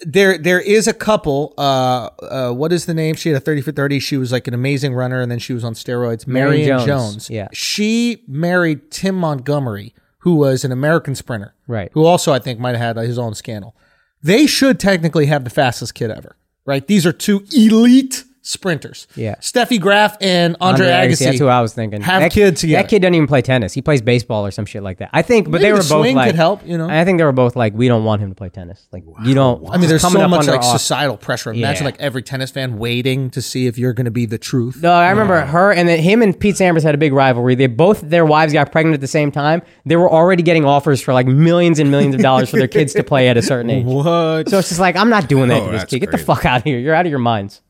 There, 0.00 0.36
there 0.36 0.60
is 0.60 0.86
a 0.88 0.92
couple. 0.92 1.54
Uh, 1.56 2.10
uh, 2.22 2.52
what 2.52 2.72
is 2.72 2.86
the 2.86 2.94
name? 2.94 3.14
She 3.14 3.28
had 3.30 3.36
a 3.36 3.40
thirty 3.40 3.60
for 3.60 3.72
thirty. 3.72 3.98
She 4.00 4.16
was 4.16 4.32
like 4.32 4.48
an 4.48 4.54
amazing 4.54 4.92
runner, 4.94 5.20
and 5.20 5.30
then 5.30 5.38
she 5.38 5.52
was 5.52 5.62
on 5.64 5.74
steroids. 5.74 6.26
Marion 6.26 6.66
Jones. 6.66 6.86
Jones. 6.86 7.30
Yeah. 7.30 7.48
she 7.52 8.22
married 8.26 8.90
Tim 8.90 9.14
Montgomery, 9.14 9.94
who 10.18 10.34
was 10.34 10.64
an 10.64 10.72
American 10.72 11.14
sprinter, 11.14 11.54
Right. 11.68 11.90
Who 11.94 12.04
also, 12.04 12.32
I 12.32 12.38
think, 12.40 12.58
might 12.58 12.76
have 12.76 12.96
had 12.96 13.06
his 13.06 13.18
own 13.18 13.34
scandal. 13.34 13.74
They 14.22 14.46
should 14.46 14.80
technically 14.80 15.26
have 15.26 15.44
the 15.44 15.50
fastest 15.50 15.94
kid 15.94 16.10
ever, 16.10 16.36
right? 16.66 16.86
These 16.86 17.06
are 17.06 17.12
two 17.12 17.44
elite 17.54 18.24
sprinters. 18.44 19.08
Yeah. 19.16 19.34
Steffi 19.36 19.80
Graf 19.80 20.16
and 20.20 20.56
Andre, 20.60 20.86
Agassi. 20.86 21.24
That's 21.24 21.38
who 21.38 21.48
I 21.48 21.60
was 21.62 21.72
thinking. 21.74 22.02
Have 22.02 22.20
that, 22.22 22.30
kids 22.30 22.60
together. 22.60 22.82
That 22.82 22.88
kid 22.90 23.00
doesn't 23.02 23.14
even 23.14 23.26
play 23.26 23.40
tennis. 23.42 23.72
He 23.72 23.82
plays 23.82 24.02
baseball 24.02 24.46
or 24.46 24.50
some 24.50 24.66
shit 24.66 24.82
like 24.82 24.98
that. 24.98 25.10
I 25.12 25.22
think, 25.22 25.46
but 25.46 25.60
Maybe 25.60 25.62
they 25.64 25.68
the 25.70 25.74
were 25.76 25.78
both 25.78 25.88
swing 26.04 26.16
like, 26.16 26.26
could 26.28 26.36
help, 26.36 26.64
you 26.66 26.76
know? 26.78 26.88
I 26.88 27.04
think 27.04 27.18
they 27.18 27.24
were 27.24 27.32
both 27.32 27.56
like, 27.56 27.72
we 27.74 27.88
don't 27.88 28.04
want 28.04 28.20
him 28.22 28.28
to 28.28 28.34
play 28.34 28.50
tennis. 28.50 28.86
Like, 28.92 29.04
you 29.24 29.34
don't. 29.34 29.66
I 29.70 29.78
mean, 29.78 29.88
there's 29.88 30.02
so 30.02 30.28
much 30.28 30.46
like 30.46 30.60
off- 30.60 30.78
societal 30.78 31.16
pressure. 31.16 31.52
Imagine 31.52 31.82
Yeah. 31.82 31.86
like 31.86 32.00
every 32.00 32.22
tennis 32.22 32.50
fan 32.50 32.78
waiting 32.78 33.30
to 33.30 33.40
see 33.42 33.66
if 33.66 33.78
you're 33.78 33.94
going 33.94 34.04
to 34.04 34.10
be 34.10 34.26
the 34.26 34.38
truth. 34.38 34.82
No, 34.82 34.92
I 34.92 35.08
remember 35.10 35.40
her 35.40 35.72
and 35.72 35.88
then 35.88 35.98
him 35.98 36.22
and 36.22 36.38
Pete 36.38 36.56
Sampras 36.56 36.82
had 36.82 36.94
a 36.94 36.98
big 36.98 37.12
rivalry. 37.14 37.54
They 37.54 37.66
both 37.66 38.02
their 38.02 38.26
wives 38.26 38.52
got 38.52 38.70
pregnant 38.70 38.94
at 38.94 39.00
the 39.00 39.06
same 39.06 39.32
time. 39.32 39.62
They 39.86 39.96
were 39.96 40.10
already 40.10 40.42
getting 40.42 40.64
offers 40.64 41.00
for 41.00 41.12
like 41.14 41.26
millions 41.26 41.78
and 41.78 41.90
millions 41.90 42.14
of 42.14 42.20
dollars 42.20 42.50
for 42.50 42.58
their 42.58 42.68
kids 42.68 42.92
to 42.94 43.02
play 43.02 43.28
at 43.28 43.36
a 43.36 43.42
certain 43.42 43.70
age. 43.70 43.84
What? 43.94 44.48
So 44.50 44.58
it's 44.58 44.68
just 44.68 44.80
like 44.80 44.96
I'm 44.96 45.08
not 45.08 45.28
doing 45.28 45.48
that 45.48 45.62
Oh, 45.62 45.66
to 45.66 45.72
this 45.72 45.84
kid. 45.84 46.00
Get 46.00 46.10
the 46.10 46.18
fuck 46.18 46.44
out 46.44 46.58
of 46.58 46.64
here. 46.64 46.78
You're 46.78 46.94
out 46.94 47.06
of 47.06 47.10
your 47.10 47.18
minds. 47.18 47.62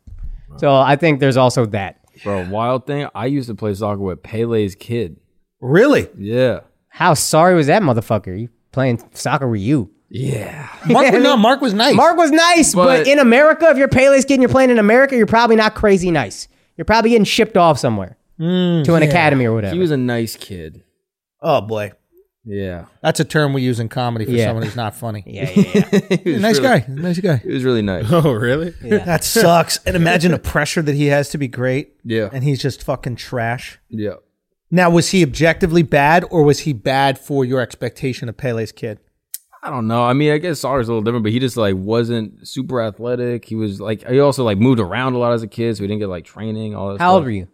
So 0.57 0.75
I 0.75 0.97
think 0.97 1.21
there's 1.21 1.37
also 1.37 1.67
that. 1.67 2.01
Bro, 2.23 2.49
wild 2.49 2.87
thing. 2.87 3.09
I 3.15 3.27
used 3.27 3.49
to 3.49 3.55
play 3.55 3.75
soccer 3.75 4.01
with 4.01 4.23
Pele's 4.23 4.75
kid. 4.75 5.17
Really? 5.61 6.09
Yeah. 6.17 6.61
How 6.89 7.15
sorry 7.15 7.55
was 7.55 7.67
that 7.67 7.83
motherfucker? 7.83 8.39
You 8.39 8.49
playing 8.73 9.03
soccer 9.15 9.49
with 9.49 9.61
you? 9.61 9.91
Yeah. 10.11 10.69
Mark, 10.87 11.13
no, 11.15 11.37
Mark 11.39 11.61
was 11.61 11.75
nice. 11.75 11.97
Mark 11.97 12.17
was 12.17 12.31
nice, 12.31 12.75
but, 12.75 12.85
But- 12.85 13.07
in 13.09 13.19
America, 13.19 13.67
if 13.71 13.77
you're 13.77 13.89
Pele's 13.89 14.25
kid 14.25 14.35
and 14.35 14.43
you're 14.43 14.49
playing 14.51 14.71
in 14.71 14.79
America, 14.79 15.17
you're 15.17 15.27
probably 15.27 15.57
not 15.57 15.75
crazy 15.75 16.11
nice. 16.13 16.47
You're 16.77 16.85
probably 16.85 17.11
getting 17.11 17.25
shipped 17.25 17.57
off 17.57 17.79
somewhere 17.79 18.17
mm, 18.39 18.85
to 18.85 18.95
an 18.95 19.03
academy 19.03 19.45
or 19.45 19.55
whatever. 19.55 19.75
He 19.75 19.81
was 19.81 19.91
a 19.91 19.97
nice 19.97 20.37
kid. 20.37 20.83
oh 21.41 21.61
boy, 21.61 21.93
Yeah. 22.47 22.87
that's 23.03 23.21
a 23.21 23.25
term 23.25 23.53
we 23.55 23.63
use 23.63 23.81
in 23.81 23.89
comedy 23.89 24.25
for 24.27 24.31
Yeah. 24.33 24.47
someone 24.47 24.65
who's 24.65 24.77
not 24.77 24.95
funny. 24.95 25.23
yeah, 25.27 25.51
yeah, 25.51 25.89
yeah. 26.11 26.17
He 26.25 26.33
was 26.33 26.43
nice 26.43 26.59
really- 26.59 26.81
guy, 26.81 26.87
nice 26.89 27.19
guy. 27.21 27.37
He 27.37 27.53
was 27.53 27.65
really 27.65 27.83
nice. 27.83 28.05
Oh, 28.13 28.33
really? 28.33 28.75
Yeah. 28.83 28.99
That 29.05 29.25
sucks. 29.25 29.79
And 29.87 29.97
imagine 29.97 30.33
the 30.33 30.39
pressure 30.39 30.83
that 30.83 30.95
he 30.95 31.07
has 31.07 31.31
to 31.31 31.39
be 31.39 31.49
great. 31.49 31.95
Yeah. 32.05 32.29
and 32.33 32.45
he's 32.45 32.61
just 32.61 32.83
fucking 32.85 33.17
trash. 33.17 33.79
Yeah. 33.89 34.15
Now, 34.71 34.91
was 34.91 35.11
he 35.11 35.23
objectively 35.23 35.83
bad, 35.83 36.25
or 36.31 36.43
was 36.43 36.61
he 36.61 36.73
bad 36.73 37.19
for 37.19 37.45
your 37.45 37.61
expectation 37.61 38.29
of 38.29 38.37
Pele's 38.37 38.73
kid? 38.73 38.99
I 39.63 39.71
don't 39.71 39.87
know. 39.87 40.03
I 40.05 40.13
mean, 40.13 40.33
I 40.33 40.39
guess 40.39 40.61
soccer's 40.61 40.89
a 40.89 40.93
little 40.93 41.03
different, 41.03 41.23
but 41.23 41.33
he 41.33 41.39
just 41.39 41.57
like 41.57 41.75
wasn't 41.77 42.47
super 42.47 42.83
athletic. 42.83 43.45
He 43.47 43.55
was 43.55 43.81
like 43.81 44.07
he 44.07 44.19
also 44.21 44.45
like 44.45 44.59
moved 44.59 44.81
around 44.81 45.15
a 45.15 45.19
lot 45.19 45.33
as 45.33 45.43
a 45.43 45.47
kid, 45.47 45.77
so 45.77 45.83
he 45.85 45.87
didn't 45.89 46.01
get 46.01 46.09
like 46.09 46.25
training, 46.25 46.75
all 46.75 46.91
that 46.93 47.01
How 47.01 47.13
old 47.13 47.21
stuff. 47.21 47.25
were 47.25 47.31
you? 47.31 47.49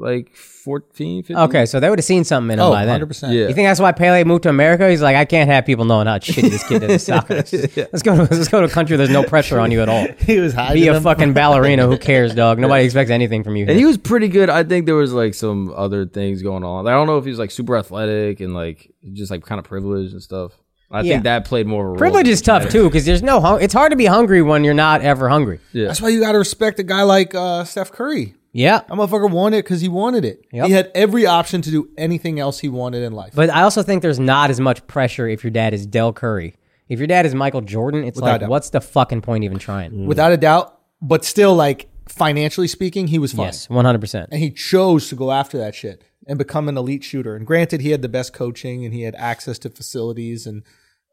Like 0.00 0.34
14, 0.34 1.22
15? 1.22 1.36
Okay, 1.36 1.66
so 1.66 1.78
they 1.78 1.90
would 1.90 1.98
have 1.98 2.04
seen 2.06 2.24
something 2.24 2.54
in 2.54 2.58
him 2.58 2.64
Oh, 2.64 2.70
by 2.70 2.86
then. 2.86 3.00
100%. 3.00 3.22
Yeah. 3.24 3.48
You 3.48 3.54
think 3.54 3.66
that's 3.68 3.80
why 3.80 3.92
Pele 3.92 4.24
moved 4.24 4.44
to 4.44 4.48
America? 4.48 4.88
He's 4.88 5.02
like, 5.02 5.14
I 5.14 5.24
can't 5.26 5.50
have 5.50 5.66
people 5.66 5.84
knowing 5.84 6.06
how 6.06 6.18
shitty 6.18 6.48
this 6.50 6.66
kid 6.66 6.82
is 6.82 6.90
at 6.90 7.00
soccer. 7.02 7.34
Let's, 7.34 7.52
let's 7.52 8.02
go 8.02 8.16
to 8.16 8.22
let's 8.34 8.48
go 8.48 8.60
to 8.60 8.66
a 8.66 8.70
country 8.70 8.94
where 8.96 9.06
there's 9.06 9.10
no 9.22 9.22
pressure 9.28 9.60
on 9.60 9.70
you 9.70 9.82
at 9.82 9.88
all. 9.88 10.06
He 10.20 10.38
was 10.40 10.54
hiding 10.54 10.82
Be 10.82 10.88
a 10.88 10.94
them. 10.94 11.02
fucking 11.02 11.32
ballerina. 11.34 11.86
Who 11.86 11.98
cares, 12.10 12.34
dog? 12.34 12.58
Nobody 12.58 12.84
expects 12.84 13.10
anything 13.10 13.44
from 13.44 13.56
you. 13.56 13.66
And 13.68 13.78
he 13.78 13.84
was 13.84 13.98
pretty 13.98 14.28
good. 14.28 14.48
I 14.48 14.64
think 14.64 14.86
there 14.86 14.94
was 14.94 15.12
like 15.12 15.34
some 15.34 15.72
other 15.76 16.06
things 16.06 16.42
going 16.42 16.64
on. 16.64 16.86
I 16.88 16.92
don't 16.92 17.06
know 17.06 17.18
if 17.18 17.24
he 17.24 17.30
was 17.30 17.38
like 17.38 17.50
super 17.50 17.76
athletic 17.76 18.40
and 18.40 18.54
like 18.54 18.90
just 19.12 19.30
like 19.30 19.44
kind 19.44 19.58
of 19.58 19.64
privileged 19.66 20.12
and 20.14 20.22
stuff. 20.22 20.52
I 20.92 21.02
Yeah. 21.02 21.12
think 21.14 21.24
that 21.24 21.44
played 21.44 21.66
more 21.68 21.82
of 21.82 21.86
a 21.86 21.90
role. 21.90 21.98
Privilege 21.98 22.26
is 22.26 22.42
tough 22.42 22.68
too 22.68 22.84
because 22.84 23.04
there's 23.06 23.22
no. 23.22 23.40
Hung- 23.40 23.62
it's 23.62 23.74
hard 23.74 23.90
to 23.92 23.96
be 23.96 24.06
hungry 24.06 24.42
when 24.42 24.64
you're 24.64 24.74
not 24.74 25.02
ever 25.02 25.28
hungry. 25.28 25.60
Yeah. 25.72 25.86
That's 25.86 26.00
why 26.00 26.08
you 26.08 26.20
got 26.20 26.32
to 26.32 26.38
respect 26.38 26.78
a 26.80 26.82
guy 26.82 27.02
like 27.02 27.34
uh, 27.34 27.62
Steph 27.64 27.92
Curry. 27.92 28.34
Yeah, 28.52 28.78
That 28.80 28.88
motherfucker 28.90 29.30
wanted 29.30 29.58
it 29.58 29.64
because 29.64 29.80
he 29.80 29.88
wanted 29.88 30.24
it. 30.24 30.44
Yep. 30.52 30.66
He 30.66 30.72
had 30.72 30.90
every 30.94 31.24
option 31.26 31.62
to 31.62 31.70
do 31.70 31.88
anything 31.96 32.40
else 32.40 32.58
he 32.58 32.68
wanted 32.68 33.02
in 33.04 33.12
life. 33.12 33.32
but 33.34 33.48
I 33.50 33.62
also 33.62 33.82
think 33.82 34.02
there's 34.02 34.18
not 34.18 34.50
as 34.50 34.58
much 34.60 34.84
pressure 34.88 35.28
if 35.28 35.44
your 35.44 35.52
dad 35.52 35.72
is 35.72 35.86
Dell 35.86 36.12
Curry. 36.12 36.56
If 36.88 36.98
your 36.98 37.06
dad 37.06 37.26
is 37.26 37.34
Michael 37.34 37.60
Jordan, 37.60 38.02
it's 38.02 38.16
Without 38.16 38.30
like, 38.32 38.40
doubt. 38.40 38.50
what's 38.50 38.70
the 38.70 38.80
fucking 38.80 39.20
point 39.22 39.44
even 39.44 39.58
trying? 39.60 40.06
Without 40.06 40.32
a 40.32 40.36
doubt, 40.36 40.76
but 41.00 41.24
still, 41.24 41.54
like 41.54 41.88
financially 42.08 42.66
speaking, 42.66 43.06
he 43.06 43.20
was 43.20 43.32
fine. 43.32 43.46
Yes, 43.46 43.70
100. 43.70 44.00
percent 44.00 44.28
and 44.32 44.40
he 44.40 44.50
chose 44.50 45.08
to 45.10 45.14
go 45.14 45.30
after 45.30 45.56
that 45.58 45.76
shit 45.76 46.02
and 46.26 46.36
become 46.36 46.68
an 46.68 46.76
elite 46.76 47.04
shooter. 47.04 47.36
And 47.36 47.46
granted, 47.46 47.80
he 47.82 47.90
had 47.90 48.02
the 48.02 48.08
best 48.08 48.32
coaching 48.32 48.84
and 48.84 48.92
he 48.92 49.02
had 49.02 49.14
access 49.14 49.60
to 49.60 49.70
facilities 49.70 50.44
and 50.46 50.64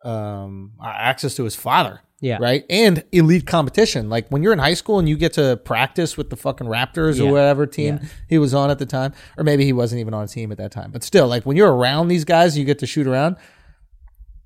um, 0.03 0.73
access 0.83 1.35
to 1.35 1.43
his 1.43 1.55
father. 1.55 2.01
Yeah. 2.19 2.37
Right. 2.41 2.65
And 2.69 3.03
elite 3.11 3.45
competition. 3.45 4.09
Like 4.09 4.27
when 4.29 4.41
you're 4.41 4.53
in 4.53 4.57
high 4.59 4.73
school 4.73 4.97
and 4.97 5.07
you 5.07 5.15
get 5.15 5.33
to 5.33 5.57
practice 5.57 6.17
with 6.17 6.31
the 6.31 6.35
fucking 6.35 6.65
Raptors 6.67 7.17
Yeah. 7.17 7.25
or 7.25 7.31
whatever 7.31 7.67
team 7.67 7.99
he 8.27 8.39
was 8.39 8.53
on 8.55 8.71
at 8.71 8.79
the 8.79 8.87
time, 8.87 9.13
or 9.37 9.43
maybe 9.43 9.65
he 9.65 9.73
wasn't 9.73 10.01
even 10.01 10.13
on 10.15 10.23
a 10.23 10.27
team 10.27 10.51
at 10.51 10.57
that 10.57 10.71
time. 10.71 10.89
But 10.91 11.03
still, 11.03 11.27
like 11.27 11.43
when 11.45 11.55
you're 11.57 11.71
around 11.71 12.07
these 12.07 12.25
guys, 12.25 12.57
you 12.57 12.65
get 12.65 12.79
to 12.79 12.87
shoot 12.87 13.05
around. 13.05 13.35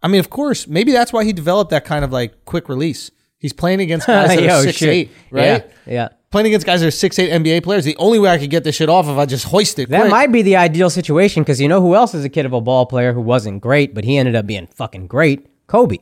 I 0.03 0.07
mean, 0.09 0.19
of 0.19 0.30
course, 0.30 0.67
maybe 0.67 0.91
that's 0.91 1.13
why 1.13 1.24
he 1.24 1.32
developed 1.32 1.69
that 1.72 1.86
kind 1.86 2.03
of 2.03 2.11
like 2.11 2.43
quick 2.45 2.67
release. 2.67 3.09
He's 3.38 3.53
playing 3.53 3.80
against 3.82 4.05
guys 4.07 4.30
that 4.30 4.41
Yo, 4.43 4.55
are 4.59 4.63
six 4.63 4.78
shit. 4.78 4.89
eight, 4.89 5.11
right? 5.32 5.43
Yeah, 5.45 5.93
yeah. 5.93 6.09
Playing 6.32 6.47
against 6.47 6.65
guys 6.65 6.82
that 6.82 6.88
are 6.88 6.91
six 6.91 7.19
eight 7.19 7.32
NBA 7.32 7.63
players. 7.63 7.86
The 7.86 7.95
only 7.97 8.19
way 8.19 8.30
I 8.30 8.38
could 8.38 8.49
get 8.49 8.63
this 8.63 8.76
shit 8.76 8.89
off 8.89 9.05
if 9.07 9.17
I 9.17 9.26
just 9.26 9.45
hoist 9.45 9.80
it. 9.80 9.89
That 9.89 10.01
quick. 10.01 10.11
might 10.11 10.32
be 10.32 10.41
the 10.41 10.55
ideal 10.57 10.89
situation 10.89 11.43
because 11.43 11.61
you 11.61 11.67
know 11.67 11.82
who 11.82 11.95
else 11.95 12.13
is 12.13 12.24
a 12.26 12.30
kid 12.30 12.45
of 12.45 12.53
a 12.53 12.61
ball 12.61 12.86
player 12.86 13.13
who 13.13 13.22
wasn't 13.22 13.61
great, 13.61 13.93
but 13.93 14.03
he 14.03 14.17
ended 14.17 14.36
up 14.36 14.45
being 14.45 14.67
fucking 14.67 15.07
great? 15.07 15.47
Kobe. 15.67 15.97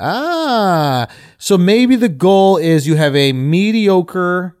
Ah, 0.00 1.06
so 1.38 1.58
maybe 1.58 1.94
the 1.96 2.08
goal 2.08 2.56
is 2.56 2.86
you 2.86 2.96
have 2.96 3.14
a 3.14 3.32
mediocre 3.32 4.56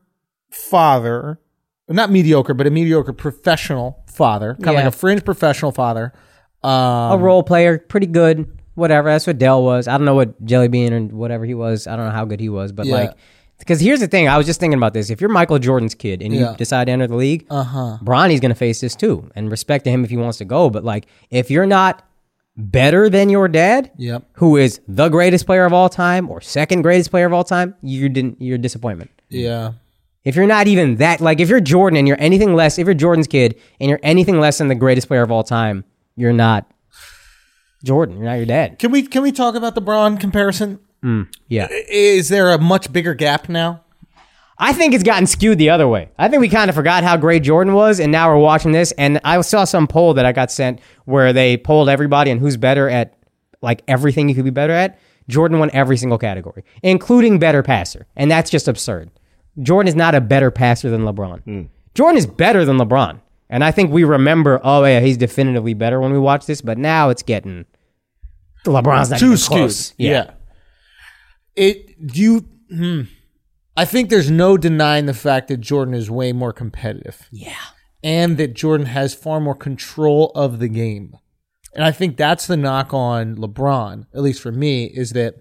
father, 0.50 1.40
not 1.88 2.10
mediocre, 2.10 2.54
but 2.54 2.66
a 2.66 2.70
mediocre 2.70 3.12
professional 3.12 4.04
father, 4.06 4.54
kind 4.54 4.68
of 4.68 4.72
Yeah. 4.74 4.78
like 4.84 4.94
a 4.94 4.96
fringe 4.96 5.24
professional 5.24 5.72
father. 5.72 6.12
Um, 6.62 6.72
a 7.12 7.18
role 7.18 7.42
player, 7.42 7.78
pretty 7.78 8.06
good, 8.06 8.46
whatever. 8.74 9.08
That's 9.08 9.26
what 9.26 9.38
Dell 9.38 9.62
was. 9.64 9.88
I 9.88 9.96
don't 9.96 10.04
know 10.04 10.14
what 10.14 10.44
Jelly 10.44 10.68
Bean 10.68 10.92
or 10.92 11.00
whatever 11.16 11.44
he 11.46 11.54
was. 11.54 11.86
I 11.86 11.96
don't 11.96 12.04
know 12.06 12.12
how 12.12 12.26
good 12.26 12.38
he 12.40 12.50
was, 12.50 12.70
but 12.72 12.84
Yeah. 12.86 12.94
like, 12.94 13.12
because 13.58 13.80
here's 13.80 14.00
the 14.00 14.06
thing. 14.08 14.28
I 14.28 14.36
was 14.36 14.46
just 14.46 14.60
thinking 14.60 14.76
about 14.76 14.92
this. 14.92 15.08
If 15.10 15.20
you're 15.22 15.30
Michael 15.30 15.58
Jordan's 15.58 15.94
kid 15.94 16.20
and 16.22 16.34
you 16.34 16.54
decide 16.58 16.84
to 16.86 16.92
enter 16.92 17.06
the 17.06 17.16
league, 17.16 17.46
uh 17.50 17.62
huh. 17.62 17.96
Bronny's 18.02 18.40
going 18.40 18.50
to 18.50 18.54
face 18.54 18.80
this 18.80 18.94
too. 18.94 19.30
And 19.34 19.50
respect 19.50 19.84
to 19.84 19.90
him 19.90 20.04
if 20.04 20.10
he 20.10 20.16
wants 20.18 20.38
to 20.38 20.44
go. 20.44 20.68
But 20.70 20.84
like, 20.84 21.06
if 21.30 21.50
you're 21.50 21.66
not 21.66 22.02
better 22.60 23.08
than 23.08 23.28
your 23.30 23.48
dad, 23.48 23.90
Yep. 23.96 24.24
who 24.34 24.56
is 24.56 24.80
the 24.86 25.08
greatest 25.08 25.46
player 25.46 25.64
of 25.64 25.72
all 25.72 25.88
time 25.88 26.28
or 26.30 26.40
second 26.40 26.82
greatest 26.82 27.10
player 27.10 27.26
of 27.26 27.32
all 27.32 27.44
time, 27.44 27.74
you 27.82 28.08
didn't. 28.08 28.36
You're 28.40 28.56
a 28.56 28.58
disappointment. 28.58 29.10
Yeah. 29.28 29.72
If 30.24 30.36
you're 30.36 30.46
not 30.46 30.66
even 30.66 30.96
that, 30.96 31.20
like 31.20 31.40
if 31.40 31.48
you're 31.48 31.60
Jordan 31.60 31.96
and 31.96 32.06
you're 32.06 32.20
anything 32.20 32.54
less, 32.54 32.78
if 32.78 32.84
you're 32.86 32.94
Jordan's 32.94 33.26
kid 33.26 33.58
and 33.80 33.88
you're 33.88 34.00
anything 34.02 34.38
less 34.38 34.58
than 34.58 34.68
the 34.68 34.74
greatest 34.74 35.08
player 35.08 35.22
of 35.22 35.30
all 35.32 35.42
time, 35.42 35.84
you're 36.16 36.32
not 36.32 36.70
Jordan. 37.82 38.16
You're 38.16 38.26
not 38.26 38.34
your 38.34 38.46
dad. 38.46 38.78
Can 38.78 38.90
we 38.90 39.02
can 39.02 39.22
we 39.22 39.32
talk 39.32 39.54
about 39.54 39.74
the 39.74 39.80
Bron 39.80 40.18
comparison? 40.18 40.78
Mm, 41.02 41.28
yeah. 41.48 41.68
Is 41.88 42.28
there 42.28 42.50
a 42.52 42.58
much 42.58 42.92
bigger 42.92 43.14
gap 43.14 43.48
now? 43.48 43.82
I 44.62 44.74
think 44.74 44.92
it's 44.92 45.02
gotten 45.02 45.26
skewed 45.26 45.56
the 45.56 45.70
other 45.70 45.88
way. 45.88 46.10
I 46.18 46.28
think 46.28 46.40
we 46.40 46.50
kind 46.50 46.68
of 46.68 46.76
forgot 46.76 47.02
how 47.02 47.16
great 47.16 47.42
Jordan 47.42 47.72
was, 47.72 47.98
and 47.98 48.12
now 48.12 48.28
we're 48.28 48.40
watching 48.40 48.72
this. 48.72 48.92
And 48.92 49.18
I 49.24 49.40
saw 49.40 49.64
some 49.64 49.86
poll 49.86 50.12
that 50.14 50.26
I 50.26 50.32
got 50.32 50.52
sent 50.52 50.80
where 51.06 51.32
they 51.32 51.56
polled 51.56 51.88
everybody 51.88 52.30
and 52.30 52.38
who's 52.38 52.58
better 52.58 52.88
at 52.88 53.14
like 53.62 53.82
everything 53.88 54.28
you 54.28 54.34
could 54.34 54.44
be 54.44 54.50
better 54.50 54.74
at. 54.74 54.98
Jordan 55.28 55.58
won 55.58 55.70
every 55.72 55.96
single 55.96 56.18
category, 56.18 56.62
including 56.82 57.38
better 57.38 57.62
passer, 57.62 58.06
and 58.16 58.30
that's 58.30 58.50
just 58.50 58.68
absurd. 58.68 59.10
Jordan 59.62 59.88
is 59.88 59.94
not 59.94 60.14
a 60.14 60.20
better 60.20 60.50
passer 60.50 60.90
than 60.90 61.02
LeBron. 61.02 61.68
Jordan 61.94 62.18
is 62.18 62.26
better 62.26 62.64
than 62.64 62.78
LeBron, 62.78 63.20
and 63.48 63.64
I 63.64 63.70
think 63.70 63.92
we 63.92 64.04
remember, 64.04 64.60
oh 64.62 64.84
yeah, 64.84 65.00
he's 65.00 65.16
definitively 65.16 65.72
better 65.72 66.00
when 66.00 66.12
we 66.12 66.18
watch 66.18 66.46
this. 66.46 66.60
But 66.60 66.78
now 66.78 67.08
it's 67.10 67.22
getting 67.22 67.64
LeBron's 68.64 69.10
not 69.10 69.20
too 69.20 69.26
even 69.26 69.38
skewed. 69.38 69.58
close. 69.58 69.94
Yeah. 69.96 70.32
It 71.56 72.06
do 72.06 72.20
you 72.20 72.48
hmm. 72.68 73.02
I 73.80 73.84
think 73.86 74.10
there's 74.10 74.30
no 74.30 74.56
denying 74.56 75.06
the 75.06 75.14
fact 75.14 75.48
that 75.48 75.60
Jordan 75.60 75.94
is 75.94 76.10
way 76.10 76.32
more 76.32 76.52
competitive. 76.52 77.28
yeah. 77.30 77.54
And 78.02 78.38
that 78.38 78.54
Jordan 78.54 78.86
has 78.86 79.12
far 79.14 79.40
more 79.40 79.54
control 79.54 80.32
of 80.34 80.58
the 80.58 80.68
game. 80.68 81.16
And 81.74 81.84
I 81.84 81.92
think 81.92 82.16
that's 82.16 82.46
the 82.46 82.56
knock 82.56 82.94
on 82.94 83.36
LeBron, 83.36 84.06
at 84.14 84.22
least 84.22 84.40
for 84.40 84.50
me, 84.52 84.84
is 84.84 85.10
that 85.12 85.34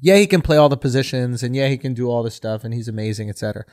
yeah, 0.00 0.16
he 0.16 0.26
can 0.26 0.42
play 0.42 0.56
all 0.56 0.68
the 0.68 0.76
positions 0.76 1.42
and 1.44 1.54
yeah, 1.56 1.68
he 1.68 1.76
can 1.78 1.94
do 1.94 2.08
all 2.10 2.22
this 2.24 2.34
stuff 2.34 2.64
and 2.64 2.74
he's 2.74 2.88
amazing, 2.88 3.28
etc. 3.30 3.64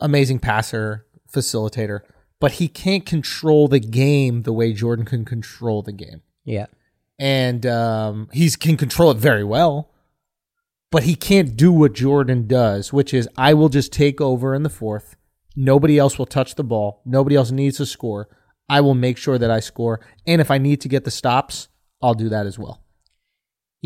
Amazing 0.00 0.38
passer, 0.40 1.06
facilitator, 1.32 2.00
but 2.40 2.52
he 2.52 2.68
can't 2.68 3.04
control 3.06 3.66
the 3.68 3.80
game 3.80 4.42
the 4.42 4.52
way 4.52 4.72
Jordan 4.72 5.04
can 5.04 5.24
control 5.24 5.82
the 5.82 5.92
game 5.92 6.22
Yeah. 6.44 6.66
and 7.18 7.64
um, 7.66 8.28
he's 8.32 8.54
can 8.56 8.76
control 8.76 9.10
it 9.10 9.16
very 9.18 9.44
well. 9.44 9.90
But 10.94 11.02
he 11.02 11.16
can't 11.16 11.56
do 11.56 11.72
what 11.72 11.92
Jordan 11.92 12.46
does, 12.46 12.92
which 12.92 13.12
is 13.12 13.28
I 13.36 13.52
will 13.52 13.68
just 13.68 13.92
take 13.92 14.20
over 14.20 14.54
in 14.54 14.62
the 14.62 14.70
fourth. 14.70 15.16
Nobody 15.56 15.98
else 15.98 16.20
will 16.20 16.24
touch 16.24 16.54
the 16.54 16.62
ball. 16.62 17.02
Nobody 17.04 17.34
else 17.34 17.50
needs 17.50 17.78
to 17.78 17.86
score. 17.86 18.28
I 18.68 18.80
will 18.80 18.94
make 18.94 19.18
sure 19.18 19.36
that 19.36 19.50
I 19.50 19.58
score, 19.58 19.98
and 20.24 20.40
if 20.40 20.52
I 20.52 20.58
need 20.58 20.80
to 20.82 20.88
get 20.88 21.02
the 21.02 21.10
stops, 21.10 21.66
I'll 22.00 22.14
do 22.14 22.28
that 22.28 22.46
as 22.46 22.60
well. 22.60 22.83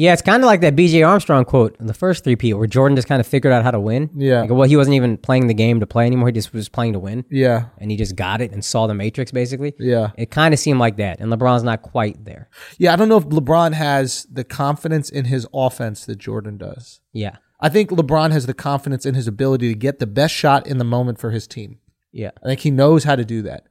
Yeah, 0.01 0.13
it's 0.13 0.23
kind 0.23 0.45
of 0.45 0.47
like 0.47 0.61
that 0.61 0.77
BJ 0.77 1.05
Armstrong 1.05 1.45
quote 1.45 1.77
in 1.81 1.87
the 1.87 1.93
first 1.93 2.23
three-peat, 2.23 2.57
where 2.57 2.69
Jordan 2.69 2.95
just 2.95 3.09
kind 3.09 3.19
of 3.19 3.27
figured 3.27 3.53
out 3.53 3.65
how 3.65 3.73
to 3.73 3.81
win. 3.81 4.09
Yeah. 4.15 4.43
Like, 4.43 4.51
well, 4.51 4.69
he 4.69 4.77
wasn't 4.77 4.95
even 4.95 5.17
playing 5.17 5.49
the 5.49 5.55
game 5.55 5.81
to 5.81 5.89
play 5.89 6.07
anymore. 6.07 6.29
He 6.29 6.33
just 6.33 6.53
was 6.53 6.69
playing 6.69 6.93
to 6.93 7.01
win. 7.01 7.25
Yeah, 7.31 7.65
And 7.79 7.91
he 7.91 7.97
just 7.97 8.15
got 8.15 8.41
it 8.41 8.53
and 8.53 8.65
saw 8.65 8.87
the 8.87 8.95
matrix, 8.95 9.33
basically. 9.33 9.75
yeah, 9.81 10.13
It 10.17 10.31
kind 10.31 10.55
of 10.55 10.61
seemed 10.61 10.79
like 10.79 10.99
that. 10.99 11.19
And 11.19 11.33
LeBron's 11.33 11.65
not 11.65 11.83
quite 11.83 12.25
there. 12.25 12.49
yeah. 12.79 12.93
I 12.93 12.97
don't 12.97 13.09
know 13.09 13.17
if 13.17 13.25
LeBron 13.25 13.73
has 13.73 14.25
the 14.31 14.45
confidence 14.45 15.11
in 15.11 15.25
his 15.25 15.49
offense 15.53 16.07
that 16.07 16.19
Jordan 16.19 16.59
does. 16.59 17.01
Yeah. 17.13 17.39
I 17.59 17.69
think 17.69 17.91
LeBron 17.91 18.31
has 18.31 18.47
the 18.47 18.55
confidence 18.55 19.05
in 19.05 19.17
his 19.17 19.27
ability 19.27 19.67
to 19.69 19.75
get 19.75 19.99
the 19.99 20.07
best 20.07 20.33
shot 20.33 20.65
in 20.69 20.79
the 20.79 20.85
moment 20.85 21.19
for 21.19 21.33
his 21.33 21.49
team. 21.49 21.81
Yeah. 22.13 22.31
I 22.41 22.47
think 22.47 22.61
he 22.61 22.71
knows 22.71 23.03
how 23.03 23.17
to 23.17 23.25
do 23.25 23.43
that. 23.43 23.65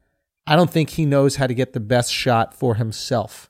I 0.45 0.57
don't 0.57 0.69
think 0.69 0.89
he 0.89 1.05
knows 1.05 1.37
how 1.37 1.47
to 1.47 1.53
get 1.53 1.71
the 1.71 1.79
best 1.79 2.11
shot 2.11 2.53
for 2.53 2.75
himself. 2.75 3.49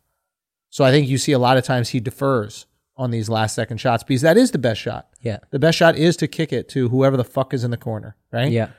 So 0.69 0.83
I 0.83 0.91
think 0.91 1.07
you 1.07 1.17
see 1.17 1.31
a 1.31 1.39
lot 1.39 1.57
of 1.57 1.63
times 1.63 1.89
he 1.89 1.99
defers 1.99 2.66
on 2.97 3.11
these 3.11 3.29
last 3.29 3.55
second 3.55 3.77
shots 3.77 4.03
because 4.03 4.21
that 4.23 4.37
is 4.37 4.51
the 4.51 4.57
best 4.57 4.81
shot. 4.81 5.07
Yeah. 5.21 5.37
The 5.51 5.59
best 5.59 5.77
shot 5.77 5.95
is 5.95 6.17
to 6.17 6.27
kick 6.27 6.51
it 6.51 6.67
to 6.69 6.89
whoever 6.89 7.15
the 7.15 7.23
fuck 7.23 7.53
is 7.53 7.63
in 7.63 7.71
the 7.71 7.77
corner, 7.77 8.15
right? 8.31 8.51
Yeah. 8.51 8.69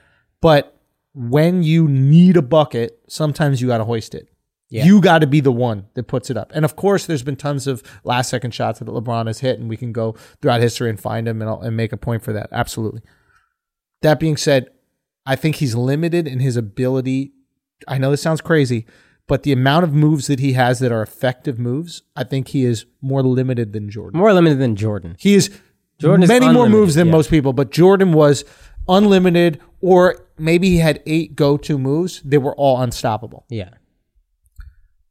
But 0.41 0.77
when 1.15 1.63
you 1.63 1.89
need 1.89 2.37
a 2.37 2.43
bucket, 2.43 2.99
sometimes 3.09 3.61
you 3.61 3.69
got 3.69 3.79
to 3.79 3.85
hoist 3.85 4.15
it. 4.15 4.29
Yeah. 4.71 4.85
You 4.85 5.01
got 5.01 5.21
to 5.21 5.27
be 5.27 5.41
the 5.41 5.53
one 5.53 5.87
that 5.95 6.05
puts 6.05 6.29
it 6.29 6.37
up. 6.37 6.53
And 6.55 6.65
of 6.65 6.77
course, 6.77 7.07
there's 7.07 7.23
been 7.23 7.37
tons 7.37 7.67
of 7.67 7.83
last 8.05 8.29
second 8.29 8.53
shots 8.53 8.81
that 8.81 8.89
LeBron 8.89 9.27
has 9.27 9.41
hit, 9.41 9.59
and 9.59 9.69
we 9.69 9.79
can 9.79 9.93
go 9.93 10.15
throughout 10.43 10.61
history 10.61 10.91
and 10.91 11.01
find 11.01 11.27
them 11.27 11.41
and, 11.41 11.51
and 11.65 11.77
make 11.77 11.93
a 11.93 11.97
point 11.97 12.23
for 12.23 12.35
that. 12.35 12.51
Absolutely. 12.53 13.01
That 14.03 14.21
being 14.21 14.37
said, 14.37 14.69
I 15.25 15.37
think 15.37 15.57
he's 15.57 15.75
limited 15.75 16.29
in 16.29 16.41
his 16.41 16.57
ability. 16.57 17.33
I 17.87 17.97
know 17.99 18.11
this 18.11 18.23
sounds 18.23 18.43
crazy, 18.43 18.87
but 19.29 19.45
the 19.45 19.53
amount 19.53 19.85
of 19.85 19.95
moves 19.95 20.27
that 20.27 20.41
he 20.41 20.55
has 20.55 20.81
that 20.81 20.91
are 20.91 21.03
effective 21.03 21.59
moves, 21.59 22.03
I 22.17 22.25
think 22.25 22.49
he 22.49 22.65
is 22.65 22.87
more 23.01 23.23
limited 23.23 23.73
than 23.73 23.89
Jordan. 23.89 24.19
More 24.19 24.33
limited 24.33 24.59
than 24.59 24.75
Jordan. 24.75 25.17
He 25.19 25.35
is 25.35 25.51
Jordan 25.99 26.25
is 26.25 26.29
many 26.29 26.49
more 26.49 26.69
moves 26.69 26.95
than 26.97 27.07
yeah. 27.07 27.13
most 27.13 27.31
people, 27.31 27.53
but 27.53 27.71
Jordan 27.71 28.13
was 28.13 28.45
unlimited, 28.89 29.61
or 29.81 30.17
maybe 30.39 30.71
he 30.71 30.79
had 30.79 31.03
eight 31.07 31.37
go-to 31.37 31.79
moves. 31.79 32.23
They 32.25 32.39
were 32.39 32.55
all 32.57 32.81
unstoppable. 32.81 33.45
Yeah. 33.49 33.71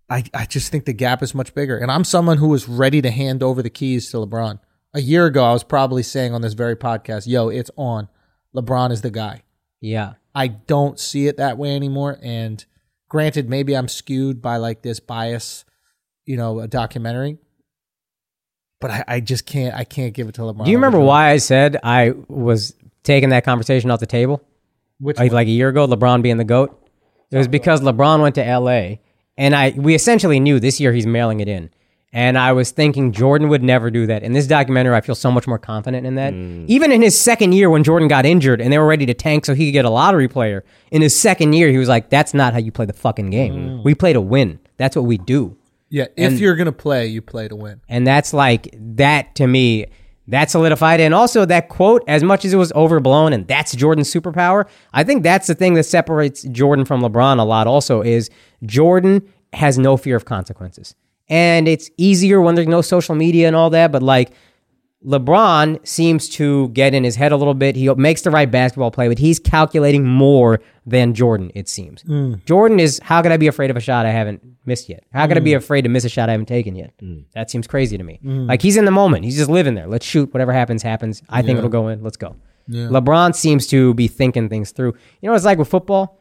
I, 0.10 0.24
I 0.34 0.46
just 0.46 0.72
think 0.72 0.86
the 0.86 0.94
gap 0.94 1.22
is 1.22 1.36
much 1.36 1.54
bigger. 1.54 1.78
And 1.78 1.92
I'm 1.92 2.06
someone 2.06 2.38
who 2.38 2.48
was 2.48 2.68
ready 2.68 3.02
to 3.02 3.12
hand 3.12 3.44
over 3.44 3.62
the 3.62 3.70
keys 3.70 4.10
to 4.12 4.18
LeBron. 4.18 4.60
A 4.94 5.02
year 5.02 5.26
ago, 5.26 5.44
I 5.44 5.52
was 5.52 5.66
probably 5.66 6.02
saying 6.02 6.34
on 6.34 6.42
this 6.42 6.54
very 6.54 6.78
podcast, 6.78 7.28
yo, 7.28 7.50
it's 7.50 7.70
on. 7.76 8.08
LeBron 8.56 8.92
is 8.92 9.02
the 9.02 9.12
guy. 9.12 9.44
Yeah. 9.82 10.14
I 10.34 10.48
don't 10.48 10.98
see 10.98 11.28
it 11.28 11.38
that 11.38 11.58
way 11.58 11.76
anymore. 11.76 12.18
And 12.22 12.66
granted, 13.10 13.50
maybe 13.50 13.76
I'm 13.76 13.88
skewed 13.88 14.42
by 14.42 14.58
like 14.58 14.82
this 14.82 15.00
bias, 15.00 15.66
you 16.26 16.38
know, 16.38 16.60
a 16.60 16.68
documentary. 16.68 17.38
But 18.80 18.92
I, 18.92 19.04
I 19.08 19.20
just 19.20 19.46
can't 19.46 19.74
I 19.74 19.84
can't 19.84 20.14
give 20.14 20.28
it 20.28 20.36
to 20.36 20.42
LeBron. 20.42 20.66
Do 20.66 20.72
you 20.72 20.78
remember 20.78 21.00
why 21.00 21.32
I 21.32 21.38
said 21.38 21.78
I 21.84 22.14
was 22.28 22.76
taking 23.04 23.30
that 23.30 23.44
conversation 23.44 23.90
off 23.90 24.00
the 24.00 24.06
table? 24.06 24.44
Which 25.00 25.18
like, 25.18 25.32
like 25.32 25.48
a 25.48 25.52
year 25.52 25.70
ago, 25.70 25.88
LeBron 25.88 26.22
being 26.22 26.38
the 26.38 26.44
GOAT? 26.44 26.90
It 27.32 27.38
was 27.38 27.48
because 27.48 27.82
LeBron 27.82 28.22
went 28.22 28.36
to 28.36 28.42
LA 28.42 28.98
and 29.38 29.56
I 29.56 29.74
we 29.76 29.96
essentially 29.96 30.40
knew 30.40 30.60
this 30.60 30.80
year 30.80 30.94
he's 30.94 31.08
mailing 31.08 31.40
it 31.40 31.48
in. 31.48 31.70
And 32.14 32.38
I 32.38 32.54
was 32.54 32.72
thinking 32.72 33.12
Jordan 33.12 33.50
would 33.50 33.62
never 33.62 33.92
do 33.92 34.08
that. 34.08 34.24
In 34.24 34.32
this 34.32 34.48
documentary, 34.48 34.96
I 34.96 35.02
feel 35.02 35.16
so 35.16 35.30
much 35.30 35.46
more 35.46 35.60
confident 35.60 36.08
in 36.08 36.16
that. 36.16 36.34
Mm. 36.34 36.66
Even 36.68 36.92
in 36.92 37.02
his 37.02 37.20
second 37.20 37.54
year 37.54 37.70
when 37.70 37.84
Jordan 37.84 38.08
got 38.08 38.26
injured 38.26 38.62
and 38.62 38.72
they 38.72 38.78
were 38.78 38.88
ready 38.88 39.06
to 39.06 39.14
tank 39.14 39.46
so 39.46 39.54
he 39.54 39.68
could 39.68 39.74
get 39.74 39.86
a 39.86 39.90
lottery 39.90 40.30
player, 40.30 40.64
in 40.90 41.02
his 41.02 41.20
second 41.20 41.54
year, 41.54 41.70
he 41.70 41.78
was 41.78 41.90
like, 41.90 42.10
That's 42.10 42.34
not 42.34 42.54
how 42.54 42.60
you 42.60 42.72
play 42.72 42.86
the 42.86 42.94
fucking 42.94 43.30
game. 43.30 43.54
Mm. 43.54 43.84
We 43.84 43.94
play 43.94 44.14
to 44.14 44.22
win. 44.22 44.60
That's 44.78 44.96
what 44.96 45.04
we 45.06 45.18
do. 45.18 45.58
Yeah, 45.90 46.08
if 46.18 46.40
you're 46.40 46.56
gonna 46.56 46.72
play, 46.74 47.08
you 47.08 47.22
play 47.22 47.48
to 47.48 47.56
win. 47.56 47.82
And 47.88 48.06
that's 48.06 48.34
like 48.34 48.74
that 48.74 49.36
to 49.36 49.48
me, 49.48 49.86
that 50.28 50.52
solidified. 50.52 51.00
And 51.00 51.14
also 51.14 51.46
that 51.46 51.70
quote, 51.70 52.04
as 52.08 52.24
much 52.24 52.44
as 52.44 52.54
it 52.54 52.58
was 52.58 52.74
overblown 52.74 53.32
and 53.32 53.48
that's 53.48 53.74
Jordan's 53.74 54.14
superpower, 54.14 54.66
I 54.94 55.04
think 55.04 55.24
that's 55.24 55.48
the 55.48 55.56
thing 55.56 55.76
that 55.76 55.84
separates 55.84 56.44
Jordan 56.44 56.84
from 56.84 57.02
LeBron 57.02 57.40
a 57.40 57.44
lot 57.44 57.68
also 57.68 58.02
is 58.02 58.30
Jordan 58.66 59.22
has 59.54 59.78
no 59.78 59.96
fear 59.96 60.18
of 60.18 60.26
consequences. 60.26 60.94
And 61.30 61.68
it's 61.68 61.90
easier 61.98 62.42
when 62.42 62.56
there's 62.56 62.68
no 62.68 62.82
social 62.82 63.16
media 63.16 63.48
and 63.48 63.56
all 63.56 63.70
that, 63.72 63.92
but 63.92 64.02
like 64.02 64.32
LeBron 65.06 65.86
seems 65.86 66.28
to 66.30 66.70
get 66.70 66.94
in 66.94 67.04
his 67.04 67.16
head 67.16 67.32
a 67.32 67.38
little 67.38 67.54
bit. 67.54 67.76
He 67.76 67.94
makes 67.96 68.22
the 68.22 68.32
right 68.32 68.50
basketball 68.50 68.92
play, 68.92 69.08
but 69.08 69.20
he's 69.20 69.40
calculating 69.40 70.06
more 70.06 70.60
than 70.86 71.14
Jordan, 71.14 71.52
it 71.54 71.70
seems. 71.70 72.02
Hmm. 72.02 72.36
Jordan 72.46 72.80
is, 72.80 73.00
how 73.04 73.22
could 73.22 73.32
I 73.32 73.38
be 73.38 73.48
afraid 73.48 73.70
of 73.70 73.78
a 73.78 73.80
shot 73.80 74.06
I 74.06 74.12
haven't 74.12 74.42
missed 74.66 74.90
yet? 74.90 75.04
How 75.14 75.28
could 75.28 75.38
I 75.38 75.42
be 75.42 75.52
hmm. 75.52 75.58
afraid 75.58 75.84
to 75.84 75.90
miss 75.90 76.04
a 76.04 76.10
shot 76.10 76.30
I 76.30 76.32
haven't 76.32 76.48
taken 76.48 76.76
yet? 76.76 76.94
Hmm. 77.00 77.20
That 77.34 77.52
seems 77.52 77.68
crazy 77.68 77.98
to 77.98 78.04
me. 78.04 78.20
Like 78.24 78.62
he's 78.62 78.78
in 78.78 78.86
the 78.86 78.92
moment. 78.92 79.26
He's 79.26 79.38
just 79.38 79.50
living 79.50 79.76
there. 79.76 79.88
Let's 79.88 80.06
shoot. 80.06 80.34
Whatever 80.34 80.52
happens, 80.52 80.82
happens. 80.82 81.22
I 81.30 81.42
think 81.42 81.58
it'll 81.58 81.70
go 81.70 81.90
in. 81.90 82.04
Let's 82.04 82.18
go. 82.18 82.36
LeBron 82.70 83.36
seems 83.36 83.68
to 83.68 83.94
be 83.94 84.08
thinking 84.08 84.50
things 84.50 84.72
through. 84.72 84.94
You 85.22 85.28
know 85.28 85.32
what 85.32 85.38
it's 85.38 85.46
like 85.46 85.58
with 85.58 85.70
football? 85.70 86.20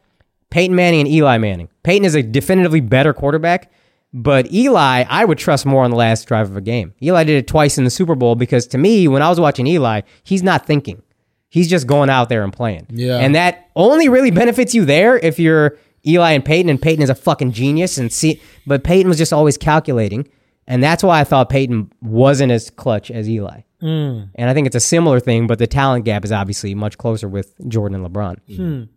Peyton 0.49 0.75
Manning 0.75 1.01
and 1.01 1.09
Eli 1.09 1.37
Manning. 1.37 1.69
Peyton 1.83 2.05
is 2.05 2.15
a 2.15 2.23
definitively 2.23 2.79
better 2.79 3.13
quarterback, 3.13 3.69
but 4.13 4.51
Eli, 4.51 5.03
I 5.09 5.25
would 5.25 5.37
trust 5.37 5.65
more 5.65 5.83
on 5.83 5.91
the 5.91 5.97
last 5.97 6.27
drive 6.27 6.49
of 6.49 6.57
a 6.57 6.61
game. 6.61 6.93
Eli 7.01 7.23
did 7.23 7.37
it 7.37 7.47
twice 7.47 7.77
in 7.77 7.83
the 7.83 7.89
Super 7.89 8.15
Bowl 8.15 8.35
because 8.35 8.65
to 8.67 8.77
me, 8.77 9.07
when 9.07 9.21
I 9.21 9.29
was 9.29 9.39
watching 9.39 9.67
Eli, 9.67 10.01
he's 10.23 10.43
not 10.43 10.65
thinking. 10.65 11.03
He's 11.49 11.69
just 11.69 11.87
going 11.87 12.09
out 12.09 12.29
there 12.29 12.43
and 12.43 12.51
playing. 12.51 12.87
Yeah. 12.89 13.17
And 13.17 13.35
that 13.35 13.69
only 13.75 14.09
really 14.09 14.31
benefits 14.31 14.73
you 14.73 14.85
there 14.85 15.17
if 15.17 15.39
you're 15.39 15.77
Eli 16.05 16.31
and 16.31 16.43
Peyton, 16.43 16.69
and 16.69 16.81
Peyton 16.81 17.03
is 17.03 17.09
a 17.09 17.15
fucking 17.15 17.51
genius. 17.51 17.97
And 17.97 18.11
see, 18.11 18.41
but 18.65 18.83
Peyton 18.83 19.07
was 19.07 19.17
just 19.17 19.33
always 19.33 19.57
calculating, 19.57 20.27
and 20.67 20.83
that's 20.83 21.03
why 21.03 21.19
I 21.19 21.23
thought 21.23 21.49
Peyton 21.49 21.91
wasn't 22.01 22.51
as 22.51 22.69
clutch 22.69 23.11
as 23.11 23.29
Eli. 23.29 23.61
And 23.79 24.31
I 24.37 24.53
think 24.53 24.67
it's 24.67 24.75
a 24.75 24.79
similar 24.81 25.19
thing, 25.19 25.47
but 25.47 25.59
the 25.59 25.67
talent 25.67 26.05
gap 26.05 26.25
is 26.25 26.31
obviously 26.31 26.73
much 26.73 26.97
closer 26.97 27.27
with 27.27 27.53
Jordan 27.67 28.03
and 28.03 28.13
LeBron. 28.13 28.87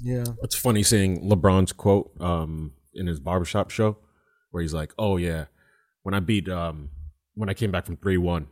Yeah. 0.00 0.24
It's 0.42 0.54
funny 0.54 0.82
seeing 0.82 1.28
LeBron's 1.28 1.72
quote 1.72 2.10
um, 2.20 2.72
in 2.94 3.06
his 3.06 3.18
barbershop 3.18 3.70
show 3.70 3.96
where 4.56 4.62
he's 4.62 4.72
like, 4.72 4.94
"Oh 4.98 5.18
yeah, 5.18 5.44
when 6.02 6.14
I 6.14 6.20
beat 6.20 6.48
um, 6.48 6.88
when 7.34 7.50
I 7.50 7.54
came 7.54 7.70
back 7.70 7.84
from 7.84 7.98
three 7.98 8.16
one, 8.16 8.46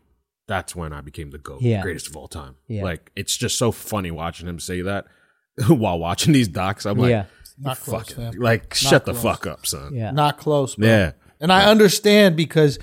that's 0.47 0.77
when 0.77 0.93
I 0.93 1.01
became 1.01 1.31
the 1.31 1.39
goat, 1.39 1.63
Yeah. 1.63 1.81
greatest 1.81 2.09
of 2.09 2.15
all 2.17 2.29
time." 2.29 2.57
Yeah. 2.69 2.85
Like 2.85 3.11
it's 3.17 3.35
just 3.35 3.57
so 3.57 3.73
funny 3.73 4.11
watching 4.11 4.47
him 4.47 4.61
say 4.61 4.83
that 4.83 5.07
while 5.69 5.99
watching 5.99 6.35
these 6.35 6.49
docs. 6.49 6.85
I'm 6.85 6.99
like, 6.99 7.09
Yeah. 7.11 7.25
Not 7.59 7.79
close, 7.81 8.09
fucking- 8.09 8.23
man. 8.23 8.35
like 8.39 8.75
shut 8.75 9.07
the 9.07 9.13
close. 9.13 9.23
fuck 9.23 9.47
up, 9.47 9.65
son." 9.67 9.95
Yeah. 9.95 10.11
Not 10.11 10.37
close, 10.37 10.75
bro. 10.75 10.87
Yeah. 10.87 11.13
And 11.41 11.51
I 11.51 11.65
understand 11.71 12.37
because 12.37 12.79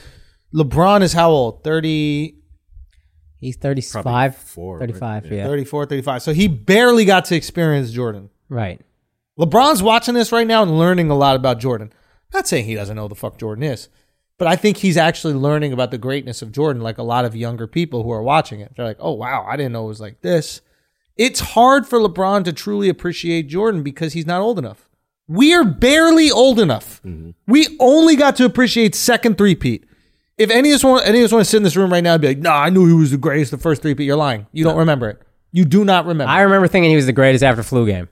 LeBron 0.54 1.04
is 1.04 1.14
how 1.14 1.30
old? 1.30 1.64
30, 1.64 2.38
He's 3.40 3.56
35, 3.56 4.04
Probably 4.04 4.30
four, 4.32 4.78
right? 4.78 4.88
35, 4.90 5.32
yeah. 5.32 5.46
34, 5.46 5.86
35. 5.88 6.22
So 6.24 6.34
he 6.34 6.48
barely 6.48 7.06
got 7.06 7.26
to 7.26 7.36
experience 7.36 7.92
Jordan. 7.92 8.30
Right. 8.50 8.82
LeBron's 9.40 9.82
watching 9.82 10.14
this 10.14 10.32
right 10.32 10.46
now 10.46 10.62
and 10.62 10.78
learning 10.78 11.10
a 11.10 11.16
lot 11.16 11.36
about 11.36 11.60
Jordan. 11.60 11.92
Not 12.34 12.48
saying 12.48 12.66
he 12.66 12.76
doesn't 12.76 12.96
know 12.96 13.04
who 13.04 13.10
the 13.10 13.16
fuck 13.16 13.38
Jordan 13.38 13.64
is, 13.64 13.90
but 14.38 14.48
I 14.48 14.56
think 14.56 14.78
he's 14.78 14.98
actually 14.98 15.34
learning 15.34 15.74
about 15.74 15.92
the 15.92 15.98
greatness 15.98 16.42
of 16.42 16.52
Jordan, 16.52 16.82
like 16.82 16.98
a 16.98 17.04
lot 17.04 17.26
of 17.26 17.36
younger 17.36 17.68
people 17.68 18.04
who 18.04 18.12
are 18.12 18.24
watching 18.24 18.60
it. 18.60 18.74
They're 18.76 18.86
like, 18.86 18.98
oh, 19.00 19.12
wow, 19.12 19.46
I 19.48 19.56
didn't 19.58 19.74
know 19.74 19.86
it 19.86 19.90
was 19.90 20.02
like 20.02 20.22
this. 20.22 20.62
It's 21.18 21.40
hard 21.40 21.86
for 21.86 22.00
LeBron 22.00 22.46
to 22.46 22.54
truly 22.54 22.90
appreciate 22.90 23.48
Jordan 23.48 23.84
because 23.84 24.14
he's 24.14 24.26
not 24.26 24.42
old 24.42 24.58
enough. 24.58 24.90
We 25.28 25.54
are 25.54 25.64
barely 25.64 26.32
old 26.32 26.60
enough. 26.60 27.02
Mm-hmm. 27.06 27.32
We 27.48 27.78
only 27.80 28.16
got 28.16 28.36
to 28.38 28.46
appreciate 28.46 28.96
second 28.96 29.38
three-peat. 29.38 29.86
If 30.38 30.50
any 30.50 30.72
of 30.72 30.76
us 30.76 30.84
want, 30.84 31.08
any 31.08 31.20
of 31.20 31.26
us 31.26 31.32
want 31.32 31.46
to 31.46 31.50
sit 31.50 31.58
in 31.58 31.64
this 31.64 31.76
room 31.76 31.92
right 31.92 32.04
now 32.04 32.14
and 32.14 32.22
be 32.22 32.30
like, 32.30 32.40
"Nah, 32.40 32.64
I 32.64 32.70
knew 32.72 32.88
he 32.88 32.94
was 32.94 33.12
the 33.12 33.18
greatest 33.18 33.52
the 33.52 33.60
first 33.60 33.84
three-peat," 33.84 34.06
you're 34.06 34.16
lying. 34.16 34.48
You 34.52 34.64
don't 34.64 34.78
remember 34.78 35.08
it. 35.10 35.22
You 35.52 35.66
do 35.66 35.86
not 35.86 36.08
remember. 36.08 36.32
I 36.32 36.42
remember 36.42 36.68
thinking 36.68 36.90
he 36.90 36.96
was 36.96 37.06
the 37.06 37.14
greatest 37.14 37.44
after 37.44 37.62
flu 37.62 37.86
game. 37.86 38.10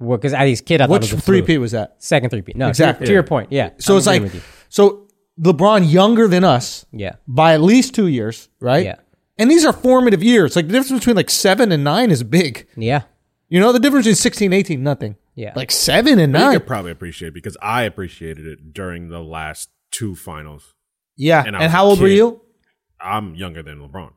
Because 0.00 0.32
as 0.34 0.60
a 0.60 0.62
kid, 0.64 0.80
I 0.80 0.86
thought 0.86 0.92
Which 0.92 1.08
it 1.10 1.12
was 1.14 1.20
a 1.20 1.22
flu. 1.22 1.36
three-peat 1.38 1.60
was 1.60 1.72
that? 1.72 1.96
Second 1.98 2.30
three-peat. 2.30 2.56
No, 2.56 2.68
Exactly. 2.68 2.90
exactly. 2.90 3.06
To, 3.08 3.12
your 3.12 3.22
point, 3.22 3.52
yeah. 3.52 3.70
So 3.78 3.94
I'm 3.94 3.98
it's 3.98 4.06
like, 4.06 4.22
with 4.22 4.34
you. 4.34 4.40
so 4.68 5.08
LeBron 5.40 5.90
younger 5.90 6.26
than 6.28 6.42
us 6.44 6.86
yeah, 6.92 7.16
by 7.28 7.54
at 7.54 7.60
least 7.60 7.94
two 7.94 8.06
years, 8.06 8.48
right? 8.60 8.84
Yeah. 8.84 8.96
And 9.38 9.50
these 9.50 9.64
are 9.64 9.72
formative 9.72 10.22
years. 10.22 10.56
Like 10.56 10.66
the 10.68 10.72
difference 10.72 11.00
between 11.00 11.16
like 11.16 11.30
seven 11.30 11.70
and 11.72 11.84
nine 11.84 12.10
is 12.10 12.22
big. 12.22 12.66
yeah, 12.76 13.02
You 13.48 13.60
know, 13.60 13.72
the 13.72 13.78
difference 13.78 14.04
between 14.04 14.16
16 14.16 14.52
18, 14.52 14.82
nothing. 14.82 15.16
Yeah. 15.34 15.52
Like 15.56 15.70
seven 15.70 16.18
and 16.18 16.32
You 16.32 16.38
nine. 16.38 16.52
could 16.58 16.66
probably 16.66 16.90
appreciate 16.92 17.28
it 17.28 17.34
because 17.34 17.56
I 17.62 17.82
appreciated 17.84 18.46
it 18.46 18.74
during 18.74 19.08
the 19.08 19.20
last 19.20 19.70
two 19.90 20.14
finals. 20.14 20.74
Yeah. 21.16 21.42
And 21.46 21.56
And, 21.56 21.70
how 21.72 21.86
a 21.86 21.88
old 21.90 22.00
were 22.00 22.08
you? 22.08 22.42
I'm 23.00 23.34
younger 23.34 23.62
than 23.62 23.78
LeBron, 23.80 24.10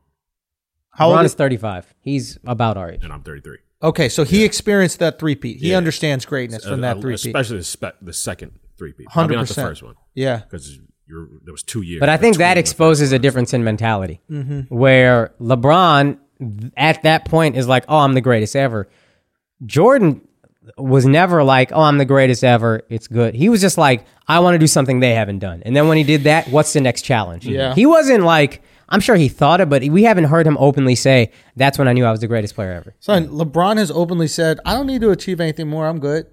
How 0.90 1.08
LeBron 1.10 1.16
old? 1.18 1.24
is 1.26 1.34
thirty 1.34 1.56
five. 1.56 1.94
He's 2.00 2.38
about 2.44 2.76
our 2.76 2.90
age. 2.92 3.00
and 3.02 3.12
I'm 3.12 3.22
33. 3.22 3.58
Okay, 3.82 4.08
so 4.08 4.24
he 4.24 4.44
experienced 4.44 4.98
that 5.00 5.18
three-peat. 5.18 5.58
He 5.58 5.70
Yeah. 5.70 5.76
understands 5.76 6.24
greatness 6.24 6.64
from 6.64 6.80
that 6.82 6.96
uh, 6.98 7.00
three-peat. 7.00 7.26
especially 7.26 7.58
the, 7.58 7.64
spe- 7.64 7.98
the 8.02 8.12
second 8.12 8.52
three-peat. 8.78 9.06
Probably 9.08 9.36
not 9.36 9.46
the 9.48 9.54
100%. 9.54 9.62
first 9.62 9.82
one 9.82 9.94
Yeah. 10.14 10.38
because 10.38 10.78
there 11.08 11.52
was 11.52 11.62
two 11.62 11.82
years. 11.82 12.00
But 12.00 12.08
I 12.08 12.16
think 12.16 12.38
that 12.38 12.56
exposes 12.58 13.12
a 13.12 13.18
difference 13.18 13.52
in 13.52 13.62
mentality, 13.64 14.20
where 14.68 15.32
LeBron 15.40 16.18
at 16.76 17.02
that 17.02 17.26
point 17.26 17.56
is 17.56 17.68
like, 17.68 17.84
"Oh, 17.88 17.98
I'm 17.98 18.14
the 18.14 18.20
greatest 18.20 18.56
ever." 18.56 18.88
Jordan 19.64 20.20
was 20.78 21.04
never 21.06 21.44
like, 21.44 21.70
"Oh, 21.72 21.82
I'm 21.82 21.98
the 21.98 22.04
greatest 22.04 22.42
ever." 22.42 22.82
It's 22.88 23.06
good. 23.06 23.34
He 23.34 23.48
was 23.48 23.60
just 23.60 23.78
like, 23.78 24.04
"I 24.26 24.40
want 24.40 24.54
to 24.54 24.58
do 24.58 24.66
something 24.66 25.00
they 25.00 25.14
haven't 25.14 25.38
done." 25.40 25.62
And 25.64 25.76
then 25.76 25.88
when 25.88 25.96
he 25.98 26.04
did 26.04 26.24
that, 26.24 26.48
what's 26.48 26.72
the 26.72 26.80
next 26.80 27.02
challenge? 27.02 27.46
Yeah. 27.46 27.74
He 27.74 27.86
wasn't 27.86 28.24
like, 28.24 28.62
I'm 28.88 29.00
sure 29.00 29.16
he 29.16 29.28
thought 29.28 29.60
it, 29.60 29.68
but 29.68 29.82
we 29.84 30.04
haven't 30.04 30.24
heard 30.24 30.46
him 30.46 30.56
openly 30.60 30.94
say, 30.94 31.30
"That's 31.56 31.78
when 31.78 31.88
I 31.88 31.92
knew 31.92 32.04
I 32.04 32.10
was 32.10 32.20
the 32.20 32.26
greatest 32.28 32.54
player 32.54 32.72
ever." 32.72 32.94
Son, 33.00 33.28
LeBron 33.28 33.76
has 33.78 33.90
openly 33.90 34.28
said, 34.28 34.60
I 34.64 34.74
don't 34.74 34.86
need 34.86 35.00
to 35.02 35.10
achieve 35.10 35.40
anything 35.40 35.68
more. 35.68 35.86
I'm 35.86 35.98
good. 36.00 36.26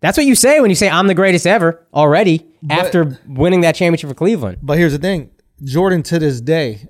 That's 0.00 0.16
what 0.18 0.26
you 0.26 0.34
say 0.34 0.60
when 0.60 0.70
you 0.70 0.76
say, 0.76 0.88
"I'm 0.90 1.06
the 1.06 1.14
greatest 1.14 1.46
ever" 1.46 1.86
already 1.94 2.46
after 2.70 3.18
winning 3.26 3.60
that 3.60 3.74
championship 3.76 4.08
for 4.08 4.14
Cleveland. 4.14 4.58
But 4.62 4.78
here's 4.78 4.92
the 4.92 4.98
thing 4.98 5.30
Jordan 5.64 6.02
to 6.04 6.18
this 6.18 6.40
day 6.40 6.88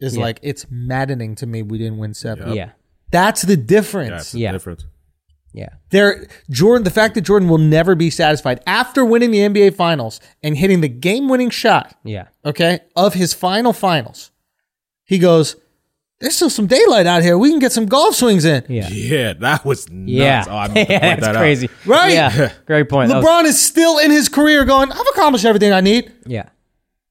is 0.00 0.16
like, 0.18 0.40
it's 0.42 0.66
maddening 0.70 1.34
to 1.36 1.46
me 1.46 1.62
we 1.62 1.78
didn't 1.78 1.98
win 1.98 2.12
seven. 2.14 2.52
Yeah, 2.54 2.70
That's 3.12 3.42
the 3.42 3.56
difference. 3.56 4.10
That's 4.10 4.32
the 4.32 4.40
Yeah. 4.40 4.52
difference. 4.52 4.84
yeah, 5.52 5.68
There, 5.90 6.26
Jordan. 6.50 6.82
The 6.82 6.90
fact 6.90 7.14
that 7.14 7.20
Jordan 7.20 7.48
will 7.48 7.58
never 7.58 7.94
be 7.94 8.10
satisfied 8.10 8.60
after 8.66 9.04
winning 9.04 9.30
the 9.30 9.38
NBA 9.42 9.70
Finals 9.70 10.18
and 10.42 10.56
hitting 10.56 10.80
the 10.80 10.88
game-winning 10.88 11.50
shot, 11.50 11.94
yeah. 12.04 12.28
okay, 12.44 12.80
of 12.96 13.14
his 13.14 13.32
final 13.34 13.72
finals, 13.72 14.30
he 15.12 15.18
goes, 15.18 15.56
"There's 16.20 16.34
still 16.36 16.50
some 16.50 16.66
daylight 16.66 17.06
out 17.06 17.22
here. 17.22 17.36
We 17.38 17.50
can 17.50 17.58
get 17.58 17.72
some 17.72 17.86
golf 17.86 18.14
swings 18.14 18.44
in." 18.44 18.64
Yeah. 18.68 18.88
Yeah, 18.88 19.32
that 19.34 19.64
was 19.64 19.88
nuts. 19.90 20.10
Yeah, 20.10 20.44
Oh, 20.48 20.56
I 20.56 20.68
meant 20.74 20.74
to 20.74 20.84
point 20.86 20.90
yeah, 20.90 20.98
that's 21.00 21.20
that 21.26 21.36
out. 21.36 21.40
crazy. 21.40 21.68
Right? 21.86 22.12
Yeah, 22.14 22.52
great 22.66 22.88
point. 22.88 23.10
That 23.10 23.16
was- 23.22 23.24
LeBron 23.26 23.44
is 23.44 23.60
still 23.60 23.98
in 23.98 24.10
his 24.10 24.28
career 24.28 24.64
going, 24.64 24.90
"I've 24.92 25.06
accomplished 25.14 25.44
everything 25.44 25.72
I 25.72 25.80
need." 25.80 26.12
yeah, 26.26 26.48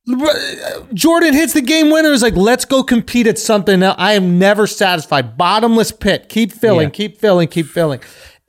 LeBron- 0.08 0.64
uh, 0.64 0.86
Jordan 0.94 1.34
hits 1.34 1.54
the 1.54 1.62
game 1.62 1.90
winner. 1.92 2.10
Is 2.12 2.22
like, 2.22 2.36
let's 2.36 2.66
go 2.66 2.84
compete 2.84 3.28
at 3.28 3.38
something. 3.38 3.80
Now, 3.80 3.96
I 3.98 4.14
am 4.14 4.40
never 4.40 4.66
satisfied. 4.68 5.38
Bottomless 5.38 5.92
pit. 5.92 6.28
Keep 6.30 6.52
filling. 6.52 6.88
Yeah. 6.90 6.94
Keep 7.00 7.18
filling. 7.20 7.48
Keep 7.48 7.68
filling. 7.68 8.00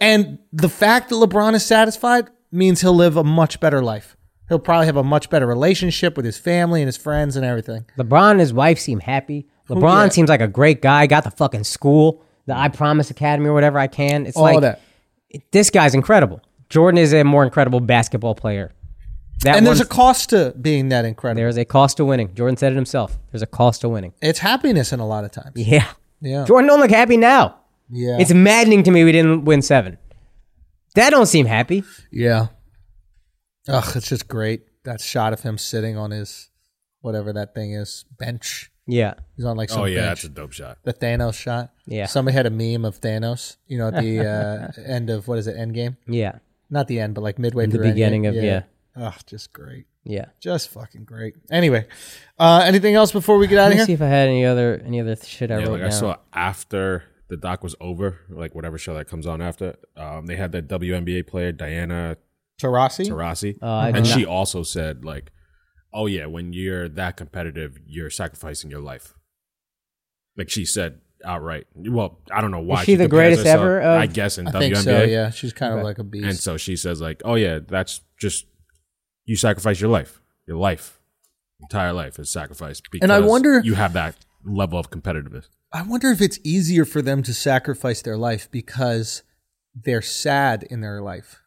And 0.00 0.38
the 0.52 0.68
fact 0.68 1.10
that 1.10 1.16
LeBron 1.16 1.54
is 1.54 1.64
satisfied 1.64 2.28
means 2.50 2.80
he'll 2.80 2.94
live 2.96 3.16
a 3.16 3.22
much 3.24 3.60
better 3.60 3.82
life. 3.82 4.16
He'll 4.52 4.58
probably 4.58 4.84
have 4.84 4.98
a 4.98 5.02
much 5.02 5.30
better 5.30 5.46
relationship 5.46 6.14
with 6.14 6.26
his 6.26 6.36
family 6.36 6.82
and 6.82 6.86
his 6.86 6.98
friends 6.98 7.36
and 7.36 7.46
everything. 7.46 7.86
LeBron 7.96 8.32
and 8.32 8.40
his 8.40 8.52
wife 8.52 8.78
seem 8.78 9.00
happy. 9.00 9.46
LeBron 9.70 10.04
yeah. 10.04 10.08
seems 10.10 10.28
like 10.28 10.42
a 10.42 10.46
great 10.46 10.82
guy. 10.82 11.06
Got 11.06 11.24
the 11.24 11.30
fucking 11.30 11.64
school, 11.64 12.22
the 12.44 12.54
I 12.54 12.68
Promise 12.68 13.10
Academy 13.10 13.48
or 13.48 13.54
whatever 13.54 13.78
I 13.78 13.86
can. 13.86 14.26
It's 14.26 14.36
All 14.36 14.42
like 14.42 14.60
that. 14.60 14.82
this 15.52 15.70
guy's 15.70 15.94
incredible. 15.94 16.42
Jordan 16.68 16.98
is 16.98 17.14
a 17.14 17.22
more 17.22 17.44
incredible 17.44 17.80
basketball 17.80 18.34
player. 18.34 18.72
That 19.40 19.56
And 19.56 19.66
there's 19.66 19.80
a 19.80 19.86
cost 19.86 20.28
to 20.30 20.54
being 20.60 20.90
that 20.90 21.06
incredible. 21.06 21.40
there's 21.40 21.56
a 21.56 21.64
cost 21.64 21.96
to 21.96 22.04
winning. 22.04 22.34
Jordan 22.34 22.58
said 22.58 22.72
it 22.72 22.76
himself. 22.76 23.18
There's 23.30 23.40
a 23.40 23.46
cost 23.46 23.80
to 23.80 23.88
winning. 23.88 24.12
it's 24.20 24.40
happiness 24.40 24.92
in 24.92 25.00
a 25.00 25.06
lot 25.06 25.24
of 25.24 25.30
times. 25.30 25.52
Yeah. 25.56 25.88
Yeah. 26.20 26.44
Jordan 26.44 26.68
don't 26.68 26.80
look 26.80 26.90
happy 26.90 27.16
now. 27.16 27.56
Yeah. 27.88 28.18
It's 28.20 28.34
maddening 28.34 28.82
to 28.82 28.90
me 28.90 29.02
we 29.02 29.12
didn't 29.12 29.46
win 29.46 29.62
seven. 29.62 29.96
That 30.94 31.08
don't 31.08 31.24
seem 31.24 31.46
happy. 31.46 31.84
yeah. 32.10 32.48
Ugh, 33.68 33.96
it's 33.96 34.08
just 34.08 34.28
great. 34.28 34.62
That 34.84 35.00
shot 35.00 35.32
of 35.32 35.40
him 35.42 35.58
sitting 35.58 35.96
on 35.96 36.10
his 36.10 36.50
whatever 37.00 37.32
that 37.32 37.54
thing 37.54 37.72
is 37.74 38.04
bench. 38.18 38.70
Yeah. 38.86 39.14
He's 39.36 39.44
on 39.44 39.56
like 39.56 39.70
some 39.70 39.82
Oh 39.82 39.84
yeah, 39.84 39.98
bench. 40.00 40.08
that's 40.22 40.24
a 40.24 40.28
dope 40.28 40.52
shot. 40.52 40.78
the 40.82 40.92
Thanos 40.92 41.34
shot. 41.34 41.72
Yeah. 41.86 42.06
Somebody 42.06 42.36
had 42.36 42.46
a 42.46 42.50
meme 42.50 42.84
of 42.84 43.00
Thanos, 43.00 43.56
you 43.68 43.78
know, 43.78 43.88
at 43.88 44.00
the 44.02 44.20
uh, 44.78 44.82
end 44.84 45.08
of 45.10 45.28
what 45.28 45.38
is 45.38 45.46
it, 45.46 45.56
Endgame? 45.56 45.96
Yeah. 46.08 46.38
Not 46.70 46.88
the 46.88 46.98
end, 47.00 47.14
but 47.14 47.20
like 47.22 47.38
midway 47.38 47.66
The 47.66 47.72
through 47.72 47.84
the 47.86 47.90
beginning 47.92 48.22
Endgame. 48.24 48.58
of- 48.58 48.64
Oh, 48.94 49.14
just 49.26 49.52
great. 49.54 49.86
Yeah. 50.04 50.26
Just 50.40 50.68
fucking 50.70 51.04
great. 51.04 51.34
Anyway, 51.50 51.86
uh, 52.38 52.62
anything 52.66 52.94
else 52.94 53.10
before 53.12 53.38
we 53.38 53.46
get 53.46 53.58
out 53.58 53.62
Let 53.62 53.66
of 53.68 53.72
me 53.72 53.76
here? 53.78 53.86
see 53.86 53.92
if 53.94 54.02
I 54.02 54.06
had 54.08 54.28
any 54.28 54.44
other 54.44 54.82
any 54.84 55.00
other 55.00 55.16
shit 55.16 55.50
I 55.50 55.58
Yeah, 55.60 55.64
wrote 55.66 55.70
like 55.72 55.80
down. 55.80 55.86
I 55.86 55.90
saw 55.90 56.16
after 56.34 57.04
the 57.28 57.36
doc 57.38 57.62
was 57.62 57.74
over, 57.80 58.18
like 58.28 58.54
whatever 58.54 58.76
show 58.76 58.92
that 58.94 59.06
comes 59.08 59.26
on 59.26 59.40
after, 59.40 59.76
um, 59.96 60.26
they 60.26 60.36
had 60.36 60.52
that 60.52 60.68
WNBA 60.68 61.26
player 61.26 61.52
Diana 61.52 62.16
Taurasi? 62.62 63.06
Taurasi, 63.08 63.58
Oh, 63.60 63.66
uh, 63.68 63.70
I 63.70 63.86
and 63.88 63.96
did 64.04 64.06
she 64.06 64.24
also 64.24 64.62
said 64.62 65.04
like, 65.04 65.30
"Oh 65.92 66.06
yeah, 66.06 66.26
when 66.26 66.52
you're 66.52 66.88
that 66.88 67.16
competitive, 67.16 67.78
you're 67.86 68.10
sacrificing 68.10 68.70
your 68.70 68.80
life." 68.80 69.14
Like 70.36 70.48
she 70.50 70.64
said 70.64 71.00
outright. 71.24 71.66
Well, 71.74 72.18
I 72.32 72.40
don't 72.40 72.50
know 72.50 72.60
why. 72.60 72.84
she 72.84 72.94
the 72.96 73.06
greatest 73.08 73.40
herself, 73.42 73.60
ever 73.60 73.80
of- 73.80 74.00
I 74.00 74.06
guess 74.06 74.38
in 74.38 74.48
I 74.48 74.52
WNBA. 74.52 74.58
think 74.60 74.76
so, 74.76 75.02
yeah. 75.04 75.30
She's 75.30 75.52
kind 75.52 75.72
of 75.72 75.78
Okay. 75.80 75.84
like 75.84 75.98
a 75.98 76.04
beast. 76.04 76.24
And 76.26 76.36
so 76.36 76.56
she 76.56 76.74
says 76.76 77.00
like, 77.00 77.20
"Oh 77.24 77.34
yeah, 77.36 77.58
that's 77.66 78.00
just 78.18 78.46
you 79.24 79.36
sacrifice 79.36 79.80
your 79.80 79.90
life, 79.90 80.20
your 80.48 80.56
life, 80.56 80.98
entire 81.60 81.92
life 81.92 82.18
is 82.18 82.30
sacrificed 82.30 82.84
because 82.90 83.04
And 83.04 83.12
I 83.12 83.20
wonder- 83.20 83.60
you 83.62 83.74
have 83.74 83.92
that 83.92 84.16
level 84.44 84.78
of 84.78 84.90
competitiveness." 84.90 85.48
I 85.74 85.82
wonder 85.82 86.10
if 86.10 86.20
it's 86.20 86.38
easier 86.44 86.84
for 86.84 87.00
them 87.02 87.22
to 87.22 87.32
sacrifice 87.32 88.02
their 88.02 88.16
life 88.18 88.48
because 88.50 89.22
they're 89.74 90.02
sad 90.02 90.64
in 90.64 90.80
their 90.82 91.00
life. 91.00 91.41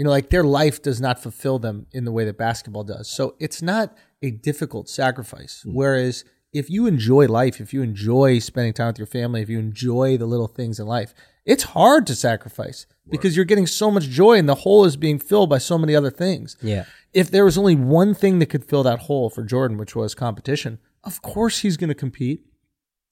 You 0.00 0.04
know, 0.04 0.10
like 0.10 0.30
their 0.30 0.44
life 0.44 0.80
does 0.80 0.98
not 0.98 1.22
fulfill 1.22 1.58
them 1.58 1.84
in 1.92 2.06
the 2.06 2.10
way 2.10 2.24
that 2.24 2.38
basketball 2.38 2.84
does. 2.84 3.06
So 3.06 3.34
it's 3.38 3.60
not 3.60 3.94
a 4.22 4.30
difficult 4.30 4.88
sacrifice. 4.88 5.60
Hmm. 5.62 5.74
Whereas 5.74 6.24
if 6.54 6.70
you 6.70 6.86
enjoy 6.86 7.26
life, 7.26 7.60
if 7.60 7.74
you 7.74 7.82
enjoy 7.82 8.38
spending 8.38 8.72
time 8.72 8.86
with 8.86 8.98
your 8.98 9.06
family, 9.06 9.42
if 9.42 9.50
you 9.50 9.58
enjoy 9.58 10.16
the 10.16 10.24
little 10.24 10.46
things 10.46 10.80
in 10.80 10.86
life, 10.86 11.12
it's 11.44 11.64
hard 11.64 12.06
to 12.06 12.14
sacrifice 12.14 12.86
because 13.10 13.36
you're 13.36 13.44
getting 13.44 13.66
so 13.66 13.90
much 13.90 14.04
joy 14.04 14.38
and 14.38 14.48
the 14.48 14.54
hole 14.54 14.86
is 14.86 14.96
being 14.96 15.18
filled 15.18 15.50
by 15.50 15.58
so 15.58 15.76
many 15.76 15.94
other 15.94 16.10
things 16.10 16.56
yeah. 16.62 16.86
if 17.12 17.30
there 17.30 17.44
was 17.44 17.58
only 17.58 17.74
one 17.74 18.14
thing 18.14 18.38
that 18.38 18.46
could 18.46 18.64
fill 18.64 18.82
that 18.84 19.00
hole 19.00 19.28
for 19.28 19.42
Jordan, 19.42 19.76
which 19.76 19.94
was 19.94 20.14
competition, 20.14 20.78
of 21.04 21.20
course 21.20 21.58
he's 21.58 21.76
going 21.76 21.88
to 21.88 21.94
compete. 21.94 22.46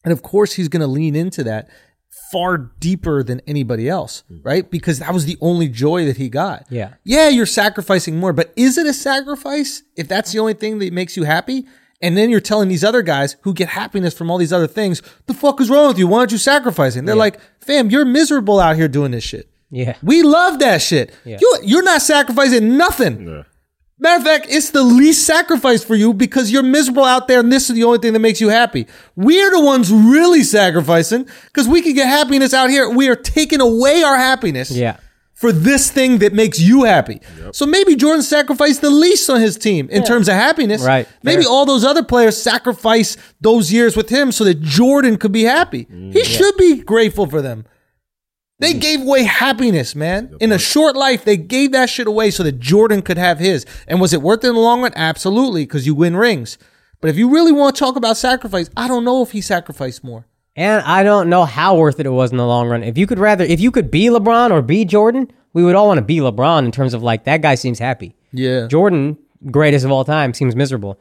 And 0.05 0.13
of 0.13 0.23
course 0.23 0.55
he's 0.55 0.69
going 0.69 0.81
to 0.81 0.87
lean 0.87 1.15
into 1.15 1.45
that 1.45 1.69
far 2.31 2.59
deeper 2.59 3.23
than 3.23 3.41
anybody 3.47 3.89
else, 3.89 4.23
right? 4.43 4.71
Because 4.71 4.99
that 4.99 5.13
was 5.15 5.25
the 5.25 5.37
only 5.41 5.69
joy 5.69 6.05
that 6.05 6.17
he 6.17 6.29
got. 6.29 6.67
Yeah. 6.71 6.95
Yeah, 7.05 7.29
you're 7.29 7.47
sacrificing 7.47 8.19
more, 8.19 8.33
but 8.33 8.53
is 8.57 8.77
it 8.79 8.87
a 8.87 8.93
sacrifice 8.93 9.83
if 9.97 10.09
that's 10.09 10.33
the 10.33 10.39
only 10.39 10.55
thing 10.55 10.79
that 10.79 10.93
makes 10.93 11.17
you 11.17 11.25
happy? 11.25 11.67
And 12.01 12.17
then 12.17 12.31
you're 12.31 12.41
telling 12.41 12.69
these 12.69 12.85
other 12.85 13.03
guys 13.03 13.37
who 13.43 13.53
get 13.53 13.71
happiness 13.71 14.15
from 14.15 14.31
all 14.31 14.39
these 14.39 14.53
other 14.53 14.69
things, 14.69 15.03
the 15.27 15.35
fuck 15.35 15.61
is 15.61 15.69
wrong 15.69 15.89
with 15.89 15.99
you? 15.99 16.07
Why 16.07 16.21
aren't 16.21 16.33
you 16.33 16.39
sacrificing? 16.39 17.05
They're 17.07 17.17
like, 17.17 17.41
fam, 17.61 17.91
you're 17.91 18.05
miserable 18.05 18.61
out 18.61 18.77
here 18.77 18.89
doing 18.89 19.11
this 19.11 19.25
shit. 19.25 19.49
Yeah. 19.71 19.97
We 20.03 20.23
love 20.23 20.61
that 20.61 20.81
shit. 20.81 21.13
You, 21.41 21.59
you're 21.63 21.83
not 21.83 22.01
sacrificing 22.03 22.77
nothing. 22.77 23.45
Matter 24.01 24.19
of 24.19 24.25
fact, 24.25 24.47
it's 24.49 24.71
the 24.71 24.83
least 24.83 25.27
sacrifice 25.27 25.83
for 25.83 25.97
you 25.97 26.13
because 26.15 26.53
you're 26.53 26.63
miserable 26.63 27.05
out 27.05 27.27
there 27.27 27.41
and 27.41 27.53
this 27.53 27.69
is 27.69 27.75
the 27.75 27.83
only 27.85 27.99
thing 27.99 28.13
that 28.13 28.21
makes 28.21 28.41
you 28.41 28.49
happy. 28.49 28.87
We're 29.17 29.51
the 29.51 29.61
ones 29.61 29.91
really 29.93 30.45
sacrificing 30.45 31.27
because 31.47 31.67
we 31.67 31.83
can 31.83 31.95
get 31.95 32.07
happiness 32.07 32.55
out 32.55 32.71
here. 32.71 32.89
We 32.89 33.09
are 33.09 33.17
taking 33.17 33.61
away 33.61 34.03
our 34.05 34.17
happiness 34.17 34.71
Yeah. 34.71 34.99
for 35.35 35.51
this 35.51 35.91
thing 35.91 36.19
that 36.19 36.33
makes 36.33 36.61
you 36.61 36.85
happy. 36.85 37.21
So 37.53 37.67
maybe 37.67 37.97
Jordan 37.97 38.23
sacrificed 38.23 38.83
the 38.83 38.91
least 38.91 39.29
on 39.31 39.41
his 39.41 39.57
team 39.57 39.89
in 39.91 40.05
terms 40.05 40.29
of 40.29 40.35
happiness. 40.35 40.83
Right. 40.83 41.09
Maybe 41.25 41.43
Fair. 41.43 41.51
all 41.51 41.67
those 41.67 41.85
other 41.85 42.05
players 42.05 42.41
sacrifice 42.41 43.17
those 43.41 43.73
years 43.73 43.97
with 43.97 44.11
him 44.11 44.31
so 44.31 44.45
that 44.45 44.61
Jordan 44.61 45.17
could 45.17 45.33
be 45.33 45.43
happy. 45.43 45.87
Mm, 45.93 46.13
he 46.13 46.23
should 46.23 46.57
be 46.57 46.83
grateful 46.83 47.27
for 47.27 47.43
them. 47.43 47.65
They 48.61 48.75
gave 48.75 49.03
away 49.03 49.23
happiness, 49.23 49.95
man. 49.95 50.37
In 50.41 50.51
a 50.51 50.59
short 50.59 50.97
life, 50.97 51.25
they 51.25 51.37
gave 51.37 51.71
that 51.73 51.89
shit 51.89 52.09
away 52.09 52.31
so 52.33 52.43
that 52.43 52.59
Jordan 52.59 53.03
could 53.03 53.17
have 53.19 53.39
his. 53.39 53.65
And 53.87 54.01
was 54.01 54.13
it 54.13 54.21
worth 54.21 54.43
it 54.43 54.49
in 54.49 54.55
the 54.55 54.61
long 54.61 54.83
run? 54.83 54.93
Absolutely, 54.97 55.63
because 55.65 55.87
you 55.87 55.95
win 55.95 56.17
rings. 56.17 56.59
But 57.01 57.11
if 57.11 57.17
you 57.17 57.31
really 57.31 57.53
want 57.53 57.77
to 57.77 57.79
talk 57.79 57.95
about 57.95 58.17
sacrifice, 58.17 58.69
I 58.77 58.89
don't 58.89 59.05
know 59.05 59.23
if 59.23 59.31
he 59.31 59.41
sacrificed 59.41 60.03
more. 60.03 60.27
And 60.57 60.83
I 60.85 61.05
don't 61.05 61.29
know 61.29 61.45
how 61.45 61.77
worth 61.77 62.01
it 62.01 62.07
it 62.07 62.11
was 62.11 62.33
in 62.33 62.37
the 62.37 62.47
long 62.47 62.69
run. 62.69 62.83
If 62.83 62.99
you 62.99 63.07
could 63.07 63.21
rather, 63.21 63.45
if 63.45 63.61
you 63.61 63.71
could 63.71 63.93
be 63.93 64.07
LeBron 64.07 64.51
or 64.51 64.61
be 64.61 64.85
Jordan, 64.85 65.31
we 65.53 65.63
would 65.63 65.77
all 65.77 65.87
want 65.87 65.99
to 65.99 66.05
be 66.05 66.17
LeBron 66.17 66.65
in 66.65 66.73
terms 66.73 66.95
of 66.95 67.03
like 67.03 67.25
that 67.25 67.43
guy 67.43 67.55
seems 67.55 67.79
happy. 67.79 68.17
Yeah. 68.33 68.67
Jordan, 68.67 69.19
greatest 69.53 69.85
of 69.85 69.93
all 69.93 70.05
time, 70.05 70.35
seems 70.35 70.57
miserable. 70.57 70.99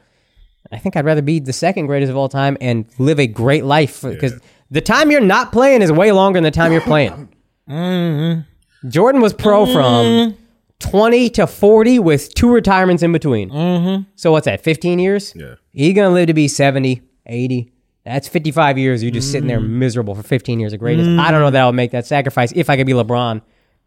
I 0.70 0.78
think 0.78 0.96
I'd 0.96 1.04
rather 1.04 1.22
be 1.22 1.40
the 1.40 1.52
second 1.52 1.86
greatest 1.86 2.10
of 2.10 2.16
all 2.16 2.28
time 2.28 2.56
and 2.60 2.86
live 2.98 3.18
a 3.18 3.26
great 3.26 3.64
life 3.64 4.02
because 4.02 4.38
the 4.70 4.80
time 4.80 5.10
you're 5.10 5.20
not 5.20 5.50
playing 5.50 5.82
is 5.82 5.90
way 5.90 6.12
longer 6.12 6.36
than 6.36 6.44
the 6.44 6.50
time 6.52 6.70
you're 6.70 6.80
playing. 6.80 7.28
Mm-hmm. 7.68 8.88
Jordan 8.88 9.20
was 9.20 9.32
pro 9.34 9.66
from 9.66 10.36
20 10.80 11.30
to 11.30 11.46
40 11.46 11.98
with 11.98 12.34
two 12.34 12.50
retirements 12.52 13.02
in 13.02 13.12
between. 13.12 13.50
Mm-hmm. 13.50 14.02
So 14.16 14.32
what's 14.32 14.44
that, 14.46 14.60
15 14.62 14.98
years? 14.98 15.32
Yeah. 15.34 15.54
He's 15.72 15.94
going 15.94 16.08
to 16.08 16.14
live 16.14 16.28
to 16.28 16.34
be 16.34 16.48
70, 16.48 17.02
80. 17.26 17.72
That's 18.04 18.28
55 18.28 18.78
years. 18.78 19.02
You're 19.02 19.12
just 19.12 19.30
sitting 19.30 19.48
there 19.48 19.60
Mm. 19.60 19.68
miserable 19.70 20.14
for 20.14 20.22
15 20.22 20.60
years 20.60 20.72
of 20.72 20.78
greatness. 20.78 21.06
I 21.20 21.30
don't 21.30 21.40
know 21.42 21.50
that 21.50 21.62
I 21.62 21.66
would 21.66 21.74
make 21.74 21.90
that 21.90 22.06
sacrifice 22.06 22.52
if 22.54 22.70
I 22.70 22.76
could 22.76 22.86
be 22.86 22.94
LeBron. 22.94 23.42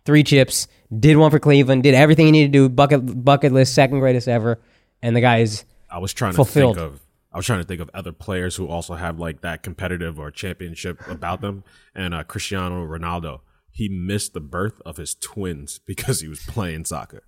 Three 0.05 0.23
chips, 0.23 0.67
did 0.99 1.17
one 1.17 1.31
for 1.31 1.39
Cleveland, 1.39 1.83
did 1.83 1.93
everything 1.95 2.25
he 2.25 2.31
needed 2.31 2.53
to 2.53 2.59
do, 2.59 2.69
bucket 2.69 3.23
bucket 3.23 3.51
list, 3.51 3.73
second 3.73 3.99
greatest 3.99 4.27
ever. 4.27 4.59
And 5.01 5.15
the 5.15 5.21
guy 5.21 5.39
is 5.39 5.63
I 5.89 5.99
was 5.99 6.13
trying 6.13 6.33
to 6.33 6.43
think 6.43 6.77
of 6.77 6.99
I 7.33 7.37
was 7.37 7.45
trying 7.45 7.59
to 7.61 7.65
think 7.65 7.81
of 7.81 7.89
other 7.93 8.11
players 8.11 8.55
who 8.55 8.67
also 8.67 8.95
have 8.95 9.19
like 9.19 9.41
that 9.41 9.63
competitive 9.63 10.19
or 10.19 10.29
championship 10.31 10.99
about 11.07 11.41
them. 11.41 11.63
And 11.95 12.13
uh, 12.13 12.23
Cristiano 12.23 12.85
Ronaldo, 12.85 13.39
he 13.71 13.89
missed 13.89 14.33
the 14.33 14.41
birth 14.41 14.81
of 14.85 14.97
his 14.97 15.15
twins 15.15 15.79
because 15.85 16.19
he 16.21 16.27
was 16.27 16.39
playing 16.41 16.85
soccer. 16.85 17.23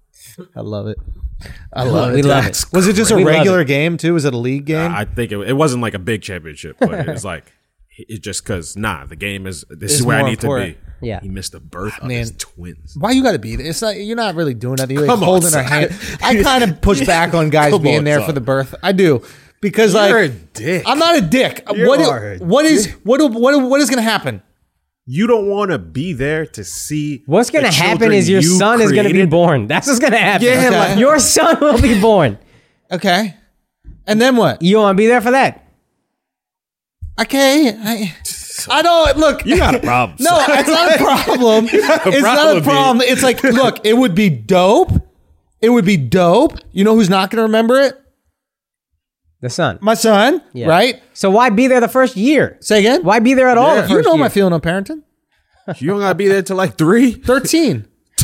I 0.55 0.61
love 0.61 0.87
it. 0.87 0.97
I 1.73 1.83
love 1.83 2.13
we 2.13 2.19
it. 2.19 2.25
love 2.25 2.45
it. 2.45 2.63
Was 2.71 2.87
it 2.87 2.93
just 2.93 3.11
a 3.11 3.23
regular 3.23 3.63
game 3.63 3.97
too? 3.97 4.13
Was 4.13 4.25
it 4.25 4.33
a 4.33 4.37
league 4.37 4.65
game? 4.65 4.91
I 4.91 5.05
think 5.05 5.31
it, 5.31 5.37
it 5.39 5.53
wasn't 5.53 5.81
like 5.81 5.93
a 5.93 5.99
big 5.99 6.21
championship, 6.21 6.77
but 6.79 6.93
it 7.07 7.07
was 7.07 7.25
like 7.25 7.51
it's 7.97 8.19
just 8.19 8.43
because 8.43 8.75
nah, 8.77 9.05
the 9.05 9.15
game 9.15 9.47
is 9.47 9.65
this 9.69 9.91
It's 9.91 9.99
is 10.01 10.03
where 10.05 10.19
I 10.19 10.23
need 10.23 10.43
important. 10.43 10.77
to 10.77 10.81
be. 11.01 11.07
Yeah. 11.07 11.19
he 11.19 11.27
missed 11.27 11.51
the 11.51 11.59
birth 11.59 11.97
of 11.97 12.07
Man. 12.07 12.19
his 12.19 12.31
twins. 12.37 12.95
Why 12.97 13.11
you 13.11 13.23
got 13.23 13.33
to 13.33 13.39
be 13.39 13.57
there? 13.57 13.65
It's 13.67 13.81
not. 13.81 13.97
You're 13.97 14.15
not 14.15 14.35
really 14.35 14.53
doing 14.53 14.75
nothing. 14.75 14.95
You're 14.95 15.05
like 15.05 15.09
Come 15.13 15.23
on, 15.23 15.27
holding 15.27 15.51
her 15.51 15.61
hand. 15.63 15.93
I 16.21 16.41
kind 16.43 16.63
of 16.63 16.79
push 16.81 17.05
back 17.05 17.33
on 17.33 17.49
guys 17.49 17.73
Come 17.73 17.81
being 17.81 17.97
on, 17.99 18.03
there 18.05 18.19
son. 18.19 18.27
for 18.27 18.31
the 18.31 18.41
birth. 18.41 18.73
I 18.81 18.93
do 18.93 19.21
because 19.61 19.93
You're 19.93 20.21
like 20.21 20.31
a 20.31 20.33
dick. 20.53 20.83
I'm 20.85 20.99
not 20.99 21.17
a 21.17 21.21
dick. 21.21 21.67
You 21.73 21.87
what? 21.87 21.99
are 21.99 22.33
a 22.33 22.37
what 22.39 22.65
is 22.65 22.89
what? 23.03 23.19
What? 23.31 23.61
What 23.69 23.81
is 23.81 23.89
going 23.89 23.97
to 24.03 24.09
happen? 24.09 24.41
You 25.05 25.27
don't 25.27 25.49
want 25.49 25.71
to 25.71 25.79
be 25.79 26.13
there 26.13 26.45
to 26.45 26.63
see 26.63 27.23
What's 27.25 27.49
going 27.49 27.65
to 27.65 27.71
happen 27.71 28.13
is 28.13 28.29
your 28.29 28.41
you 28.41 28.57
son 28.57 28.79
is 28.81 28.91
going 28.91 29.07
to 29.07 29.13
be 29.13 29.25
born. 29.25 29.67
That's 29.67 29.87
what's 29.87 29.99
going 29.99 30.13
to 30.13 30.17
happen. 30.17 30.47
Yeah, 30.47 30.67
Okay. 30.67 30.79
like- 30.79 30.99
your 30.99 31.19
son 31.19 31.57
will 31.59 31.81
be 31.81 31.99
born. 31.99 32.37
Okay, 32.91 33.35
and 34.07 34.21
then 34.21 34.35
what? 34.35 34.61
You 34.61 34.77
want 34.77 34.95
to 34.95 35.01
be 35.01 35.07
there 35.07 35.19
for 35.21 35.31
that? 35.31 35.65
Okay, 37.19 37.69
I, 37.77 38.15
I 38.69 38.81
don't 38.81 39.17
look. 39.17 39.45
You 39.45 39.57
got 39.57 39.75
a 39.75 39.79
problem. 39.79 40.17
No, 40.21 40.37
it's 40.47 40.69
not 40.69 40.95
a 40.95 40.97
problem. 40.97 41.65
it's 41.71 41.87
not 41.87 42.07
a 42.07 42.11
problem, 42.21 42.59
B. 42.59 42.63
problem. 42.69 43.01
It's 43.01 43.23
like, 43.23 43.43
look, 43.43 43.85
it 43.85 43.97
would 43.97 44.15
be 44.15 44.29
dope. 44.29 44.91
It 45.61 45.69
would 45.69 45.85
be 45.85 45.97
dope. 45.97 46.57
You 46.71 46.83
know 46.83 46.95
who's 46.95 47.09
not 47.09 47.29
going 47.29 47.37
to 47.37 47.43
remember 47.43 47.79
it? 47.81 47.99
The 49.43 49.49
son. 49.49 49.77
My 49.81 49.93
son, 49.93 50.41
Yeah. 50.53 50.67
right? 50.67 51.03
So 51.13 51.29
why 51.29 51.49
be 51.49 51.67
there 51.67 51.81
the 51.81 51.89
first 51.89 52.15
year? 52.15 52.55
Say 52.61 52.79
again. 52.79 53.03
Why 53.03 53.19
be 53.19 53.33
there 53.33 53.49
at 53.49 53.57
all? 53.57 53.75
Yeah. 53.75 53.81
The 53.81 53.93
You 53.95 54.01
know 54.01 54.13
year? 54.13 54.19
my 54.19 54.29
feeling 54.29 54.53
on 54.53 54.61
parenting. 54.61 55.01
You 55.79 55.87
don't 55.91 55.99
gotta 55.99 56.15
be 56.15 56.27
there 56.29 56.41
till 56.41 56.55
like 56.57 56.77
three. 56.77 57.11
13. 57.11 57.85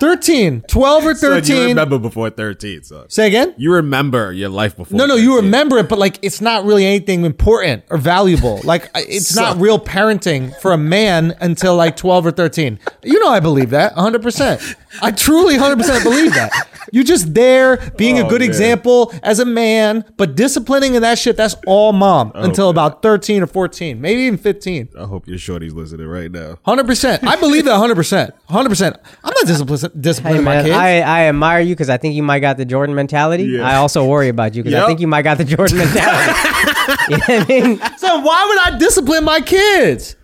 13. 0.00 0.62
12 0.68 1.06
or 1.06 1.14
Son, 1.14 1.30
you 1.30 1.40
13. 1.40 1.66
remember 1.68 1.98
before 1.98 2.28
thirteen, 2.28 2.82
son. 2.82 3.08
Say 3.08 3.26
again. 3.28 3.54
You 3.56 3.72
remember 3.72 4.32
your 4.32 4.48
life 4.50 4.76
before. 4.76 4.98
No, 4.98 5.06
no, 5.06 5.14
you 5.14 5.30
13. 5.36 5.44
remember 5.46 5.78
it, 5.78 5.88
but 5.88 5.98
like 5.98 6.18
it's 6.20 6.40
not 6.42 6.64
really 6.64 6.84
anything 6.84 7.24
important 7.24 7.84
or 7.90 7.96
valuable. 7.96 8.60
Like 8.64 8.90
I- 8.94 9.04
it's 9.08 9.34
not 9.34 9.56
real 9.58 9.78
parenting 9.78 10.54
for 10.60 10.72
a 10.72 10.78
man 10.78 11.34
until 11.40 11.76
like 11.76 11.96
12 11.96 12.26
or 12.26 12.30
13. 12.32 12.78
You 13.04 13.18
know, 13.20 13.30
I 13.30 13.40
believe 13.40 13.70
that 13.70 13.94
100%. 13.94 14.74
I 15.02 15.10
truly 15.10 15.56
100% 15.56 16.02
believe 16.02 16.34
that. 16.34 16.52
You're 16.92 17.04
just 17.04 17.34
there 17.34 17.78
being 17.96 18.18
a 18.18 18.24
Oh, 18.26 18.28
good 18.28 18.40
man. 18.40 18.48
example 18.48 19.12
as 19.22 19.38
a 19.40 19.44
man, 19.44 20.04
but 20.16 20.36
disciplining 20.36 20.94
and 20.94 21.04
that 21.04 21.18
shit, 21.18 21.36
that's 21.36 21.56
all 21.66 21.92
mom 21.92 22.30
oh, 22.34 22.42
until 22.42 22.68
about 22.70 23.02
13 23.02 23.42
or 23.42 23.46
14, 23.46 24.00
maybe 24.00 24.22
even 24.22 24.38
15. 24.38 24.90
I 24.98 25.04
hope 25.04 25.26
your 25.26 25.38
shorty's 25.38 25.72
listening 25.72 26.06
right 26.06 26.30
now. 26.30 26.58
Hundred 26.64 26.86
percent. 26.86 27.26
I 27.26 27.36
believe 27.36 27.64
that. 27.64 27.76
Hundred 27.78 27.96
percent. 27.96 28.32
Hundred 28.48 28.68
percent. 28.68 28.96
I'm 29.24 29.32
not 29.34 29.44
discipli- 29.46 30.00
disciplining 30.00 30.40
Hey 30.40 30.44
my 30.44 30.62
kids. 30.62 30.74
I, 30.74 31.00
I 31.00 31.20
admire 31.28 31.60
you 31.60 31.74
because 31.74 31.88
I 31.88 31.96
think 31.96 32.14
you 32.14 32.22
might 32.22 32.40
got 32.40 32.56
the 32.58 32.64
Jordan 32.64 32.94
mentality. 32.94 33.44
Yeah. 33.44 33.66
I 33.68 33.76
also 33.76 34.04
worry 34.06 34.28
about 34.28 34.54
you 34.54 34.62
because 34.62 34.80
I 34.80 34.86
think 34.86 35.00
you 35.00 35.08
might 35.08 35.22
got 35.22 35.38
the 35.38 35.44
Jordan 35.44 35.78
mentality. 35.78 36.32
you 37.08 37.16
know 37.16 37.24
what 37.26 37.30
I 37.30 37.44
mean? 37.48 37.80
so 37.98 38.20
why 38.20 38.44
would 38.66 38.74
I 38.74 38.78
discipline 38.78 39.24
my 39.24 39.40
kids 39.40 40.16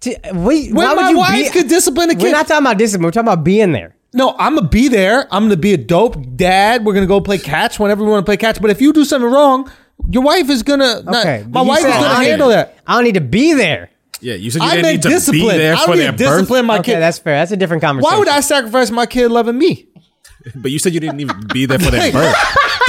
T- 0.00 0.16
we, 0.34 0.68
when 0.72 0.74
why 0.74 0.94
would 0.94 1.02
my 1.02 1.10
you 1.10 1.18
wife 1.18 1.52
be, 1.52 1.60
could 1.60 1.68
discipline 1.68 2.10
a 2.10 2.14
kid. 2.14 2.22
We're 2.24 2.32
not 2.32 2.46
talking 2.46 2.64
about 2.66 2.78
discipline. 2.78 3.04
We're 3.06 3.10
talking 3.12 3.28
about 3.32 3.44
being 3.44 3.72
there. 3.72 3.94
no, 4.12 4.34
I'm 4.38 4.54
gonna 4.56 4.68
be 4.68 4.88
there. 4.88 5.26
I'm 5.32 5.44
gonna 5.44 5.56
be 5.56 5.72
a 5.72 5.78
dope 5.78 6.16
dad. 6.36 6.84
We're 6.84 6.94
gonna 6.94 7.06
go 7.06 7.20
play 7.20 7.38
catch 7.38 7.78
whenever 7.78 8.04
we 8.04 8.10
want 8.10 8.24
to 8.24 8.28
play 8.28 8.36
catch. 8.36 8.60
But 8.60 8.70
if 8.70 8.80
you 8.80 8.92
do 8.92 9.04
something 9.04 9.30
wrong, 9.30 9.70
your 10.10 10.22
wife 10.22 10.50
is 10.50 10.62
gonna. 10.62 11.02
not- 11.02 11.24
Okay, 11.26 11.42
my 11.44 11.48
but 11.50 11.62
you 11.62 11.68
wife 11.68 11.78
is 11.78 11.84
gonna 11.94 12.06
I- 12.06 12.24
handle 12.24 12.48
that. 12.50 12.76
I 12.86 12.94
don't 12.96 13.04
need 13.04 13.14
to 13.14 13.20
be 13.20 13.54
there. 13.54 13.90
Yeah, 14.20 14.34
you 14.34 14.50
said 14.50 14.62
you 14.62 14.68
I 14.68 14.76
didn't 14.76 14.90
need 14.92 15.02
to 15.02 15.08
discipline. 15.08 15.40
be 15.42 15.58
there 15.58 15.74
I 15.74 15.80
for 15.80 15.86
don't 15.88 15.96
their 15.98 16.10
need 16.12 16.18
to 16.18 16.24
discipline 16.24 16.64
my 16.66 16.78
okay, 16.78 16.94
kid. 16.94 17.00
that's 17.00 17.18
fair. 17.18 17.36
That's 17.38 17.52
a 17.52 17.56
different 17.56 17.82
conversation. 17.82 18.12
Why 18.12 18.18
would 18.18 18.28
I 18.28 18.40
sacrifice 18.40 18.90
my 18.90 19.06
kid 19.06 19.28
loving 19.30 19.58
me? 19.58 19.88
But 20.54 20.70
you 20.70 20.78
said 20.78 20.92
you 20.92 21.00
didn't 21.00 21.20
even 21.20 21.46
be 21.54 21.64
there 21.64 21.78
for 21.78 21.90
their 21.90 22.12
birth. 22.12 22.34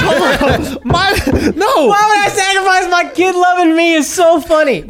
my 0.84 1.10
no. 1.56 1.86
Why 1.86 2.04
would 2.08 2.18
I 2.18 2.28
sacrifice 2.28 2.90
my 2.90 3.10
kid 3.14 3.34
loving 3.34 3.74
me? 3.74 3.94
Is 3.94 4.06
so 4.12 4.40
funny. 4.42 4.84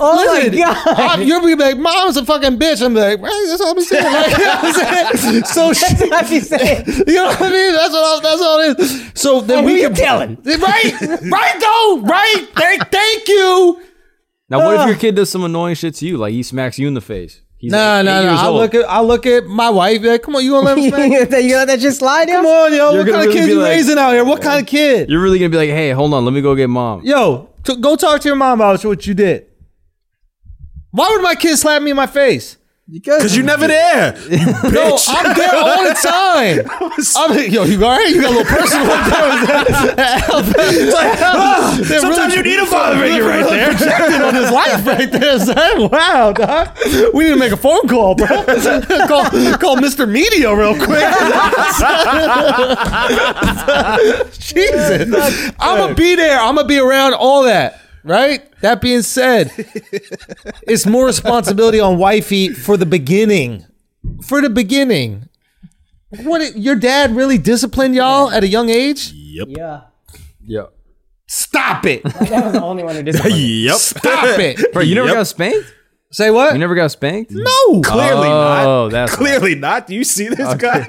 Oh 0.00 0.14
Listen, 0.16 0.52
my 0.52 0.58
god. 0.58 0.98
I'm- 1.00 1.22
you're 1.22 1.40
gonna 1.40 1.56
be 1.56 1.62
like, 1.62 1.76
mom's 1.76 2.16
a 2.16 2.24
fucking 2.24 2.58
bitch. 2.58 2.84
I'm 2.84 2.94
like, 2.94 3.20
well, 3.20 3.46
that's 3.48 3.60
all 3.60 3.72
I'm 3.72 3.80
saying. 3.80 4.04
Like, 4.12 4.30
you 4.38 4.44
know 4.44 4.54
I'm 4.62 5.16
saying? 5.16 5.44
So 5.44 5.72
she, 5.72 5.86
That's 5.94 6.00
what 6.02 6.12
I 6.12 6.22
be 6.28 6.40
saying. 6.40 6.84
You 7.08 7.14
know 7.14 7.26
what 7.26 7.40
I 7.42 7.50
mean? 7.50 7.72
That's 7.74 7.92
what 7.92 8.04
I, 8.04 8.20
that's 8.22 8.40
all 8.42 8.60
it 8.60 8.78
is. 8.78 9.10
So 9.14 9.40
then 9.40 9.64
Who 9.64 9.70
we 9.72 9.80
you 9.82 9.88
can 9.88 9.96
telling? 9.96 10.36
right, 10.44 10.92
right 11.30 11.56
though, 11.60 12.00
right. 12.02 12.48
Thank, 12.54 12.90
thank 12.90 13.28
you. 13.28 13.82
Now, 14.48 14.58
what 14.64 14.74
if 14.76 14.80
uh. 14.82 14.86
your 14.86 14.96
kid 14.96 15.14
does 15.16 15.30
some 15.30 15.42
annoying 15.44 15.74
shit 15.74 15.94
to 15.96 16.06
you? 16.06 16.16
Like 16.16 16.32
he 16.32 16.42
smacks 16.42 16.78
you 16.78 16.86
in 16.88 16.94
the 16.94 17.00
face. 17.00 17.42
He's 17.58 17.72
No, 17.72 17.98
eight 18.00 18.04
no, 18.04 18.24
no. 18.24 18.32
I 18.34 18.46
old. 18.46 18.56
look 18.56 18.74
at 18.76 18.88
I 18.88 19.00
look 19.00 19.26
at 19.26 19.46
my 19.46 19.68
wife. 19.68 20.00
Be 20.00 20.08
like, 20.08 20.22
come 20.22 20.36
on, 20.36 20.44
you 20.44 20.52
gonna 20.52 20.64
let 20.66 20.78
him 20.78 20.84
you 20.84 20.90
smack? 20.90 21.10
let 21.10 21.66
that 21.66 21.80
just 21.80 21.98
slide? 21.98 22.28
Come 22.28 22.46
on, 22.46 22.72
yo. 22.72 22.92
You're 22.92 22.98
what 23.04 23.06
gonna 23.06 23.12
kind 23.18 23.28
of 23.28 23.34
really 23.34 23.40
kid 23.40 23.48
you 23.48 23.58
like- 23.60 23.70
raising 23.70 23.98
out 23.98 24.12
here? 24.12 24.24
What 24.24 24.40
kind 24.40 24.60
of 24.62 24.66
kid? 24.68 25.10
You're 25.10 25.20
really 25.20 25.40
gonna 25.40 25.48
be 25.50 25.56
like, 25.56 25.70
hey, 25.70 25.90
hold 25.90 26.14
on, 26.14 26.24
let 26.24 26.32
me 26.32 26.40
go 26.40 26.54
get 26.54 26.68
mom. 26.70 27.02
Yo, 27.04 27.50
t- 27.64 27.74
go 27.80 27.96
talk 27.96 28.20
to 28.20 28.28
your 28.28 28.36
mom 28.36 28.60
about 28.60 28.82
what 28.84 29.04
you 29.08 29.12
did. 29.14 29.47
Why 30.90 31.08
would 31.10 31.22
my 31.22 31.34
kid 31.34 31.56
slap 31.58 31.82
me 31.82 31.90
in 31.90 31.96
my 31.96 32.06
face? 32.06 32.56
Because 32.90 33.36
you're 33.36 33.44
never 33.44 33.66
there. 33.66 34.16
You 34.30 34.46
No. 34.72 34.96
I'm 35.08 35.36
there 35.36 35.54
all 35.54 35.84
the 35.84 35.92
time. 36.02 36.60
I'm, 37.16 37.52
yo, 37.52 37.64
you 37.64 37.84
all 37.84 37.90
right? 37.98 38.08
You 38.08 38.22
got 38.22 38.30
a 38.32 38.36
little 38.38 38.44
personal 38.50 38.86
up 38.90 39.04
there. 39.46 39.64
It's 40.70 40.94
like, 40.94 41.18
ah, 41.20 41.78
they're 41.82 42.00
Sometimes 42.00 42.34
you 42.34 42.42
need 42.42 42.58
a 42.58 42.64
father 42.64 42.98
figure 42.98 43.24
right 43.24 43.40
really 43.44 43.56
there. 43.58 43.74
projecting 43.74 44.22
on 44.22 44.34
his 44.34 44.50
life 44.50 44.86
right 44.86 45.12
there, 45.12 45.38
son. 45.38 45.90
Wow, 45.90 46.32
dog. 46.32 46.78
We 47.12 47.24
need 47.24 47.30
to 47.30 47.36
make 47.36 47.52
a 47.52 47.58
phone 47.58 47.86
call, 47.88 48.14
bro. 48.14 48.26
call, 49.06 49.24
call 49.58 49.76
Mr. 49.76 50.08
Media 50.10 50.56
real 50.56 50.74
quick. 50.74 51.04
Jesus. 54.32 55.52
I'm 55.60 55.76
going 55.78 55.88
to 55.90 55.94
be 55.94 56.14
there. 56.14 56.38
I'm 56.40 56.54
going 56.54 56.64
to 56.64 56.68
be 56.68 56.78
around 56.78 57.12
all 57.12 57.42
that. 57.42 57.82
Right? 58.08 58.42
That 58.62 58.80
being 58.80 59.02
said, 59.02 59.52
it's 60.66 60.86
more 60.86 61.04
responsibility 61.06 61.78
on 61.78 61.98
wifey 61.98 62.48
for 62.54 62.76
the 62.76 62.86
beginning. 62.86 63.66
For 64.26 64.40
the 64.40 64.50
beginning. 64.50 65.28
What 66.22 66.56
your 66.56 66.74
dad 66.76 67.14
really 67.14 67.36
disciplined 67.36 67.94
y'all 67.94 68.30
at 68.30 68.42
a 68.42 68.48
young 68.48 68.70
age? 68.70 69.12
Yep. 69.12 69.48
Yeah. 69.50 69.80
Yeah. 70.42 70.62
Stop 71.26 71.84
it. 71.84 72.02
That 72.30 72.44
was 72.44 72.52
the 72.54 72.62
only 72.62 72.82
one 72.82 72.94
who 72.96 73.02
disciplined. 73.02 73.36
me. 73.36 73.64
Yep. 73.66 73.76
Stop 73.76 74.38
it. 74.38 74.72
Bro, 74.72 74.82
you 74.82 74.94
never 74.94 75.08
Yep. 75.08 75.16
got 75.16 75.26
spanked? 75.26 75.74
Say 76.10 76.30
what? 76.30 76.54
You 76.54 76.58
never 76.58 76.74
got 76.74 76.90
spanked? 76.90 77.32
no. 77.32 77.82
Clearly 77.82 78.28
not. 78.30 78.64
Oh, 78.66 78.82
not. 78.84 78.90
that's 78.92 79.14
Clearly 79.14 79.54
not. 79.54 79.86
Do 79.86 79.94
you 79.94 80.04
see 80.04 80.28
this 80.28 80.54
guy? 80.54 80.84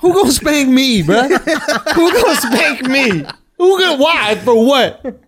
Who 0.00 0.12
gonna 0.12 0.32
spank 0.32 0.68
me, 0.68 1.04
bruh? 1.04 1.30
Who 1.94 2.12
gonna 2.12 2.34
spank 2.40 2.82
me? 2.88 3.24
Who 3.58 3.78
gonna 3.78 4.02
why? 4.02 4.34
For 4.44 4.66
what? 4.66 5.20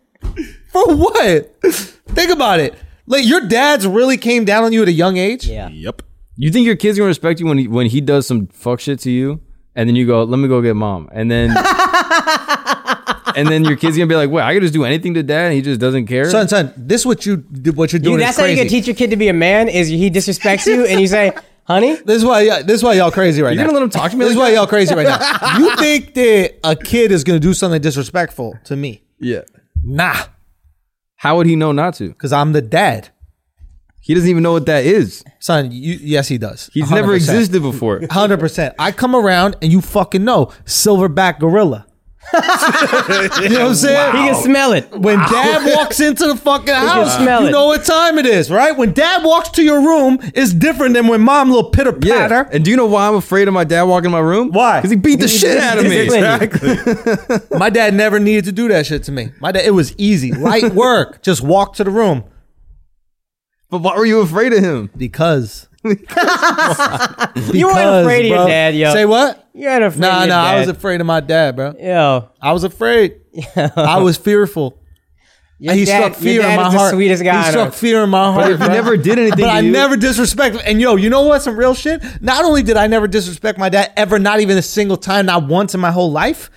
For 0.73 0.95
what? 0.95 1.63
Think 1.63 2.31
about 2.31 2.61
it. 2.61 2.75
Like 3.07 3.27
your 3.27 3.41
dad's 3.41 3.87
really 3.87 4.17
came 4.17 4.45
down 4.45 4.65
on 4.65 4.73
you 4.73 4.83
at 4.83 4.89
a 4.89 4.93
young 4.93 5.17
age. 5.17 5.47
Yeah. 5.47 5.69
Yep. 5.69 6.03
You 6.37 6.51
think 6.51 6.65
your 6.67 6.77
kid's 6.77 6.97
gonna 6.97 7.09
respect 7.09 7.41
you 7.41 7.47
when 7.47 7.59
he 7.59 7.69
when 7.69 7.87
he 7.87 8.01
does 8.01 8.27
some 8.27 8.47
fuck 8.49 8.81
shit 8.81 9.01
to 9.01 9.11
you, 9.11 9.41
and 9.75 9.89
then 9.89 9.97
you 9.97 10.07
go, 10.07 10.23
"Let 10.23 10.39
me 10.39 10.49
go 10.49 10.63
get 10.63 10.75
mom," 10.75 11.09
and 11.13 11.31
then 11.31 11.51
and 13.37 13.49
then 13.49 13.65
your 13.65 13.77
kid's 13.77 13.97
gonna 13.97 14.07
be 14.07 14.15
like, 14.15 14.31
"Wait, 14.31 14.43
I 14.43 14.55
can 14.55 14.63
just 14.63 14.73
do 14.73 14.85
anything 14.85 15.15
to 15.15 15.23
dad, 15.23 15.47
and 15.47 15.55
he 15.55 15.63
just 15.63 15.81
doesn't 15.81 16.07
care." 16.07 16.31
Son, 16.31 16.49
son, 16.49 16.73
this 16.77 17.05
what 17.05 17.27
you 17.27 17.45
what 17.75 17.93
you're 17.93 18.01
doing 18.01 18.17
Dude, 18.17 18.21
is 18.21 18.27
that's 18.29 18.39
how 18.39 18.45
you 18.47 18.57
can 18.57 18.69
teach 18.69 18.87
your 18.87 18.97
kid 18.97 19.11
to 19.11 19.17
be 19.17 19.29
a 19.29 19.33
man. 19.33 19.69
Is 19.69 19.89
he 19.89 20.11
disrespects 20.11 20.67
you 20.67 20.87
and 20.87 21.01
you 21.01 21.07
say, 21.09 21.33
"Honey, 21.65 21.95
this 22.05 22.17
is 22.19 22.25
why 22.25 22.43
yeah, 22.43 22.63
this 22.63 22.77
is 22.77 22.83
why 22.83 22.95
y'all 22.95 23.11
crazy 23.11 23.43
right 23.43 23.57
now. 23.57 23.63
You're 23.63 23.73
now. 23.73 23.79
gonna 23.79 23.87
let 23.87 23.95
him 23.95 24.01
talk 24.01 24.11
to 24.13 24.17
me 24.17 24.25
This 24.25 24.33
is 24.33 24.37
like 24.39 24.51
why 24.51 24.55
y'all 24.55 24.67
crazy 24.67 24.95
right 24.95 25.07
now. 25.07 25.19
You 25.59 25.77
think 25.77 26.15
that 26.15 26.55
a 26.65 26.77
kid 26.77 27.13
is 27.13 27.25
gonna 27.25 27.41
do 27.41 27.55
something 27.55 27.81
disrespectful 27.81 28.59
to 28.65 28.77
me? 28.77 29.03
yeah. 29.19 29.43
Nah. 29.83 30.15
How 31.21 31.37
would 31.37 31.47
he 31.47 31.55
know 31.55 31.71
not 31.73 31.93
to? 31.97 32.09
Because 32.09 32.33
I'm 32.33 32.53
the 32.53 32.63
dad. 32.63 33.11
He 34.01 34.15
doesn't 34.15 34.31
even 34.31 34.43
know 34.43 34.53
what 34.53 34.65
that 34.65 34.87
is. 34.87 35.23
Son, 35.39 35.71
you, 35.71 35.99
yes, 36.01 36.29
he 36.29 36.39
does. 36.39 36.71
He's 36.73 36.91
never 36.91 37.13
100%. 37.13 37.17
existed 37.17 37.61
before. 37.61 38.01
Hundred 38.11 38.41
percent. 38.41 38.75
I 38.79 38.91
come 38.91 39.15
around 39.15 39.55
and 39.61 39.71
you 39.71 39.83
fucking 39.83 40.25
know 40.25 40.47
silverback 40.65 41.39
gorilla. 41.39 41.87
you 42.35 43.49
know 43.49 43.61
what 43.61 43.69
I'm 43.71 43.75
saying? 43.75 44.13
He 44.13 44.19
can 44.31 44.35
smell 44.43 44.73
it. 44.73 44.91
When 44.93 45.19
dad 45.19 45.75
walks 45.77 46.01
into 46.01 46.27
the 46.27 46.37
fucking 46.37 46.73
house, 46.73 47.17
smell 47.17 47.43
you 47.43 47.49
it. 47.49 47.51
know 47.51 47.67
what 47.67 47.85
time 47.85 48.19
it 48.19 48.27
is, 48.27 48.51
right? 48.51 48.77
When 48.77 48.93
dad 48.93 49.25
walks 49.25 49.49
to 49.53 49.63
your 49.63 49.81
room, 49.81 50.19
it's 50.35 50.53
different 50.53 50.95
than 50.95 51.09
when 51.09 51.23
mom 51.23 51.51
little 51.51 51.71
pitter 51.71 51.97
Yeah. 52.03 52.29
patter. 52.29 52.49
And 52.53 52.65
do 52.65 52.71
you 52.71 52.77
know 52.77 52.87
why 52.87 53.09
I'm 53.09 53.15
afraid 53.15 53.49
of 53.49 53.55
my 53.55 53.65
dad 53.65 53.85
walking 53.85 54.07
in 54.07 54.13
my 54.13 54.19
room? 54.21 54.51
Why? 54.53 54.79
Because 54.79 54.91
he 54.91 54.97
beat 54.97 55.19
the 55.21 55.29
shit 55.29 55.57
out 55.59 55.79
of 55.79 55.85
me. 55.85 56.07
Discipline 56.09 57.41
you. 57.51 57.59
My 57.59 57.71
dad 57.71 57.95
never 57.95 58.21
needed 58.21 58.45
to 58.45 58.53
do 58.53 58.69
that 58.69 58.87
shit 58.87 59.03
to 59.05 59.13
me. 59.13 59.31
My 59.41 59.51
dad, 59.51 59.65
it 59.65 59.71
was 59.73 59.95
easy, 59.99 60.31
light 60.33 60.73
work. 60.75 61.23
Just 61.23 61.43
walk 61.43 61.75
to 61.77 61.85
the 61.85 61.91
room 61.91 62.25
But 63.71 63.79
why 63.79 63.97
were 63.97 64.05
you 64.07 64.21
afraid 64.21 64.53
of 64.53 64.61
him? 64.63 64.91
because. 64.97 65.69
You 65.85 67.67
weren't 67.67 67.77
Because, 67.79 68.03
afraid 68.05 68.25
of 68.27 68.31
your 68.31 68.47
dad, 68.49 68.75
yo. 68.75 68.93
Say 68.93 69.05
what? 69.07 69.49
You 69.55 69.69
ain't 69.69 69.83
afraid 69.85 70.01
Nah, 70.01 70.15
of 70.23 70.27
your 70.27 70.29
nah. 70.29 70.43
I 70.45 70.59
was 70.61 70.69
afraid 70.69 71.01
of 71.01 71.07
my 71.07 71.21
dad, 71.21 71.57
bro. 71.57 71.75
Yo, 71.79 72.29
I 72.41 72.53
was 72.53 72.65
afraid. 72.65 73.21
I 73.57 73.99
was 74.01 74.17
fearful. 74.17 74.79
your 75.59 75.75
he 75.75 75.85
dad, 75.85 76.13
struck 76.13 76.23
fear 76.23 76.33
your 76.35 76.43
dad 76.43 76.51
in 76.51 76.57
my 76.61 76.69
is 76.69 76.75
heart. 76.75 76.91
the 76.91 76.97
sweetest 76.97 77.23
guy 77.25 77.43
He 77.45 77.51
struck 77.51 77.69
earth. 77.69 77.77
fear 77.79 78.05
in 78.05 78.11
my 78.11 78.33
heart. 78.33 78.51
if 78.53 78.61
he 78.61 78.69
never 78.69 78.97
did 78.97 79.19
anything 79.19 79.39
but 79.41 79.47
to 79.47 79.53
I 79.53 79.61
you- 79.61 79.73
never 79.73 79.97
disrespected. 79.97 80.63
And 80.67 80.81
yo, 80.81 80.97
you 80.97 81.09
know 81.11 81.23
what? 81.23 81.43
Some 81.43 81.57
real 81.57 81.75
shit. 81.75 82.03
Not 82.21 82.45
only 82.45 82.63
did 82.63 82.77
I 82.77 82.87
never 82.87 83.07
disrespect 83.09 83.59
my 83.59 83.69
dad 83.69 83.93
ever, 83.97 84.19
not 84.19 84.41
even 84.41 84.59
a 84.59 84.63
single 84.63 84.97
time, 84.97 85.27
not 85.27 85.47
once 85.49 85.75
in 85.75 85.81
my 85.81 85.91
whole 85.93 86.11
life. 86.13 86.51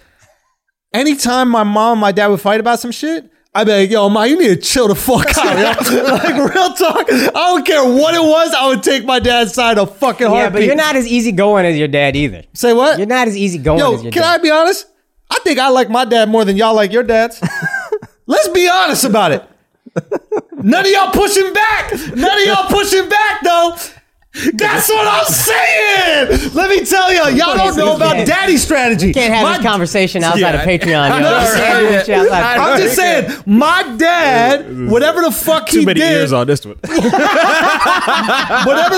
Anytime 0.93 1.49
my 1.49 1.63
mom, 1.63 1.93
and 1.93 2.01
my 2.01 2.11
dad 2.11 2.27
would 2.27 2.41
fight 2.41 2.59
about 2.59 2.79
some 2.79 2.91
shit. 2.91 3.29
I'd 3.55 3.67
be 3.67 3.71
like, 3.71 3.91
yo, 3.91 4.09
ma, 4.09 4.23
you 4.23 4.37
need 4.37 4.47
to 4.47 4.55
chill 4.55 4.87
the 4.87 4.95
fuck 4.95 5.37
out, 5.37 5.57
yo. 5.91 6.03
like, 6.03 6.53
real 6.55 6.73
talk. 6.73 7.05
I 7.11 7.29
don't 7.33 7.65
care 7.65 7.83
what 7.83 8.15
it 8.15 8.21
was. 8.21 8.51
I 8.53 8.67
would 8.67 8.81
take 8.81 9.05
my 9.05 9.19
dad's 9.19 9.53
side 9.53 9.77
a 9.77 9.85
fucking 9.85 10.29
Yeah, 10.29 10.49
but 10.49 10.63
you're 10.63 10.75
not 10.75 10.95
as 10.95 11.07
easygoing 11.07 11.65
as 11.65 11.77
your 11.77 11.87
dad 11.87 12.15
either. 12.15 12.43
Say 12.53 12.73
what? 12.73 12.97
You're 12.97 13.07
not 13.07 13.27
as 13.27 13.37
easygoing 13.37 13.77
Yo, 13.77 13.93
as 13.93 14.03
your 14.03 14.11
can 14.11 14.23
dad. 14.23 14.39
I 14.39 14.43
be 14.43 14.49
honest? 14.49 14.87
I 15.29 15.37
think 15.43 15.59
I 15.59 15.69
like 15.69 15.89
my 15.89 16.05
dad 16.05 16.29
more 16.29 16.45
than 16.45 16.57
y'all 16.57 16.73
like 16.73 16.91
your 16.91 17.03
dads. 17.03 17.41
Let's 18.25 18.47
be 18.49 18.67
honest 18.67 19.03
about 19.03 19.31
it. 19.31 19.43
None 20.53 20.85
of 20.85 20.91
y'all 20.91 21.11
pushing 21.11 21.53
back. 21.53 21.91
None 22.15 22.39
of 22.41 22.45
y'all 22.47 22.67
pushing 22.69 23.07
back 23.07 23.43
though. 23.43 23.75
That's 24.55 24.89
what 24.89 25.07
I'm 25.07 25.25
saying. 25.25 26.51
Let 26.55 26.67
me 26.71 26.83
tell 26.83 27.13
y'all, 27.13 27.29
y'all 27.29 27.55
don't 27.55 27.77
know 27.77 27.95
about 27.95 28.13
can't- 28.15 28.27
daddy 28.27 28.57
strategy. 28.57 29.13
Can't 29.13 29.31
have 29.31 29.43
My- 29.43 29.57
this 29.57 29.65
conversation 29.65 30.23
outside 30.23 30.39
Yeah, 30.39 30.53
of 30.55 30.61
Patreon. 30.67 31.11
I 31.11 31.17
yo. 31.17 31.23
know, 31.23 31.29
You 31.29 31.35
right? 31.45 31.55
can't 31.55 31.79
do 31.79 31.87
this 31.89 32.05
shit 32.07 32.17
outside 32.17 32.55
of 32.57 32.63
I'm 32.67 32.77
just 32.79 32.95
saying, 32.95 33.31
my 33.45 33.83
dad, 33.97 34.87
whatever 34.89 35.21
the 35.21 35.29
fuck 35.31 35.67
Too 35.67 35.81
he 35.81 35.85
many 35.85 35.99
did, 35.99 36.11
ears 36.13 36.33
on 36.33 36.47
this 36.47 36.65
one. 36.65 36.77
whatever 36.77 37.05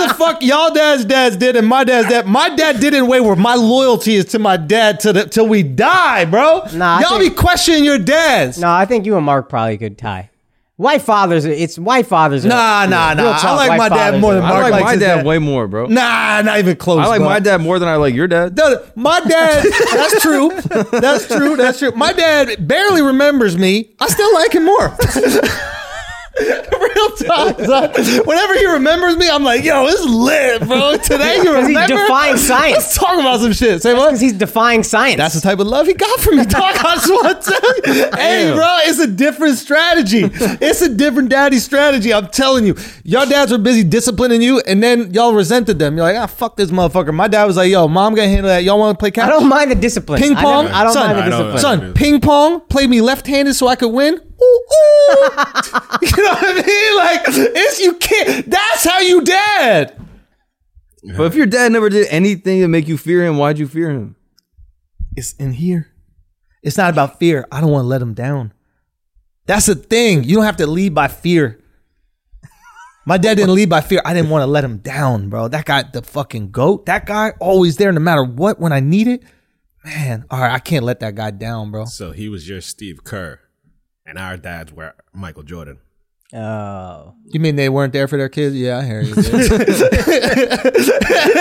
the 0.07 0.16
fuck 0.18 0.41
y'all 0.41 0.74
dad's 0.74 1.03
dads 1.03 1.36
did 1.36 1.57
and 1.57 1.68
my 1.68 1.84
dad's 1.84 2.07
dad, 2.07 2.26
my 2.28 2.48
dad 2.56 2.80
did 2.80 2.94
it 2.94 2.98
in 2.98 3.03
a 3.03 3.06
way 3.06 3.20
where 3.20 3.36
my 3.36 3.56
loyalty 3.56 4.16
is 4.16 4.24
to 4.26 4.40
my 4.40 4.56
dad 4.56 5.02
till 5.02 5.12
the, 5.14 5.26
till 5.26 5.48
we 5.49 5.64
die, 5.64 6.24
bro. 6.26 6.64
Nah, 6.74 6.98
I 6.98 7.02
y'all 7.02 7.20
think- 7.20 7.36
be 7.36 7.41
questioning 7.41 7.84
your 7.84 7.98
dads. 7.98 8.57
No, 8.57 8.72
I 8.72 8.86
think 8.86 9.06
you 9.06 9.18
and 9.18 9.26
Mark 9.26 9.49
probably 9.49 9.78
could 9.78 9.98
tie. 9.98 10.30
White 10.77 11.03
fathers, 11.03 11.45
it's 11.45 11.80
white 11.80 12.06
fathers. 12.06 12.45
are- 12.45 12.49
Nah, 12.49 12.85
nah, 12.85 13.14
real 13.14 13.31
nah. 13.31 13.39
I 13.41 13.56
like 13.56 13.77
my 13.77 13.88
dad 13.88 14.19
more 14.19 14.34
are- 14.34 14.35
than 14.35 14.43
I 14.43 14.61
like 14.61 14.72
likes 14.73 14.84
my 14.84 14.91
his 14.91 14.99
dad 14.99 15.15
dad. 15.18 15.26
way 15.26 15.38
more, 15.39 15.68
bro. 15.69 15.85
Nah, 15.85 16.41
not 16.41 16.60
even 16.60 16.76
close. 16.76 16.99
I 16.99 17.07
like 17.07 17.19
bro. 17.19 17.30
my 17.30 17.39
dad 17.39 17.61
more 17.61 17.80
than 17.80 17.88
I 17.88 17.95
like 17.95 18.14
your 18.14 18.27
dad. 18.27 18.57
No, 18.57 18.84
my 18.95 19.22
dad. 19.22 19.64
That's 19.93 20.22
true. 20.22 20.52
That's 20.91 21.27
true. 21.27 21.56
That's 21.56 21.80
true. 21.80 21.91
My 21.91 22.11
dad 22.11 22.68
barely 22.68 23.02
remembers 23.02 23.57
me. 23.57 23.95
I 24.02 24.07
still 24.10 24.34
like 24.34 24.52
him 24.53 24.65
more. 24.65 24.97
Real 26.40 27.10
talk. 27.18 27.60
son. 27.60 27.91
Whenever 28.26 28.53
he 28.56 28.66
remembers 28.68 29.16
me, 29.18 29.30
I'm 29.30 29.44
like, 29.44 29.64
yo, 29.64 29.86
it's 29.88 30.03
lit, 30.03 30.68
bro. 30.68 30.98
Today 30.98 31.38
you 31.38 31.44
Because 31.56 31.68
he's 31.68 31.88
defying 31.88 32.38
science. 32.52 32.76
Let's 32.76 32.95
talk 32.98 33.20
about 33.20 33.40
some 33.40 33.53
shit. 33.53 33.82
Say 33.82 33.94
what? 33.94 34.07
Because 34.07 34.22
he's 34.22 34.34
defying 34.34 34.84
science. 34.84 35.18
That's 35.18 35.36
the 35.36 35.41
type 35.41 35.60
of 35.60 35.68
love 35.68 35.88
he 35.88 35.94
got 35.94 36.20
from 36.20 36.38
me, 36.38 36.45
dog. 36.45 36.76
I 36.78 36.95
just 36.95 37.10
want 37.10 37.41
to 37.41 37.52
tell 37.52 37.95
you. 37.95 38.10
Hey, 38.18 38.52
bro, 38.53 38.78
it's 38.84 38.99
a 38.99 39.07
different 39.07 39.57
strategy. 39.57 40.24
It's 40.34 40.82
a 40.82 40.94
different 40.94 41.30
daddy 41.30 41.57
strategy. 41.60 42.14
I'm 42.14 42.28
telling 42.28 42.66
you. 42.66 42.76
Your 43.03 43.26
dads 43.26 43.52
were 43.52 43.57
busy 43.57 43.84
disciplining 43.84 44.41
you, 44.41 44.60
and 44.62 44.82
then 44.84 45.14
y'all 45.14 45.34
resented 45.34 45.80
them. 45.80 45.95
You're 45.95 46.06
like, 46.06 46.18
ah, 46.18 46.28
fuck 46.28 46.57
this 46.57 46.70
motherfucker. 46.72 47.14
My 47.14 47.28
dad 47.28 47.45
was 47.45 47.56
like, 47.57 47.72
yo, 47.72 47.88
mom 47.88 48.14
gonna 48.16 48.28
handle 48.28 48.48
that. 48.49 48.64
Y'all 48.64 48.78
want 48.80 48.98
to 48.98 49.02
play 49.02 49.12
couch? 49.12 49.26
I 49.28 49.30
don't 49.30 49.48
mind 49.48 49.72
the 49.72 49.76
discipline. 49.76 50.22
Ping 50.22 50.36
I 50.36 50.41
pong? 50.41 50.66
never- 50.66 50.76
I, 50.76 50.84
don't 50.84 50.94
Son, 50.94 51.06
mind 51.07 51.18
the 51.18 51.24
I 51.24 51.30
know, 51.30 51.52
discipline. 51.53 51.80
Son, 51.82 51.94
ping 51.94 52.20
pong, 52.22 52.62
play 52.62 52.88
me 52.88 53.02
left-handed 53.02 53.53
so 53.53 53.68
I 53.68 53.76
could 53.76 53.90
win. 53.94 54.20
Ooh, 54.56 54.57
ooh. 55.11 55.27
you 56.02 56.23
know 56.23 56.34
what 56.34 56.44
I 56.44 56.64
mean? 56.65 56.98
Like, 56.98 57.22
it's 57.27 57.80
you 57.80 57.94
can't. 57.95 58.49
That's 58.49 58.84
how 58.84 58.99
you 58.99 59.22
dad. 59.22 59.99
But 61.18 61.27
if 61.27 61.36
your 61.36 61.45
dad 61.45 61.72
never 61.72 61.90
did 61.90 62.07
anything 62.10 62.61
to 62.61 62.68
make 62.68 62.88
you 62.88 62.98
fear 62.98 63.23
him, 63.23 63.38
why'd 63.38 63.60
you 63.60 63.68
fear 63.68 63.91
him? 63.91 64.15
It's 65.15 65.34
in 65.34 65.53
here. 65.53 65.91
It's 66.64 66.77
not 66.77 66.91
about 66.91 67.19
fear. 67.19 67.48
I 67.52 67.61
don't 67.61 67.69
want 67.69 67.84
to 67.84 67.88
let 67.88 68.02
him 68.02 68.14
down. 68.14 68.53
That's 69.45 69.68
the 69.68 69.76
thing. 69.76 70.23
You 70.23 70.36
don't 70.36 70.45
have 70.45 70.57
to 70.57 70.68
lead 70.68 70.95
by 70.95 71.07
fear. 71.07 71.61
My 73.06 73.19
dad 73.19 73.36
didn't 73.36 73.53
lead 73.53 73.69
by 73.69 73.82
fear. 73.82 74.02
I 74.03 74.15
didn't 74.15 74.32
want 74.32 74.41
to 74.41 74.48
let 74.48 74.64
him 74.64 74.77
down, 74.77 75.30
bro. 75.30 75.48
That 75.48 75.65
guy, 75.65 75.84
the 75.84 76.02
fucking 76.02 76.49
goat, 76.49 76.88
that 76.88 77.06
guy 77.06 77.34
always 77.40 77.77
there 77.77 77.91
no 77.91 77.99
matter 77.99 78.23
what 78.23 78.60
when 78.60 78.73
I 78.73 78.80
need 78.80 79.07
it. 79.07 79.23
Man, 79.84 80.26
all 80.32 80.40
right, 80.40 80.52
I 80.52 80.57
can't 80.57 80.84
let 80.84 81.02
that 81.02 81.14
guy 81.14 81.30
down, 81.30 81.69
bro. 81.69 81.86
So 81.86 82.11
he 82.11 82.27
was 82.27 82.49
your 82.49 82.61
Steve 82.61 83.03
Kerr, 83.03 83.40
and 84.06 84.18
our 84.18 84.38
dads 84.38 84.72
were 84.72 84.94
Michael 85.14 85.44
Jordan. 85.44 85.80
Oh. 86.34 87.14
You 87.26 87.40
mean 87.40 87.56
they 87.56 87.69
weren't 87.69 87.94
there 87.94 88.07
for 88.07 88.18
their 88.18 88.30
kids? 88.30 88.56
Yeah, 88.56 88.80
I 88.80 88.84
hear 88.84 89.02
you. 89.02 89.14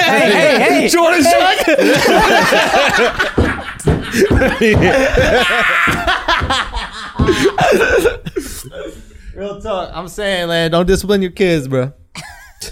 Hey, 0.04 0.30
hey, 0.30 0.58
hey. 0.60 0.88
Jordan 0.92 1.22
Shark. 1.24 1.66
Real 9.34 9.60
talk. 9.60 9.90
I'm 9.92 10.06
saying, 10.08 10.48
man, 10.48 10.70
don't 10.70 10.86
discipline 10.86 11.22
your 11.22 11.32
kids, 11.32 11.66
bro. 11.66 11.92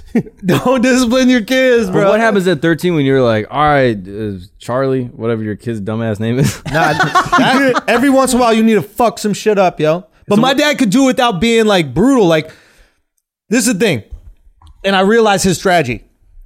don't 0.46 0.80
discipline 0.82 1.28
your 1.28 1.42
kids, 1.42 1.86
But 1.86 1.92
bro. 1.92 2.10
what 2.10 2.20
happens 2.20 2.46
at 2.46 2.62
13 2.62 2.94
when 2.94 3.04
you're 3.04 3.22
like, 3.22 3.46
all 3.50 3.62
right, 3.62 3.96
uh, 3.96 4.38
Charlie, 4.58 5.04
whatever 5.06 5.42
your 5.42 5.56
kid's 5.56 5.80
dumbass 5.80 6.20
name 6.20 6.38
is? 6.38 6.62
Nah, 6.66 6.92
that- 6.92 7.84
every 7.88 8.10
once 8.10 8.32
in 8.32 8.38
a 8.38 8.42
while, 8.42 8.52
you 8.52 8.62
need 8.62 8.74
to 8.74 8.82
fuck 8.82 9.18
some 9.18 9.32
shit 9.34 9.58
up, 9.58 9.80
yo. 9.80 10.06
But 10.28 10.38
my 10.38 10.54
dad 10.54 10.78
could 10.78 10.90
do 10.90 11.04
it 11.04 11.06
without 11.06 11.40
being 11.40 11.66
like 11.66 11.92
brutal. 11.92 12.26
Like, 12.26 12.50
this 13.48 13.66
is 13.66 13.74
the 13.74 13.78
thing. 13.78 14.02
And 14.84 14.96
I 14.96 15.00
realized 15.00 15.44
his 15.44 15.58
strategy. 15.58 16.04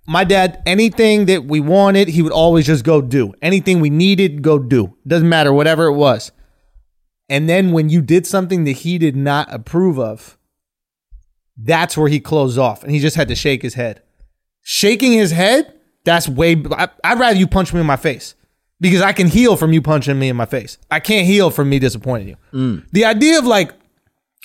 My 0.09 0.25
dad, 0.25 0.63
anything 0.67 1.27
that 1.27 1.45
we 1.45 1.61
wanted, 1.61 2.09
he 2.09 2.23
would 2.23 2.33
always 2.33 2.65
just 2.67 2.85
go 2.85 3.01
do. 3.01 3.33
Anything 3.43 3.81
we 3.81 3.91
needed, 3.91 4.41
go 4.43 4.59
do. 4.59 4.97
Doesn't 5.07 5.29
matter, 5.29 5.53
whatever 5.53 5.87
it 5.87 5.95
was. 5.95 6.33
And 7.29 7.49
then 7.49 7.73
when 7.73 7.89
you 7.89 8.03
did 8.03 8.27
something 8.27 8.65
that 8.65 8.73
he 8.73 8.99
did 8.99 9.17
not 9.17 9.53
approve 9.53 9.99
of, 9.99 10.36
that's 11.57 11.97
where 11.97 12.09
he 12.09 12.21
closed 12.21 12.59
off 12.59 12.83
and 12.83 12.93
he 12.93 12.99
just 12.99 13.17
had 13.17 13.29
to 13.29 13.35
shake 13.35 13.63
his 13.63 13.75
head. 13.75 14.03
Shaking 14.63 15.13
his 15.13 15.31
head, 15.31 15.73
that's 16.05 16.29
way, 16.29 16.63
I, 16.73 16.89
I'd 17.05 17.19
rather 17.19 17.39
you 17.39 17.47
punch 17.47 17.73
me 17.73 17.81
in 17.81 17.87
my 17.87 17.97
face 17.97 18.35
because 18.81 19.01
I 19.01 19.13
can 19.13 19.29
heal 19.29 19.57
from 19.57 19.73
you 19.73 19.81
punching 19.81 20.19
me 20.19 20.29
in 20.29 20.37
my 20.37 20.47
face. 20.47 20.79
I 20.91 21.01
can't 21.01 21.27
heal 21.27 21.51
from 21.51 21.69
me 21.69 21.79
disappointing 21.79 22.29
you. 22.29 22.37
The 22.93 23.05
idea 23.05 23.39
of 23.39 23.47
like, 23.47 23.73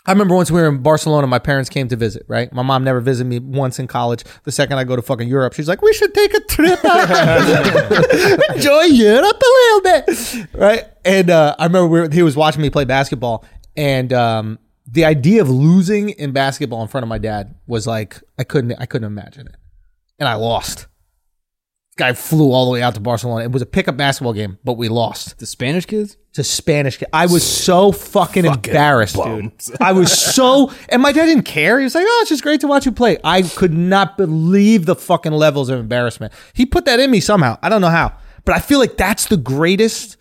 I 0.05 0.11
remember 0.11 0.33
once 0.33 0.49
we 0.49 0.59
were 0.59 0.67
in 0.67 0.81
Barcelona, 0.81 1.27
my 1.27 1.37
parents 1.37 1.69
came 1.69 1.87
to 1.89 1.95
visit, 1.95 2.25
right? 2.27 2.51
My 2.51 2.63
mom 2.63 2.83
never 2.83 3.01
visited 3.01 3.29
me 3.29 3.37
once 3.37 3.77
in 3.77 3.85
college. 3.87 4.23
The 4.45 4.51
second 4.51 4.79
I 4.79 4.83
go 4.83 4.95
to 4.95 5.01
fucking 5.03 5.27
Europe, 5.27 5.53
she's 5.53 5.67
like, 5.67 5.83
we 5.83 5.93
should 5.93 6.11
take 6.15 6.33
a 6.33 6.39
trip. 6.39 6.79
Enjoy 8.55 8.81
Europe 8.85 9.41
a 9.41 9.51
little 9.59 9.81
bit. 9.81 10.47
Right. 10.55 10.85
And 11.05 11.29
uh, 11.29 11.55
I 11.59 11.65
remember 11.65 11.87
we 11.87 11.99
were, 11.99 12.09
he 12.11 12.23
was 12.23 12.35
watching 12.35 12.63
me 12.63 12.71
play 12.71 12.85
basketball. 12.85 13.45
And 13.77 14.11
um, 14.11 14.57
the 14.87 15.05
idea 15.05 15.41
of 15.41 15.49
losing 15.49 16.09
in 16.09 16.31
basketball 16.31 16.81
in 16.81 16.87
front 16.87 17.03
of 17.03 17.09
my 17.09 17.17
dad 17.17 17.55
was 17.67 17.87
like, 17.87 18.21
I 18.37 18.43
couldn't, 18.43 18.73
I 18.79 18.85
couldn't 18.85 19.07
imagine 19.07 19.47
it. 19.47 19.55
And 20.19 20.27
I 20.27 20.35
lost. 20.35 20.87
Guy 21.97 22.13
flew 22.13 22.51
all 22.51 22.65
the 22.65 22.71
way 22.71 22.81
out 22.81 22.95
to 22.95 22.99
Barcelona. 22.99 23.43
It 23.43 23.51
was 23.51 23.61
a 23.61 23.65
pickup 23.65 23.97
basketball 23.97 24.33
game, 24.33 24.57
but 24.63 24.73
we 24.73 24.87
lost 24.89 25.39
the 25.39 25.45
Spanish 25.45 25.85
kids? 25.85 26.17
to 26.33 26.43
Spanish. 26.43 26.97
kid. 26.97 27.09
I 27.11 27.25
was 27.25 27.43
so 27.43 27.91
fucking 27.91 28.45
embarrassed, 28.45 29.15
dude. 29.15 29.51
I 29.81 29.91
was 29.91 30.11
so, 30.11 30.71
and 30.89 31.01
my 31.01 31.11
dad 31.11 31.25
didn't 31.25 31.43
care. 31.43 31.79
He 31.79 31.83
was 31.83 31.95
like, 31.95 32.05
"Oh, 32.07 32.19
it's 32.21 32.29
just 32.29 32.43
great 32.43 32.61
to 32.61 32.67
watch 32.67 32.85
you 32.85 32.91
play." 32.91 33.17
I 33.23 33.41
could 33.41 33.73
not 33.73 34.17
believe 34.17 34.85
the 34.85 34.95
fucking 34.95 35.31
levels 35.31 35.69
of 35.69 35.79
embarrassment. 35.79 36.33
He 36.53 36.65
put 36.65 36.85
that 36.85 36.99
in 36.99 37.11
me 37.11 37.19
somehow. 37.19 37.57
I 37.61 37.69
don't 37.69 37.81
know 37.81 37.89
how, 37.89 38.13
but 38.45 38.55
I 38.55 38.59
feel 38.59 38.79
like 38.79 38.97
that's 38.97 39.27
the 39.27 39.37
greatest. 39.37 40.17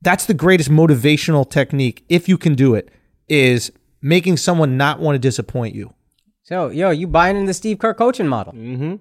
That's 0.00 0.26
the 0.26 0.34
greatest 0.34 0.68
motivational 0.68 1.48
technique, 1.48 2.04
if 2.08 2.28
you 2.28 2.36
can 2.36 2.54
do 2.54 2.74
it, 2.74 2.90
is 3.28 3.70
making 4.02 4.36
someone 4.36 4.76
not 4.76 5.00
want 5.00 5.14
to 5.14 5.18
disappoint 5.18 5.74
you. 5.74 5.94
So, 6.42 6.68
yo, 6.70 6.90
you 6.90 7.06
buying 7.06 7.36
into 7.36 7.46
the 7.46 7.54
Steve 7.54 7.78
Kerr 7.78 7.94
coaching 7.94 8.26
model. 8.28 8.52
Mm-hmm. 8.52 8.96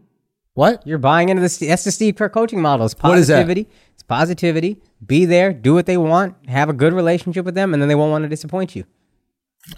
What? 0.53 0.85
You're 0.85 0.97
buying 0.99 1.29
into 1.29 1.41
the 1.41 1.65
that's 1.67 1.83
the 1.83 1.91
Steve 1.91 2.15
Kerr 2.15 2.29
coaching 2.29 2.61
model. 2.61 2.85
It's 2.85 2.95
What 2.99 3.17
is 3.17 3.27
that? 3.27 3.35
positivity. 3.35 3.67
It's 3.93 4.03
positivity. 4.03 4.77
Be 5.05 5.25
there, 5.25 5.51
do 5.53 5.73
what 5.73 5.85
they 5.87 5.97
want, 5.97 6.35
have 6.49 6.69
a 6.69 6.73
good 6.73 6.93
relationship 6.93 7.43
with 7.45 7.55
them, 7.55 7.73
and 7.73 7.81
then 7.81 7.89
they 7.89 7.95
won't 7.95 8.11
want 8.11 8.23
to 8.23 8.29
disappoint 8.29 8.75
you. 8.75 8.85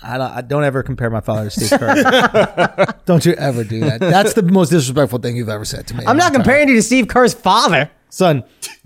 I 0.02 0.18
don't, 0.18 0.32
I 0.32 0.41
don't 0.41 0.64
ever 0.64 0.82
compare 0.82 1.10
my 1.10 1.20
father 1.22 1.50
to 1.50 1.60
Steve 1.66 1.78
Kerr. 1.80 2.86
don't 3.06 3.26
you 3.26 3.34
ever 3.34 3.64
do 3.64 3.82
that. 3.82 4.00
That's 4.00 4.34
the 4.34 4.41
most 4.44 4.70
disrespectful 4.70 5.20
thing 5.20 5.36
you've 5.36 5.50
ever 5.50 5.66
said 5.66 5.88
to 5.88 5.95
me. 5.95 6.06
I'm 6.06 6.18
not 6.18 6.34
comparing 6.34 6.70
you 6.70 6.76
to 6.76 6.82
Steve 6.82 7.08
Kerr's 7.08 7.34
father. 7.34 7.91
son. 8.10 8.44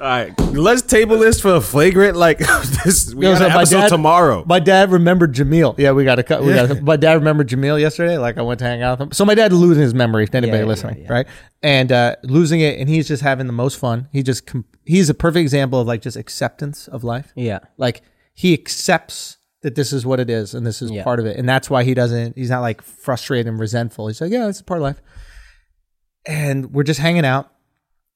All 0.00 0.06
right, 0.06 0.40
let's 0.52 0.80
table 0.80 1.18
this 1.18 1.42
for 1.42 1.56
a 1.56 1.60
flagrant. 1.60 2.16
Like 2.16 2.38
this, 2.84 3.14
we 3.14 3.26
Yo, 3.26 3.32
got 3.32 3.38
so 3.40 3.44
an 3.46 3.52
episode 3.52 3.88
tomorrow. 3.88 4.44
My 4.46 4.58
dad 4.58 4.90
remembered 4.90 5.34
Jamil. 5.34 5.74
Yeah, 5.78 5.92
we 5.92 6.04
got 6.04 6.14
to 6.14 6.22
cut. 6.22 6.42
We 6.42 6.54
got. 6.54 6.80
My 6.82 6.96
dad 6.96 7.14
remembered 7.14 7.48
Jamil 7.50 7.78
yesterday. 7.78 8.16
Like 8.16 8.38
I 8.38 8.42
went 8.42 8.60
to 8.60 8.64
hang 8.64 8.80
out 8.80 8.98
with 8.98 9.08
him. 9.08 9.12
So 9.12 9.26
my 9.26 9.34
dad 9.34 9.52
losing 9.52 9.82
his 9.82 9.92
memory. 9.92 10.24
If 10.24 10.34
anybody 10.34 10.56
Yeah, 10.58 10.62
yeah, 10.62 10.68
listening, 10.68 11.02
yeah. 11.02 11.12
right? 11.12 11.26
And 11.62 11.92
uh, 11.92 12.16
losing 12.22 12.60
it, 12.60 12.78
and 12.78 12.88
he's 12.88 13.08
just 13.08 13.22
having 13.22 13.46
the 13.46 13.52
most 13.52 13.78
fun. 13.78 14.08
He 14.10 14.22
just 14.22 14.46
com- 14.46 14.64
he's 14.86 15.10
a 15.10 15.14
perfect 15.14 15.42
example 15.42 15.78
of 15.80 15.86
like 15.86 16.00
just 16.00 16.16
acceptance 16.16 16.88
of 16.88 17.04
life. 17.04 17.32
Yeah. 17.36 17.58
like 17.76 18.00
he 18.32 18.54
accepts 18.54 19.36
that 19.60 19.74
this 19.74 19.92
is 19.92 20.06
what 20.06 20.18
it 20.18 20.30
is 20.30 20.54
and 20.54 20.66
this 20.66 20.80
is 20.80 20.90
Yeah. 20.90 21.04
part 21.04 21.20
of 21.20 21.26
it, 21.26 21.36
and 21.36 21.46
that's 21.46 21.68
why 21.68 21.84
he 21.84 21.92
doesn't. 21.92 22.38
He's 22.38 22.48
not 22.48 22.60
like 22.62 22.80
frustrated 22.80 23.48
and 23.48 23.60
resentful. 23.60 24.06
He's 24.06 24.22
like, 24.22 24.32
yeah, 24.32 24.48
it's 24.48 24.60
a 24.60 24.64
part 24.64 24.78
of 24.78 24.82
life. 24.84 25.02
And 26.26 26.72
we're 26.72 26.84
just 26.84 27.00
hanging 27.00 27.26
out, 27.26 27.52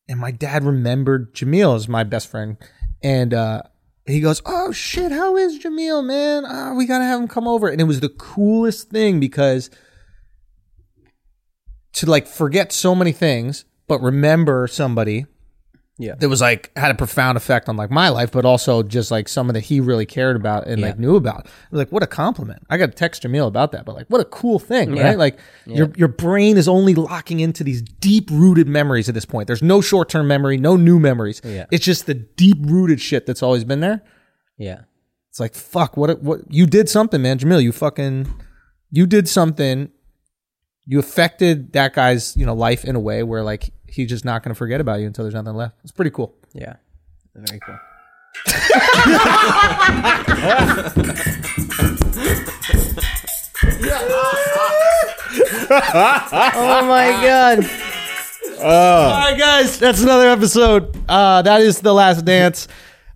and 0.08 0.20
my 0.20 0.30
dad 0.30 0.64
remembered 0.64 1.34
Jamil 1.34 1.76
as 1.76 1.88
my 1.88 2.04
best 2.04 2.28
friend, 2.28 2.56
and 3.02 3.32
uh, 3.32 3.62
he 4.06 4.20
goes, 4.20 4.42
"Oh 4.44 4.72
shit, 4.72 5.12
how 5.12 5.36
is 5.36 5.58
Jamil, 5.58 6.04
man? 6.04 6.44
Oh, 6.46 6.74
we 6.74 6.86
gotta 6.86 7.04
have 7.04 7.20
him 7.20 7.28
come 7.28 7.48
over." 7.48 7.68
And 7.68 7.80
it 7.80 7.84
was 7.84 8.00
the 8.00 8.08
coolest 8.08 8.90
thing 8.90 9.20
because 9.20 9.70
to 11.94 12.06
like 12.06 12.26
forget 12.26 12.72
so 12.72 12.94
many 12.94 13.12
things, 13.12 13.64
but 13.88 14.00
remember 14.00 14.66
somebody 14.66 15.26
Yeah. 15.96 16.16
that 16.18 16.28
was 16.28 16.40
like 16.40 16.72
had 16.76 16.90
a 16.90 16.94
profound 16.94 17.36
effect 17.36 17.68
on 17.68 17.76
like 17.76 17.90
my 17.90 18.08
life, 18.08 18.32
but 18.32 18.44
also 18.44 18.82
just 18.82 19.12
like 19.12 19.28
someone 19.28 19.54
that 19.54 19.60
he 19.60 19.78
really 19.78 20.06
cared 20.06 20.34
about 20.34 20.66
and 20.66 20.82
like 20.82 20.98
knew 20.98 21.14
about. 21.14 21.46
I 21.46 21.50
was 21.70 21.78
like, 21.78 21.92
what 21.92 22.02
a 22.02 22.06
compliment! 22.08 22.64
I 22.68 22.78
got 22.78 22.86
to 22.86 22.92
text 22.92 23.22
Jamil 23.22 23.46
about 23.46 23.70
that, 23.72 23.84
but 23.84 23.94
like, 23.94 24.08
what 24.08 24.20
a 24.20 24.24
cool 24.24 24.58
thing, 24.58 24.96
Yeah. 24.96 25.04
right? 25.04 25.18
Like 25.18 25.38
your 25.66 25.92
your 25.96 26.08
brain 26.08 26.56
is 26.56 26.66
only 26.66 26.94
locking 26.96 27.38
into 27.38 27.62
these 27.62 27.80
deep 27.80 28.28
rooted 28.32 28.66
memories 28.66 29.08
at 29.08 29.14
this 29.14 29.24
point. 29.24 29.46
There's 29.46 29.62
no 29.62 29.80
short 29.80 30.08
term 30.08 30.26
memory, 30.26 30.56
no 30.56 30.74
new 30.76 30.98
memories. 30.98 31.40
Yeah. 31.44 31.66
It's 31.70 31.84
just 31.84 32.06
the 32.06 32.14
deep 32.14 32.58
rooted 32.62 33.00
shit 33.00 33.24
that's 33.26 33.42
always 33.42 33.62
been 33.62 33.78
there. 33.80 34.02
Yeah. 34.58 34.80
It's 35.30 35.38
like 35.38 35.54
fuck, 35.54 35.96
what 35.96 36.20
what 36.22 36.40
you 36.48 36.66
did 36.66 36.88
something, 36.88 37.22
man, 37.22 37.38
Jamil. 37.38 37.62
You 37.62 37.70
fucking 37.70 38.26
you 38.90 39.06
did 39.06 39.28
something. 39.28 39.90
You 40.86 40.98
affected 40.98 41.72
that 41.72 41.94
guy's 41.94 42.36
you 42.36 42.44
know 42.44 42.54
life 42.54 42.84
in 42.84 42.96
a 42.96 43.00
way 43.00 43.22
where 43.22 43.42
like 43.44 43.70
he's 43.94 44.08
just 44.08 44.24
not 44.24 44.42
going 44.42 44.50
to 44.50 44.58
forget 44.58 44.80
about 44.80 45.00
you 45.00 45.06
until 45.06 45.24
there's 45.24 45.34
nothing 45.34 45.54
left. 45.54 45.76
It's 45.82 45.92
pretty 45.92 46.10
cool. 46.10 46.34
Yeah. 46.52 46.76
Very 47.34 47.60
cool. 47.60 47.78
oh 55.70 56.86
my 56.86 57.10
god. 57.22 57.64
All 58.60 59.10
right, 59.10 59.36
guys, 59.38 59.78
that's 59.78 60.02
another 60.02 60.28
episode. 60.28 60.96
Uh, 61.08 61.42
that 61.42 61.60
is 61.60 61.80
the 61.80 61.92
last 61.92 62.24
dance. 62.24 62.66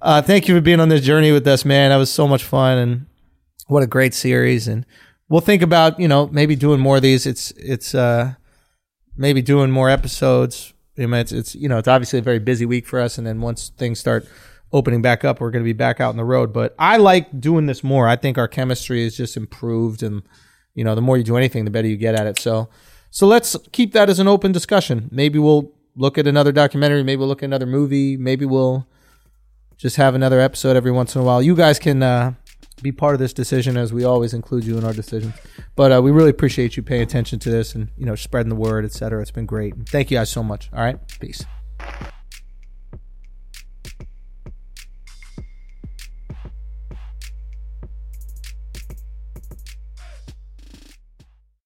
Uh, 0.00 0.22
thank 0.22 0.46
you 0.46 0.54
for 0.54 0.60
being 0.60 0.80
on 0.80 0.88
this 0.88 1.00
journey 1.00 1.32
with 1.32 1.46
us, 1.46 1.64
man. 1.64 1.90
That 1.90 1.96
was 1.96 2.10
so 2.10 2.28
much 2.28 2.44
fun, 2.44 2.78
and 2.78 3.06
what 3.66 3.82
a 3.82 3.86
great 3.86 4.14
series. 4.14 4.68
And 4.68 4.84
we'll 5.28 5.40
think 5.40 5.62
about 5.62 5.98
you 5.98 6.08
know 6.08 6.28
maybe 6.28 6.54
doing 6.54 6.80
more 6.80 6.96
of 6.96 7.02
these. 7.02 7.26
It's 7.26 7.50
it's 7.52 7.94
uh, 7.94 8.34
maybe 9.18 9.42
doing 9.42 9.70
more 9.70 9.90
episodes. 9.90 10.72
I 10.96 11.02
mean, 11.02 11.14
it's, 11.14 11.32
it's 11.32 11.54
you 11.54 11.68
know 11.68 11.78
it's 11.78 11.88
obviously 11.88 12.18
a 12.18 12.22
very 12.22 12.38
busy 12.38 12.64
week 12.64 12.86
for 12.86 13.00
us, 13.00 13.18
and 13.18 13.26
then 13.26 13.40
once 13.40 13.70
things 13.76 14.00
start 14.00 14.26
opening 14.72 15.02
back 15.02 15.24
up, 15.24 15.40
we're 15.40 15.50
going 15.50 15.62
to 15.62 15.68
be 15.68 15.72
back 15.74 16.00
out 16.00 16.10
on 16.10 16.16
the 16.16 16.24
road. 16.24 16.52
But 16.52 16.74
I 16.78 16.96
like 16.96 17.40
doing 17.40 17.66
this 17.66 17.84
more. 17.84 18.08
I 18.08 18.16
think 18.16 18.38
our 18.38 18.48
chemistry 18.48 19.02
is 19.02 19.16
just 19.16 19.36
improved, 19.36 20.02
and 20.02 20.22
you 20.74 20.84
know 20.84 20.94
the 20.94 21.02
more 21.02 21.18
you 21.18 21.24
do 21.24 21.36
anything, 21.36 21.64
the 21.64 21.70
better 21.70 21.88
you 21.88 21.96
get 21.96 22.14
at 22.14 22.26
it. 22.26 22.38
So 22.38 22.68
so 23.10 23.26
let's 23.26 23.56
keep 23.72 23.92
that 23.92 24.08
as 24.08 24.18
an 24.18 24.28
open 24.28 24.52
discussion. 24.52 25.08
Maybe 25.10 25.38
we'll 25.38 25.72
look 25.96 26.18
at 26.18 26.26
another 26.26 26.52
documentary. 26.52 27.02
Maybe 27.02 27.18
we'll 27.18 27.28
look 27.28 27.42
at 27.42 27.46
another 27.46 27.66
movie. 27.66 28.16
Maybe 28.16 28.44
we'll 28.44 28.86
just 29.76 29.96
have 29.96 30.14
another 30.14 30.40
episode 30.40 30.76
every 30.76 30.92
once 30.92 31.14
in 31.14 31.20
a 31.20 31.24
while. 31.24 31.42
You 31.42 31.54
guys 31.54 31.78
can 31.78 32.02
uh, 32.02 32.34
be 32.82 32.92
part 32.92 33.14
of 33.14 33.20
this 33.20 33.32
decision, 33.32 33.76
as 33.76 33.92
we 33.92 34.04
always 34.04 34.34
include 34.34 34.64
you 34.64 34.78
in 34.78 34.84
our 34.84 34.92
decisions. 34.92 35.34
But 35.76 35.92
uh, 35.92 36.02
we 36.02 36.10
really 36.10 36.30
appreciate 36.30 36.76
you 36.76 36.82
paying 36.82 37.02
attention 37.02 37.38
to 37.40 37.50
this 37.50 37.74
and 37.74 37.88
you 37.96 38.06
know 38.06 38.14
spreading 38.14 38.50
the 38.50 38.56
word, 38.56 38.84
et 38.84 38.92
cetera. 38.92 39.20
It's 39.22 39.30
been 39.30 39.46
great. 39.46 39.74
Thank 39.88 40.10
you 40.10 40.18
guys 40.18 40.30
so 40.30 40.42
much. 40.42 40.70
All 40.72 40.80
right, 40.80 40.98
peace. 41.20 41.44